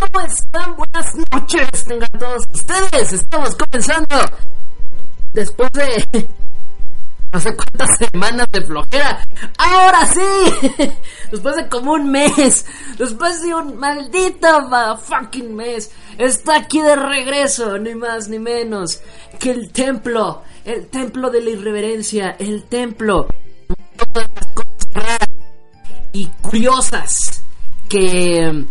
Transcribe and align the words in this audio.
¿cómo 0.00 0.26
están? 0.26 0.76
Buenas 0.76 1.14
noches, 1.32 1.84
tengan 1.84 2.10
todos 2.18 2.44
ustedes. 2.52 3.12
Estamos 3.12 3.56
comenzando 3.56 4.16
después 5.32 5.70
de 5.72 6.06
no 7.32 7.40
sé 7.40 7.54
cuántas 7.54 7.98
semanas 7.98 8.46
de 8.52 8.62
flojera. 8.62 9.24
Ahora 9.58 10.06
sí, 10.06 10.90
después 11.30 11.56
de 11.56 11.68
como 11.68 11.92
un 11.92 12.10
mes, 12.10 12.66
después 12.98 13.42
de 13.42 13.54
un 13.54 13.76
maldito 13.78 14.68
fucking 14.98 15.54
mes, 15.54 15.90
está 16.18 16.56
aquí 16.56 16.80
de 16.80 16.96
regreso, 16.96 17.78
ni 17.78 17.94
más 17.94 18.28
ni 18.28 18.38
menos 18.38 19.00
que 19.38 19.50
el 19.50 19.70
templo, 19.72 20.42
el 20.64 20.88
templo 20.88 21.30
de 21.30 21.42
la 21.42 21.50
irreverencia, 21.50 22.36
el 22.38 22.64
templo 22.64 23.28
todas 23.96 24.28
las 24.34 24.46
cosas 24.54 24.94
raras 24.94 25.28
y 26.12 26.26
curiosas 26.42 27.42
que 27.88 28.66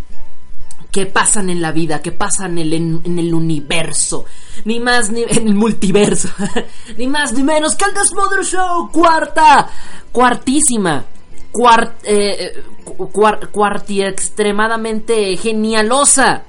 que 0.96 1.04
pasan 1.04 1.50
en 1.50 1.60
la 1.60 1.72
vida, 1.72 2.00
que 2.00 2.10
pasan 2.10 2.56
en 2.56 3.18
el, 3.18 3.34
universo, 3.34 4.24
ni 4.64 4.80
más 4.80 5.10
ni 5.10 5.24
en 5.24 5.48
el 5.48 5.54
multiverso, 5.54 6.30
ni 6.96 7.06
más 7.06 7.34
ni 7.34 7.42
menos 7.42 7.76
que 7.76 7.84
el 7.84 7.92
Desmother 7.92 8.42
Show, 8.42 8.90
cuarta, 8.90 9.68
cuartísima, 10.10 11.04
cuart, 11.52 12.00
eh, 12.02 12.64
cuar, 13.12 13.50
cuarti 13.50 14.02
extremadamente 14.02 15.36
genialosa. 15.36 16.44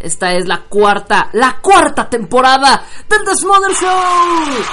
Esta 0.00 0.32
es 0.32 0.48
la 0.48 0.62
cuarta, 0.62 1.30
la 1.34 1.60
cuarta 1.62 2.10
temporada 2.10 2.84
del 3.08 3.24
Desmother 3.24 3.72
Show. 3.72 4.64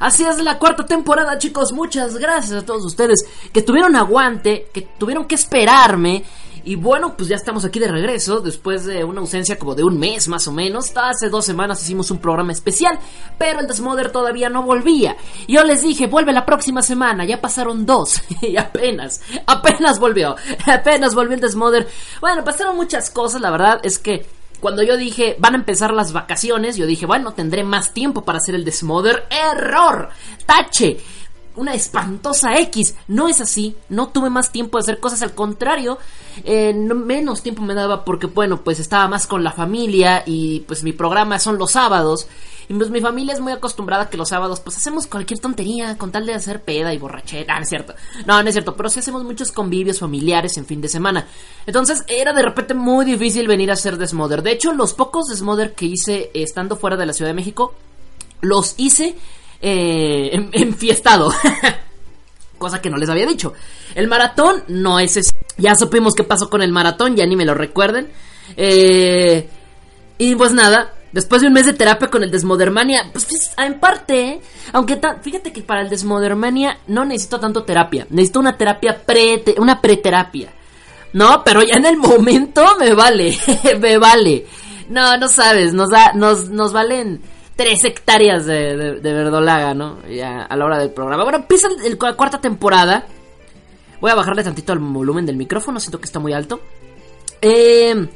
Así 0.00 0.24
es 0.24 0.42
la 0.42 0.58
cuarta 0.58 0.86
temporada, 0.86 1.36
chicos. 1.36 1.72
Muchas 1.74 2.16
gracias 2.16 2.62
a 2.62 2.64
todos 2.64 2.86
ustedes 2.86 3.20
que 3.52 3.60
tuvieron 3.60 3.94
aguante, 3.94 4.70
que 4.72 4.80
tuvieron 4.98 5.26
que 5.26 5.34
esperarme. 5.34 6.24
Y 6.64 6.76
bueno, 6.76 7.16
pues 7.16 7.28
ya 7.28 7.36
estamos 7.36 7.66
aquí 7.66 7.78
de 7.78 7.88
regreso, 7.88 8.40
después 8.40 8.86
de 8.86 9.04
una 9.04 9.20
ausencia 9.20 9.58
como 9.58 9.74
de 9.74 9.84
un 9.84 9.98
mes 9.98 10.26
más 10.28 10.48
o 10.48 10.52
menos. 10.52 10.90
Hace 10.96 11.28
dos 11.28 11.44
semanas 11.44 11.82
hicimos 11.82 12.10
un 12.10 12.18
programa 12.18 12.52
especial, 12.52 12.98
pero 13.36 13.60
el 13.60 13.66
Desmother 13.66 14.10
todavía 14.10 14.48
no 14.48 14.62
volvía. 14.62 15.16
Yo 15.46 15.64
les 15.64 15.82
dije, 15.82 16.06
vuelve 16.06 16.32
la 16.32 16.46
próxima 16.46 16.80
semana, 16.80 17.26
ya 17.26 17.40
pasaron 17.40 17.84
dos, 17.84 18.22
y 18.40 18.56
apenas, 18.56 19.20
apenas 19.46 19.98
volvió, 19.98 20.34
apenas 20.66 21.14
volvió 21.14 21.34
el 21.34 21.40
Desmother. 21.40 21.86
Bueno, 22.22 22.42
pasaron 22.42 22.76
muchas 22.76 23.10
cosas, 23.10 23.42
la 23.42 23.50
verdad 23.50 23.80
es 23.82 23.98
que 23.98 24.26
cuando 24.60 24.82
yo 24.82 24.96
dije, 24.96 25.36
van 25.38 25.54
a 25.54 25.58
empezar 25.58 25.92
las 25.92 26.12
vacaciones, 26.12 26.76
yo 26.76 26.86
dije, 26.86 27.06
bueno, 27.06 27.32
tendré 27.32 27.64
más 27.64 27.92
tiempo 27.92 28.24
para 28.24 28.38
hacer 28.38 28.54
el 28.54 28.64
Desmother. 28.64 29.24
¡Error! 29.30 30.10
¡Tache! 30.46 30.98
Una 31.60 31.74
espantosa 31.74 32.58
X. 32.58 32.94
No 33.06 33.28
es 33.28 33.42
así. 33.42 33.76
No 33.90 34.08
tuve 34.08 34.30
más 34.30 34.50
tiempo 34.50 34.78
de 34.78 34.82
hacer 34.82 34.98
cosas. 34.98 35.20
Al 35.20 35.34
contrario, 35.34 35.98
eh, 36.42 36.72
menos 36.72 37.42
tiempo 37.42 37.60
me 37.60 37.74
daba 37.74 38.02
porque, 38.02 38.26
bueno, 38.26 38.64
pues 38.64 38.80
estaba 38.80 39.06
más 39.08 39.26
con 39.26 39.44
la 39.44 39.52
familia 39.52 40.22
y 40.24 40.60
pues 40.60 40.82
mi 40.82 40.94
programa 40.94 41.38
son 41.38 41.58
los 41.58 41.72
sábados. 41.72 42.28
Y 42.70 42.72
pues 42.72 42.88
mi 42.88 43.02
familia 43.02 43.34
es 43.34 43.40
muy 43.40 43.52
acostumbrada 43.52 44.04
a 44.04 44.08
que 44.08 44.16
los 44.16 44.30
sábados 44.30 44.60
pues 44.60 44.78
hacemos 44.78 45.06
cualquier 45.06 45.38
tontería 45.38 45.98
con 45.98 46.10
tal 46.10 46.24
de 46.24 46.32
hacer 46.32 46.62
peda 46.62 46.94
y 46.94 46.98
borrachera, 46.98 47.56
no 47.56 47.62
es 47.62 47.68
cierto. 47.68 47.94
No, 48.24 48.42
no 48.42 48.48
es 48.48 48.54
cierto, 48.54 48.74
pero 48.74 48.88
sí 48.88 49.00
hacemos 49.00 49.22
muchos 49.22 49.52
convivios 49.52 49.98
familiares 49.98 50.56
en 50.56 50.64
fin 50.64 50.80
de 50.80 50.88
semana. 50.88 51.26
Entonces 51.66 52.04
era 52.08 52.32
de 52.32 52.42
repente 52.42 52.72
muy 52.72 53.04
difícil 53.04 53.48
venir 53.48 53.68
a 53.68 53.74
hacer 53.74 53.98
Desmother. 53.98 54.42
De 54.42 54.52
hecho, 54.52 54.72
los 54.72 54.94
pocos 54.94 55.26
Desmother 55.26 55.74
que 55.74 55.84
hice 55.84 56.30
estando 56.32 56.76
fuera 56.76 56.96
de 56.96 57.04
la 57.04 57.12
Ciudad 57.12 57.30
de 57.30 57.34
México, 57.34 57.74
los 58.40 58.74
hice 58.78 59.16
eh, 59.60 60.30
en, 60.32 60.50
enfiestado. 60.52 61.32
Cosa 62.58 62.80
que 62.80 62.90
no 62.90 62.96
les 62.96 63.08
había 63.08 63.26
dicho. 63.26 63.54
El 63.94 64.08
maratón 64.08 64.64
no 64.68 64.98
es 64.98 65.16
ese. 65.16 65.32
Ya 65.56 65.74
supimos 65.74 66.14
qué 66.14 66.24
pasó 66.24 66.50
con 66.50 66.62
el 66.62 66.72
maratón, 66.72 67.16
ya 67.16 67.26
ni 67.26 67.36
me 67.36 67.44
lo 67.44 67.54
recuerden. 67.54 68.08
Eh, 68.56 69.48
y 70.18 70.34
pues 70.34 70.52
nada, 70.52 70.92
Después 71.12 71.42
de 71.42 71.48
un 71.48 71.54
mes 71.54 71.66
de 71.66 71.72
terapia 71.72 72.08
con 72.08 72.22
el 72.22 72.30
Desmodermania, 72.30 73.10
pues 73.12 73.52
en 73.58 73.80
parte, 73.80 74.40
aunque 74.72 75.00
fíjate 75.22 75.52
que 75.52 75.62
para 75.62 75.82
el 75.82 75.90
Desmodermania 75.90 76.78
no 76.86 77.04
necesito 77.04 77.40
tanto 77.40 77.64
terapia, 77.64 78.06
necesito 78.10 78.38
una 78.38 78.56
terapia 78.56 79.02
pre 79.04 79.42
una 79.58 79.80
preterapia. 79.80 80.52
No, 81.12 81.42
pero 81.42 81.62
ya 81.62 81.74
en 81.74 81.86
el 81.86 81.96
momento 81.96 82.64
me 82.78 82.94
vale, 82.94 83.36
me 83.80 83.98
vale. 83.98 84.46
No, 84.88 85.16
no 85.16 85.26
sabes, 85.26 85.72
nos 85.72 85.90
da 85.90 86.12
nos 86.14 86.48
nos 86.48 86.72
valen 86.72 87.20
tres 87.60 87.84
hectáreas 87.84 88.46
de, 88.46 89.00
verdolaga, 89.02 89.74
¿no? 89.74 89.98
Ya 90.08 90.44
a 90.44 90.56
la 90.56 90.64
hora 90.64 90.78
del 90.78 90.90
programa. 90.90 91.24
Bueno, 91.24 91.38
empieza 91.40 91.68
la 91.68 92.14
cuarta 92.14 92.40
temporada. 92.40 93.04
Voy 94.00 94.10
a 94.10 94.14
bajarle 94.14 94.42
tantito 94.42 94.72
el 94.72 94.78
volumen 94.78 95.26
del 95.26 95.36
micrófono, 95.36 95.78
siento 95.78 96.00
que 96.00 96.06
está 96.06 96.18
muy 96.18 96.32
alto. 96.32 96.60
Eh 97.42 98.08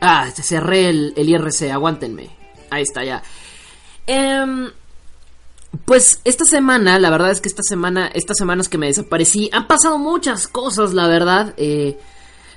Ah, 0.00 0.30
cerré 0.30 0.88
el, 0.88 1.12
el 1.16 1.28
IRC, 1.28 1.70
aguántenme. 1.72 2.30
Ahí 2.70 2.82
está, 2.82 3.04
ya. 3.04 3.22
Em, 4.06 4.70
pues 5.84 6.20
esta 6.24 6.44
semana, 6.44 6.98
la 6.98 7.10
verdad 7.10 7.30
es 7.30 7.40
que 7.40 7.48
esta 7.48 7.62
semana, 7.62 8.08
estas 8.14 8.36
semanas 8.36 8.68
que 8.68 8.78
me 8.78 8.86
desaparecí, 8.86 9.50
han 9.52 9.66
pasado 9.66 9.98
muchas 9.98 10.46
cosas, 10.46 10.94
la 10.94 11.08
verdad. 11.08 11.54
Eh, 11.56 11.98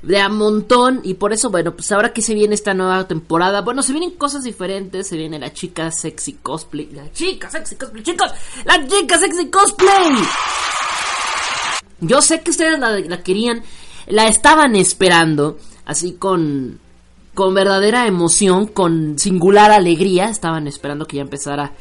de 0.02 0.20
a 0.20 0.30
montón. 0.30 1.02
Y 1.04 1.16
por 1.16 1.34
eso, 1.34 1.50
bueno, 1.50 1.76
pues 1.76 1.92
ahora 1.92 2.14
que 2.14 2.22
se 2.22 2.34
viene 2.34 2.56
esta 2.56 2.74
nueva 2.74 3.08
temporada. 3.08 3.62
Bueno, 3.62 3.84
se 3.84 3.94
vienen 3.94 4.12
cosas 4.12 4.44
diferentes. 4.44 5.08
Se 5.08 5.18
viene 5.18 5.40
la 5.40 5.54
chica 5.54 5.92
sexy 5.92 6.34
cosplay. 6.34 6.90
La 6.92 7.12
chica 7.12 7.50
sexy 7.50 7.76
cosplay, 7.76 8.04
chicos. 8.04 8.32
La 8.66 8.88
chica 8.88 9.18
sexy 9.18 9.50
cosplay. 9.50 10.16
Yo 12.00 12.22
sé 12.22 12.42
que 12.42 12.52
ustedes 12.52 12.80
la, 12.80 13.00
la 13.00 13.24
querían. 13.24 13.64
La 14.08 14.28
estaban 14.28 14.76
esperando. 14.76 15.58
Así 15.86 16.14
con 16.14 16.80
con 17.34 17.54
verdadera 17.54 18.08
emoción, 18.08 18.68
con 18.68 19.18
singular 19.18 19.72
alegría, 19.72 20.30
estaban 20.30 20.68
esperando 20.68 21.08
que 21.08 21.18
ya 21.18 21.22
empezara 21.22 21.72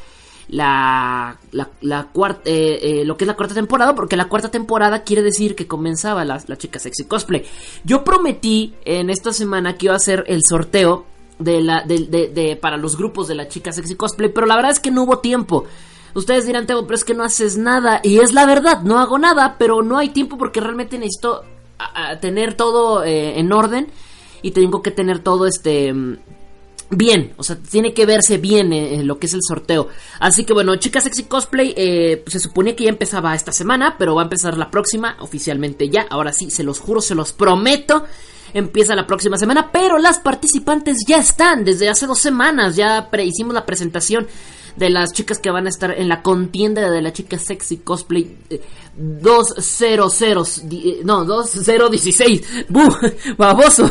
la, 0.51 1.37
la, 1.51 2.03
cuarta, 2.11 2.41
eh, 2.45 2.79
eh, 2.81 3.05
lo 3.05 3.15
que 3.15 3.23
es 3.23 3.27
la 3.27 3.35
cuarta 3.35 3.55
temporada, 3.55 3.95
porque 3.95 4.17
la 4.17 4.27
cuarta 4.27 4.51
temporada 4.51 5.03
quiere 5.03 5.23
decir 5.23 5.55
que 5.55 5.65
comenzaba 5.65 6.25
la, 6.25 6.41
la, 6.45 6.57
chica 6.57 6.77
sexy 6.77 7.05
cosplay. 7.05 7.45
Yo 7.85 8.03
prometí 8.03 8.75
en 8.83 9.09
esta 9.09 9.31
semana 9.31 9.77
que 9.77 9.85
iba 9.85 9.93
a 9.93 9.97
hacer 9.97 10.25
el 10.27 10.41
sorteo 10.43 11.05
de 11.39 11.61
la, 11.61 11.83
de, 11.83 12.29
de, 12.33 12.55
para 12.57 12.77
los 12.77 12.97
grupos 12.97 13.29
de 13.29 13.35
la 13.35 13.47
chica 13.47 13.71
sexy 13.71 13.95
cosplay, 13.95 14.29
pero 14.29 14.45
la 14.45 14.57
verdad 14.57 14.71
es 14.71 14.81
que 14.81 14.91
no 14.91 15.03
hubo 15.03 15.19
tiempo. 15.19 15.65
Ustedes 16.13 16.45
dirán, 16.45 16.67
Teo, 16.67 16.83
pero 16.83 16.95
es 16.95 17.05
que 17.05 17.13
no 17.13 17.23
haces 17.23 17.57
nada. 17.57 18.01
Y 18.03 18.19
es 18.19 18.33
la 18.33 18.45
verdad, 18.45 18.81
no 18.81 18.99
hago 18.99 19.17
nada, 19.17 19.55
pero 19.57 19.81
no 19.81 19.97
hay 19.97 20.09
tiempo 20.09 20.37
porque 20.37 20.59
realmente 20.59 20.97
necesito 20.97 21.43
tener 22.19 22.55
todo 22.55 23.03
eh, 23.05 23.39
en 23.39 23.51
orden 23.53 23.87
y 24.41 24.51
tengo 24.51 24.81
que 24.81 24.91
tener 24.91 25.19
todo 25.19 25.47
este 25.47 25.93
bien, 26.91 27.33
o 27.37 27.43
sea, 27.43 27.55
tiene 27.55 27.93
que 27.93 28.05
verse 28.05 28.37
bien 28.37 28.73
en 28.73 29.07
lo 29.07 29.17
que 29.17 29.27
es 29.27 29.33
el 29.33 29.41
sorteo. 29.47 29.87
Así 30.19 30.43
que 30.43 30.53
bueno, 30.53 30.75
chicas 30.75 31.05
sexy 31.05 31.23
cosplay, 31.23 31.73
eh, 31.75 32.21
pues 32.23 32.33
se 32.33 32.39
supone 32.39 32.75
que 32.75 32.83
ya 32.83 32.89
empezaba 32.89 33.33
esta 33.33 33.51
semana, 33.51 33.95
pero 33.97 34.15
va 34.15 34.21
a 34.21 34.25
empezar 34.25 34.57
la 34.57 34.69
próxima, 34.69 35.17
oficialmente 35.19 35.89
ya. 35.89 36.05
Ahora 36.09 36.33
sí, 36.33 36.51
se 36.51 36.63
los 36.63 36.79
juro, 36.79 37.01
se 37.01 37.15
los 37.15 37.33
prometo. 37.33 38.05
Empieza 38.53 38.95
la 38.95 39.07
próxima 39.07 39.37
semana, 39.37 39.71
pero 39.71 39.97
las 39.97 40.19
participantes 40.19 41.05
ya 41.07 41.19
están 41.19 41.63
desde 41.63 41.87
hace 41.87 42.05
dos 42.05 42.19
semanas. 42.19 42.75
Ya 42.75 43.09
hicimos 43.23 43.53
la 43.53 43.65
presentación 43.65 44.27
de 44.75 44.89
las 44.89 45.13
chicas 45.13 45.39
que 45.39 45.51
van 45.51 45.65
a 45.65 45.69
estar 45.69 45.91
en 45.91 46.07
la 46.07 46.21
contienda 46.21 46.89
de 46.89 47.01
la 47.01 47.13
chica 47.13 47.37
sexy 47.37 47.77
cosplay 47.77 48.37
200 48.97 50.21
eh, 50.21 50.35
eh, 50.71 51.01
no 51.03 51.25
2016 51.25 52.65
¡Buh! 52.69 52.89
baboso 53.37 53.89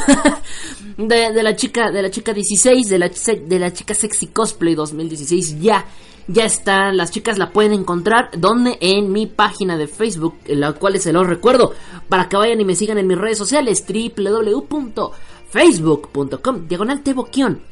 de, 0.97 1.33
de, 1.33 1.43
la 1.43 1.57
chica 1.57 1.91
de 1.91 2.03
la 2.03 2.11
chica 2.11 2.33
16 2.33 2.89
de 2.89 2.99
la 2.99 3.09
de 3.09 3.59
la 3.59 3.73
chica 3.73 3.95
sexy 3.95 4.29
cosplay 4.29 4.75
2016 4.75 5.61
ya 5.61 5.85
ya 6.33 6.45
están, 6.45 6.97
las 6.97 7.11
chicas 7.11 7.39
la 7.39 7.51
pueden 7.51 7.73
encontrar 7.73 8.31
donde 8.37 8.79
en 8.81 9.11
mi 9.11 9.27
página 9.27 9.77
de 9.77 9.89
Facebook, 9.89 10.37
la 10.47 10.75
cual 10.75 10.97
se 11.01 11.13
los 11.13 11.27
recuerdo 11.27 11.75
para 12.09 12.29
que 12.29 12.37
vayan 12.37 12.61
y 12.61 12.65
me 12.65 12.77
sigan 12.77 12.99
en 12.99 13.09
mis 13.09 13.19
redes 13.19 13.39
sociales 13.39 13.85
www.facebook.com 13.89 16.69
diagonal 16.69 17.03
teboquión. 17.03 17.63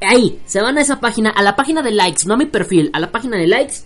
Ahí, 0.00 0.40
se 0.44 0.60
van 0.60 0.78
a 0.78 0.82
esa 0.82 1.00
página, 1.00 1.30
a 1.30 1.42
la 1.42 1.56
página 1.56 1.82
de 1.82 1.90
likes, 1.90 2.26
no 2.26 2.34
a 2.34 2.36
mi 2.36 2.46
perfil, 2.46 2.90
a 2.92 3.00
la 3.00 3.10
página 3.10 3.36
de 3.36 3.46
likes. 3.46 3.76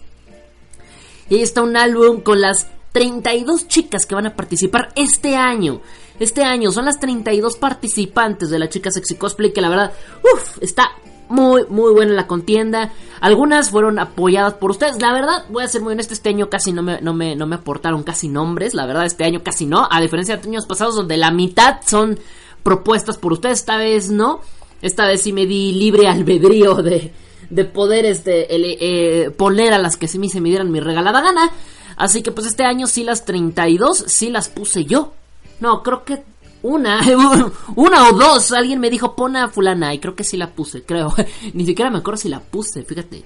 Y 1.28 1.36
ahí 1.36 1.42
está 1.42 1.62
un 1.62 1.76
álbum 1.76 2.20
con 2.20 2.40
las 2.40 2.66
32 2.92 3.68
chicas 3.68 4.06
que 4.06 4.14
van 4.14 4.26
a 4.26 4.34
participar 4.34 4.92
este 4.96 5.36
año. 5.36 5.80
Este 6.18 6.42
año 6.42 6.70
son 6.72 6.84
las 6.84 6.98
32 7.00 7.56
participantes 7.56 8.50
de 8.50 8.58
la 8.58 8.68
chica 8.68 8.90
sexy 8.90 9.14
cosplay 9.14 9.52
que 9.52 9.60
la 9.60 9.68
verdad, 9.68 9.92
uff, 10.34 10.58
está 10.60 10.90
muy, 11.30 11.64
muy 11.68 11.92
buena 11.92 12.12
la 12.12 12.26
contienda. 12.26 12.92
Algunas 13.20 13.70
fueron 13.70 13.98
apoyadas 13.98 14.54
por 14.54 14.72
ustedes. 14.72 15.00
La 15.00 15.12
verdad, 15.12 15.44
voy 15.48 15.64
a 15.64 15.68
ser 15.68 15.80
muy 15.80 15.92
honesto, 15.92 16.12
este 16.12 16.28
año 16.28 16.50
casi 16.50 16.72
no 16.72 16.82
me, 16.82 17.00
no 17.00 17.14
me, 17.14 17.36
no 17.36 17.46
me 17.46 17.54
aportaron 17.56 18.02
casi 18.02 18.28
nombres. 18.28 18.74
La 18.74 18.84
verdad, 18.84 19.06
este 19.06 19.24
año 19.24 19.42
casi 19.42 19.64
no. 19.64 19.88
A 19.90 20.00
diferencia 20.00 20.36
de 20.36 20.48
años 20.48 20.66
pasados 20.66 20.96
donde 20.96 21.16
la 21.16 21.30
mitad 21.30 21.80
son 21.86 22.18
propuestas 22.62 23.16
por 23.16 23.32
ustedes. 23.32 23.60
Esta 23.60 23.76
vez 23.76 24.10
no. 24.10 24.40
Esta 24.82 25.06
vez 25.06 25.22
sí 25.22 25.32
me 25.32 25.46
di 25.46 25.72
libre 25.72 26.08
albedrío 26.08 26.76
de, 26.76 27.12
de 27.50 27.64
poder 27.64 28.06
este, 28.06 28.46
eh, 28.50 29.30
poner 29.30 29.72
a 29.72 29.78
las 29.78 29.96
que 29.96 30.08
sí 30.08 30.18
me 30.18 30.28
se 30.28 30.40
me 30.40 30.48
dieran 30.48 30.70
mi 30.70 30.80
regalada 30.80 31.20
gana. 31.20 31.50
Así 31.96 32.22
que 32.22 32.32
pues 32.32 32.46
este 32.46 32.64
año 32.64 32.86
sí 32.86 33.04
las 33.04 33.24
32 33.24 34.04
sí 34.06 34.30
las 34.30 34.48
puse 34.48 34.84
yo. 34.84 35.12
No, 35.60 35.82
creo 35.82 36.04
que 36.04 36.22
una, 36.62 37.00
una 37.76 38.08
o 38.08 38.12
dos. 38.12 38.52
Alguien 38.52 38.80
me 38.80 38.90
dijo, 38.90 39.14
pon 39.14 39.36
a 39.36 39.48
fulana. 39.48 39.94
Y 39.94 39.98
creo 39.98 40.14
que 40.14 40.24
sí 40.24 40.36
la 40.36 40.50
puse, 40.50 40.82
creo. 40.82 41.14
Ni 41.54 41.66
siquiera 41.66 41.90
me 41.90 41.98
acuerdo 41.98 42.18
si 42.18 42.28
la 42.28 42.40
puse, 42.40 42.82
fíjate. 42.82 43.22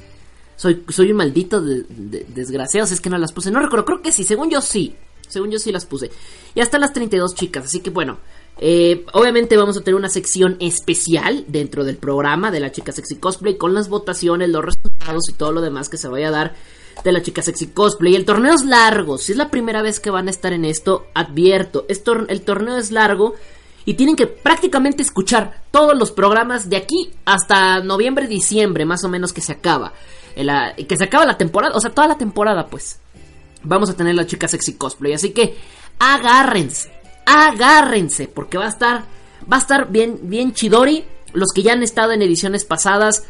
Soy, 0.57 0.85
soy 0.89 1.11
un 1.11 1.17
maldito 1.17 1.61
de, 1.61 1.85
desgraciado, 2.29 2.87
es 2.87 3.01
que 3.01 3.11
no 3.11 3.19
las 3.19 3.33
puse. 3.33 3.51
No 3.51 3.61
recuerdo, 3.61 3.85
creo 3.85 4.03
que 4.03 4.13
sí, 4.13 4.25
según 4.25 4.51
yo 4.51 4.61
sí. 4.61 4.95
Según 5.29 5.51
yo 5.51 5.59
sí 5.59 5.73
las 5.73 5.87
puse. 5.87 6.11
Y 6.55 6.61
hasta 6.61 6.79
las 6.79 6.93
32 6.93 7.35
chicas, 7.35 7.65
así 7.65 7.81
que 7.81 7.91
bueno. 7.91 8.19
Eh, 8.59 9.05
obviamente 9.13 9.57
vamos 9.57 9.77
a 9.77 9.81
tener 9.81 9.97
una 9.97 10.09
sección 10.09 10.57
especial 10.61 11.45
dentro 11.49 11.85
del 11.85 11.97
programa 11.97 12.51
de 12.51 12.61
la 12.61 12.71
chica 12.71 12.93
sexy 12.93 13.17
cosplay 13.17 13.57
con 13.57 13.75
las 13.75 13.89
votaciones, 13.89 14.49
los 14.49 14.65
resultados 14.65 15.29
y 15.29 15.33
todo 15.33 15.53
lo 15.53 15.61
demás 15.61 15.89
que 15.89 15.97
se 15.97 16.09
vaya 16.09 16.29
a 16.29 16.33
dar 16.33 16.55
de 17.03 17.13
la 17.13 17.23
chica 17.23 17.43
sexy 17.43 17.69
cosplay. 17.69 18.15
El 18.15 18.25
torneo 18.25 18.55
es 18.55 18.65
largo. 18.65 19.19
Si 19.19 19.33
es 19.33 19.39
la 19.39 19.51
primera 19.51 19.83
vez 19.83 20.01
que 20.01 20.11
van 20.11 20.29
a 20.29 20.31
estar 20.31 20.53
en 20.53 20.65
esto, 20.65 21.07
advierto. 21.15 21.87
el 21.89 22.43
torneo 22.43 22.79
es 22.79 22.91
largo 22.91 23.35
y 23.85 23.95
tienen 23.95 24.17
que 24.17 24.27
prácticamente 24.27 25.03
escuchar 25.03 25.63
todos 25.71 25.97
los 25.97 26.11
programas 26.11 26.71
de 26.71 26.77
aquí 26.77 27.11
hasta 27.25 27.81
noviembre, 27.81 28.27
diciembre, 28.27 28.85
más 28.85 29.05
o 29.05 29.09
menos 29.09 29.33
que 29.33 29.41
se 29.41 29.53
acaba. 29.53 29.93
que 30.35 30.97
se 30.97 31.05
acaba 31.05 31.27
la 31.27 31.37
temporada, 31.37 31.77
o 31.77 31.81
sea, 31.81 31.91
toda 31.91 32.09
la 32.09 32.19
temporada, 32.19 32.67
pues. 32.67 33.01
Vamos 33.63 33.89
a 33.89 33.95
tener 33.95 34.15
la 34.15 34.27
chica 34.27 34.47
sexy 34.47 34.75
cosplay. 34.75 35.15
Así 35.15 35.31
que 35.31 35.57
agárrense, 35.99 36.93
agárrense, 37.27 38.29
porque 38.29 38.59
va 38.59 38.67
a 38.67 38.71
estar, 38.71 39.05
va 39.51 39.57
a 39.57 39.61
estar 39.61 39.91
bien, 39.91 40.21
bien 40.23 40.53
chidori. 40.53 41.05
Los 41.33 41.53
que 41.53 41.63
ya 41.63 41.73
han 41.73 41.83
estado 41.83 42.13
en 42.13 42.23
ediciones 42.23 42.65
pasadas 42.65 43.25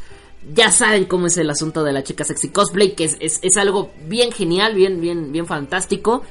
ya 0.53 0.71
saben 0.71 1.07
cómo 1.07 1.27
es 1.27 1.37
el 1.39 1.49
asunto 1.49 1.83
de 1.85 1.93
la 1.93 2.03
chica 2.03 2.25
sexy 2.25 2.51
cosplay, 2.51 2.95
que 2.95 3.05
es, 3.05 3.57
algo 3.57 3.91
bien 4.07 4.31
genial, 4.31 4.75
bien, 4.75 5.01
bien, 5.01 5.33
bien 5.33 5.47
fantástico. 5.47 6.23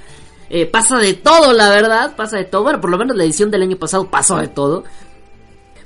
Eh, 0.50 0.68
pasa 0.68 0.98
de 0.98 1.16
todo, 1.16 1.54
la 1.54 1.70
verdad, 1.70 2.16
pasa 2.16 2.38
de 2.38 2.46
todo. 2.46 2.64
Bueno, 2.64 2.80
por 2.80 2.92
lo 2.92 2.98
menos 2.98 3.18
la 3.18 3.24
edición 3.24 3.50
del 3.50 3.64
año 3.64 3.78
pasado 3.78 4.10
pasó 4.10 4.38
de 4.38 4.48
todo. 4.48 4.84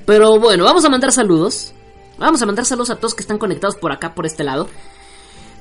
Pero 0.05 0.39
bueno, 0.39 0.63
vamos 0.63 0.83
a 0.83 0.89
mandar 0.89 1.11
saludos. 1.11 1.73
Vamos 2.17 2.41
a 2.41 2.45
mandar 2.45 2.65
saludos 2.65 2.89
a 2.89 2.95
todos 2.95 3.13
que 3.13 3.21
están 3.21 3.37
conectados 3.37 3.75
por 3.75 3.91
acá, 3.91 4.13
por 4.13 4.25
este 4.25 4.43
lado. 4.43 4.67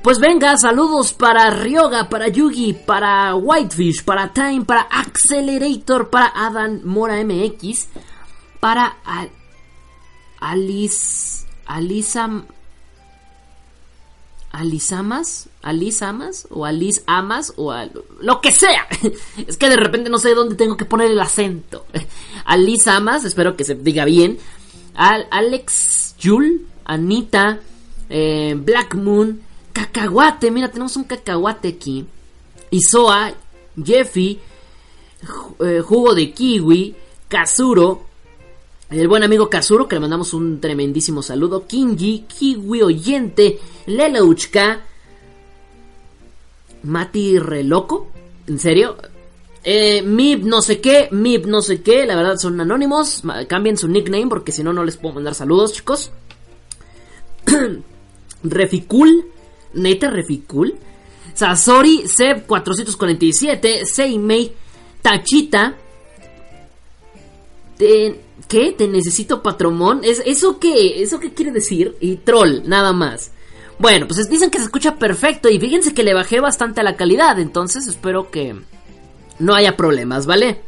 Pues 0.06 0.20
venga, 0.20 0.56
saludos 0.56 1.12
para 1.12 1.50
Ryoga, 1.50 2.08
para 2.08 2.28
Yugi, 2.28 2.74
para 2.74 3.34
Whitefish, 3.34 4.04
para 4.04 4.32
Time, 4.32 4.64
para 4.64 4.82
Accelerator, 4.82 6.10
para 6.10 6.32
Adam 6.32 6.80
Mora 6.84 7.24
MX, 7.24 7.88
para 8.60 8.98
Alice, 10.38 11.44
Alisa 11.66 12.44
Alice 14.52 14.94
Amas, 14.94 15.48
Alice 15.62 16.04
Amas 16.04 16.46
o 16.50 16.64
Alice 16.64 17.02
Amas 17.08 17.52
o 17.56 17.74
lo 18.20 18.40
que 18.40 18.52
sea. 18.52 18.86
Es 19.48 19.56
que 19.56 19.68
de 19.68 19.76
repente 19.76 20.08
no 20.08 20.20
sé 20.20 20.36
dónde 20.36 20.54
tengo 20.54 20.76
que 20.76 20.84
poner 20.84 21.10
el 21.10 21.20
acento. 21.20 21.84
Alice 22.44 22.88
Amas, 22.88 23.24
espero 23.24 23.56
que 23.56 23.64
se 23.64 23.74
diga 23.74 24.04
bien. 24.04 24.38
Al 24.94 25.26
Alex 25.32 26.14
Jul, 26.22 26.64
Anita, 26.84 27.58
eh, 28.08 28.54
Black 28.56 28.94
Moon, 28.94 29.45
Cacahuate, 29.76 30.50
mira, 30.50 30.70
tenemos 30.70 30.96
un 30.96 31.04
cacahuate 31.04 31.68
aquí. 31.68 32.06
Isoa, 32.70 33.34
Jeffy, 33.84 34.40
eh, 35.62 35.82
Jugo 35.84 36.14
de 36.14 36.32
Kiwi, 36.32 36.96
Kazuro, 37.28 38.06
el 38.88 39.06
buen 39.06 39.22
amigo 39.22 39.50
Kazuro, 39.50 39.86
que 39.86 39.96
le 39.96 40.00
mandamos 40.00 40.32
un 40.32 40.62
tremendísimo 40.62 41.22
saludo. 41.22 41.66
Kinji, 41.66 42.20
Kiwi 42.20 42.80
Oyente, 42.80 43.60
Lelouchka, 43.84 44.80
Mati 46.84 47.38
Reloco, 47.38 48.08
¿en 48.46 48.58
serio? 48.58 48.96
Eh, 49.62 50.00
Mib 50.00 50.42
no 50.46 50.62
sé 50.62 50.80
qué, 50.80 51.10
Mib 51.10 51.46
no 51.46 51.60
sé 51.60 51.82
qué, 51.82 52.06
la 52.06 52.16
verdad 52.16 52.38
son 52.38 52.58
anónimos. 52.62 53.22
Cambien 53.46 53.76
su 53.76 53.88
nickname 53.88 54.28
porque 54.28 54.52
si 54.52 54.62
no, 54.62 54.72
no 54.72 54.84
les 54.84 54.96
puedo 54.96 55.16
mandar 55.16 55.34
saludos, 55.34 55.74
chicos. 55.74 56.12
Reficul, 58.42 59.35
neta 59.76 60.10
Reficul. 60.10 60.74
Sasori, 61.34 62.08
Seb 62.08 62.46
447, 62.46 63.84
Seimei, 63.86 64.52
Tachita. 65.02 65.76
¿Qué? 67.78 68.74
¿Te 68.76 68.88
necesito 68.88 69.42
patromón? 69.42 70.00
¿Es, 70.02 70.22
¿Eso 70.24 70.58
qué? 70.58 71.02
¿Eso 71.02 71.20
qué 71.20 71.34
quiere 71.34 71.52
decir? 71.52 71.96
Y 72.00 72.16
troll, 72.16 72.62
nada 72.64 72.92
más. 72.92 73.32
Bueno, 73.78 74.06
pues 74.06 74.28
dicen 74.30 74.50
que 74.50 74.58
se 74.58 74.64
escucha 74.64 74.96
perfecto 74.96 75.50
y 75.50 75.58
fíjense 75.58 75.92
que 75.92 76.02
le 76.02 76.14
bajé 76.14 76.40
bastante 76.40 76.80
a 76.80 76.84
la 76.84 76.96
calidad, 76.96 77.38
entonces 77.38 77.86
espero 77.86 78.30
que 78.30 78.56
no 79.38 79.54
haya 79.54 79.76
problemas, 79.76 80.24
¿vale? 80.24 80.62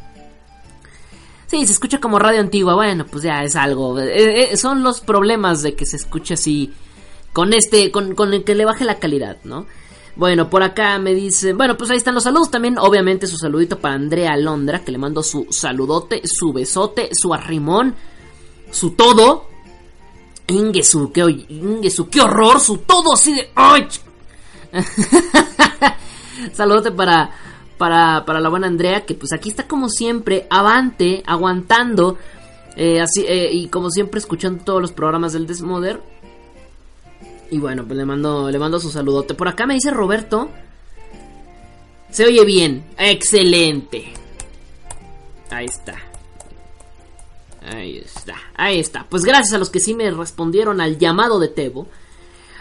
Sí, 1.47 1.65
se 1.65 1.73
escucha 1.73 1.99
como 1.99 2.19
radio 2.19 2.41
antigua, 2.41 2.75
bueno, 2.75 3.07
pues 3.07 3.25
ya 3.25 3.43
es 3.43 3.57
algo. 3.57 3.99
Eh, 3.99 4.53
eh, 4.53 4.57
son 4.59 4.83
los 4.83 5.01
problemas 5.01 5.63
de 5.63 5.75
que 5.75 5.87
se 5.87 5.97
escuche 5.97 6.35
así 6.35 6.75
con 7.39 7.53
este, 7.53 7.93
con, 7.93 8.17
con 8.17 8.35
el 8.35 8.43
que 8.43 8.57
le 8.57 8.65
baje 8.65 8.85
la 8.85 8.99
calidad, 8.99 9.37
¿no? 9.45 9.65
Bueno, 10.17 10.51
por 10.51 10.65
acá 10.65 10.99
me 10.99 11.15
dice, 11.15 11.53
bueno, 11.53 11.77
pues 11.77 11.89
ahí 11.89 11.97
están 11.97 12.17
los 12.17 12.25
saludos. 12.25 12.51
También, 12.51 12.79
obviamente, 12.79 13.29
su 13.29 13.37
saludito 13.37 13.79
para 13.79 13.95
Andrea 13.95 14.37
Londra, 14.37 14.81
que 14.85 14.91
le 14.91 14.99
mando 14.99 15.23
su 15.23 15.47
saludote, 15.49 16.21
su 16.25 16.53
besote, 16.53 17.11
su 17.13 17.33
arrimón, 17.33 17.95
su 18.73 18.91
todo. 18.91 19.47
Ingesu, 20.49 21.13
qué, 21.13 21.21
Ingesu, 21.49 22.09
qué 22.09 22.23
horror, 22.23 22.59
su 22.59 22.79
todo 22.79 23.15
así 23.15 23.33
de... 23.33 23.51
¡Ay! 23.55 23.87
saludote 26.53 26.91
para, 26.91 27.31
para, 27.79 28.25
para 28.25 28.41
la 28.41 28.49
buena 28.49 28.67
Andrea, 28.67 29.07
que 29.07 29.15
pues 29.15 29.33
aquí 29.33 29.51
está 29.51 29.69
como 29.69 29.89
siempre, 29.89 30.49
avante, 30.51 31.23
aguantando. 31.25 32.19
Eh, 32.75 33.01
así, 33.01 33.25
eh, 33.29 33.51
y 33.53 33.69
como 33.69 33.91
siempre 33.91 34.19
escuchando 34.19 34.65
todos 34.65 34.83
los 34.83 34.91
programas 34.91 35.35
del 35.35 35.47
Desmoder 35.47 36.18
y 37.51 37.59
bueno, 37.59 37.85
pues 37.87 37.97
le 37.97 38.05
mando, 38.05 38.51
le 38.51 38.59
mando 38.59 38.79
su 38.79 38.91
saludote. 38.91 39.35
Por 39.35 39.49
acá 39.49 39.67
me 39.67 39.75
dice 39.75 39.91
Roberto. 39.91 40.51
Se 42.11 42.25
oye 42.25 42.45
bien. 42.45 42.85
Excelente. 42.99 44.13
Ahí 45.51 45.67
está. 45.67 45.95
Ahí 47.63 47.99
está. 47.99 48.35
Ahí 48.55 48.79
está. 48.79 49.07
Pues 49.09 49.25
gracias 49.25 49.55
a 49.55 49.59
los 49.59 49.71
que 49.71 49.81
sí 49.81 49.95
me 49.95 50.11
respondieron 50.11 50.81
al 50.81 50.99
llamado 50.99 51.39
de 51.39 51.49
Tebo. 51.49 51.89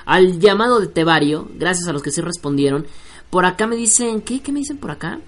Al 0.06 0.39
llamado 0.39 0.79
de 0.79 0.88
Tebario. 0.88 1.48
Gracias 1.56 1.88
a 1.88 1.94
los 1.94 2.01
que 2.01 2.12
sí 2.12 2.22
respondieron. 2.22 2.88
Por 3.29 3.46
acá 3.46 3.67
me 3.67 3.75
dicen. 3.75 4.22
¿Qué? 4.22 4.41
¿Qué 4.41 4.51
me 4.51 4.60
dicen 4.60 4.77
por 4.77 4.91
acá? 4.91 5.20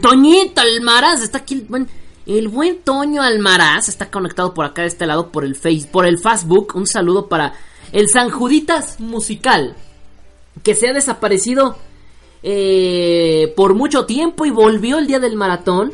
Toñito 0.00 0.60
Almaraz. 0.60 1.22
Está 1.22 1.38
aquí 1.38 1.54
el 1.54 1.62
buen. 1.62 1.88
El 2.26 2.48
buen 2.48 2.82
Toño 2.82 3.22
Almaraz 3.22 3.88
está 3.88 4.10
conectado 4.10 4.52
por 4.52 4.66
acá 4.66 4.82
de 4.82 4.88
este 4.88 5.06
lado 5.06 5.32
por 5.32 5.46
el 5.46 5.56
Face, 5.56 5.88
por 5.90 6.04
el 6.04 6.18
Facebook. 6.18 6.72
Un 6.74 6.86
saludo 6.86 7.26
para 7.26 7.54
el 7.92 8.08
San 8.08 8.30
Juditas 8.30 9.00
musical, 9.00 9.76
que 10.62 10.74
se 10.74 10.88
ha 10.88 10.92
desaparecido 10.92 11.76
eh, 12.42 13.52
por 13.56 13.74
mucho 13.74 14.06
tiempo 14.06 14.46
y 14.46 14.50
volvió 14.50 14.98
el 14.98 15.06
día 15.06 15.18
del 15.18 15.36
maratón. 15.36 15.92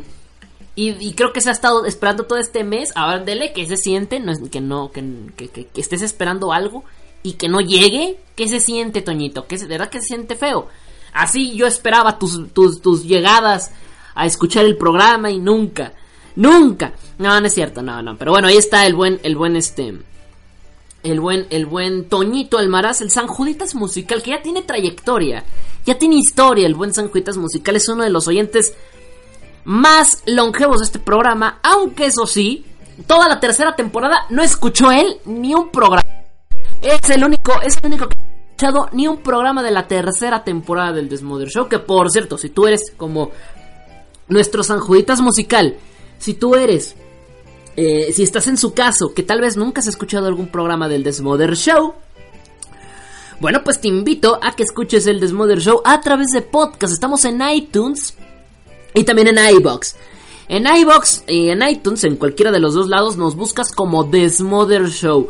Y, 0.77 1.15
creo 1.15 1.33
que 1.33 1.41
se 1.41 1.51
ha 1.51 1.53
estado 1.53 1.87
esperando 1.87 2.25
todo 2.25 2.39
este 2.39 2.65
mes. 2.65 2.91
A 2.97 3.07
ver, 3.07 3.25
dele, 3.25 3.53
que 3.53 3.65
se 3.65 3.77
siente, 3.77 4.19
no, 4.19 4.33
que 4.51 4.61
no, 4.61 4.91
que, 4.91 5.49
que, 5.49 5.69
estés 5.77 6.03
esperando 6.03 6.53
algo. 6.53 6.85
y 7.23 7.35
que 7.35 7.49
no 7.49 7.61
llegue, 7.61 8.19
¿qué 8.35 8.49
se 8.49 8.61
siente, 8.61 9.01
Toñito? 9.01 9.47
¿Qué, 9.47 9.57
¿De 9.57 9.67
verdad 9.67 9.89
que 9.89 10.01
se 10.01 10.09
siente 10.09 10.35
feo? 10.35 10.69
Así 11.15 11.55
yo 11.55 11.67
esperaba 11.67 12.19
tus, 12.19 12.53
tus, 12.53 12.83
tus 12.83 13.05
llegadas 13.05 13.71
a 14.15 14.27
escuchar 14.27 14.65
el 14.65 14.77
programa 14.77 15.31
y 15.31 15.39
nunca, 15.39 15.93
nunca. 16.37 16.93
No, 17.19 17.41
no 17.41 17.47
es 17.47 17.55
cierto, 17.55 17.83
no, 17.83 18.03
no. 18.03 18.19
Pero 18.19 18.33
bueno, 18.33 18.49
ahí 18.49 18.57
está 18.57 18.85
el 18.85 18.95
buen, 18.95 19.21
el 19.23 19.37
buen 19.37 19.57
este, 19.57 19.95
el 21.05 21.21
buen, 21.21 21.47
el 21.51 21.67
buen 21.67 22.09
Toñito 22.09 22.59
Almaraz, 22.59 23.01
el 23.03 23.11
San 23.11 23.27
Juditas 23.27 23.75
Musical, 23.75 24.23
que 24.23 24.31
ya 24.31 24.43
tiene 24.43 24.63
trayectoria, 24.63 25.45
ya 25.85 25.99
tiene 25.99 26.17
historia. 26.17 26.67
El 26.67 26.75
buen 26.75 26.93
San 26.93 27.09
Juditas 27.09 27.37
Musical 27.37 27.77
es 27.77 27.89
uno 27.89 28.03
de 28.03 28.11
los 28.11 28.27
oyentes 28.27 28.75
más 29.65 30.23
longevos 30.27 30.81
de 30.81 30.87
este 30.87 30.99
programa, 30.99 31.61
aunque 31.63 32.07
eso 32.07 32.27
sí, 32.27 32.65
toda 33.07 33.29
la 33.29 33.41
tercera 33.41 33.77
temporada 33.77 34.27
no 34.31 34.43
escuchó 34.43 34.91
él 34.91 35.19
ni 35.27 35.55
un 35.55 35.71
programa. 35.71 36.03
Es 36.83 37.09
el 37.11 37.23
único, 37.23 37.61
es 37.63 37.79
el 37.79 37.87
único 37.87 38.09
que 38.09 38.17
ha 38.19 38.47
escuchado 38.49 38.89
ni 38.93 39.07
un 39.07 39.19
programa 39.19 39.63
de 39.63 39.71
la 39.71 39.87
tercera 39.87 40.43
temporada 40.43 40.93
del 40.93 41.09
Desmother 41.09 41.49
Show. 41.49 41.69
Que 41.69 41.79
por 41.79 42.11
cierto, 42.11 42.39
si 42.39 42.51
tú 42.51 42.67
eres 42.67 42.93
como 42.97 43.31
nuestro 44.29 44.63
San 44.63 44.81
Juditas 44.81 45.21
musical, 45.21 45.77
si 46.19 46.35
tú 46.35 46.55
eres, 46.55 46.97
eh, 47.77 48.13
si 48.13 48.23
estás 48.23 48.47
en 48.49 48.57
su 48.57 48.75
caso, 48.75 49.15
que 49.15 49.23
tal 49.23 49.41
vez 49.41 49.57
nunca 49.57 49.81
has 49.81 49.87
escuchado 49.87 50.27
algún 50.27 50.49
programa 50.49 50.89
del 50.89 51.03
Desmother 51.03 51.57
Show, 51.57 51.95
bueno, 53.41 53.63
pues 53.65 53.81
te 53.81 53.89
invito 53.89 54.39
a 54.43 54.55
que 54.55 54.63
escuches 54.63 55.07
el 55.07 55.21
Desmother 55.21 55.61
Show 55.61 55.83
a 55.85 56.01
través 56.01 56.29
de 56.29 56.41
podcast. 56.41 56.93
Estamos 56.93 57.25
en 57.25 57.43
iTunes 57.43 58.15
y 58.95 59.05
también 59.05 59.29
en 59.29 59.57
iBox. 59.57 59.97
En 60.49 60.67
iBox 60.67 61.25
y 61.27 61.49
en 61.51 61.63
iTunes, 61.69 62.05
en 62.05 62.17
cualquiera 62.17 62.53
de 62.53 62.61
los 62.61 62.75
dos 62.75 62.89
lados, 62.89 63.17
nos 63.17 63.35
buscas 63.35 63.73
como 63.73 64.05
Desmother 64.05 64.89
Show. 64.89 65.29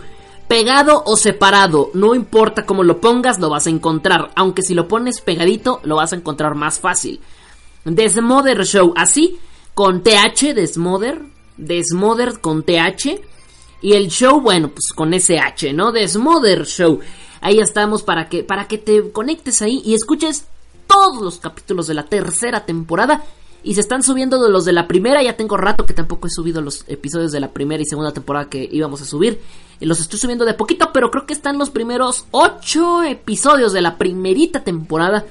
Pegado 0.48 1.02
o 1.06 1.16
separado, 1.16 1.90
no 1.94 2.14
importa 2.14 2.66
cómo 2.66 2.84
lo 2.84 3.00
pongas, 3.00 3.40
lo 3.40 3.48
vas 3.48 3.66
a 3.66 3.70
encontrar. 3.70 4.30
Aunque 4.36 4.62
si 4.62 4.74
lo 4.74 4.86
pones 4.86 5.22
pegadito, 5.22 5.80
lo 5.82 5.96
vas 5.96 6.12
a 6.12 6.16
encontrar 6.16 6.54
más 6.54 6.78
fácil. 6.78 7.20
Desmother 7.84 8.64
Show, 8.64 8.92
así, 8.96 9.38
con 9.72 10.02
TH, 10.02 10.54
Desmother, 10.54 11.22
Desmother 11.56 12.40
con 12.40 12.62
TH. 12.62 13.20
Y 13.82 13.92
el 13.92 14.08
show, 14.08 14.40
bueno, 14.40 14.68
pues 14.68 14.92
con 14.94 15.12
SH, 15.12 15.72
¿no? 15.74 15.92
Desmother 15.92 16.64
Show. 16.64 17.00
Ahí 17.40 17.58
estamos 17.58 18.02
para 18.02 18.28
que, 18.28 18.42
para 18.42 18.66
que 18.66 18.78
te 18.78 19.12
conectes 19.12 19.60
ahí 19.60 19.82
y 19.84 19.94
escuches 19.94 20.46
todos 20.86 21.22
los 21.22 21.38
capítulos 21.38 21.86
de 21.86 21.94
la 21.94 22.04
tercera 22.04 22.64
temporada 22.64 23.24
y 23.64 23.74
se 23.74 23.80
están 23.80 24.02
subiendo 24.02 24.42
de 24.42 24.50
los 24.50 24.64
de 24.64 24.72
la 24.72 24.86
primera. 24.86 25.22
Ya 25.22 25.36
tengo 25.36 25.56
rato 25.56 25.84
que 25.84 25.94
tampoco 25.94 26.26
he 26.26 26.30
subido 26.30 26.60
los 26.60 26.84
episodios 26.86 27.32
de 27.32 27.40
la 27.40 27.52
primera 27.52 27.82
y 27.82 27.86
segunda 27.86 28.12
temporada 28.12 28.48
que 28.48 28.68
íbamos 28.70 29.00
a 29.00 29.06
subir. 29.06 29.40
Y 29.80 29.86
los 29.86 30.00
estoy 30.00 30.18
subiendo 30.18 30.44
de 30.44 30.54
poquito, 30.54 30.90
pero 30.92 31.10
creo 31.10 31.26
que 31.26 31.32
están 31.32 31.58
los 31.58 31.70
primeros 31.70 32.26
ocho 32.30 33.02
episodios 33.02 33.72
de 33.72 33.80
la 33.80 33.96
primerita 33.96 34.62
temporada. 34.62 35.24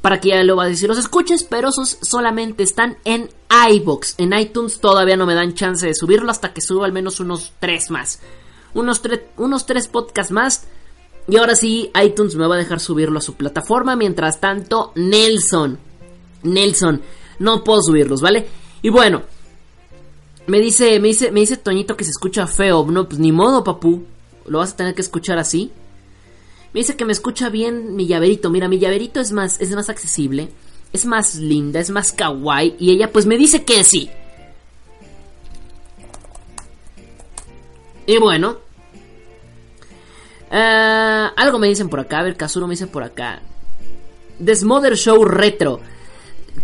Para 0.00 0.20
que 0.20 0.28
ya 0.28 0.42
lo 0.44 0.56
vas 0.56 0.66
a 0.66 0.70
decir 0.70 0.88
los 0.88 0.98
escuches, 0.98 1.44
pero 1.44 1.70
esos 1.70 1.98
solamente 2.02 2.62
están 2.62 2.98
en 3.04 3.28
iBox. 3.70 4.14
En 4.18 4.32
iTunes 4.32 4.80
todavía 4.80 5.16
no 5.16 5.26
me 5.26 5.34
dan 5.34 5.54
chance 5.54 5.86
de 5.86 5.94
subirlo 5.94 6.30
hasta 6.30 6.52
que 6.52 6.60
suba 6.60 6.86
al 6.86 6.92
menos 6.92 7.20
unos 7.20 7.52
tres 7.58 7.90
más. 7.90 8.20
Unos, 8.74 9.02
unos 9.36 9.66
tres 9.66 9.88
podcasts 9.88 10.32
más. 10.32 10.64
Y 11.26 11.36
ahora 11.36 11.56
sí, 11.56 11.90
iTunes 12.02 12.36
me 12.36 12.46
va 12.46 12.54
a 12.54 12.58
dejar 12.58 12.80
subirlo 12.80 13.18
a 13.18 13.22
su 13.22 13.34
plataforma. 13.34 13.96
Mientras 13.96 14.40
tanto, 14.40 14.92
Nelson. 14.94 15.78
Nelson 16.44 17.02
no 17.38 17.64
puedo 17.64 17.82
subirlos, 17.82 18.20
¿vale? 18.20 18.46
Y 18.82 18.90
bueno, 18.90 19.22
me 20.46 20.60
dice, 20.60 20.98
me 21.00 21.08
dice, 21.08 21.30
me 21.30 21.40
dice 21.40 21.56
Toñito 21.56 21.96
que 21.96 22.04
se 22.04 22.10
escucha 22.10 22.46
feo. 22.46 22.86
No, 22.86 23.08
pues 23.08 23.18
ni 23.18 23.32
modo, 23.32 23.64
papu. 23.64 24.04
Lo 24.46 24.58
vas 24.58 24.72
a 24.72 24.76
tener 24.76 24.94
que 24.94 25.02
escuchar 25.02 25.38
así. 25.38 25.72
Me 26.72 26.80
dice 26.80 26.96
que 26.96 27.04
me 27.04 27.12
escucha 27.12 27.48
bien 27.48 27.96
mi 27.96 28.06
llaverito. 28.06 28.50
Mira, 28.50 28.68
mi 28.68 28.78
llaverito 28.78 29.20
es 29.20 29.32
más, 29.32 29.60
es 29.60 29.70
más 29.70 29.88
accesible. 29.88 30.50
Es 30.92 31.06
más 31.06 31.34
linda, 31.36 31.80
es 31.80 31.90
más 31.90 32.12
kawaii. 32.12 32.76
Y 32.78 32.90
ella 32.90 33.10
pues 33.12 33.26
me 33.26 33.36
dice 33.36 33.64
que 33.64 33.84
sí. 33.84 34.10
Y 38.06 38.18
bueno. 38.18 38.58
Uh, 40.50 41.28
algo 41.36 41.58
me 41.58 41.68
dicen 41.68 41.88
por 41.88 42.00
acá. 42.00 42.20
A 42.20 42.22
ver, 42.22 42.36
Kazuro 42.36 42.66
me 42.66 42.72
dice 42.72 42.86
por 42.86 43.02
acá. 43.02 43.42
Desmother 44.38 44.96
Show 44.96 45.24
Retro. 45.24 45.80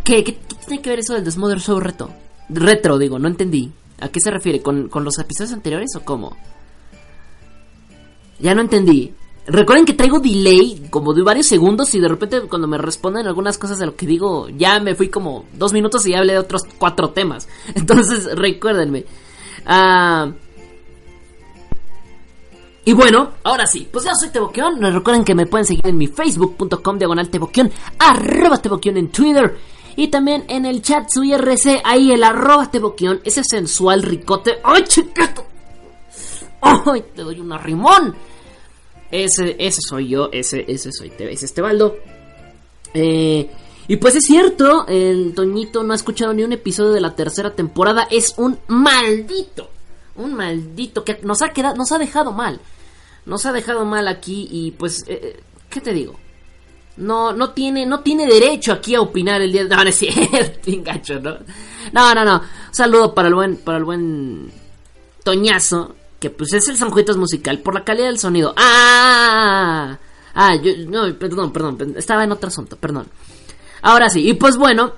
¿Qué, 0.05 0.25
¿Qué, 0.25 0.39
tiene 0.67 0.83
que 0.83 0.91
ver 0.91 1.01
eso 1.01 1.15
del 1.15 1.25
Desmother 1.25 1.61
Show 1.61 1.81
Retro? 1.81 2.11
Retro, 2.49 2.99
digo, 2.99 3.19
no 3.19 3.29
entendí. 3.29 3.73
¿A 4.01 4.09
qué 4.09 4.21
se 4.21 4.31
refiere? 4.31 4.61
¿Con, 4.63 4.89
¿Con 4.89 5.05
los 5.05 5.19
episodios 5.19 5.53
anteriores 5.53 5.95
o 5.97 6.05
cómo? 6.05 6.37
Ya 8.39 8.55
no 8.55 8.63
entendí. 8.63 9.15
Recuerden 9.47 9.85
que 9.85 9.93
traigo 9.93 10.21
delay 10.21 10.87
como 10.89 11.13
de 11.13 11.23
varios 11.23 11.47
segundos 11.47 11.95
y 11.95 12.01
de 12.01 12.09
repente 12.09 12.41
cuando 12.43 12.67
me 12.67 12.79
responden 12.79 13.27
algunas 13.27 13.59
cosas 13.59 13.79
de 13.79 13.87
lo 13.87 13.95
que 13.95 14.07
digo, 14.07 14.49
ya 14.49 14.81
me 14.81 14.95
fui 14.95 15.11
como 15.11 15.45
dos 15.53 15.75
minutos 15.75 16.07
y 16.07 16.13
ya 16.13 16.19
hablé 16.19 16.33
de 16.33 16.39
otros 16.39 16.63
cuatro 16.79 17.11
temas. 17.11 17.49
Entonces, 17.75 18.35
recuérdenme. 18.35 19.05
Ah... 19.67 20.33
Y 22.87 22.93
bueno, 22.93 23.31
ahora 23.45 23.67
sí, 23.67 23.89
pues 23.91 24.05
ya 24.05 24.15
soy 24.15 24.29
Teboquión. 24.29 24.79
Recuerden 24.81 25.25
que 25.25 25.35
me 25.35 25.47
pueden 25.47 25.65
seguir 25.65 25.87
en 25.87 25.97
mi 25.97 26.07
facebook.com 26.07 26.99
diagonal 26.99 27.31
Teboquión, 27.31 27.71
arroba 27.99 28.59
Teboquión 28.59 28.99
en 28.99 29.09
Twitter. 29.09 29.57
Y 29.97 30.09
también 30.09 30.45
en 30.49 30.67
el 30.67 30.83
chat 30.83 31.09
su 31.09 31.25
IRC, 31.25 31.81
ahí 31.83 32.13
el 32.13 32.23
arroba 32.23 32.71
Teboquión, 32.71 33.21
ese 33.25 33.43
sensual 33.43 34.03
ricote. 34.03 34.59
¡Ay, 34.63 34.85
chiquito! 34.85 35.47
¡Ay, 36.61 37.05
te 37.15 37.23
doy 37.23 37.41
un 37.41 37.53
arrimón! 37.53 38.15
Ese, 39.15 39.55
ese 39.61 39.81
soy 39.81 40.09
yo, 40.09 40.29
ese, 40.33 40.65
ese 40.67 40.91
soy 40.91 41.13
ese 41.17 41.47
Estebaldo. 41.47 41.97
Eh, 42.95 43.49
y 43.87 43.97
pues 43.97 44.17
es 44.17 44.25
cierto, 44.25 44.89
el 44.89 45.35
Toñito 45.37 45.85
no 45.85 45.93
ha 45.93 45.97
escuchado 45.97 46.35
ni 46.35 46.43
un 46.43 46.53
episodio 46.53 46.91
de 46.91 47.01
la 47.01 47.15
tercera 47.15 47.55
temporada. 47.55 48.09
Es 48.11 48.35
un 48.39 48.59
maldito, 48.67 49.71
un 50.17 50.35
maldito 50.35 51.05
que 51.05 51.21
nos 51.23 51.43
ha 51.43 51.51
quedado, 51.51 51.77
nos 51.77 51.93
ha 51.93 51.99
dejado 51.99 52.33
mal. 52.33 52.61
Nos 53.25 53.47
ha 53.47 53.53
dejado 53.53 53.85
mal 53.85 54.09
aquí 54.09 54.49
y 54.51 54.73
pues, 54.73 55.05
eh, 55.07 55.41
¿qué 55.71 55.81
te 55.81 55.93
digo? 55.93 56.19
No, 56.97 57.33
no 57.33 57.51
tiene, 57.51 57.87
no 57.87 58.01
tiene 58.01 58.27
derecho 58.27 58.73
aquí 58.73 58.97
a 58.97 59.01
opinar 59.01 59.41
el 59.43 59.53
día 59.53 59.63
de... 59.63 59.77
No, 59.77 59.85
no 59.85 59.91
es 59.91 59.97
cierto. 61.05 61.39
No, 61.93 62.15
no, 62.17 62.25
no. 62.25 62.39
Un 62.39 62.75
saludo 62.75 63.15
para 63.15 63.29
el 63.29 63.35
buen, 63.37 63.59
para 63.59 63.79
el 63.79 63.85
buen 63.85 64.51
Toñazo, 65.23 65.95
que 66.25 66.31
pues 66.31 66.55
es 66.55 66.67
el 66.69 66.79
Sanjuitas 66.79 67.19
musical 67.19 67.59
por 67.59 67.75
la 67.75 67.85
calidad 67.85 68.07
del 68.07 68.19
sonido. 68.19 68.55
¡Ah! 68.57 69.99
Ah, 70.35 70.57
yo, 70.57 70.73
no, 70.89 71.15
perdón, 71.19 71.53
perdón, 71.53 71.95
estaba 71.99 72.25
en 72.25 72.33
otro 72.33 72.49
asunto, 72.49 72.77
perdón. 72.77 73.09
Ahora 73.83 74.09
sí, 74.09 74.27
y 74.27 74.33
pues 74.33 74.57
bueno, 74.57 74.95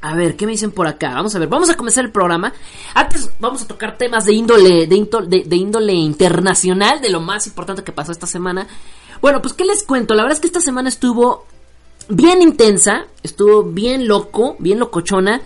a 0.00 0.16
ver, 0.16 0.34
¿qué 0.34 0.44
me 0.44 0.50
dicen 0.50 0.72
por 0.72 0.88
acá? 0.88 1.14
Vamos 1.14 1.36
a 1.36 1.38
ver, 1.38 1.46
vamos 1.46 1.70
a 1.70 1.76
comenzar 1.76 2.04
el 2.04 2.10
programa. 2.10 2.52
Antes 2.94 3.30
vamos 3.38 3.62
a 3.62 3.68
tocar 3.68 3.96
temas 3.96 4.24
de 4.24 4.32
índole, 4.32 4.88
de, 4.88 5.44
de, 5.46 5.56
índole 5.56 5.92
internacional, 5.92 7.00
de 7.00 7.10
lo 7.10 7.20
más 7.20 7.46
importante 7.46 7.84
que 7.84 7.92
pasó 7.92 8.10
esta 8.10 8.26
semana. 8.26 8.66
Bueno, 9.20 9.40
pues 9.40 9.54
¿qué 9.54 9.64
les 9.64 9.84
cuento? 9.84 10.14
La 10.14 10.24
verdad 10.24 10.34
es 10.34 10.40
que 10.40 10.48
esta 10.48 10.60
semana 10.60 10.88
estuvo 10.88 11.46
bien 12.08 12.42
intensa, 12.42 13.06
estuvo 13.22 13.62
bien 13.62 14.08
loco, 14.08 14.56
bien 14.58 14.80
locochona. 14.80 15.42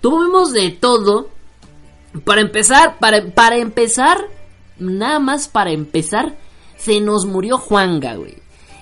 Tuvimos 0.00 0.52
de 0.52 0.70
todo. 0.72 1.28
Para 2.22 2.40
empezar, 2.40 2.98
para, 2.98 3.24
para 3.26 3.56
empezar, 3.56 4.18
nada 4.78 5.18
más 5.18 5.48
para 5.48 5.72
empezar, 5.72 6.36
se 6.76 7.00
nos 7.00 7.26
murió 7.26 7.58
Juanga, 7.58 8.14
güey. 8.14 8.36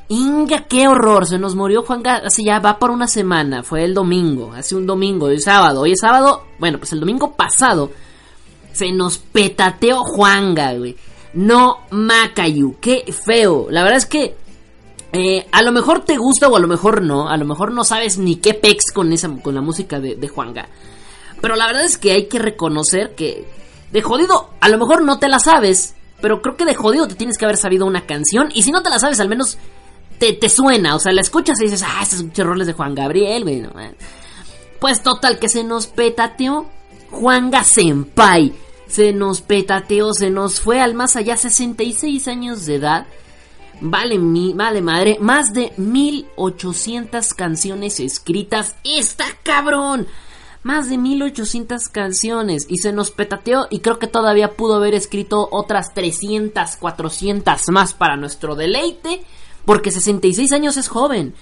Inga, 0.08 0.66
qué 0.68 0.88
horror, 0.88 1.26
se 1.26 1.38
nos 1.38 1.54
murió 1.54 1.82
Juanga 1.82 2.16
hace 2.16 2.44
ya 2.44 2.58
va 2.58 2.78
por 2.78 2.90
una 2.90 3.06
semana, 3.06 3.62
fue 3.62 3.84
el 3.84 3.94
domingo, 3.94 4.52
hace 4.52 4.74
un 4.74 4.86
domingo, 4.86 5.26
hoy 5.26 5.40
sábado, 5.40 5.80
hoy 5.80 5.96
sábado, 5.96 6.44
bueno, 6.58 6.76
pues 6.78 6.92
el 6.92 7.00
domingo 7.00 7.34
pasado 7.34 7.90
se 8.72 8.92
nos 8.92 9.18
petateó 9.18 10.02
Juanga, 10.02 10.74
güey. 10.74 10.96
No 11.34 11.78
Macayu, 11.90 12.76
qué 12.80 13.04
feo. 13.24 13.68
La 13.70 13.82
verdad 13.82 13.98
es 13.98 14.06
que 14.06 14.34
eh, 15.12 15.46
a 15.50 15.62
lo 15.62 15.72
mejor 15.72 16.00
te 16.00 16.16
gusta 16.16 16.48
o 16.48 16.56
a 16.56 16.60
lo 16.60 16.68
mejor 16.68 17.02
no, 17.02 17.28
a 17.28 17.36
lo 17.36 17.46
mejor 17.46 17.72
no 17.72 17.84
sabes 17.84 18.18
ni 18.18 18.36
qué 18.36 18.54
pex 18.54 18.92
con 18.92 19.12
esa 19.12 19.30
con 19.42 19.54
la 19.54 19.60
música 19.60 20.00
de, 20.00 20.16
de 20.16 20.28
Juanga. 20.28 20.68
Pero 21.42 21.56
la 21.56 21.66
verdad 21.66 21.84
es 21.84 21.98
que 21.98 22.12
hay 22.12 22.26
que 22.28 22.38
reconocer 22.38 23.14
que 23.14 23.46
de 23.90 24.00
jodido, 24.00 24.48
a 24.60 24.70
lo 24.70 24.78
mejor 24.78 25.02
no 25.02 25.18
te 25.18 25.28
la 25.28 25.38
sabes, 25.38 25.94
pero 26.22 26.40
creo 26.40 26.56
que 26.56 26.64
de 26.64 26.74
jodido 26.74 27.06
te 27.08 27.16
tienes 27.16 27.36
que 27.36 27.44
haber 27.44 27.58
sabido 27.58 27.84
una 27.84 28.06
canción 28.06 28.48
y 28.54 28.62
si 28.62 28.70
no 28.70 28.82
te 28.82 28.88
la 28.88 28.98
sabes 28.98 29.20
al 29.20 29.28
menos 29.28 29.58
te, 30.18 30.48
suena, 30.48 30.94
o 30.94 31.00
sea, 31.00 31.12
la 31.12 31.20
escuchas 31.20 31.60
y 31.60 31.64
dices, 31.64 31.82
ah, 31.84 32.00
estos 32.00 32.46
roles 32.46 32.68
de 32.68 32.74
Juan 32.74 32.94
Gabriel, 32.94 33.42
güey. 33.42 33.66
Pues 34.78 35.02
total, 35.02 35.40
que 35.40 35.48
se 35.48 35.64
nos 35.64 35.88
petateó 35.88 36.66
Juanga 37.10 37.64
Senpai. 37.64 38.52
Se 38.86 39.12
nos 39.12 39.40
petateó, 39.40 40.12
se 40.12 40.30
nos 40.30 40.60
fue 40.60 40.80
al 40.80 40.94
más 40.94 41.16
allá, 41.16 41.36
66 41.36 42.28
años 42.28 42.66
de 42.66 42.76
edad. 42.76 43.06
Vale, 43.80 44.18
mi, 44.18 44.52
vale 44.52 44.80
madre, 44.80 45.16
más 45.20 45.52
de 45.52 45.72
1800 45.76 47.34
canciones 47.34 47.98
escritas. 47.98 48.76
¡Está 48.84 49.24
cabrón! 49.42 50.06
Más 50.62 50.88
de 50.88 50.98
1800 50.98 51.88
canciones 51.88 52.66
y 52.68 52.78
se 52.78 52.92
nos 52.92 53.10
petateó 53.10 53.66
y 53.70 53.80
creo 53.80 53.98
que 53.98 54.06
todavía 54.06 54.56
pudo 54.56 54.76
haber 54.76 54.94
escrito 54.94 55.48
otras 55.50 55.92
300, 55.94 56.76
400 56.76 57.68
más 57.70 57.94
para 57.94 58.16
nuestro 58.16 58.54
deleite, 58.54 59.22
porque 59.64 59.90
66 59.90 60.52
años 60.52 60.76
es 60.76 60.88
joven. 60.88 61.34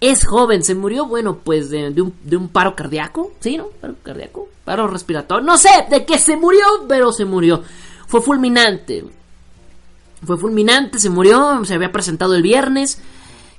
Es 0.00 0.26
joven, 0.26 0.62
se 0.62 0.74
murió, 0.74 1.06
bueno, 1.06 1.38
pues 1.38 1.70
de, 1.70 1.88
un, 2.00 2.14
de 2.22 2.36
un, 2.36 2.48
paro 2.48 2.76
cardíaco, 2.76 3.32
¿sí, 3.40 3.56
no? 3.56 3.68
Paro 3.80 3.94
cardíaco, 4.02 4.48
paro 4.64 4.86
respiratorio, 4.86 5.46
no 5.46 5.56
sé 5.56 5.70
de 5.88 6.04
qué 6.04 6.18
se 6.18 6.36
murió, 6.36 6.64
pero 6.88 7.12
se 7.12 7.24
murió. 7.24 7.62
Fue 8.06 8.20
fulminante. 8.20 9.04
Fue 10.24 10.36
fulminante, 10.36 10.98
se 10.98 11.10
murió, 11.10 11.64
se 11.64 11.74
había 11.74 11.92
presentado 11.92 12.34
el 12.34 12.42
viernes 12.42 12.98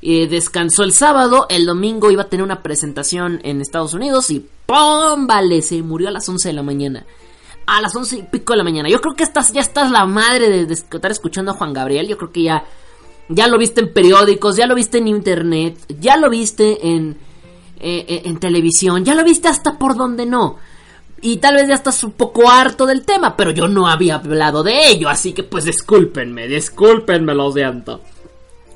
eh, 0.08 0.28
descansó 0.28 0.84
el 0.84 0.94
sábado, 0.94 1.48
el 1.50 1.66
domingo 1.66 2.12
iba 2.12 2.22
a 2.22 2.30
tener 2.30 2.44
una 2.44 2.62
presentación 2.62 3.42
en 3.44 3.60
Estados 3.60 3.96
Unidos 3.96 4.30
y 4.30 4.46
¡pum! 4.68 5.26
Vale, 5.26 5.64
se 5.64 5.82
murió 5.82 6.10
a 6.10 6.12
las 6.12 6.30
11 6.30 6.50
de 6.50 6.54
la 6.54 6.62
mañana. 6.62 7.04
A 7.66 7.82
las 7.82 7.96
11 7.96 8.18
y 8.18 8.22
pico 8.22 8.54
de 8.54 8.58
la 8.58 8.64
mañana. 8.64 8.88
Yo 8.88 9.02
creo 9.02 9.16
que 9.16 9.24
estás, 9.24 9.52
ya 9.52 9.62
estás 9.62 9.90
la 9.90 10.06
madre 10.06 10.68
de, 10.68 10.72
estar 10.72 11.10
escuchando 11.10 11.54
a 11.54 11.54
Juan 11.56 11.74
Gabriel. 11.74 12.08
Yo 12.08 12.20
creo 12.20 12.32
que 12.32 12.44
ya, 12.44 12.64
ya 13.30 13.48
lo 13.48 13.58
viste 13.58 13.82
en 13.82 13.92
periódicos, 13.94 14.58
ya 14.58 14.68
lo 14.68 14.76
viste 14.76 15.00
en 15.00 15.08
internet, 15.08 15.76
ya 16.00 16.18
lo 16.18 16.30
viste 16.30 16.88
en, 16.88 17.18
eh, 17.80 18.06
eh, 18.08 18.22
en 18.26 18.38
televisión, 18.40 19.04
ya 19.06 19.16
lo 19.16 19.24
viste 19.24 19.48
hasta 19.48 19.80
por 19.80 19.96
donde 19.96 20.28
no. 20.28 20.58
Y 21.20 21.38
tal 21.38 21.56
vez 21.56 21.68
ya 21.68 21.74
estás 21.74 22.04
un 22.04 22.12
poco 22.12 22.48
harto 22.48 22.86
del 22.86 23.06
tema, 23.08 23.36
pero 23.36 23.50
yo 23.50 23.68
no 23.68 23.88
había 23.88 24.18
hablado 24.18 24.62
de 24.62 24.88
ello, 24.88 25.10
así 25.10 25.34
que 25.34 25.42
pues 25.42 25.64
discúlpenme, 25.64 26.48
discúlpenme, 26.48 27.34
lo 27.34 27.52
siento 27.52 28.02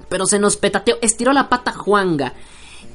pero 0.09 0.25
se 0.25 0.39
nos 0.39 0.57
petateó, 0.57 0.97
estiró 1.01 1.31
la 1.33 1.49
pata 1.49 1.71
Juanga. 1.71 2.33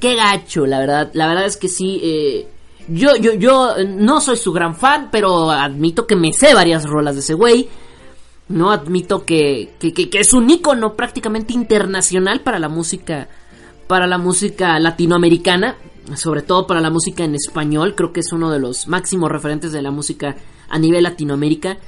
Qué 0.01 0.17
gacho, 0.17 0.67
la 0.67 0.81
verdad, 0.81 1.11
la 1.15 1.29
verdad 1.29 1.47
es 1.47 1.57
que 1.57 1.69
sí, 1.69 2.01
eh, 2.03 2.49
yo, 2.89 3.17
yo, 3.17 3.33
yo 3.35 3.75
no 3.87 4.21
soy 4.21 4.37
su 4.37 4.53
gran 4.53 4.77
fan, 4.77 5.09
pero 5.11 5.51
admito 5.51 6.07
que 6.07 6.17
me 6.17 6.33
sé 6.33 6.53
varias 6.53 6.85
rolas 6.85 7.15
de 7.15 7.21
ese 7.21 7.35
güey. 7.35 7.69
No 8.49 8.71
admito 8.71 9.25
que, 9.25 9.75
que, 9.79 9.93
que, 9.95 10.21
es 10.21 10.35
un 10.35 10.51
icono 10.51 10.95
prácticamente 10.95 11.55
internacional 11.55 12.41
para 12.41 12.59
la 12.59 12.69
música, 12.69 13.29
para 13.87 14.07
la 14.07 14.19
música 14.19 14.79
latinoamericana, 14.79 15.77
sobre 16.15 16.43
todo 16.43 16.67
para 16.67 16.83
la 16.83 16.91
música 16.91 17.25
en 17.25 17.37
español. 17.37 17.95
Creo 17.95 18.13
que 18.13 18.21
es 18.21 18.33
uno 18.33 18.51
de 18.51 18.59
los 18.59 18.87
máximos 18.87 19.31
referentes 19.31 19.73
de 19.73 19.81
la 19.81 19.91
música 19.91 20.37
a 20.69 20.79
nivel 20.79 21.05
Latinoamérica 21.05 21.79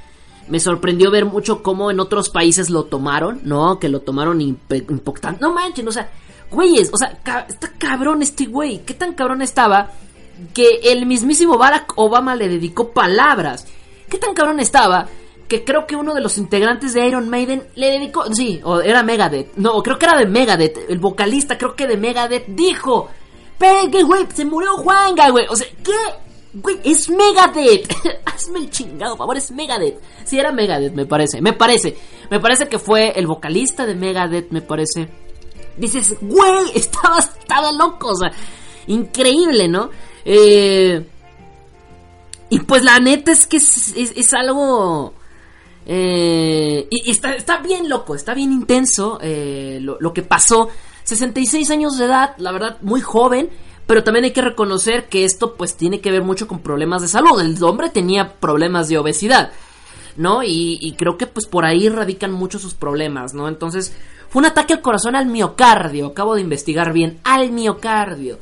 me 0.49 0.61
sorprendió 0.61 1.11
ver 1.11 1.25
mucho 1.25 1.63
cómo 1.63 1.91
en 1.91 2.01
otros 2.01 2.31
países 2.31 2.71
lo 2.71 2.85
tomaron, 2.85 3.41
¿no? 3.45 3.79
Que 3.79 3.89
lo 3.89 4.01
tomaron 4.01 4.41
importante. 4.41 5.41
No 5.41 5.53
manchen, 5.53 5.89
o 5.89 5.93
sea, 5.93 6.11
güeyes, 6.51 6.91
o 6.93 6.97
sea, 6.97 7.19
está 7.49 7.73
cabrón 7.79 8.23
este 8.23 8.47
güey. 8.47 8.79
¿Qué 8.85 8.95
tan 8.95 9.15
cabrón 9.15 9.43
estaba 9.43 9.91
que 10.55 10.81
el 10.85 11.07
mismísimo 11.07 11.59
Barack 11.59 11.93
Obama 11.97 12.37
le 12.37 12.49
dedicó 12.49 12.93
palabras? 12.93 13.67
¿Qué 14.09 14.19
tan 14.19 14.35
cabrón 14.35 14.61
estaba? 14.61 15.09
Que 15.49 15.65
creo 15.65 15.87
que 15.87 15.97
uno 15.97 16.15
de 16.15 16.21
los 16.21 16.39
integrantes 16.39 16.93
de 16.93 17.07
Iron 17.07 17.29
Maiden 17.29 17.65
le 17.75 17.91
dedicó. 17.91 18.33
Sí, 18.35 18.61
o 18.65 18.81
era 18.81 19.03
Megadeth. 19.03 19.57
No, 19.57 19.83
creo 19.83 19.99
que 19.99 20.07
era 20.07 20.19
de 20.19 20.27
Megadeth. 20.27 20.91
El 20.91 20.99
vocalista, 20.99 21.57
creo 21.57 21.75
que 21.75 21.87
de 21.87 21.97
Megadeth, 21.97 22.47
dijo: 22.49 23.09
Pegue, 23.59 24.03
güey, 24.03 24.27
se 24.35 24.45
murió 24.45 24.77
Juanga, 24.77 25.31
güey. 25.31 25.47
O 25.49 25.57
sea, 25.57 25.69
¿qué? 25.85 25.93
Güey, 26.59 26.81
es 26.85 27.11
Megadeth. 27.11 27.93
Hazme 28.25 28.61
el 28.61 28.71
chingado, 28.71 29.17
favor, 29.17 29.37
es 29.37 29.51
Megadeth. 29.51 30.01
Sí, 30.25 30.39
era 30.39 30.53
Megadeth, 30.53 30.95
me 30.95 31.05
parece. 31.05 31.43
Me 31.43 31.53
parece. 31.53 31.97
Me 32.31 32.41
parece 32.41 32.67
que 32.67 32.79
fue 32.79 33.13
el 33.15 33.27
vocalista 33.27 33.85
de 33.85 33.95
Megadeth, 33.95 34.51
me 34.51 34.63
parece. 34.63 35.09
Dices, 35.77 36.17
güey, 36.23 36.71
estaba, 36.75 37.19
estaba 37.19 37.73
loco, 37.73 38.09
o 38.09 38.17
sea, 38.17 38.33
increíble, 38.87 39.69
¿no? 39.69 39.91
Eh, 40.25 41.07
y 42.49 42.61
pues 42.61 42.83
la 42.83 43.01
neta 43.01 43.33
es 43.33 43.47
que 43.47 43.59
es, 43.59 44.33
algo... 44.33 45.13
Eh, 45.85 46.89
y, 46.91 47.11
está, 47.11 47.59
bien 47.59 47.89
loco, 47.89 48.15
está 48.15 48.33
bien 48.33 48.51
intenso 48.51 49.19
eh, 49.21 49.79
lo 49.83 50.13
que 50.15 50.23
pasó. 50.23 50.71
66 51.05 51.71
años 51.71 51.99
de 51.99 52.07
edad, 52.07 52.35
la 52.39 52.51
verdad, 52.51 52.79
muy 52.81 53.03
joven. 53.03 53.51
Pero 53.87 54.03
también 54.03 54.25
hay 54.25 54.33
que 54.33 54.43
reconocer 54.43 55.09
que 55.09 55.25
esto 55.25 55.55
pues 55.55 55.77
tiene 55.77 56.01
que 56.01 56.11
ver 56.11 56.23
mucho 56.23 56.49
con 56.49 56.61
problemas 56.61 57.03
de 57.03 57.09
salud. 57.09 57.41
El 57.41 57.63
hombre 57.63 57.89
tenía 57.89 58.35
problemas 58.35 58.89
de 58.89 58.99
obesidad, 58.99 59.53
¿no? 60.17 60.43
Y, 60.43 60.95
creo 60.99 61.17
que 61.17 61.27
pues 61.27 61.47
por 61.47 61.65
ahí 61.65 61.89
radican 61.89 62.33
muchos 62.33 62.63
sus 62.63 62.75
problemas, 62.75 63.33
¿no? 63.33 63.49
Entonces 63.49 63.95
fue 64.29 64.41
un 64.41 64.47
ataque 64.47 64.73
al 64.75 64.83
corazón 64.83 65.15
al 65.15 65.27
miocardio. 65.27 66.09
Acabo 66.09 66.35
de 66.35 66.41
investigar 66.41 66.93
bien, 66.93 67.21
al 67.23 67.53
miocardio. 67.53 68.39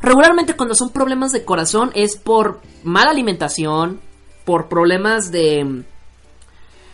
Regularmente 0.00 0.54
cuando 0.54 0.74
son 0.74 0.90
problemas 0.90 1.32
de 1.32 1.44
corazón 1.44 1.90
es 1.94 2.16
por 2.16 2.60
mala 2.82 3.10
alimentación, 3.10 4.00
por 4.44 4.68
problemas 4.68 5.30
de 5.30 5.84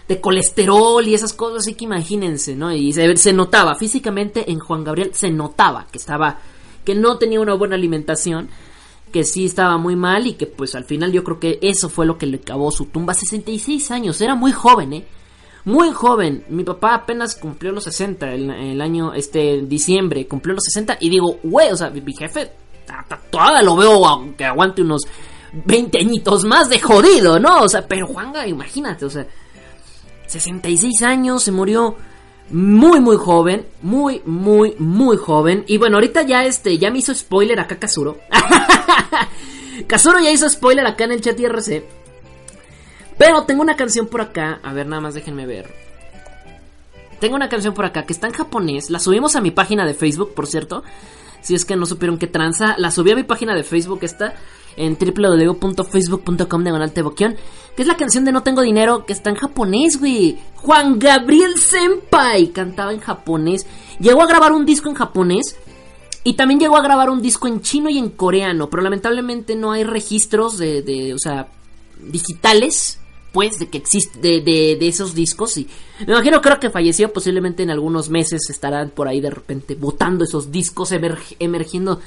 de 0.09 0.21
colesterol 0.21 1.07
y 1.07 1.15
esas 1.15 1.33
cosas, 1.33 1.61
así 1.61 1.75
que 1.75 1.85
imagínense, 1.85 2.57
¿no? 2.57 2.73
Y 2.73 2.93
se, 2.93 3.17
se, 3.17 3.33
notaba 3.33 3.77
físicamente 3.77 4.51
en 4.51 4.59
Juan 4.59 4.85
Gabriel, 4.85 5.13
se 5.15 5.31
notaba 5.31 5.87
que 5.91 5.99
estaba 5.99 6.39
que 6.85 6.95
no 6.95 7.19
tenía 7.19 7.41
una 7.41 7.55
buena 7.55 7.77
alimentación, 7.77 8.49
que 9.13 9.25
sí 9.25 9.45
estaba 9.45 9.77
muy 9.77 9.95
mal 9.97 10.27
y 10.27 10.35
que 10.35 10.47
pues 10.47 10.75
al 10.75 10.85
final 10.85 11.13
yo 11.13 11.23
creo 11.23 11.39
que 11.39 11.59
eso 11.63 11.89
fue 11.89 12.07
lo 12.07 12.19
que 12.19 12.27
le 12.27 12.39
acabó 12.39 12.71
su 12.71 12.87
tumba. 12.87 13.15
66 13.15 13.91
años, 13.91 14.21
era 14.21 14.35
muy 14.35 14.53
joven, 14.53 14.93
¿eh? 14.95 15.07
Muy 15.65 15.91
joven. 15.93 16.45
Mi 16.49 16.65
papá 16.65 16.95
apenas 16.95 17.37
cumplió 17.37 17.71
los 17.73 17.85
60 17.85 18.33
el, 18.33 18.81
año, 18.81 19.15
este, 19.15 19.63
diciembre, 19.63 20.27
cumplió 20.27 20.55
los 20.55 20.65
60 20.65 20.99
y 21.01 21.09
digo, 21.09 21.39
güey, 21.43 21.71
o 21.71 21.77
sea, 21.77 21.91
mi 21.91 22.13
jefe 22.15 22.51
todavía 23.31 23.63
lo 23.63 23.77
veo 23.77 24.05
aunque 24.07 24.45
aguante 24.45 24.83
unos 24.83 25.03
20 25.53 25.99
añitos 25.99 26.45
más 26.45 26.69
de 26.69 26.81
jodido, 26.81 27.39
¿no? 27.39 27.63
O 27.63 27.69
sea, 27.69 27.87
pero 27.87 28.07
Juanga, 28.07 28.47
imagínate, 28.47 29.05
o 29.05 29.11
sea, 29.11 29.27
66 30.27 31.03
años, 31.03 31.43
se 31.43 31.53
murió 31.53 31.97
muy 32.51 33.01
muy 33.01 33.17
joven, 33.17 33.67
muy 33.83 34.23
muy 34.25 34.75
muy 34.79 35.17
joven 35.17 35.65
y 35.67 35.79
bueno, 35.79 35.97
ahorita 35.97 36.23
ya 36.23 36.45
este 36.45 36.79
ya 36.79 36.91
me 36.91 36.99
hizo 36.99 37.15
spoiler 37.15 37.59
acá 37.61 37.77
Kazuro. 37.77 38.19
Kazuro 39.87 40.21
ya 40.21 40.31
hizo 40.31 40.49
spoiler 40.49 40.87
acá 40.87 41.05
en 41.05 41.13
el 41.13 41.21
chat 41.21 41.39
IRC. 41.39 41.85
Pero 43.19 43.45
tengo 43.45 43.63
una 43.63 43.77
canción 43.77 44.09
por 44.09 44.21
acá, 44.21 44.61
a 44.63 44.73
ver, 44.73 44.87
nada 44.87 45.01
más 45.01 45.15
déjenme 45.15 45.47
ver. 45.47 45.73
Tengo 47.21 47.37
una 47.37 47.49
canción 47.49 47.73
por 47.73 47.85
acá 47.85 48.05
que 48.05 48.13
está 48.13 48.27
en 48.27 48.33
japonés, 48.33 48.91
la 48.91 48.99
subimos 48.99 49.37
a 49.37 49.41
mi 49.41 49.51
página 49.51 49.87
de 49.87 49.95
Facebook, 49.95 50.35
por 50.35 50.47
cierto. 50.47 50.83
Si 51.41 51.55
es 51.55 51.65
que 51.65 51.77
no 51.77 51.87
supieron 51.87 52.19
qué 52.19 52.27
tranza, 52.27 52.75
la 52.79 52.91
subí 52.91 53.11
a 53.11 53.17
mi 53.17 53.25
página 53.25 53.55
de 53.55 53.65
Facebook 53.65 54.01
esta 54.03 54.35
en 54.77 54.97
www.facebook.com 54.99 56.65
de 56.65 56.73
que 57.75 57.83
es 57.83 57.89
la 57.89 57.97
canción 57.97 58.25
de 58.25 58.33
No 58.33 58.43
Tengo 58.43 58.63
Dinero, 58.63 59.07
que 59.07 59.13
está 59.13 59.31
en 59.31 59.37
japonés, 59.37 59.99
güey. 59.99 60.39
Juan 60.57 60.99
Gabriel 60.99 61.57
Senpai 61.59 62.49
cantaba 62.49 62.93
en 62.93 63.01
japonés. 63.01 63.67
Llegó 63.99 64.23
a 64.23 64.27
grabar 64.27 64.53
un 64.53 64.67
disco 64.67 64.89
en 64.89 64.95
japonés. 64.95 65.57
Y 66.25 66.35
también 66.35 66.61
llegó 66.61 66.77
a 66.77 66.83
grabar 66.83 67.11
un 67.11 67.21
disco 67.23 67.49
en 67.49 67.63
chino 67.63 67.89
y 67.89 67.99
en 67.99 68.11
coreano. 68.11 68.69
Pero 68.69 68.83
lamentablemente 68.83 69.57
no 69.57 69.73
hay 69.73 69.85
registros 69.85 70.59
de, 70.59 70.83
de 70.83 71.15
o 71.15 71.19
sea, 71.19 71.49
digitales, 71.99 72.99
pues, 73.33 73.59
de 73.59 73.69
que 73.69 73.79
existe, 73.79 74.19
de, 74.21 74.41
de, 74.43 74.89
esos 74.89 75.15
discos. 75.15 75.57
Y 75.57 75.67
me 76.07 76.13
imagino, 76.13 76.43
creo 76.43 76.61
que 76.61 76.71
falleció. 76.71 77.13
Posiblemente 77.13 77.63
en 77.63 77.71
algunos 77.71 78.11
meses 78.11 78.43
estarán 78.51 78.91
por 78.91 79.09
ahí 79.09 79.21
de 79.21 79.31
repente 79.31 79.75
botando 79.75 80.25
esos 80.25 80.53
discos, 80.53 80.93
emergiendo 80.93 82.01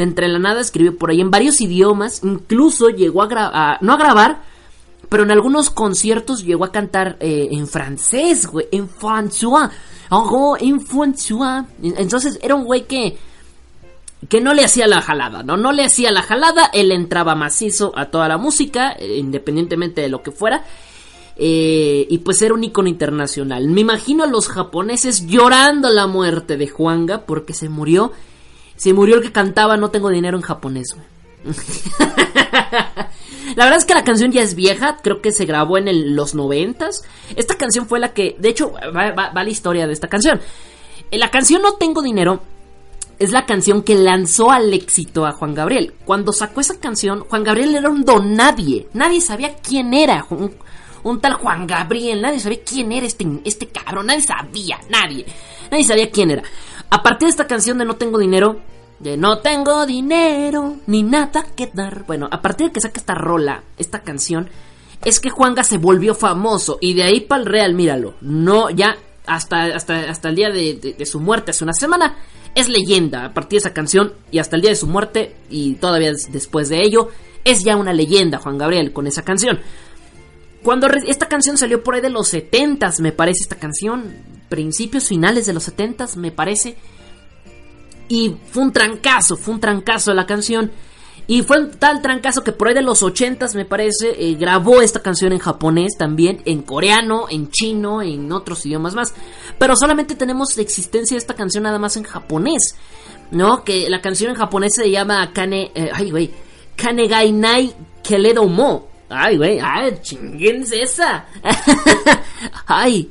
entre 0.00 0.28
la 0.28 0.38
nada 0.38 0.60
escribió 0.60 0.96
por 0.96 1.10
ahí 1.10 1.20
en 1.20 1.30
varios 1.30 1.60
idiomas, 1.60 2.22
incluso 2.24 2.88
llegó 2.88 3.22
a, 3.22 3.26
grabar, 3.26 3.78
no 3.82 3.92
a 3.92 3.96
grabar, 3.96 4.42
pero 5.08 5.22
en 5.24 5.30
algunos 5.30 5.70
conciertos 5.70 6.44
llegó 6.44 6.64
a 6.64 6.72
cantar 6.72 7.16
eh, 7.20 7.48
en 7.50 7.66
francés, 7.66 8.46
güey, 8.46 8.66
en 8.72 8.88
François, 8.88 9.70
oh, 10.10 10.56
en 10.60 10.80
François. 10.80 11.66
Entonces 11.82 12.38
era 12.42 12.54
un 12.54 12.64
güey 12.64 12.86
que 12.86 13.16
que 14.28 14.40
no 14.40 14.52
le 14.52 14.64
hacía 14.64 14.86
la 14.86 15.00
jalada, 15.00 15.42
¿no? 15.42 15.56
No 15.56 15.72
le 15.72 15.84
hacía 15.84 16.10
la 16.10 16.22
jalada, 16.22 16.70
él 16.72 16.92
entraba 16.92 17.34
macizo 17.34 17.92
a 17.96 18.06
toda 18.06 18.28
la 18.28 18.36
música, 18.36 18.92
eh, 18.92 19.16
independientemente 19.16 20.02
de 20.02 20.08
lo 20.08 20.22
que 20.22 20.30
fuera. 20.30 20.64
Eh, 21.36 22.06
y 22.10 22.18
pues 22.18 22.42
era 22.42 22.52
un 22.52 22.62
icono 22.62 22.88
internacional. 22.88 23.66
Me 23.68 23.80
imagino 23.80 24.24
a 24.24 24.26
los 24.26 24.48
japoneses 24.48 25.26
llorando 25.26 25.88
la 25.88 26.06
muerte 26.06 26.58
de 26.58 26.68
Juanga 26.68 27.24
porque 27.24 27.54
se 27.54 27.70
murió 27.70 28.12
se 28.80 28.94
murió 28.94 29.16
el 29.16 29.22
que 29.22 29.30
cantaba 29.30 29.76
No 29.76 29.90
tengo 29.90 30.08
dinero 30.08 30.38
en 30.38 30.42
japonés, 30.42 30.96
la 33.56 33.64
verdad 33.64 33.76
es 33.76 33.84
que 33.84 33.92
la 33.92 34.04
canción 34.04 34.32
ya 34.32 34.40
es 34.40 34.54
vieja, 34.54 34.96
creo 35.02 35.20
que 35.20 35.32
se 35.32 35.44
grabó 35.44 35.76
en 35.76 36.16
los 36.16 36.34
noventas. 36.34 37.02
Esta 37.36 37.56
canción 37.56 37.86
fue 37.86 38.00
la 38.00 38.14
que, 38.14 38.36
de 38.38 38.48
hecho, 38.48 38.72
va, 38.72 39.32
la 39.34 39.50
historia 39.50 39.86
de 39.86 39.92
esta 39.92 40.08
canción. 40.08 40.40
Eh, 41.10 41.18
la 41.18 41.30
canción 41.30 41.60
No 41.60 41.74
tengo 41.74 42.00
dinero 42.00 42.40
es 43.18 43.32
la 43.32 43.44
canción 43.44 43.82
que 43.82 43.96
lanzó 43.96 44.50
al 44.50 44.72
éxito 44.72 45.26
a 45.26 45.32
Juan 45.32 45.54
Gabriel. 45.54 45.92
Cuando 46.06 46.32
sacó 46.32 46.62
esa 46.62 46.80
canción, 46.80 47.20
Juan 47.20 47.44
Gabriel 47.44 47.74
era 47.74 47.90
un 47.90 48.04
don 48.04 48.34
nadie. 48.34 48.88
Nadie 48.94 49.20
sabía 49.20 49.56
quién 49.56 49.92
era 49.92 50.26
un, 50.30 50.54
un, 51.02 51.20
tal 51.20 51.34
Juan 51.34 51.66
Gabriel. 51.66 52.22
Nadie 52.22 52.40
sabía 52.40 52.60
quién 52.64 52.92
era 52.92 53.06
este, 53.06 53.26
este 53.44 53.66
cabrón. 53.68 54.06
Nadie 54.06 54.22
sabía, 54.22 54.80
nadie. 54.88 55.26
Nadie 55.70 55.84
sabía 55.84 56.10
quién 56.10 56.30
era. 56.30 56.42
A 56.90 57.02
partir 57.02 57.26
de 57.26 57.30
esta 57.30 57.46
canción 57.46 57.78
de 57.78 57.84
No 57.84 57.96
tengo 57.96 58.18
dinero, 58.18 58.60
De 58.98 59.16
no 59.16 59.38
tengo 59.38 59.86
dinero 59.86 60.76
ni 60.86 61.02
nada 61.02 61.46
que 61.56 61.70
dar. 61.72 62.04
Bueno, 62.06 62.28
a 62.30 62.42
partir 62.42 62.66
de 62.66 62.72
que 62.72 62.80
saca 62.80 63.00
esta 63.00 63.14
rola, 63.14 63.62
esta 63.78 64.00
canción, 64.00 64.50
es 65.04 65.20
que 65.20 65.30
Juanga 65.30 65.64
se 65.64 65.78
volvió 65.78 66.14
famoso. 66.14 66.78
Y 66.80 66.94
de 66.94 67.04
ahí 67.04 67.20
para 67.20 67.42
el 67.42 67.46
real, 67.46 67.74
míralo. 67.74 68.14
No, 68.20 68.68
ya 68.70 68.96
hasta, 69.26 69.64
hasta, 69.64 70.10
hasta 70.10 70.28
el 70.28 70.34
día 70.34 70.50
de, 70.50 71.06
su 71.06 71.20
muerte, 71.20 71.52
hace 71.52 71.64
una 71.64 71.72
semana, 71.72 72.16
es 72.54 72.68
leyenda. 72.68 73.26
A 73.26 73.32
partir 73.32 73.60
de 73.60 73.68
esa 73.68 73.72
canción 73.72 74.12
y 74.30 74.38
hasta 74.38 74.56
el 74.56 74.62
día 74.62 74.70
de 74.70 74.76
su 74.76 74.86
muerte, 74.86 75.36
y 75.48 75.74
todavía 75.74 76.12
después 76.30 76.68
de 76.68 76.82
ello, 76.82 77.08
es 77.44 77.64
ya 77.64 77.76
una 77.76 77.92
leyenda 77.92 78.38
Juan 78.38 78.58
Gabriel 78.58 78.92
con 78.92 79.06
esa 79.06 79.22
canción. 79.22 79.60
Cuando 80.62 80.88
esta 80.88 81.26
canción 81.26 81.56
salió 81.56 81.82
por 81.82 81.94
ahí 81.94 82.00
de 82.02 82.10
los 82.10 82.28
70 82.28 82.92
me 82.98 83.12
parece 83.12 83.44
esta 83.44 83.56
canción, 83.56 84.12
principios 84.50 85.08
finales 85.08 85.46
de 85.46 85.54
los 85.54 85.62
70 85.62 86.08
me 86.16 86.30
parece. 86.30 86.76
Y 88.08 88.36
fue 88.50 88.64
un 88.64 88.72
trancazo, 88.72 89.36
fue 89.36 89.54
un 89.54 89.60
trancazo 89.60 90.12
la 90.12 90.26
canción. 90.26 90.70
Y 91.26 91.42
fue 91.42 91.60
un 91.60 91.70
tal 91.70 92.02
trancazo 92.02 92.42
que 92.42 92.50
por 92.50 92.66
ahí 92.66 92.74
de 92.74 92.82
los 92.82 93.04
80 93.04 93.46
me 93.54 93.64
parece, 93.64 94.16
eh, 94.18 94.34
grabó 94.34 94.82
esta 94.82 95.00
canción 95.00 95.32
en 95.32 95.38
japonés 95.38 95.96
también, 95.96 96.42
en 96.44 96.62
coreano, 96.62 97.26
en 97.30 97.50
chino, 97.50 98.02
en 98.02 98.32
otros 98.32 98.66
idiomas 98.66 98.94
más. 98.94 99.14
Pero 99.56 99.76
solamente 99.76 100.16
tenemos 100.16 100.56
la 100.56 100.62
existencia 100.62 101.14
de 101.14 101.20
esta 101.20 101.34
canción 101.34 101.62
nada 101.62 101.78
más 101.78 101.96
en 101.96 102.02
japonés. 102.02 102.74
¿No? 103.30 103.62
Que 103.62 103.88
la 103.88 104.00
canción 104.00 104.30
en 104.30 104.36
japonés 104.36 104.72
se 104.74 104.90
llama 104.90 105.32
Kane... 105.32 105.70
Eh, 105.72 105.90
ay, 105.94 106.10
güey. 106.10 106.30
Kanegai 106.74 107.30
Nai 107.30 107.72
Keledo. 108.02 108.88
Ay, 109.08 109.36
güey. 109.36 109.60
Ay, 109.62 109.98
chinguense 110.02 110.82
esa. 110.82 111.26
ay. 112.66 113.08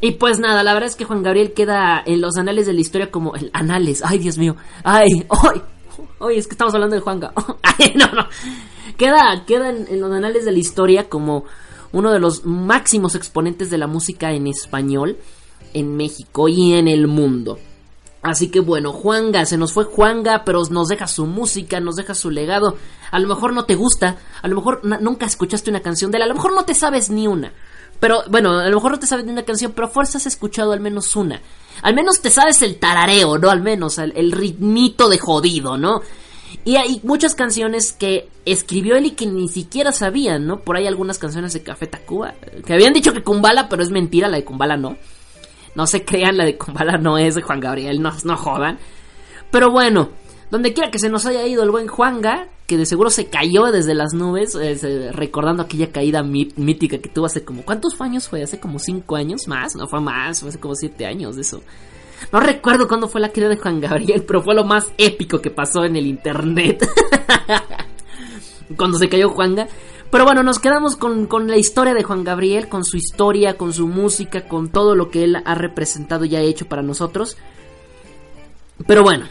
Y 0.00 0.12
pues 0.12 0.38
nada, 0.38 0.62
la 0.62 0.74
verdad 0.74 0.88
es 0.88 0.96
que 0.96 1.04
Juan 1.04 1.22
Gabriel 1.22 1.52
queda 1.52 2.02
en 2.04 2.20
los 2.20 2.36
anales 2.36 2.66
de 2.66 2.72
la 2.72 2.80
historia 2.80 3.10
como 3.10 3.34
el 3.34 3.50
anales. 3.52 4.02
Ay, 4.04 4.18
Dios 4.18 4.38
mío. 4.38 4.56
Ay, 4.84 5.26
ay. 5.28 5.62
Oye, 6.18 6.38
es 6.38 6.46
que 6.46 6.54
estamos 6.54 6.74
hablando 6.74 6.94
de 6.94 7.02
Juanga. 7.02 7.32
Ay, 7.62 7.94
no, 7.96 8.06
no. 8.12 8.26
Queda, 8.96 9.44
queda 9.46 9.70
en, 9.70 10.00
los 10.00 10.12
anales 10.12 10.44
de 10.44 10.52
la 10.52 10.58
historia 10.58 11.08
como 11.08 11.44
uno 11.92 12.12
de 12.12 12.20
los 12.20 12.44
máximos 12.44 13.14
exponentes 13.14 13.70
de 13.70 13.78
la 13.78 13.86
música 13.86 14.32
en 14.32 14.46
español 14.46 15.16
en 15.74 15.96
México 15.96 16.48
y 16.48 16.74
en 16.74 16.88
el 16.88 17.06
mundo. 17.06 17.58
Así 18.22 18.50
que 18.50 18.60
bueno, 18.60 18.92
Juanga, 18.92 19.46
se 19.46 19.56
nos 19.56 19.72
fue 19.72 19.84
Juanga, 19.84 20.44
pero 20.44 20.62
nos 20.70 20.88
deja 20.88 21.06
su 21.06 21.26
música, 21.26 21.78
nos 21.80 21.96
deja 21.96 22.14
su 22.14 22.30
legado. 22.30 22.76
A 23.10 23.18
lo 23.20 23.28
mejor 23.28 23.52
no 23.52 23.64
te 23.64 23.76
gusta, 23.76 24.16
a 24.42 24.48
lo 24.48 24.56
mejor 24.56 24.80
nunca 25.00 25.26
escuchaste 25.26 25.70
una 25.70 25.80
canción 25.80 26.10
de 26.10 26.18
él, 26.18 26.22
a 26.22 26.26
lo 26.26 26.34
mejor 26.34 26.52
no 26.54 26.64
te 26.64 26.74
sabes 26.74 27.10
ni 27.10 27.28
una. 27.28 27.52
Pero 28.00 28.22
bueno, 28.28 28.58
a 28.58 28.68
lo 28.68 28.76
mejor 28.76 28.92
no 28.92 28.98
te 28.98 29.06
sabes 29.06 29.24
ni 29.24 29.32
una 29.32 29.44
canción, 29.44 29.72
pero 29.72 29.88
fuerza 29.88 30.18
has 30.18 30.26
escuchado 30.26 30.72
al 30.72 30.80
menos 30.80 31.16
una. 31.16 31.40
Al 31.82 31.94
menos 31.94 32.20
te 32.20 32.30
sabes 32.30 32.62
el 32.62 32.78
tarareo, 32.78 33.38
¿no? 33.38 33.50
Al 33.50 33.62
menos 33.62 33.98
el, 33.98 34.32
ritmito 34.32 35.08
de 35.08 35.18
jodido, 35.18 35.76
¿no? 35.76 36.02
Y 36.64 36.76
hay 36.76 37.00
muchas 37.04 37.34
canciones 37.34 37.92
que 37.92 38.28
escribió 38.44 38.96
él 38.96 39.06
y 39.06 39.10
que 39.12 39.26
ni 39.26 39.48
siquiera 39.48 39.92
sabían, 39.92 40.46
¿no? 40.46 40.60
Por 40.60 40.76
ahí 40.76 40.86
algunas 40.86 41.18
canciones 41.18 41.52
de 41.52 41.62
Café 41.62 41.86
Tacuba, 41.86 42.34
que 42.64 42.72
habían 42.72 42.92
dicho 42.92 43.12
que 43.12 43.22
Kumbala, 43.22 43.68
pero 43.68 43.82
es 43.82 43.90
mentira, 43.90 44.28
la 44.28 44.38
de 44.38 44.44
Kumbala 44.44 44.76
no. 44.76 44.96
No 45.74 45.86
se 45.86 46.04
crean, 46.04 46.36
la 46.36 46.44
de 46.44 46.56
Kumbala 46.56 46.98
no 46.98 47.18
es 47.18 47.34
de 47.34 47.42
Juan 47.42 47.60
Gabriel, 47.60 48.00
no, 48.00 48.12
no 48.24 48.36
jodan. 48.36 48.78
Pero 49.50 49.70
bueno, 49.70 50.10
donde 50.50 50.72
quiera 50.72 50.90
que 50.90 50.98
se 50.98 51.08
nos 51.08 51.26
haya 51.26 51.46
ido 51.46 51.62
el 51.62 51.70
buen 51.70 51.88
Juanga, 51.88 52.48
que 52.66 52.76
de 52.76 52.86
seguro 52.86 53.10
se 53.10 53.26
cayó 53.26 53.66
desde 53.66 53.94
las 53.94 54.14
nubes, 54.14 54.54
eh, 54.54 55.10
recordando 55.12 55.62
aquella 55.62 55.90
caída 55.92 56.22
mítica 56.22 56.98
que 56.98 57.08
tuvo 57.08 57.26
hace 57.26 57.44
como... 57.44 57.62
¿Cuántos 57.62 58.00
años 58.00 58.28
fue? 58.28 58.42
¿Hace 58.42 58.58
como 58.58 58.78
cinco 58.78 59.16
años? 59.16 59.48
¿Más? 59.48 59.74
No 59.76 59.86
fue 59.88 60.00
más, 60.00 60.40
fue 60.40 60.50
hace 60.50 60.60
como 60.60 60.74
siete 60.74 61.06
años 61.06 61.36
de 61.36 61.42
eso. 61.42 61.62
No 62.32 62.40
recuerdo 62.40 62.88
cuándo 62.88 63.08
fue 63.08 63.20
la 63.20 63.30
caída 63.30 63.48
de 63.48 63.56
Juan 63.56 63.80
Gabriel, 63.80 64.24
pero 64.26 64.42
fue 64.42 64.54
lo 64.54 64.64
más 64.64 64.90
épico 64.98 65.40
que 65.40 65.50
pasó 65.50 65.84
en 65.84 65.96
el 65.96 66.06
internet. 66.06 66.88
cuando 68.76 68.98
se 68.98 69.08
cayó 69.08 69.30
Juanga. 69.30 69.68
Pero 70.10 70.24
bueno, 70.24 70.42
nos 70.42 70.58
quedamos 70.58 70.96
con, 70.96 71.26
con, 71.26 71.48
la 71.48 71.58
historia 71.58 71.92
de 71.92 72.02
Juan 72.02 72.24
Gabriel, 72.24 72.68
con 72.68 72.84
su 72.84 72.96
historia, 72.96 73.58
con 73.58 73.74
su 73.74 73.86
música, 73.86 74.48
con 74.48 74.70
todo 74.70 74.94
lo 74.94 75.10
que 75.10 75.24
él 75.24 75.36
ha 75.44 75.54
representado 75.54 76.24
y 76.24 76.34
ha 76.34 76.40
hecho 76.40 76.66
para 76.66 76.82
nosotros. 76.82 77.36
Pero 78.86 79.02
bueno, 79.02 79.26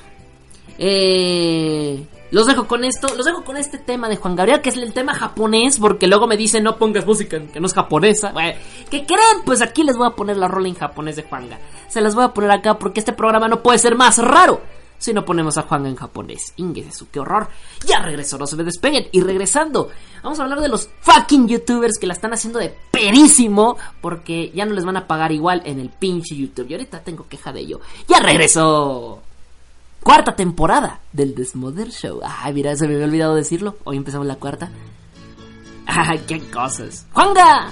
eh, 0.78 2.06
los 2.30 2.46
dejo 2.46 2.68
con 2.68 2.84
esto, 2.84 3.08
los 3.16 3.26
dejo 3.26 3.44
con 3.44 3.56
este 3.58 3.78
tema 3.78 4.10
de 4.10 4.18
Juan 4.18 4.36
Gabriel, 4.36 4.62
que 4.62 4.70
es 4.70 4.78
el 4.78 4.94
tema 4.94 5.14
japonés, 5.14 5.80
porque 5.80 6.08
luego 6.08 6.28
me 6.28 6.36
dicen 6.36 6.64
no 6.64 6.78
pongas 6.78 7.06
música 7.06 7.40
que 7.40 7.60
no 7.60 7.68
es 7.68 7.74
japonesa. 7.74 8.34
¿Qué 8.90 9.06
creen? 9.06 9.44
Pues 9.46 9.62
aquí 9.62 9.84
les 9.84 9.96
voy 9.96 10.08
a 10.08 10.16
poner 10.16 10.38
la 10.38 10.48
rola 10.48 10.68
en 10.68 10.76
japonés 10.76 11.16
de 11.16 11.24
Juanga. 11.24 11.58
Se 11.88 12.02
las 12.02 12.16
voy 12.16 12.26
a 12.26 12.34
poner 12.34 12.52
acá 12.52 12.78
porque 12.78 13.00
este 13.00 13.14
programa 13.14 13.48
no 13.48 13.64
puede 13.64 13.80
ser 13.80 13.96
más 13.96 14.18
raro 14.18 14.62
si 14.98 15.14
no 15.14 15.24
ponemos 15.24 15.58
a 15.58 15.62
Juanga 15.62 15.88
en 15.88 15.96
japonés. 15.96 16.54
Ingesu, 16.58 17.08
qué 17.12 17.20
horror. 17.20 17.48
Ya 17.86 18.02
regresó, 18.02 18.38
no 18.38 18.46
se 18.46 18.58
me 18.58 18.64
despeguen. 18.64 19.08
Y 19.12 19.22
regresando, 19.22 19.90
vamos 20.22 20.40
a 20.40 20.44
hablar 20.44 20.60
de 20.60 20.68
los 20.68 20.90
fucking 21.02 21.48
youtubers 21.48 21.98
que 21.98 22.08
la 22.08 22.14
están 22.14 22.34
haciendo 22.34 22.60
de 22.60 22.76
perísimo 22.92 23.78
porque 24.02 24.52
ya 24.54 24.66
no 24.66 24.74
les 24.74 24.84
van 24.84 24.98
a 24.98 25.08
pagar 25.08 25.32
igual 25.32 25.62
en 25.66 25.80
el 25.80 25.90
pinche 25.90 26.36
YouTube. 26.36 26.68
Y 26.70 26.74
ahorita 26.74 27.02
tengo 27.04 27.28
queja 27.28 27.54
de 27.54 27.62
ello. 27.62 27.80
Ya 28.08 28.20
regresó 28.20 29.22
cuarta 30.08 30.38
temporada 30.38 31.02
del 31.12 31.36
Desmother 31.36 31.90
Show. 31.90 32.22
Ay, 32.24 32.54
mira, 32.54 32.74
se 32.78 32.88
me 32.88 32.94
había 32.94 33.08
olvidado 33.08 33.36
decirlo. 33.36 33.76
Hoy 33.84 33.98
empezamos 33.98 34.26
la 34.26 34.38
cuarta. 34.38 34.72
Qué 36.28 36.40
cosas. 36.50 37.06
¡Juanga! 37.12 37.68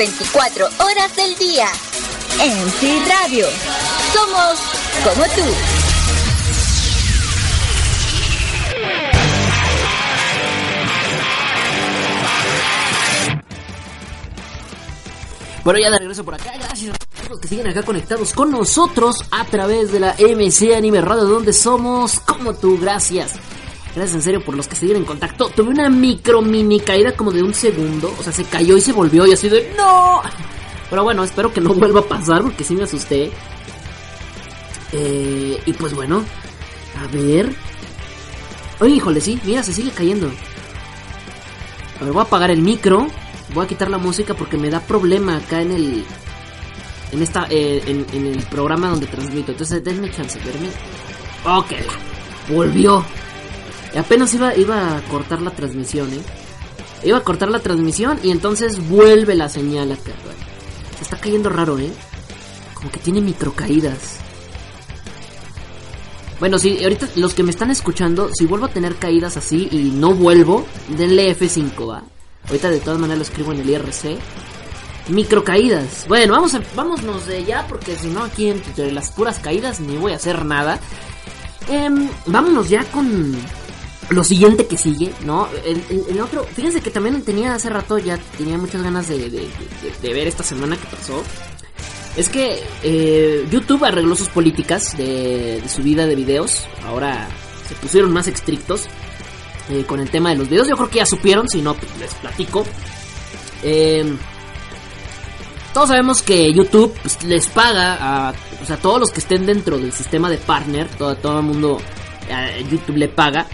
24 0.00 0.64
horas 0.64 1.14
del 1.14 1.36
día. 1.36 1.66
En 2.40 2.70
Sí 2.70 3.02
Radio. 3.06 3.46
Somos 4.14 4.58
como 5.04 5.24
tú. 5.26 5.42
Bueno, 15.64 15.78
ya 15.80 15.90
de 15.90 15.98
regreso 15.98 16.24
por 16.24 16.34
acá. 16.34 16.50
Gracias 16.58 16.94
a 16.94 17.28
todos 17.28 17.38
que 17.38 17.48
siguen 17.48 17.66
acá 17.66 17.82
conectados 17.82 18.32
con 18.32 18.50
nosotros 18.50 19.22
a 19.30 19.44
través 19.44 19.92
de 19.92 20.00
la 20.00 20.14
MC 20.18 20.74
Anime 20.74 21.02
Radio, 21.02 21.24
donde 21.24 21.52
somos 21.52 22.20
como 22.20 22.54
tú. 22.54 22.78
Gracias. 22.80 23.32
Gracias 23.94 24.14
en 24.14 24.22
serio 24.22 24.44
por 24.44 24.56
los 24.56 24.68
que 24.68 24.76
se 24.76 24.84
dieron 24.84 25.02
en 25.02 25.06
contacto. 25.06 25.48
Tuve 25.48 25.70
una 25.70 25.90
micro 25.90 26.42
mini 26.42 26.78
caída 26.80 27.12
como 27.12 27.32
de 27.32 27.42
un 27.42 27.52
segundo. 27.52 28.14
O 28.18 28.22
sea, 28.22 28.32
se 28.32 28.44
cayó 28.44 28.76
y 28.76 28.80
se 28.80 28.92
volvió 28.92 29.26
y 29.26 29.32
así 29.32 29.48
de 29.48 29.72
¡No! 29.76 30.22
Pero 30.88 31.04
bueno, 31.04 31.24
espero 31.24 31.52
que 31.52 31.60
no 31.60 31.74
vuelva 31.74 32.00
a 32.00 32.04
pasar 32.04 32.42
porque 32.42 32.62
sí 32.64 32.74
me 32.74 32.84
asusté. 32.84 33.32
Eh, 34.92 35.60
y 35.66 35.72
pues 35.72 35.94
bueno, 35.94 36.24
a 37.02 37.06
ver. 37.08 37.52
Oye, 38.80 38.94
híjole, 38.94 39.20
sí, 39.20 39.40
mira, 39.44 39.62
se 39.62 39.72
sigue 39.72 39.90
cayendo. 39.90 40.30
A 42.00 42.04
ver, 42.04 42.12
voy 42.12 42.20
a 42.20 42.24
apagar 42.24 42.50
el 42.50 42.62
micro. 42.62 43.08
Voy 43.54 43.64
a 43.64 43.68
quitar 43.68 43.90
la 43.90 43.98
música 43.98 44.34
porque 44.34 44.56
me 44.56 44.70
da 44.70 44.80
problema 44.80 45.36
acá 45.36 45.62
en 45.62 45.72
el. 45.72 46.04
En 47.10 47.22
esta. 47.22 47.46
Eh, 47.50 47.82
en, 47.86 48.26
el 48.26 48.42
programa 48.44 48.88
donde 48.88 49.06
transmito. 49.06 49.50
Entonces, 49.50 49.82
denme 49.82 50.10
chance, 50.12 50.38
verme. 50.44 50.68
Ok, 51.44 51.72
volvió. 52.48 53.04
Apenas 53.96 54.32
iba, 54.34 54.54
iba 54.56 54.96
a 54.96 55.02
cortar 55.02 55.42
la 55.42 55.50
transmisión, 55.50 56.12
¿eh? 56.12 56.20
Iba 57.02 57.18
a 57.18 57.24
cortar 57.24 57.50
la 57.50 57.60
transmisión 57.60 58.18
y 58.22 58.30
entonces 58.30 58.88
vuelve 58.88 59.34
la 59.34 59.48
señal 59.48 59.92
acá. 59.92 60.12
Se 60.96 61.02
está 61.02 61.16
cayendo 61.18 61.48
raro, 61.48 61.78
¿eh? 61.78 61.90
Como 62.74 62.90
que 62.90 63.00
tiene 63.00 63.20
microcaídas. 63.20 64.18
Bueno, 66.38 66.58
si 66.58 66.82
ahorita 66.82 67.08
los 67.16 67.34
que 67.34 67.42
me 67.42 67.50
están 67.50 67.70
escuchando, 67.70 68.30
si 68.32 68.46
vuelvo 68.46 68.66
a 68.66 68.70
tener 68.70 68.96
caídas 68.96 69.36
así 69.36 69.68
y 69.70 69.90
no 69.90 70.14
vuelvo, 70.14 70.64
denle 70.88 71.36
F5, 71.36 71.88
¿va? 71.88 72.02
Ahorita 72.46 72.70
de 72.70 72.80
todas 72.80 72.98
maneras 72.98 73.18
lo 73.18 73.24
escribo 73.24 73.52
en 73.52 73.60
el 73.60 73.70
IRC. 73.70 74.18
Microcaídas. 75.08 76.06
Bueno, 76.08 76.32
vamos 76.34 76.56
vámonos 76.74 77.26
de 77.26 77.44
ya 77.44 77.66
porque 77.66 77.96
si 77.96 78.06
no 78.08 78.24
aquí 78.24 78.48
entre 78.48 78.92
las 78.92 79.10
puras 79.10 79.38
caídas 79.38 79.80
ni 79.80 79.96
voy 79.96 80.12
a 80.12 80.16
hacer 80.16 80.44
nada. 80.44 80.78
Eh, 81.68 81.88
vámonos 82.26 82.68
ya 82.68 82.84
con 82.84 83.36
lo 84.10 84.24
siguiente 84.24 84.66
que 84.66 84.76
sigue, 84.76 85.12
¿no? 85.24 85.48
El, 85.64 86.20
otro, 86.20 86.44
fíjense 86.44 86.80
que 86.80 86.90
también 86.90 87.22
tenía 87.22 87.54
hace 87.54 87.70
rato, 87.70 87.96
ya 87.98 88.18
tenía 88.36 88.58
muchas 88.58 88.82
ganas 88.82 89.08
de, 89.08 89.48
ver 90.02 90.28
esta 90.28 90.42
semana 90.42 90.76
que 90.76 90.84
pasó. 90.96 91.22
Es 92.16 92.28
que 92.28 92.60
eh, 92.82 93.46
YouTube 93.50 93.84
arregló 93.84 94.16
sus 94.16 94.28
políticas 94.28 94.96
de, 94.96 95.62
subida 95.68 96.06
de 96.06 96.16
videos. 96.16 96.64
Ahora 96.84 97.28
se 97.68 97.74
pusieron 97.76 98.12
más 98.12 98.26
estrictos 98.26 98.86
eh, 99.68 99.84
con 99.86 100.00
el 100.00 100.10
tema 100.10 100.30
de 100.30 100.36
los 100.36 100.48
videos. 100.48 100.66
Yo 100.68 100.76
creo 100.76 100.90
que 100.90 100.98
ya 100.98 101.06
supieron, 101.06 101.48
si 101.48 101.62
no, 101.62 101.74
pues 101.74 101.96
les 101.98 102.12
platico. 102.14 102.64
Eh, 103.62 104.16
todos 105.72 105.88
sabemos 105.88 106.20
que 106.20 106.52
YouTube 106.52 106.92
pues, 107.00 107.22
les 107.22 107.46
paga 107.46 108.28
a, 108.28 108.34
sea, 108.66 108.76
todos 108.76 108.98
los 108.98 109.12
que 109.12 109.20
estén 109.20 109.46
dentro 109.46 109.78
del 109.78 109.92
sistema 109.92 110.28
de 110.28 110.38
partner, 110.38 110.88
todo, 110.98 111.14
todo 111.14 111.38
el 111.38 111.44
mundo, 111.44 111.78
YouTube 112.68 112.96
le 112.96 113.08
paga 113.08 113.46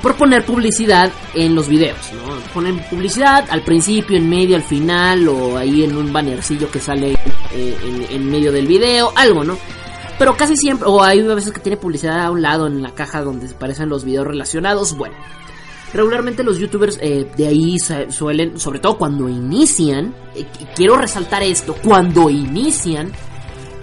por 0.00 0.16
poner 0.16 0.44
publicidad 0.44 1.12
en 1.34 1.54
los 1.54 1.68
videos, 1.68 1.98
¿no? 2.14 2.34
Ponen 2.54 2.78
publicidad 2.88 3.46
al 3.50 3.62
principio, 3.62 4.16
en 4.16 4.28
medio, 4.28 4.56
al 4.56 4.62
final, 4.62 5.28
o 5.28 5.56
ahí 5.58 5.84
en 5.84 5.96
un 5.96 6.12
bannercillo 6.12 6.70
que 6.70 6.80
sale 6.80 7.12
eh, 7.52 8.06
en, 8.10 8.30
medio 8.30 8.52
del 8.52 8.66
video, 8.66 9.12
algo, 9.14 9.44
¿no? 9.44 9.58
Pero 10.18 10.36
casi 10.36 10.56
siempre, 10.56 10.88
o 10.88 11.02
hay 11.02 11.20
veces 11.22 11.52
que 11.52 11.60
tiene 11.60 11.76
publicidad 11.76 12.20
a 12.20 12.30
un 12.30 12.40
lado 12.40 12.66
en 12.66 12.80
la 12.80 12.94
caja 12.94 13.22
donde 13.22 13.48
aparecen 13.48 13.88
los 13.88 14.04
videos 14.04 14.26
relacionados, 14.26 14.96
bueno. 14.96 15.14
Regularmente 15.92 16.42
los 16.42 16.58
youtubers 16.58 16.98
eh, 17.02 17.30
de 17.36 17.46
ahí 17.46 17.76
suelen, 17.78 18.58
sobre 18.58 18.78
todo 18.78 18.96
cuando 18.96 19.28
inician, 19.28 20.14
eh, 20.34 20.46
quiero 20.74 20.96
resaltar 20.96 21.42
esto, 21.42 21.76
cuando 21.84 22.30
inician, 22.30 23.12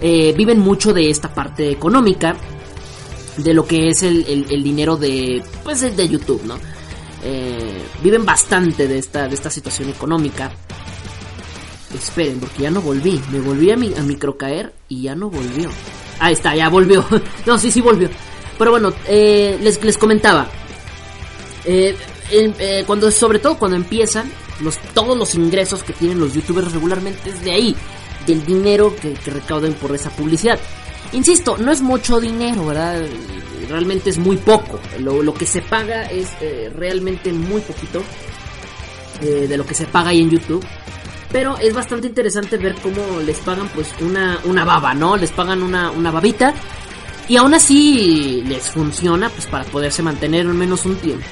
viven 0.00 0.58
mucho 0.58 0.94
de 0.94 1.10
esta 1.10 1.28
parte 1.28 1.70
económica 1.70 2.34
de 3.42 3.54
lo 3.54 3.66
que 3.66 3.88
es 3.88 4.02
el, 4.02 4.46
el, 4.50 4.62
dinero 4.62 4.96
de 4.96 5.42
pues 5.62 5.80
de 5.80 6.08
YouTube, 6.08 6.42
¿no? 6.44 6.58
Eh, 7.22 7.82
viven 8.02 8.24
bastante 8.24 8.88
de 8.88 8.98
esta, 8.98 9.28
de 9.28 9.34
esta 9.34 9.50
situación 9.50 9.90
económica. 9.90 10.50
Esperen, 11.94 12.40
porque 12.40 12.62
ya 12.62 12.70
no 12.70 12.80
volví. 12.80 13.20
Me 13.30 13.40
volví 13.40 13.70
a, 13.70 13.76
mi, 13.76 13.92
a 13.94 14.02
microcaer 14.02 14.72
y 14.88 15.02
ya 15.02 15.14
no 15.14 15.28
volvió. 15.28 15.70
Ahí 16.18 16.34
está, 16.34 16.54
ya 16.54 16.68
volvió. 16.68 17.04
no, 17.46 17.58
sí, 17.58 17.70
sí 17.70 17.80
volvió. 17.80 18.08
Pero 18.58 18.70
bueno, 18.70 18.92
eh, 19.06 19.58
les, 19.60 19.82
les 19.82 19.98
comentaba. 19.98 20.48
Eh, 21.64 21.96
cuando, 22.86 23.10
sobre 23.10 23.38
todo 23.38 23.58
cuando 23.58 23.76
empiezan, 23.76 24.30
los, 24.60 24.78
todos 24.94 25.16
los 25.18 25.34
ingresos 25.34 25.82
que 25.82 25.92
tienen 25.92 26.20
los 26.20 26.32
youtubers 26.32 26.72
regularmente 26.72 27.30
es 27.30 27.44
de 27.44 27.50
ahí. 27.50 27.76
Del 28.26 28.44
dinero 28.44 28.94
que, 28.94 29.14
que 29.14 29.30
recauden 29.30 29.74
por 29.74 29.94
esa 29.94 30.10
publicidad. 30.10 30.58
Insisto, 31.12 31.56
no 31.58 31.72
es 31.72 31.80
mucho 31.80 32.20
dinero, 32.20 32.66
¿verdad? 32.66 33.02
Realmente 33.68 34.10
es 34.10 34.18
muy 34.18 34.36
poco. 34.36 34.78
Lo, 34.98 35.34
que 35.34 35.46
se 35.46 35.62
paga 35.62 36.04
es 36.04 36.28
eh, 36.40 36.70
realmente 36.74 37.32
muy 37.32 37.60
poquito 37.60 38.02
eh, 39.22 39.46
de 39.48 39.56
lo 39.56 39.66
que 39.66 39.74
se 39.74 39.86
paga 39.86 40.10
ahí 40.10 40.20
en 40.20 40.30
YouTube. 40.30 40.64
Pero 41.32 41.58
es 41.58 41.74
bastante 41.74 42.08
interesante 42.08 42.56
ver 42.56 42.74
cómo 42.76 43.20
les 43.24 43.38
pagan 43.38 43.68
pues 43.68 43.92
una, 44.00 44.40
una 44.44 44.64
baba, 44.64 44.94
¿no? 44.94 45.16
Les 45.16 45.30
pagan 45.30 45.62
una, 45.62 45.90
una 45.90 46.10
babita. 46.10 46.54
Y 47.28 47.36
aún 47.36 47.54
así 47.54 48.42
les 48.46 48.70
funciona 48.70 49.28
pues 49.28 49.46
para 49.46 49.64
poderse 49.64 50.02
mantener 50.02 50.46
al 50.46 50.54
menos 50.54 50.84
un 50.84 50.96
tiempo. 50.96 51.26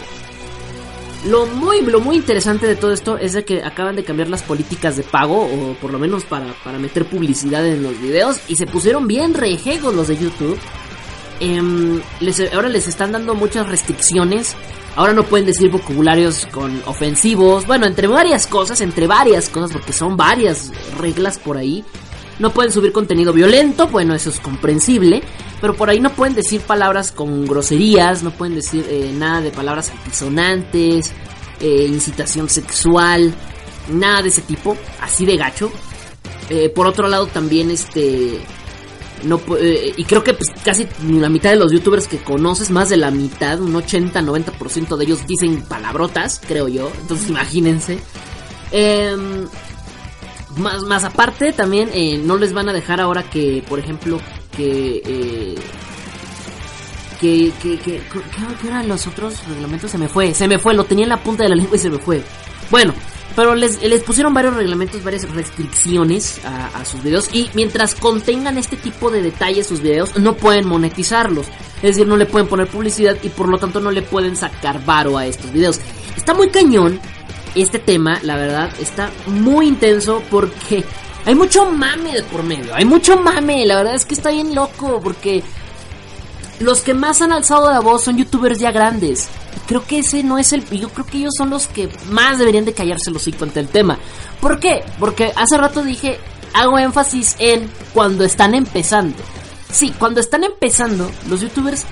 Lo 1.24 1.46
muy, 1.46 1.82
lo 1.82 2.00
muy 2.00 2.16
interesante 2.16 2.66
de 2.66 2.76
todo 2.76 2.92
esto 2.92 3.18
es 3.18 3.32
de 3.32 3.44
que 3.44 3.64
acaban 3.64 3.96
de 3.96 4.04
cambiar 4.04 4.28
las 4.28 4.42
políticas 4.42 4.96
de 4.96 5.02
pago, 5.02 5.46
o 5.46 5.74
por 5.80 5.90
lo 5.92 5.98
menos 5.98 6.24
para, 6.24 6.46
meter 6.78 7.06
publicidad 7.06 7.66
en 7.66 7.82
los 7.82 8.00
videos, 8.00 8.38
y 8.46 8.54
se 8.54 8.66
pusieron 8.66 9.08
bien 9.08 9.34
rejegos 9.34 9.94
los 9.94 10.08
de 10.08 10.16
YouTube. 10.16 10.58
Em, 11.40 12.00
ahora 12.52 12.68
les 12.68 12.86
están 12.86 13.12
dando 13.12 13.34
muchas 13.34 13.68
restricciones. 13.68 14.54
Ahora 14.94 15.12
no 15.12 15.24
pueden 15.24 15.46
decir 15.46 15.70
vocabularios 15.70 16.46
con 16.46 16.82
ofensivos. 16.86 17.66
Bueno, 17.66 17.86
entre 17.86 18.06
varias 18.06 18.46
cosas, 18.46 18.80
entre 18.80 19.06
varias 19.06 19.48
cosas, 19.48 19.72
porque 19.72 19.92
son 19.92 20.16
varias 20.16 20.72
reglas 20.98 21.38
por 21.38 21.56
ahí. 21.56 21.84
No 22.38 22.50
pueden 22.50 22.70
subir 22.70 22.92
contenido 22.92 23.32
violento, 23.32 23.88
bueno, 23.88 24.14
eso 24.14 24.30
es 24.30 24.38
comprensible. 24.38 25.22
Pero 25.60 25.74
por 25.74 25.90
ahí 25.90 26.00
no 26.00 26.10
pueden 26.10 26.34
decir 26.34 26.60
palabras 26.60 27.10
con 27.10 27.46
groserías, 27.46 28.22
no 28.22 28.30
pueden 28.30 28.54
decir 28.54 28.86
eh, 28.88 29.10
nada 29.12 29.40
de 29.40 29.50
palabras 29.50 29.90
altisonantes, 29.90 31.12
eh, 31.60 31.86
incitación 31.88 32.48
sexual, 32.48 33.34
nada 33.88 34.22
de 34.22 34.28
ese 34.28 34.42
tipo, 34.42 34.76
así 35.00 35.26
de 35.26 35.36
gacho. 35.36 35.72
Eh, 36.48 36.68
por 36.68 36.86
otro 36.86 37.08
lado 37.08 37.26
también 37.26 37.70
este... 37.70 38.38
No, 39.24 39.40
y 39.96 40.04
creo 40.04 40.22
que 40.22 40.32
pues, 40.32 40.48
casi 40.64 40.86
la 41.08 41.28
mitad 41.28 41.50
de 41.50 41.56
los 41.56 41.72
youtubers 41.72 42.06
que 42.06 42.18
conoces, 42.18 42.70
más 42.70 42.88
de 42.88 42.96
la 42.96 43.10
mitad, 43.10 43.60
un 43.60 43.74
80-90% 43.74 44.96
de 44.96 45.04
ellos 45.04 45.26
dicen 45.26 45.60
palabrotas, 45.62 46.40
creo 46.46 46.68
yo. 46.68 46.88
Entonces 47.00 47.28
imagínense. 47.28 47.98
Em, 48.70 49.48
más, 50.56 50.84
más 50.84 51.02
aparte, 51.02 51.52
también 51.52 51.90
no 52.28 52.36
les 52.36 52.52
van 52.52 52.68
a 52.68 52.72
dejar 52.72 53.00
ahora 53.00 53.28
que, 53.28 53.64
por 53.68 53.80
ejemplo, 53.80 54.20
que, 54.58 55.02
eh, 55.06 55.54
que, 57.20 57.52
que, 57.62 57.78
que, 57.78 58.02
¿qué 58.60 58.66
eran 58.66 58.88
los 58.88 59.06
otros 59.06 59.46
reglamentos? 59.46 59.90
Se 59.90 59.98
me 59.98 60.08
fue, 60.08 60.34
se 60.34 60.48
me 60.48 60.58
fue, 60.58 60.74
lo 60.74 60.84
tenía 60.84 61.04
en 61.04 61.10
la 61.10 61.22
punta 61.22 61.44
de 61.44 61.50
la 61.50 61.54
lengua 61.54 61.76
y 61.76 61.78
se 61.78 61.90
me 61.90 61.98
fue. 61.98 62.22
Bueno, 62.70 62.92
pero 63.36 63.54
les, 63.54 63.80
les 63.80 64.02
pusieron 64.02 64.34
varios 64.34 64.56
reglamentos, 64.56 65.04
varias 65.04 65.30
restricciones 65.30 66.44
a, 66.44 66.66
a, 66.66 66.84
sus 66.84 67.02
videos. 67.04 67.30
Y 67.32 67.48
mientras 67.54 67.94
contengan 67.94 68.58
este 68.58 68.76
tipo 68.76 69.10
de 69.10 69.22
detalles 69.22 69.68
sus 69.68 69.80
videos, 69.80 70.18
no 70.18 70.34
pueden 70.34 70.66
monetizarlos. 70.66 71.46
Es 71.76 71.94
decir, 71.94 72.08
no 72.08 72.16
le 72.16 72.26
pueden 72.26 72.48
poner 72.48 72.66
publicidad 72.66 73.16
y 73.22 73.28
por 73.28 73.48
lo 73.48 73.58
tanto 73.58 73.80
no 73.80 73.92
le 73.92 74.02
pueden 74.02 74.34
sacar 74.34 74.84
varo 74.84 75.16
a 75.16 75.26
estos 75.26 75.52
videos. 75.52 75.80
Está 76.16 76.34
muy 76.34 76.50
cañón 76.50 77.00
este 77.54 77.78
tema, 77.78 78.18
la 78.22 78.36
verdad. 78.36 78.72
Está 78.80 79.10
muy 79.28 79.68
intenso 79.68 80.20
porque 80.30 80.84
hay 81.28 81.34
mucho 81.34 81.70
mame 81.70 82.14
de 82.14 82.22
por 82.22 82.42
medio. 82.42 82.74
Hay 82.74 82.86
mucho 82.86 83.18
mame. 83.18 83.66
La 83.66 83.76
verdad 83.76 83.94
es 83.94 84.06
que 84.06 84.14
está 84.14 84.30
bien 84.30 84.54
loco 84.54 84.98
porque 85.04 85.42
los 86.58 86.80
que 86.80 86.94
más 86.94 87.20
han 87.20 87.32
alzado 87.32 87.70
la 87.70 87.80
voz 87.80 88.04
son 88.04 88.16
youtubers 88.16 88.58
ya 88.58 88.72
grandes. 88.72 89.28
Creo 89.66 89.86
que 89.86 89.98
ese 89.98 90.22
no 90.22 90.38
es 90.38 90.54
el. 90.54 90.64
Yo 90.70 90.88
creo 90.88 91.04
que 91.04 91.18
ellos 91.18 91.34
son 91.36 91.50
los 91.50 91.66
que 91.66 91.90
más 92.08 92.38
deberían 92.38 92.64
de 92.64 92.72
callarse 92.72 93.10
los 93.10 93.20
hocico 93.20 93.44
ante 93.44 93.60
el 93.60 93.68
tema. 93.68 93.98
¿Por 94.40 94.58
qué? 94.58 94.82
Porque 94.98 95.30
hace 95.36 95.58
rato 95.58 95.82
dije. 95.82 96.18
Hago 96.54 96.78
énfasis 96.78 97.36
en 97.38 97.70
cuando 97.92 98.24
están 98.24 98.54
empezando. 98.54 99.18
Sí, 99.70 99.92
cuando 99.98 100.20
están 100.20 100.44
empezando, 100.44 101.10
los 101.28 101.42
youtubers, 101.42 101.84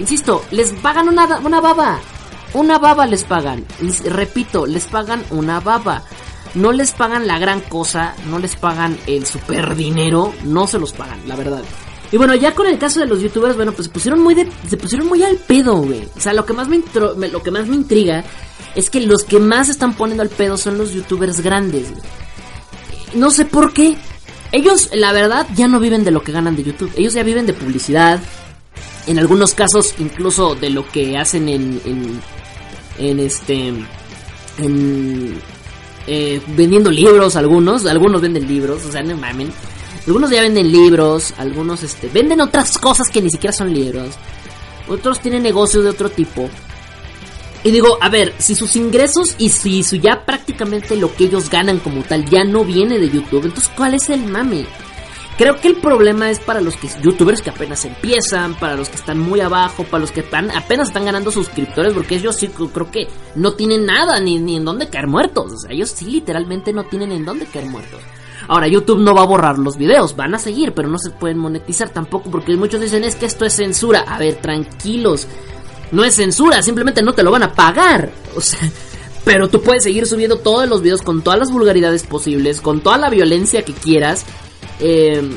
insisto, 0.00 0.44
les 0.50 0.72
pagan 0.72 1.08
una, 1.08 1.38
una 1.38 1.60
baba. 1.60 2.00
Una 2.54 2.80
baba 2.80 3.06
les 3.06 3.22
pagan. 3.22 3.64
Repito, 4.04 4.66
les 4.66 4.86
pagan 4.86 5.22
una 5.30 5.60
baba. 5.60 6.02
No 6.54 6.72
les 6.72 6.92
pagan 6.92 7.26
la 7.26 7.38
gran 7.38 7.60
cosa, 7.60 8.14
no 8.28 8.38
les 8.38 8.56
pagan 8.56 8.98
el 9.06 9.26
super 9.26 9.76
dinero, 9.76 10.34
no 10.44 10.66
se 10.66 10.78
los 10.78 10.92
pagan, 10.92 11.20
la 11.26 11.36
verdad. 11.36 11.62
Y 12.12 12.16
bueno, 12.16 12.34
ya 12.34 12.54
con 12.54 12.66
el 12.66 12.78
caso 12.78 13.00
de 13.00 13.06
los 13.06 13.20
youtubers, 13.20 13.54
bueno, 13.54 13.72
pues 13.72 13.86
se 13.86 13.92
pusieron 13.92 14.20
muy 14.20 14.34
de, 14.34 14.48
se 14.68 14.76
pusieron 14.76 15.06
muy 15.06 15.22
al 15.22 15.36
pedo, 15.36 15.76
güey. 15.76 16.08
O 16.16 16.20
sea, 16.20 16.32
lo 16.32 16.44
que 16.44 16.52
más 16.52 16.68
me, 16.68 16.82
lo 17.28 17.42
que 17.42 17.50
más 17.52 17.68
me 17.68 17.76
intriga 17.76 18.24
es 18.74 18.90
que 18.90 19.00
los 19.00 19.22
que 19.24 19.38
más 19.38 19.68
están 19.68 19.94
poniendo 19.94 20.22
al 20.22 20.28
pedo 20.28 20.56
son 20.56 20.76
los 20.76 20.92
youtubers 20.92 21.40
grandes. 21.40 21.90
Güey. 21.90 22.02
No 23.14 23.30
sé 23.30 23.44
por 23.44 23.72
qué. 23.72 23.96
Ellos, 24.52 24.90
la 24.92 25.12
verdad, 25.12 25.46
ya 25.54 25.68
no 25.68 25.78
viven 25.78 26.02
de 26.02 26.10
lo 26.10 26.22
que 26.22 26.32
ganan 26.32 26.56
de 26.56 26.64
YouTube. 26.64 26.92
Ellos 26.96 27.14
ya 27.14 27.22
viven 27.22 27.46
de 27.46 27.52
publicidad. 27.52 28.20
En 29.06 29.18
algunos 29.18 29.54
casos, 29.54 29.94
incluso 29.98 30.56
de 30.56 30.70
lo 30.70 30.86
que 30.88 31.16
hacen 31.16 31.48
en, 31.48 31.80
en, 31.84 32.20
en 32.98 33.20
este, 33.20 33.72
en, 34.58 35.40
eh, 36.12 36.42
vendiendo 36.48 36.90
libros, 36.90 37.36
algunos, 37.36 37.86
algunos 37.86 38.20
venden 38.20 38.48
libros, 38.48 38.84
o 38.84 38.90
sea, 38.90 39.00
no 39.00 39.16
mamen. 39.16 39.52
Algunos 40.08 40.28
ya 40.28 40.42
venden 40.42 40.72
libros, 40.72 41.32
algunos 41.38 41.84
este, 41.84 42.08
venden 42.08 42.40
otras 42.40 42.78
cosas 42.78 43.08
que 43.10 43.22
ni 43.22 43.30
siquiera 43.30 43.52
son 43.52 43.72
libros. 43.72 44.16
Otros 44.88 45.20
tienen 45.20 45.44
negocios 45.44 45.84
de 45.84 45.90
otro 45.90 46.10
tipo. 46.10 46.50
Y 47.62 47.70
digo, 47.70 47.96
a 48.00 48.08
ver, 48.08 48.34
si 48.38 48.56
sus 48.56 48.74
ingresos 48.74 49.36
y 49.38 49.50
si 49.50 49.84
su 49.84 49.94
ya 49.94 50.24
prácticamente 50.24 50.96
lo 50.96 51.14
que 51.14 51.26
ellos 51.26 51.48
ganan 51.48 51.78
como 51.78 52.02
tal 52.02 52.28
ya 52.28 52.42
no 52.42 52.64
viene 52.64 52.98
de 52.98 53.08
YouTube, 53.08 53.44
entonces 53.44 53.70
¿cuál 53.76 53.94
es 53.94 54.10
el 54.10 54.24
mame? 54.24 54.66
Creo 55.36 55.56
que 55.56 55.68
el 55.68 55.76
problema 55.76 56.30
es 56.30 56.38
para 56.38 56.60
los 56.60 56.76
que 56.76 56.88
youtubers 57.02 57.40
que 57.40 57.50
apenas 57.50 57.84
empiezan, 57.86 58.54
para 58.54 58.76
los 58.76 58.90
que 58.90 58.96
están 58.96 59.18
muy 59.18 59.40
abajo, 59.40 59.84
para 59.84 60.02
los 60.02 60.12
que 60.12 60.20
están, 60.20 60.50
apenas 60.50 60.88
están 60.88 61.06
ganando 61.06 61.30
suscriptores, 61.30 61.94
porque 61.94 62.16
ellos 62.16 62.36
sí 62.36 62.48
creo 62.48 62.90
que 62.90 63.08
no 63.36 63.52
tienen 63.52 63.86
nada 63.86 64.20
ni, 64.20 64.38
ni 64.38 64.56
en 64.56 64.64
dónde 64.64 64.88
caer 64.88 65.06
muertos. 65.06 65.52
O 65.52 65.56
sea, 65.56 65.70
ellos 65.72 65.90
sí 65.90 66.04
literalmente 66.06 66.72
no 66.72 66.84
tienen 66.84 67.12
en 67.12 67.24
dónde 67.24 67.46
caer 67.46 67.66
muertos. 67.66 68.00
Ahora, 68.48 68.66
YouTube 68.66 69.00
no 69.00 69.14
va 69.14 69.22
a 69.22 69.26
borrar 69.26 69.58
los 69.58 69.76
videos, 69.76 70.16
van 70.16 70.34
a 70.34 70.38
seguir, 70.38 70.72
pero 70.72 70.88
no 70.88 70.98
se 70.98 71.10
pueden 71.10 71.38
monetizar 71.38 71.88
tampoco 71.90 72.30
porque 72.30 72.56
muchos 72.56 72.80
dicen 72.80 73.04
es 73.04 73.14
que 73.14 73.26
esto 73.26 73.44
es 73.44 73.54
censura. 73.54 74.00
A 74.00 74.18
ver, 74.18 74.36
tranquilos. 74.36 75.26
No 75.92 76.04
es 76.04 76.16
censura, 76.16 76.60
simplemente 76.60 77.02
no 77.02 77.12
te 77.12 77.22
lo 77.22 77.30
van 77.30 77.44
a 77.44 77.52
pagar. 77.52 78.10
O 78.36 78.40
sea, 78.40 78.60
pero 79.24 79.48
tú 79.48 79.60
puedes 79.60 79.82
seguir 79.82 80.06
subiendo 80.06 80.38
todos 80.38 80.68
los 80.68 80.82
videos 80.82 81.02
con 81.02 81.22
todas 81.22 81.38
las 81.38 81.50
vulgaridades 81.50 82.04
posibles, 82.04 82.60
con 82.60 82.80
toda 82.80 82.96
la 82.96 83.10
violencia 83.10 83.64
que 83.64 83.72
quieras. 83.72 84.24
Eh, 84.78 85.30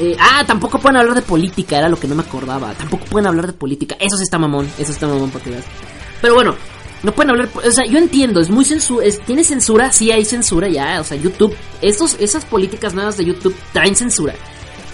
eh, 0.00 0.16
ah, 0.18 0.44
tampoco 0.46 0.78
pueden 0.78 0.96
hablar 0.96 1.16
de 1.16 1.22
política, 1.22 1.78
era 1.78 1.88
lo 1.88 1.98
que 1.98 2.06
no 2.06 2.14
me 2.14 2.22
acordaba. 2.22 2.72
Tampoco 2.74 3.04
pueden 3.06 3.26
hablar 3.26 3.46
de 3.46 3.52
política. 3.52 3.96
Eso 3.98 4.16
sí 4.16 4.22
está 4.22 4.38
mamón, 4.38 4.70
eso 4.78 4.92
está 4.92 5.06
mamón 5.06 5.30
para 5.30 5.44
que 5.44 5.50
veas. 5.50 5.64
Pero 6.20 6.34
bueno, 6.34 6.54
no 7.02 7.12
pueden 7.12 7.30
hablar, 7.30 7.48
o 7.54 7.70
sea, 7.70 7.84
yo 7.86 7.98
entiendo, 7.98 8.40
es 8.40 8.50
muy 8.50 8.64
censura, 8.64 9.06
tiene 9.24 9.44
censura, 9.44 9.92
sí 9.92 10.10
hay 10.10 10.24
censura 10.24 10.68
ya, 10.68 11.00
o 11.00 11.04
sea, 11.04 11.16
YouTube, 11.16 11.54
estos, 11.80 12.16
esas 12.18 12.44
políticas 12.44 12.92
nuevas 12.92 13.16
de 13.16 13.24
YouTube 13.24 13.54
traen 13.72 13.94
censura, 13.94 14.34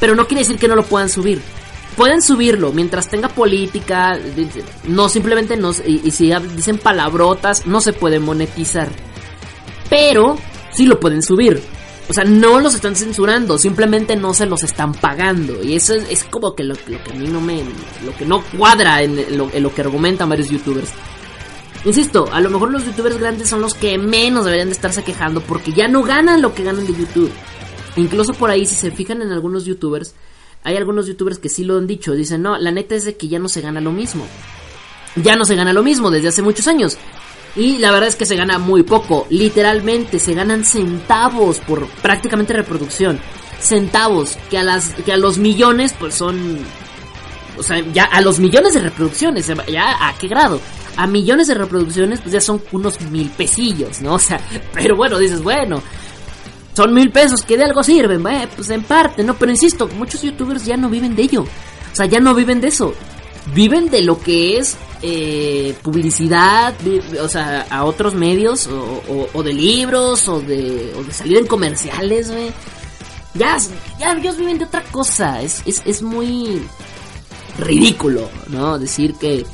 pero 0.01 0.15
no 0.15 0.27
quiere 0.27 0.43
decir 0.43 0.59
que 0.59 0.69
no 0.69 0.77
lo 0.77 0.85
puedan 0.85 1.09
subir. 1.09 1.41
Pueden 1.97 2.21
subirlo 2.21 2.73
mientras 2.73 3.09
tenga 3.09 3.29
política, 3.29 4.19
no 4.89 5.09
simplemente 5.09 5.57
no, 5.57 5.71
y, 5.87 6.03
y 6.05 6.11
si 6.11 6.33
dicen 6.57 6.77
palabrotas, 6.77 7.67
no 7.67 7.81
se 7.81 7.93
puede 7.93 8.19
monetizar. 8.19 8.89
Pero 9.89 10.37
sí 10.73 10.87
lo 10.87 10.99
pueden 10.99 11.23
subir. 11.23 11.63
O 12.09 12.13
sea, 12.13 12.25
no 12.25 12.61
los 12.61 12.75
están 12.75 12.97
censurando, 12.97 13.57
simplemente 13.57 14.15
no 14.15 14.35
se 14.35 14.47
los 14.47 14.63
están 14.63 14.93
pagando. 14.93 15.63
Y 15.63 15.75
eso 15.75 15.95
es, 15.95 16.05
es 16.11 16.25
como 16.25 16.55
que 16.55 16.63
lo, 16.63 16.75
que 16.75 16.97
a 16.97 17.15
mí 17.15 17.29
no 17.29 17.41
me. 17.41 17.63
Lo 18.05 18.15
que 18.17 18.27
no 18.27 18.43
cuadra 18.57 19.03
en 19.03 19.39
lo, 19.39 19.51
en 19.53 19.63
lo 19.63 19.75
que 19.75 19.81
argumentan 19.81 20.29
varios 20.29 20.51
youtubers. 20.51 20.91
Insisto, 21.85 22.29
a 22.33 22.41
lo 22.41 22.51
mejor 22.51 22.71
los 22.71 22.85
youtubers 22.85 23.19
grandes 23.19 23.49
son 23.49 23.61
los 23.61 23.75
que 23.75 23.99
menos 23.99 24.45
deberían 24.45 24.69
de 24.69 24.75
estarse 24.75 25.03
quejando 25.03 25.41
porque 25.43 25.73
ya 25.73 25.87
no 25.87 26.03
ganan 26.03 26.41
lo 26.41 26.55
que 26.55 26.65
ganan 26.65 26.87
de 26.87 26.95
YouTube. 26.95 27.31
Incluso 27.97 28.33
por 28.35 28.51
ahí, 28.51 28.67
si 28.67 28.75
se 28.75 28.91
fijan 28.91 29.23
en 29.23 29.33
algunos 29.33 29.65
youtubers, 29.65 30.15
hay 30.63 30.77
algunos 30.77 31.07
youtubers 31.07 31.39
que 31.39 31.49
sí 31.49 31.65
lo 31.65 31.77
han 31.77 31.87
dicho. 31.87 32.13
Dicen, 32.13 32.43
no, 32.43 32.57
la 32.59 32.71
neta 32.71 32.95
es 32.95 33.05
de 33.05 33.17
que 33.17 33.29
ya 33.29 33.39
no 33.39 33.49
se 33.49 33.61
gana 33.61 33.81
lo 33.81 33.93
mismo. 33.93 34.27
Ya 35.17 35.37
no 35.37 35.45
se 35.45 35.55
gana 35.55 35.73
lo 35.73 35.83
mismo 35.83 36.11
desde 36.11 36.29
hace 36.29 36.43
muchos 36.43 36.67
años. 36.67 36.97
Y 37.57 37.79
la 37.79 37.93
verdad 37.93 38.09
es 38.09 38.17
que 38.17 38.27
se 38.27 38.37
gana 38.37 38.59
muy 38.59 38.83
poco. 38.83 39.27
Literalmente 39.31 40.19
se 40.19 40.35
ganan 40.35 40.65
centavos 40.65 41.61
por 41.61 41.87
prácticamente 41.87 42.53
reproducción. 42.53 43.21
Centavos 43.61 44.37
que 44.51 44.59
a 44.59 44.65
las 44.65 44.91
que 44.95 45.13
a 45.13 45.17
los 45.17 45.39
millones 45.39 45.95
pues 45.99 46.15
son 46.15 46.59
o 47.57 47.63
sea, 47.63 47.79
ya 47.93 48.05
a 48.05 48.21
los 48.21 48.41
millones 48.41 48.75
de 48.75 48.81
reproducciones, 48.81 49.51
ya 49.69 50.09
a 50.09 50.15
qué 50.19 50.29
grado? 50.29 50.61
A 50.97 51.07
millones 51.07 51.47
de 51.47 51.55
reproducciones 51.55 52.21
pues 52.21 52.33
ya 52.33 52.41
son 52.41 52.61
unos 52.73 53.01
mil 53.03 53.31
pesillos, 53.31 54.01
¿no? 54.01 54.15
O 54.15 54.19
sea, 54.19 54.41
pero 54.73 54.97
bueno, 54.97 55.19
dices, 55.19 55.43
bueno, 55.43 55.83
son 56.75 56.93
mil 56.93 57.11
pesos 57.11 57.43
que 57.43 57.57
de 57.57 57.65
algo 57.65 57.83
sirven, 57.83 58.27
eh, 58.27 58.49
pues 58.55 58.71
en 58.71 58.83
parte, 58.83 59.23
¿no? 59.23 59.35
Pero 59.35 59.53
insisto, 59.53 59.89
muchos 59.97 60.23
youtubers 60.23 60.65
ya 60.65 60.77
no 60.77 60.89
viven 60.89 61.15
de 61.15 61.23
ello. 61.23 61.43
O 61.43 61.97
sea, 61.97 62.07
ya 62.07 62.19
no 62.19 62.35
viven 62.35 62.61
de 62.61 62.69
eso. 62.69 62.95
Viven 63.53 63.91
de 63.91 64.03
lo 64.03 64.19
que 64.19 64.59
es 64.59 64.77
eh, 65.03 65.77
publicidad, 65.83 66.75
o 67.21 67.29
sea, 67.29 67.67
a 67.69 67.85
otros 67.85 68.15
medios, 68.15 68.69
o, 68.69 69.43
de 69.43 69.53
libros, 69.53 70.29
o 70.29 70.41
de, 70.41 70.95
o 70.97 71.05
de 71.05 71.13
salir 71.13 71.39
en 71.39 71.47
comerciales, 71.47 72.31
güey. 72.31 72.51
Ya, 73.35 73.59
ya 73.99 74.13
ellos 74.13 74.39
viven 74.39 74.59
de 74.59 74.65
otra 74.65 74.83
cosa. 74.85 75.43
Es, 75.43 75.63
es, 75.67 75.83
es 75.85 76.03
muy 76.03 76.63
ridículo, 77.59 78.31
¿no? 78.49 78.79
Decir 78.79 79.15
que 79.15 79.45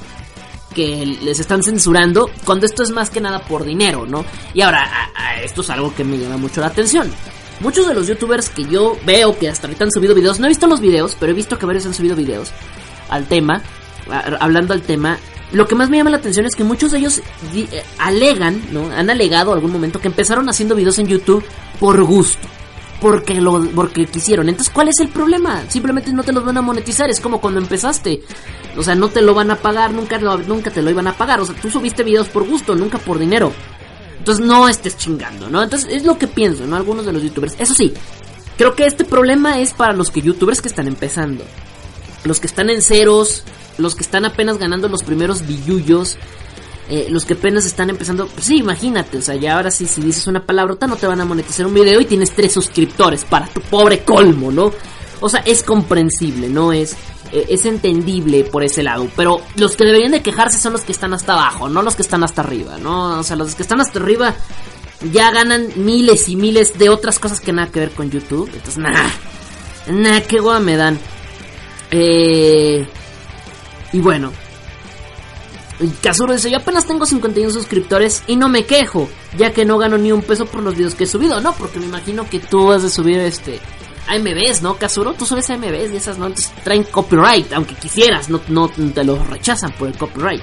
que 0.75 1.05
les 1.05 1.41
están 1.41 1.65
censurando 1.65 2.31
cuando 2.45 2.65
esto 2.65 2.85
es 2.85 2.91
más 2.91 3.11
que 3.11 3.21
nada 3.21 3.41
por 3.41 3.65
dinero, 3.65 4.07
¿no? 4.07 4.25
Y 4.55 4.61
ahora, 4.61 4.85
a, 4.85 5.31
a 5.31 5.43
esto 5.43 5.63
es 5.63 5.71
algo 5.71 5.93
que 5.93 6.05
me 6.05 6.17
llama 6.17 6.37
mucho 6.37 6.61
la 6.61 6.69
atención. 6.69 7.11
Muchos 7.59 7.89
de 7.89 7.95
los 7.95 8.07
youtubers 8.07 8.49
que 8.51 8.65
yo 8.65 8.97
veo 9.05 9.37
que 9.37 9.49
hasta 9.49 9.67
ahorita 9.67 9.85
han 9.85 9.91
subido 9.91 10.15
videos, 10.15 10.39
no 10.39 10.47
he 10.47 10.49
visto 10.49 10.69
los 10.69 10.81
videos, 10.81 11.17
pero 11.19 11.33
he 11.33 11.35
visto 11.35 11.59
que 11.59 11.67
varios 11.67 11.87
han 11.87 11.95
subido 11.95 12.15
videos 12.15 12.53
al 13.09 13.27
tema, 13.27 13.63
hablando 14.41 14.75
al 14.75 14.83
tema. 14.83 15.19
Lo 15.53 15.67
que 15.67 15.75
más 15.75 15.91
me 15.91 15.97
llama 15.97 16.11
la 16.11 16.19
atención 16.19 16.47
es 16.47 16.55
que 16.55 16.63
muchos 16.63 16.93
de 16.93 16.99
ellos 16.99 17.23
eh, 17.55 17.83
alegan, 17.99 18.63
¿no? 18.71 18.91
Han 18.93 19.11
alegado 19.11 19.53
algún 19.53 19.73
momento 19.73 20.01
que 20.01 20.09
empezaron 20.09 20.49
haciendo 20.49 20.77
videos 20.77 20.99
en 21.01 21.09
YouTube 21.09 21.45
por 21.81 22.03
gusto 22.05 22.47
porque 23.01 23.41
lo 23.41 23.61
porque 23.71 24.07
quisieron. 24.07 24.49
Entonces, 24.49 24.73
¿cuál 24.73 24.89
es 24.89 25.01
el 25.01 25.09
problema? 25.09 25.65
Simplemente 25.69 26.13
no 26.13 26.23
te 26.23 26.33
los 26.33 26.45
van 26.45 26.59
a 26.59 26.63
monetizar, 26.63 27.11
es 27.11 27.21
como 27.21 27.41
cuando 27.41 27.61
empezaste. 27.61 28.23
O 28.77 28.83
sea, 28.83 28.95
no 28.95 29.09
te 29.09 29.23
lo 29.23 29.35
van 29.35 29.51
a 29.51 29.57
pagar, 29.57 29.93
nunca 29.93 30.19
nunca 30.19 30.71
te 30.71 30.83
lo 30.83 30.91
iban 30.91 31.07
a 31.07 31.15
pagar. 31.15 31.41
O 31.41 31.47
sea, 31.47 31.57
tú 31.57 31.71
subiste 31.71 32.05
videos 32.05 32.29
por 32.29 32.47
gusto, 32.47 32.77
nunca 32.77 32.99
por 32.99 33.19
dinero. 33.19 33.53
Entonces, 34.19 34.45
no 34.45 34.69
estés 34.69 34.99
chingando, 34.99 35.49
¿no? 35.49 35.63
Entonces, 35.63 35.89
es 35.91 36.05
lo 36.05 36.19
que 36.19 36.27
pienso, 36.27 36.67
¿no? 36.67 36.77
Algunos 36.77 37.07
de 37.07 37.13
los 37.13 37.23
youtubers. 37.23 37.57
Eso 37.59 37.75
sí, 37.75 37.95
creo 38.59 38.75
que 38.75 38.85
este 38.85 39.05
problema 39.05 39.59
es 39.59 39.73
para 39.73 39.95
los 39.95 40.11
que 40.11 40.21
youtubers 40.21 40.61
que 40.61 40.69
están 40.69 40.87
empezando. 40.87 41.45
Los 42.25 42.39
que 42.39 42.47
están 42.47 42.69
en 42.69 42.83
ceros, 42.83 43.45
los 43.81 43.95
que 43.95 44.03
están 44.03 44.25
apenas 44.25 44.59
ganando 44.59 44.89
los 44.89 45.03
primeros 45.03 45.47
billullos 45.47 46.19
eh, 46.93 47.07
los 47.09 47.25
que 47.25 47.35
apenas 47.35 47.67
están 47.67 47.89
empezando, 47.89 48.27
pues 48.27 48.47
sí, 48.47 48.57
imagínate, 48.57 49.19
o 49.19 49.23
sea, 49.23 49.37
ya 49.37 49.55
ahora 49.55 49.71
sí, 49.71 49.87
si 49.87 50.01
dices 50.01 50.27
una 50.27 50.45
palabrota 50.45 50.89
no 50.89 50.97
te 50.97 51.07
van 51.07 51.21
a 51.21 51.25
monetizar 51.25 51.65
un 51.65 51.73
video 51.73 52.01
y 52.01 52.05
tienes 52.05 52.33
tres 52.33 52.53
suscriptores 52.53 53.25
para 53.25 53.47
tu 53.47 53.61
pobre 53.61 54.01
colmo, 54.01 54.51
¿no? 54.51 54.73
O 55.21 55.29
sea, 55.29 55.39
es 55.47 55.63
comprensible, 55.63 56.49
¿no? 56.49 56.73
Es, 56.73 56.95
eh, 57.31 57.47
es 57.49 57.65
entendible 57.65 58.43
por 58.43 58.65
ese 58.65 58.83
lado, 58.83 59.07
pero 59.15 59.41
los 59.55 59.77
que 59.77 59.85
deberían 59.85 60.11
de 60.11 60.21
quejarse 60.21 60.59
son 60.59 60.73
los 60.73 60.81
que 60.81 60.91
están 60.91 61.15
hasta 61.15 61.35
abajo, 61.35 61.69
no 61.69 61.81
los 61.81 61.95
que 61.95 62.03
están 62.03 62.25
hasta 62.25 62.43
arriba, 62.43 62.77
¿no? 62.79 63.21
O 63.21 63.23
sea, 63.23 63.37
los 63.37 63.55
que 63.55 63.63
están 63.63 63.81
hasta 63.81 64.01
arriba 64.01 64.35
ya 65.13 65.31
ganan 65.31 65.69
miles 65.77 66.29
y 66.29 66.35
miles 66.35 66.77
de 66.77 66.89
otras 66.89 67.21
cosas 67.21 67.41
que 67.41 67.53
nada 67.53 67.71
que 67.71 67.79
ver 67.79 67.93
con 67.93 68.11
YouTube, 68.11 68.51
entonces, 68.53 68.79
nada, 68.79 69.09
nada, 69.87 70.23
qué 70.23 70.41
guay 70.41 70.61
me 70.61 70.77
dan. 70.77 70.99
Eh, 71.93 72.85
y 73.93 74.01
bueno, 74.01 74.33
Kazuro 76.03 76.35
dice, 76.35 76.51
yo 76.51 76.59
apenas 76.59 76.87
tengo 76.87 77.07
51 77.07 77.51
suscriptores 77.51 78.23
y 78.27 78.37
no 78.37 78.49
me 78.49 78.67
quejo, 78.67 79.09
ya 79.39 79.53
que 79.53 79.65
no 79.65 79.79
gano 79.79 79.97
ni 79.97 80.13
un 80.13 80.23
peso 80.23 80.47
por 80.47 80.63
los 80.63 80.77
videos 80.77 80.95
que 80.95 81.05
he 81.05 81.07
subido, 81.07 81.41
¿no? 81.41 81.53
Porque 81.55 81.79
me 81.79 81.87
imagino 81.87 82.29
que 82.29 82.39
tú 82.39 82.71
has 82.71 82.83
de 82.83 82.91
subir 82.91 83.19
este 83.21 83.61
AMBs, 84.09 84.63
¿no, 84.63 84.77
Kazuro? 84.77 85.15
Tú 85.15 85.25
subes 85.25 85.49
AMBs 85.49 85.93
y 85.93 85.97
esas 85.97 86.19
no 86.19 86.31
traen 86.65 86.85
copyright, 86.85 87.53
aunque 87.53 87.75
quisieras, 87.75 88.29
no, 88.29 88.41
no 88.49 88.69
te 88.69 89.05
los 89.05 89.27
rechazan 89.29 89.73
por 89.73 89.89
el 89.89 89.97
copyright. 89.97 90.43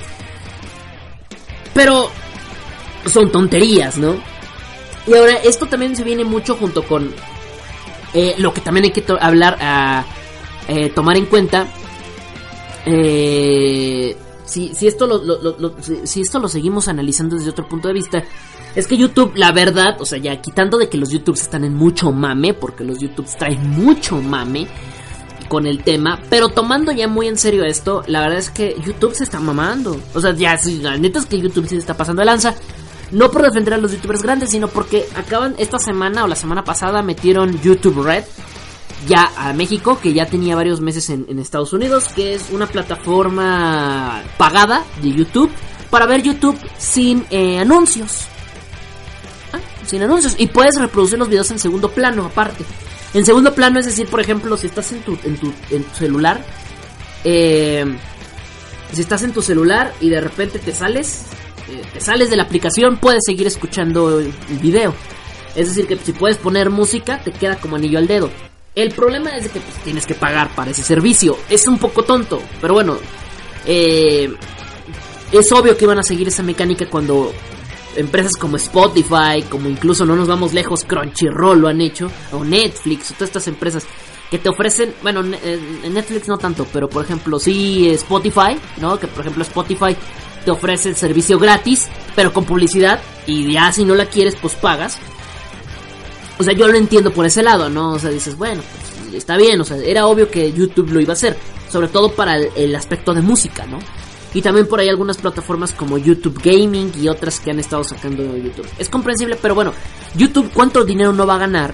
Pero 1.74 2.10
son 3.06 3.32
tonterías, 3.32 3.98
¿no? 3.98 4.16
Y 5.06 5.14
ahora, 5.14 5.36
esto 5.36 5.68
también 5.68 5.96
se 5.96 6.04
viene 6.04 6.24
mucho 6.24 6.56
junto 6.56 6.84
con 6.84 7.14
eh, 8.14 8.36
lo 8.40 8.54
que 8.54 8.62
también 8.62 8.86
hay 8.86 8.92
que 8.92 9.06
hablar, 9.20 9.58
a 9.62 10.06
eh, 10.68 10.90
tomar 10.90 11.18
en 11.18 11.28
cuenta. 11.28 11.68
Eh, 12.90 14.16
si, 14.46 14.74
si, 14.74 14.88
esto 14.88 15.06
lo, 15.08 15.76
si, 16.06 16.22
esto 16.22 16.40
lo 16.40 16.48
seguimos 16.48 16.88
analizando 16.88 17.36
desde 17.36 17.50
otro 17.50 17.68
punto 17.68 17.90
de 17.90 17.94
vista, 17.94 18.24
es 18.76 18.88
que 18.88 18.96
YouTube, 18.96 19.34
la 19.36 19.52
verdad, 19.52 19.98
o 20.00 20.06
sea, 20.06 20.18
ya 20.20 20.40
quitando 20.42 20.78
de 20.78 20.88
que 20.88 20.98
los 20.98 21.10
YouTubes 21.10 21.42
están 21.42 21.66
en 21.66 21.76
mucho 21.76 22.12
mame, 22.12 22.54
porque 22.54 22.86
los 22.86 23.00
YouTubes 23.00 23.36
traen 23.36 23.70
mucho 23.72 24.22
mame 24.22 24.68
con 25.50 25.66
el 25.66 25.84
tema, 25.84 26.22
pero 26.30 26.50
tomando 26.50 26.92
ya 26.92 27.08
muy 27.08 27.28
en 27.28 27.38
serio 27.38 27.66
esto, 27.66 28.04
la 28.08 28.22
verdad 28.22 28.40
es 28.40 28.50
que 28.50 28.76
YouTube 28.86 29.16
se 29.16 29.26
está 29.26 29.40
mamando. 29.40 30.00
O 30.14 30.22
sea, 30.22 30.34
ya, 30.34 30.58
la 30.82 30.98
neta 30.98 31.20
es 31.20 31.26
que 31.26 31.40
YouTube 31.40 31.66
sí 31.66 31.76
se 31.76 31.82
está 31.82 31.96
pasando 31.96 32.22
de 32.22 32.26
lanza. 32.28 32.56
No 33.12 33.32
por 33.32 33.42
defender 33.42 33.74
a 33.74 33.78
los 33.78 33.94
youtubers 33.94 34.22
grandes, 34.22 34.52
sino 34.52 34.68
porque 34.68 35.06
acaban 35.16 35.56
esta 35.58 35.80
semana 35.80 36.26
o 36.26 36.28
la 36.28 36.36
semana 36.36 36.64
pasada 36.64 37.02
metieron 37.02 37.60
YouTube 37.62 38.04
Red, 38.04 38.26
ya 39.06 39.32
a 39.38 39.54
México, 39.54 40.00
que 40.02 40.14
ya 40.14 40.26
tenía 40.26 40.56
varios 40.56 40.82
meses 40.82 41.10
en, 41.10 41.40
Estados 41.40 41.74
Unidos, 41.74 42.06
que 42.16 42.34
es 42.34 42.50
una 42.52 42.68
plataforma 42.68 44.24
pagada 44.38 44.84
de 45.02 45.12
YouTube 45.12 45.52
para 45.90 46.06
ver 46.06 46.24
YouTube 46.24 46.58
sin 46.78 47.26
eh, 47.30 47.60
anuncios. 47.60 48.26
Ah, 49.54 49.60
sin 49.86 50.02
anuncios. 50.02 50.36
Y 50.38 50.48
puedes 50.48 50.80
reproducir 50.80 51.20
los 51.20 51.30
videos 51.30 51.52
en 51.52 51.60
segundo 51.60 51.92
plano, 51.92 52.26
aparte. 52.26 52.66
En 53.14 53.26
segundo 53.26 53.54
plano, 53.54 53.80
es 53.80 53.86
decir, 53.86 54.08
por 54.08 54.20
ejemplo, 54.20 54.58
si 54.58 54.68
estás 54.68 54.92
en 54.92 55.02
tu, 55.02 55.18
en 55.24 55.38
tu, 55.38 55.54
en 55.70 55.84
tu 55.84 55.96
celular, 55.96 56.44
eh, 57.24 57.86
si 58.92 59.02
estás 59.02 59.24
en 59.24 59.34
tu 59.34 59.42
celular 59.42 59.94
y 60.02 60.10
de 60.10 60.22
repente 60.22 60.60
te 60.60 60.74
sales, 60.74 61.24
eh, 61.70 61.82
te 61.94 62.02
sales 62.02 62.30
de 62.30 62.36
la 62.36 62.44
aplicación, 62.44 62.98
puedes 62.98 63.24
seguir 63.26 63.48
escuchando 63.48 64.20
el 64.20 64.34
video. 64.62 64.94
Es 65.56 65.70
decir, 65.70 65.88
que 65.88 65.98
si 65.98 66.14
puedes 66.14 66.38
poner 66.38 66.70
música, 66.70 67.20
te 67.24 67.32
queda 67.32 67.56
como 67.56 67.76
anillo 67.76 67.98
al 67.98 68.08
dedo. 68.08 68.30
El 68.78 68.92
problema 68.92 69.32
es 69.32 69.50
que 69.50 69.60
pues, 69.60 69.76
tienes 69.84 70.06
que 70.06 70.14
pagar 70.14 70.54
para 70.54 70.70
ese 70.70 70.84
servicio. 70.84 71.36
Es 71.50 71.68
un 71.68 71.80
poco 71.80 72.04
tonto, 72.04 72.40
pero 72.62 72.76
bueno. 72.76 72.98
Eh, 73.66 74.32
es 75.32 75.52
obvio 75.52 75.76
que 75.76 75.88
van 75.88 75.98
a 75.98 76.04
seguir 76.04 76.28
esa 76.28 76.44
mecánica 76.44 76.88
cuando 76.88 77.34
empresas 77.96 78.34
como 78.34 78.58
Spotify, 78.58 79.42
como 79.50 79.68
incluso 79.68 80.06
no 80.06 80.16
nos 80.16 80.28
vamos 80.28 80.54
lejos, 80.54 80.84
Crunchyroll 80.84 81.60
lo 81.60 81.68
han 81.68 81.82
hecho, 81.82 82.12
o 82.32 82.44
Netflix, 82.44 83.10
o 83.10 83.14
todas 83.16 83.30
estas 83.30 83.48
empresas 83.48 83.84
que 84.30 84.38
te 84.38 84.48
ofrecen, 84.48 84.94
bueno, 85.02 85.22
en 85.22 85.94
Netflix 85.94 86.28
no 86.28 86.38
tanto, 86.38 86.68
pero 86.72 86.88
por 86.88 87.04
ejemplo 87.04 87.40
sí 87.40 87.90
Spotify, 87.90 88.60
¿no? 88.80 89.00
Que 89.00 89.08
por 89.08 89.22
ejemplo 89.22 89.42
Spotify 89.42 89.96
te 90.46 90.52
ofrece 90.52 90.90
el 90.90 90.96
servicio 90.96 91.40
gratis, 91.40 91.88
pero 92.16 92.32
con 92.32 92.46
publicidad, 92.46 93.02
y 93.26 93.54
ya 93.54 93.72
si 93.72 93.84
no 93.86 93.96
la 93.96 94.06
quieres, 94.06 94.36
pues 94.36 94.54
pagas. 94.54 95.00
O 96.40 96.44
sea, 96.44 96.54
yo 96.54 96.68
lo 96.68 96.78
entiendo 96.78 97.12
por 97.12 97.26
ese 97.26 97.42
lado, 97.42 97.70
¿no? 97.70 97.94
O 97.94 98.00
sea, 98.00 98.10
dices, 98.10 98.38
bueno, 98.38 98.62
pues 98.72 99.16
está 99.16 99.38
bien, 99.38 99.60
o 99.60 99.66
sea, 99.66 99.78
era 99.78 100.06
obvio 100.06 100.30
que 100.30 100.52
YouTube 100.54 100.92
lo 100.92 101.00
iba 101.00 101.14
a 101.14 101.16
hacer, 101.16 101.38
sobre 101.70 101.88
todo 101.88 102.12
para 102.12 102.38
el, 102.38 102.76
aspecto 102.76 103.14
de 103.14 103.22
música, 103.22 103.66
¿no? 103.66 103.80
Y 104.34 104.42
también 104.42 104.68
por 104.68 104.80
ahí 104.80 104.90
algunas 104.90 105.18
plataformas 105.18 105.74
como 105.74 105.98
YouTube 105.98 106.40
Gaming 106.44 106.92
y 107.00 107.08
otras 107.08 107.40
que 107.40 107.50
han 107.50 107.60
estado 107.60 107.84
sacando 107.84 108.24
YouTube. 108.38 108.68
Es 108.78 108.90
comprensible, 108.90 109.38
pero 109.42 109.56
bueno, 109.56 109.74
YouTube 110.16 110.52
cuánto 110.54 110.84
dinero 110.84 111.12
no 111.14 111.26
va 111.26 111.36
a 111.36 111.40
ganar 111.40 111.74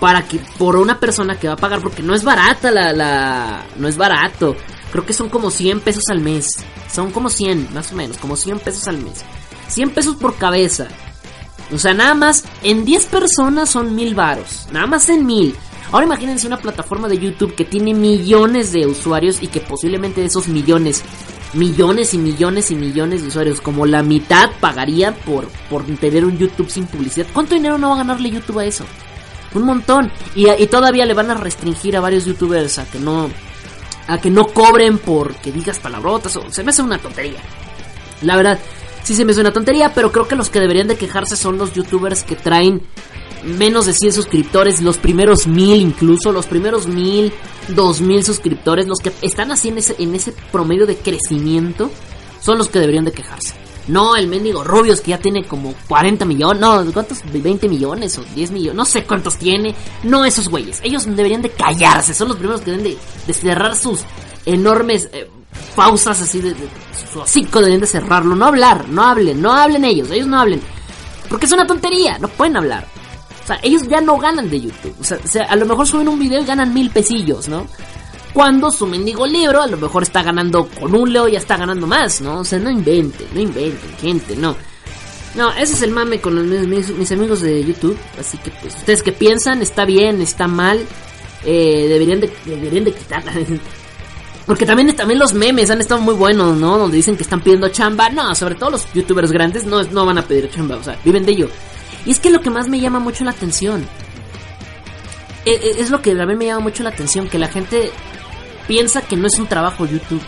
para 0.00 0.26
que 0.26 0.40
por 0.58 0.76
una 0.76 0.98
persona 0.98 1.38
que 1.38 1.46
va 1.46 1.54
a 1.54 1.58
pagar 1.58 1.80
porque 1.80 2.02
no 2.02 2.14
es 2.14 2.24
barata 2.24 2.70
la, 2.70 2.92
la 2.92 3.66
no 3.76 3.86
es 3.86 3.96
barato. 3.96 4.56
Creo 4.90 5.04
que 5.04 5.12
son 5.12 5.28
como 5.28 5.50
100 5.50 5.80
pesos 5.80 6.04
al 6.08 6.20
mes. 6.20 6.48
Son 6.92 7.12
como 7.12 7.28
100, 7.28 7.74
más 7.74 7.92
o 7.92 7.96
menos, 7.96 8.16
como 8.16 8.34
100 8.34 8.58
pesos 8.60 8.88
al 8.88 8.98
mes. 8.98 9.24
100 9.68 9.90
pesos 9.90 10.16
por 10.16 10.36
cabeza. 10.36 10.88
O 11.72 11.78
sea, 11.78 11.94
nada 11.94 12.14
más 12.14 12.44
en 12.62 12.84
10 12.84 13.06
personas 13.06 13.70
son 13.70 13.94
mil 13.94 14.14
varos. 14.14 14.68
Nada 14.72 14.86
más 14.86 15.08
en 15.08 15.26
mil. 15.26 15.54
Ahora 15.92 16.06
imagínense 16.06 16.46
una 16.46 16.58
plataforma 16.58 17.08
de 17.08 17.18
YouTube 17.18 17.54
que 17.54 17.64
tiene 17.64 17.94
millones 17.94 18.72
de 18.72 18.86
usuarios 18.86 19.42
y 19.42 19.48
que 19.48 19.60
posiblemente 19.60 20.20
de 20.20 20.26
esos 20.26 20.48
millones, 20.48 21.02
millones 21.54 22.12
y 22.12 22.18
millones 22.18 22.70
y 22.70 22.74
millones 22.74 23.22
de 23.22 23.28
usuarios, 23.28 23.60
como 23.60 23.86
la 23.86 24.02
mitad 24.02 24.50
pagarían 24.60 25.14
por, 25.24 25.48
por 25.70 25.84
tener 25.84 26.24
un 26.24 26.36
YouTube 26.38 26.70
sin 26.70 26.86
publicidad. 26.86 27.26
¿Cuánto 27.32 27.54
dinero 27.54 27.78
no 27.78 27.90
va 27.90 27.94
a 27.94 27.98
ganarle 27.98 28.30
YouTube 28.30 28.58
a 28.58 28.64
eso? 28.64 28.84
Un 29.54 29.62
montón. 29.62 30.10
Y, 30.34 30.50
y 30.50 30.66
todavía 30.66 31.06
le 31.06 31.14
van 31.14 31.30
a 31.30 31.34
restringir 31.34 31.96
a 31.96 32.00
varios 32.00 32.24
youtubers 32.24 32.78
a 32.78 32.84
que 32.84 32.98
no, 32.98 33.30
a 34.08 34.20
que 34.20 34.30
no 34.30 34.46
cobren 34.46 34.98
porque 34.98 35.52
digas 35.52 35.78
palabrotas. 35.78 36.36
O 36.36 36.50
se 36.50 36.64
me 36.64 36.70
hace 36.70 36.82
una 36.82 36.98
tontería. 36.98 37.40
La 38.22 38.36
verdad, 38.36 38.58
sí 39.06 39.14
se 39.14 39.24
me 39.24 39.32
suena 39.32 39.52
tontería, 39.52 39.92
pero 39.94 40.10
creo 40.10 40.26
que 40.26 40.34
los 40.34 40.50
que 40.50 40.58
deberían 40.58 40.88
de 40.88 40.96
quejarse 40.96 41.36
son 41.36 41.58
los 41.58 41.72
youtubers 41.72 42.24
que 42.24 42.34
traen 42.34 42.82
menos 43.44 43.86
de 43.86 43.92
100 43.92 44.12
suscriptores, 44.12 44.82
los 44.82 44.98
primeros 44.98 45.46
mil 45.46 45.80
incluso, 45.80 46.32
los 46.32 46.46
primeros 46.46 46.88
mil, 46.88 47.32
dos 47.68 48.00
mil 48.00 48.24
suscriptores, 48.24 48.88
los 48.88 48.98
que 48.98 49.12
están 49.22 49.52
así 49.52 49.68
en 49.68 49.78
ese, 49.78 50.32
promedio 50.50 50.86
de 50.86 50.96
crecimiento, 50.96 51.88
son 52.40 52.58
los 52.58 52.68
que 52.68 52.80
deberían 52.80 53.04
de 53.04 53.12
quejarse. 53.12 53.54
No, 53.86 54.16
el 54.16 54.26
mendigo 54.26 54.64
Rubios 54.64 55.00
que 55.00 55.12
ya 55.12 55.18
tiene 55.18 55.44
como 55.44 55.72
40 55.86 56.24
millones, 56.24 56.60
no, 56.60 56.84
¿cuántos? 56.92 57.22
20 57.32 57.68
millones 57.68 58.18
o 58.18 58.24
10 58.34 58.50
millones, 58.50 58.74
no 58.74 58.84
sé 58.84 59.04
cuántos 59.04 59.36
tiene. 59.36 59.76
No 60.02 60.24
esos 60.24 60.48
güeyes, 60.48 60.80
ellos 60.82 61.06
deberían 61.06 61.42
de 61.42 61.50
callarse, 61.50 62.12
son 62.12 62.26
los 62.26 62.38
primeros 62.38 62.62
que 62.62 62.72
deben 62.72 62.96
de, 63.26 63.32
cerrar 63.32 63.76
sus 63.76 64.00
enormes 64.44 65.08
eh, 65.12 65.30
pausas 65.74 66.20
así 66.22 66.40
de, 66.40 66.54
su 67.12 67.20
hocico 67.20 67.60
deben 67.60 67.80
de 67.80 67.86
cerrarlo, 67.86 68.34
no 68.34 68.46
hablar, 68.46 68.88
no 68.88 69.04
hablen, 69.04 69.40
no 69.40 69.52
hablen 69.52 69.84
ellos, 69.84 70.10
ellos 70.10 70.26
no 70.26 70.40
hablen. 70.40 70.60
Porque 71.28 71.46
es 71.46 71.52
una 71.52 71.66
tontería, 71.66 72.18
no 72.18 72.28
pueden 72.28 72.56
hablar. 72.56 72.86
O 73.42 73.46
sea, 73.46 73.60
ellos 73.62 73.86
ya 73.88 74.00
no 74.00 74.18
ganan 74.18 74.50
de 74.50 74.60
YouTube. 74.60 74.96
O 75.00 75.04
sea, 75.04 75.44
a 75.44 75.56
lo 75.56 75.66
mejor 75.66 75.86
suben 75.86 76.08
un 76.08 76.18
video 76.18 76.40
y 76.40 76.44
ganan 76.44 76.74
mil 76.74 76.90
pesillos, 76.90 77.48
¿no? 77.48 77.66
Cuando 78.32 78.70
su 78.70 78.86
mendigo 78.86 79.26
libro 79.26 79.62
a 79.62 79.66
lo 79.66 79.76
mejor 79.76 80.02
está 80.02 80.22
ganando 80.22 80.68
con 80.68 80.94
un 80.94 81.12
leo 81.12 81.28
ya 81.28 81.38
está 81.38 81.56
ganando 81.56 81.86
más, 81.86 82.20
¿no? 82.20 82.40
O 82.40 82.44
sea, 82.44 82.58
no 82.58 82.70
inventen, 82.70 83.28
no 83.32 83.40
inventen, 83.40 83.96
gente, 83.98 84.36
no. 84.36 84.56
No, 85.36 85.52
ese 85.52 85.74
es 85.74 85.82
el 85.82 85.90
mame 85.90 86.20
con 86.20 86.68
mis, 86.68 87.12
amigos 87.12 87.42
de 87.42 87.62
YouTube. 87.64 87.96
Así 88.18 88.38
que, 88.38 88.50
pues, 88.50 88.74
ustedes 88.74 89.02
que 89.02 89.12
piensan, 89.12 89.60
está 89.62 89.84
bien, 89.84 90.20
está 90.22 90.48
mal. 90.48 90.80
Eh, 91.44 91.86
deberían 91.88 92.20
de, 92.20 92.32
deberían 92.46 92.84
de 92.84 92.92
quitarla. 92.92 93.32
Porque 94.46 94.64
también, 94.64 94.94
también 94.94 95.18
los 95.18 95.34
memes 95.34 95.70
han 95.70 95.80
estado 95.80 96.00
muy 96.00 96.14
buenos, 96.14 96.56
¿no? 96.56 96.78
Donde 96.78 96.96
dicen 96.96 97.16
que 97.16 97.24
están 97.24 97.40
pidiendo 97.40 97.68
chamba. 97.68 98.08
No, 98.10 98.34
sobre 98.34 98.54
todo 98.54 98.70
los 98.70 98.92
youtubers 98.92 99.32
grandes 99.32 99.64
no, 99.66 99.82
no 99.82 100.06
van 100.06 100.18
a 100.18 100.22
pedir 100.22 100.48
chamba, 100.50 100.76
o 100.76 100.82
sea, 100.82 100.96
viven 101.04 101.26
de 101.26 101.32
ello. 101.32 101.50
Y 102.04 102.12
es 102.12 102.20
que 102.20 102.30
lo 102.30 102.40
que 102.40 102.50
más 102.50 102.68
me 102.68 102.78
llama 102.78 103.00
mucho 103.00 103.24
la 103.24 103.32
atención. 103.32 103.84
E, 105.44 105.50
e, 105.50 105.80
es, 105.80 105.90
lo 105.90 106.00
que 106.00 106.14
también 106.14 106.38
me 106.38 106.46
llama 106.46 106.60
mucho 106.60 106.84
la 106.84 106.90
atención, 106.90 107.28
que 107.28 107.38
la 107.38 107.48
gente 107.48 107.90
piensa 108.68 109.02
que 109.02 109.16
no 109.16 109.26
es 109.26 109.38
un 109.38 109.48
trabajo 109.48 109.84
YouTube. 109.84 110.22